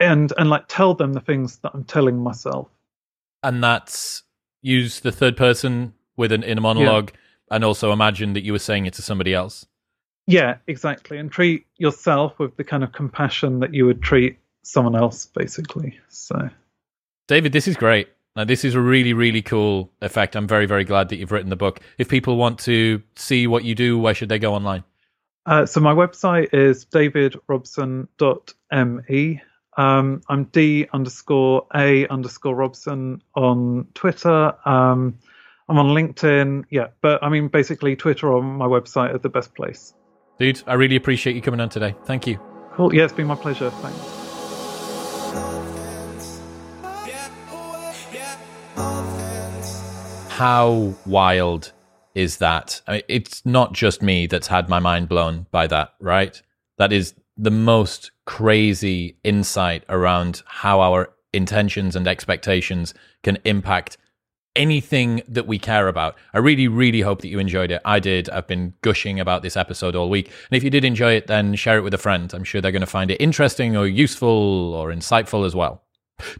and 0.00 0.32
and 0.36 0.50
like 0.50 0.64
tell 0.68 0.94
them 0.94 1.12
the 1.12 1.20
things 1.20 1.58
that 1.58 1.72
I'm 1.74 1.84
telling 1.84 2.18
myself. 2.18 2.68
And 3.42 3.62
that's 3.62 4.22
use 4.62 5.00
the 5.00 5.12
third 5.12 5.36
person 5.36 5.94
with 6.16 6.32
an 6.32 6.42
inner 6.42 6.60
monologue, 6.60 7.12
yeah. 7.12 7.56
and 7.56 7.64
also 7.64 7.92
imagine 7.92 8.32
that 8.34 8.42
you 8.42 8.52
were 8.52 8.58
saying 8.58 8.86
it 8.86 8.94
to 8.94 9.02
somebody 9.02 9.34
else. 9.34 9.66
Yeah, 10.26 10.56
exactly, 10.66 11.18
and 11.18 11.30
treat 11.30 11.66
yourself 11.76 12.38
with 12.38 12.56
the 12.56 12.64
kind 12.64 12.82
of 12.82 12.92
compassion 12.92 13.60
that 13.60 13.72
you 13.72 13.86
would 13.86 14.02
treat 14.02 14.38
someone 14.62 14.96
else, 14.96 15.26
basically. 15.26 15.98
So, 16.08 16.50
David, 17.28 17.52
this 17.52 17.68
is 17.68 17.76
great. 17.76 18.08
Now, 18.36 18.44
this 18.44 18.64
is 18.64 18.74
a 18.74 18.80
really, 18.80 19.14
really 19.14 19.42
cool 19.42 19.90
effect. 20.02 20.36
I'm 20.36 20.46
very, 20.46 20.66
very 20.66 20.84
glad 20.84 21.08
that 21.08 21.16
you've 21.16 21.32
written 21.32 21.50
the 21.50 21.56
book. 21.56 21.80
If 21.98 22.08
people 22.08 22.36
want 22.36 22.60
to 22.60 23.02
see 23.16 23.46
what 23.46 23.64
you 23.64 23.74
do, 23.74 23.98
where 23.98 24.14
should 24.14 24.28
they 24.28 24.38
go 24.38 24.54
online? 24.54 24.84
Uh, 25.46 25.66
so 25.66 25.80
my 25.80 25.94
website 25.94 26.52
is 26.52 26.84
davidrobson.me 26.86 29.42
um, 29.76 30.22
I'm 30.28 30.44
D 30.44 30.86
underscore 30.92 31.66
A 31.74 32.06
underscore 32.08 32.54
Robson 32.54 33.22
on 33.34 33.86
Twitter. 33.94 34.54
Um, 34.64 35.18
I'm 35.68 35.78
on 35.78 35.88
LinkedIn. 35.88 36.64
Yeah, 36.70 36.88
but 37.02 37.22
I 37.22 37.28
mean, 37.28 37.48
basically, 37.48 37.96
Twitter 37.96 38.32
or 38.32 38.42
my 38.42 38.66
website 38.66 39.14
are 39.14 39.18
the 39.18 39.28
best 39.28 39.54
place. 39.54 39.94
Dude, 40.38 40.62
I 40.66 40.74
really 40.74 40.96
appreciate 40.96 41.36
you 41.36 41.42
coming 41.42 41.60
on 41.60 41.68
today. 41.68 41.94
Thank 42.04 42.26
you. 42.26 42.38
Cool. 42.72 42.94
Yeah, 42.94 43.04
it's 43.04 43.12
been 43.12 43.26
my 43.26 43.34
pleasure. 43.34 43.70
Thanks. 43.70 44.15
How 50.36 50.92
wild 51.06 51.72
is 52.14 52.36
that? 52.36 52.82
I 52.86 52.92
mean, 52.92 53.02
it's 53.08 53.46
not 53.46 53.72
just 53.72 54.02
me 54.02 54.26
that's 54.26 54.48
had 54.48 54.68
my 54.68 54.78
mind 54.78 55.08
blown 55.08 55.46
by 55.50 55.66
that, 55.68 55.94
right? 55.98 56.42
That 56.76 56.92
is 56.92 57.14
the 57.38 57.50
most 57.50 58.10
crazy 58.26 59.16
insight 59.24 59.84
around 59.88 60.42
how 60.44 60.82
our 60.82 61.14
intentions 61.32 61.96
and 61.96 62.06
expectations 62.06 62.92
can 63.22 63.38
impact 63.46 63.96
anything 64.54 65.22
that 65.26 65.46
we 65.46 65.58
care 65.58 65.88
about. 65.88 66.16
I 66.34 66.38
really, 66.40 66.68
really 66.68 67.00
hope 67.00 67.22
that 67.22 67.28
you 67.28 67.38
enjoyed 67.38 67.70
it. 67.70 67.80
I 67.86 67.98
did. 67.98 68.28
I've 68.28 68.46
been 68.46 68.74
gushing 68.82 69.18
about 69.18 69.40
this 69.40 69.56
episode 69.56 69.96
all 69.96 70.10
week. 70.10 70.26
And 70.26 70.56
if 70.58 70.62
you 70.62 70.68
did 70.68 70.84
enjoy 70.84 71.14
it, 71.14 71.28
then 71.28 71.54
share 71.54 71.78
it 71.78 71.82
with 71.82 71.94
a 71.94 71.98
friend. 71.98 72.30
I'm 72.34 72.44
sure 72.44 72.60
they're 72.60 72.72
going 72.72 72.80
to 72.80 72.86
find 72.86 73.10
it 73.10 73.22
interesting 73.22 73.74
or 73.74 73.86
useful 73.86 74.74
or 74.74 74.90
insightful 74.90 75.46
as 75.46 75.56
well. 75.56 75.85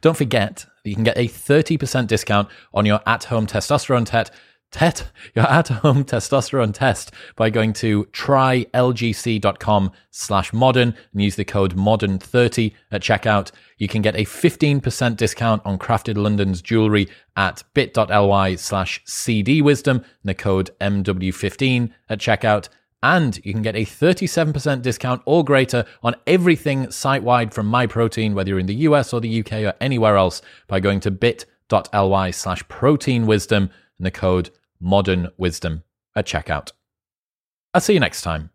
Don't 0.00 0.16
forget 0.16 0.66
that 0.82 0.90
you 0.90 0.94
can 0.94 1.04
get 1.04 1.18
a 1.18 1.28
30% 1.28 2.06
discount 2.06 2.48
on 2.72 2.86
your 2.86 3.00
at 3.06 3.24
home 3.24 3.46
testosterone 3.46 4.06
tet 4.06 4.30
TET, 4.72 5.10
your 5.34 5.50
at-home 5.50 6.04
testosterone 6.04 6.74
test 6.74 7.12
by 7.36 7.48
going 7.50 7.72
to 7.74 8.04
trylgc.com 8.06 9.92
slash 10.10 10.52
modern 10.52 10.94
and 11.12 11.22
use 11.22 11.36
the 11.36 11.44
code 11.44 11.76
modern30 11.76 12.74
at 12.90 13.00
checkout. 13.00 13.52
You 13.78 13.88
can 13.88 14.02
get 14.02 14.16
a 14.16 14.24
15% 14.24 15.16
discount 15.16 15.62
on 15.64 15.78
Crafted 15.78 16.16
London's 16.16 16.60
jewelry 16.60 17.08
at 17.36 17.62
bit.ly 17.74 18.56
slash 18.56 19.02
cdwisdom 19.04 19.96
and 19.96 20.04
the 20.24 20.34
code 20.34 20.70
MW15 20.80 21.92
at 22.10 22.18
checkout. 22.18 22.68
And 23.02 23.38
you 23.44 23.52
can 23.52 23.62
get 23.62 23.76
a 23.76 23.84
37% 23.84 24.82
discount 24.82 25.22
or 25.26 25.44
greater 25.44 25.84
on 26.02 26.16
everything 26.26 26.90
site-wide 26.90 27.52
from 27.52 27.70
MyProtein, 27.70 28.34
whether 28.34 28.50
you're 28.50 28.58
in 28.58 28.66
the 28.66 28.74
US 28.74 29.12
or 29.12 29.20
the 29.20 29.40
UK 29.40 29.52
or 29.64 29.74
anywhere 29.80 30.16
else, 30.16 30.42
by 30.66 30.80
going 30.80 31.00
to 31.00 31.10
bit.ly 31.10 32.30
slash 32.30 32.64
proteinwisdom 32.64 33.70
and 33.98 34.06
the 34.06 34.10
code 34.10 34.50
modern 34.80 35.28
wisdom 35.36 35.82
at 36.14 36.26
checkout. 36.26 36.72
I'll 37.74 37.80
see 37.80 37.94
you 37.94 38.00
next 38.00 38.22
time. 38.22 38.50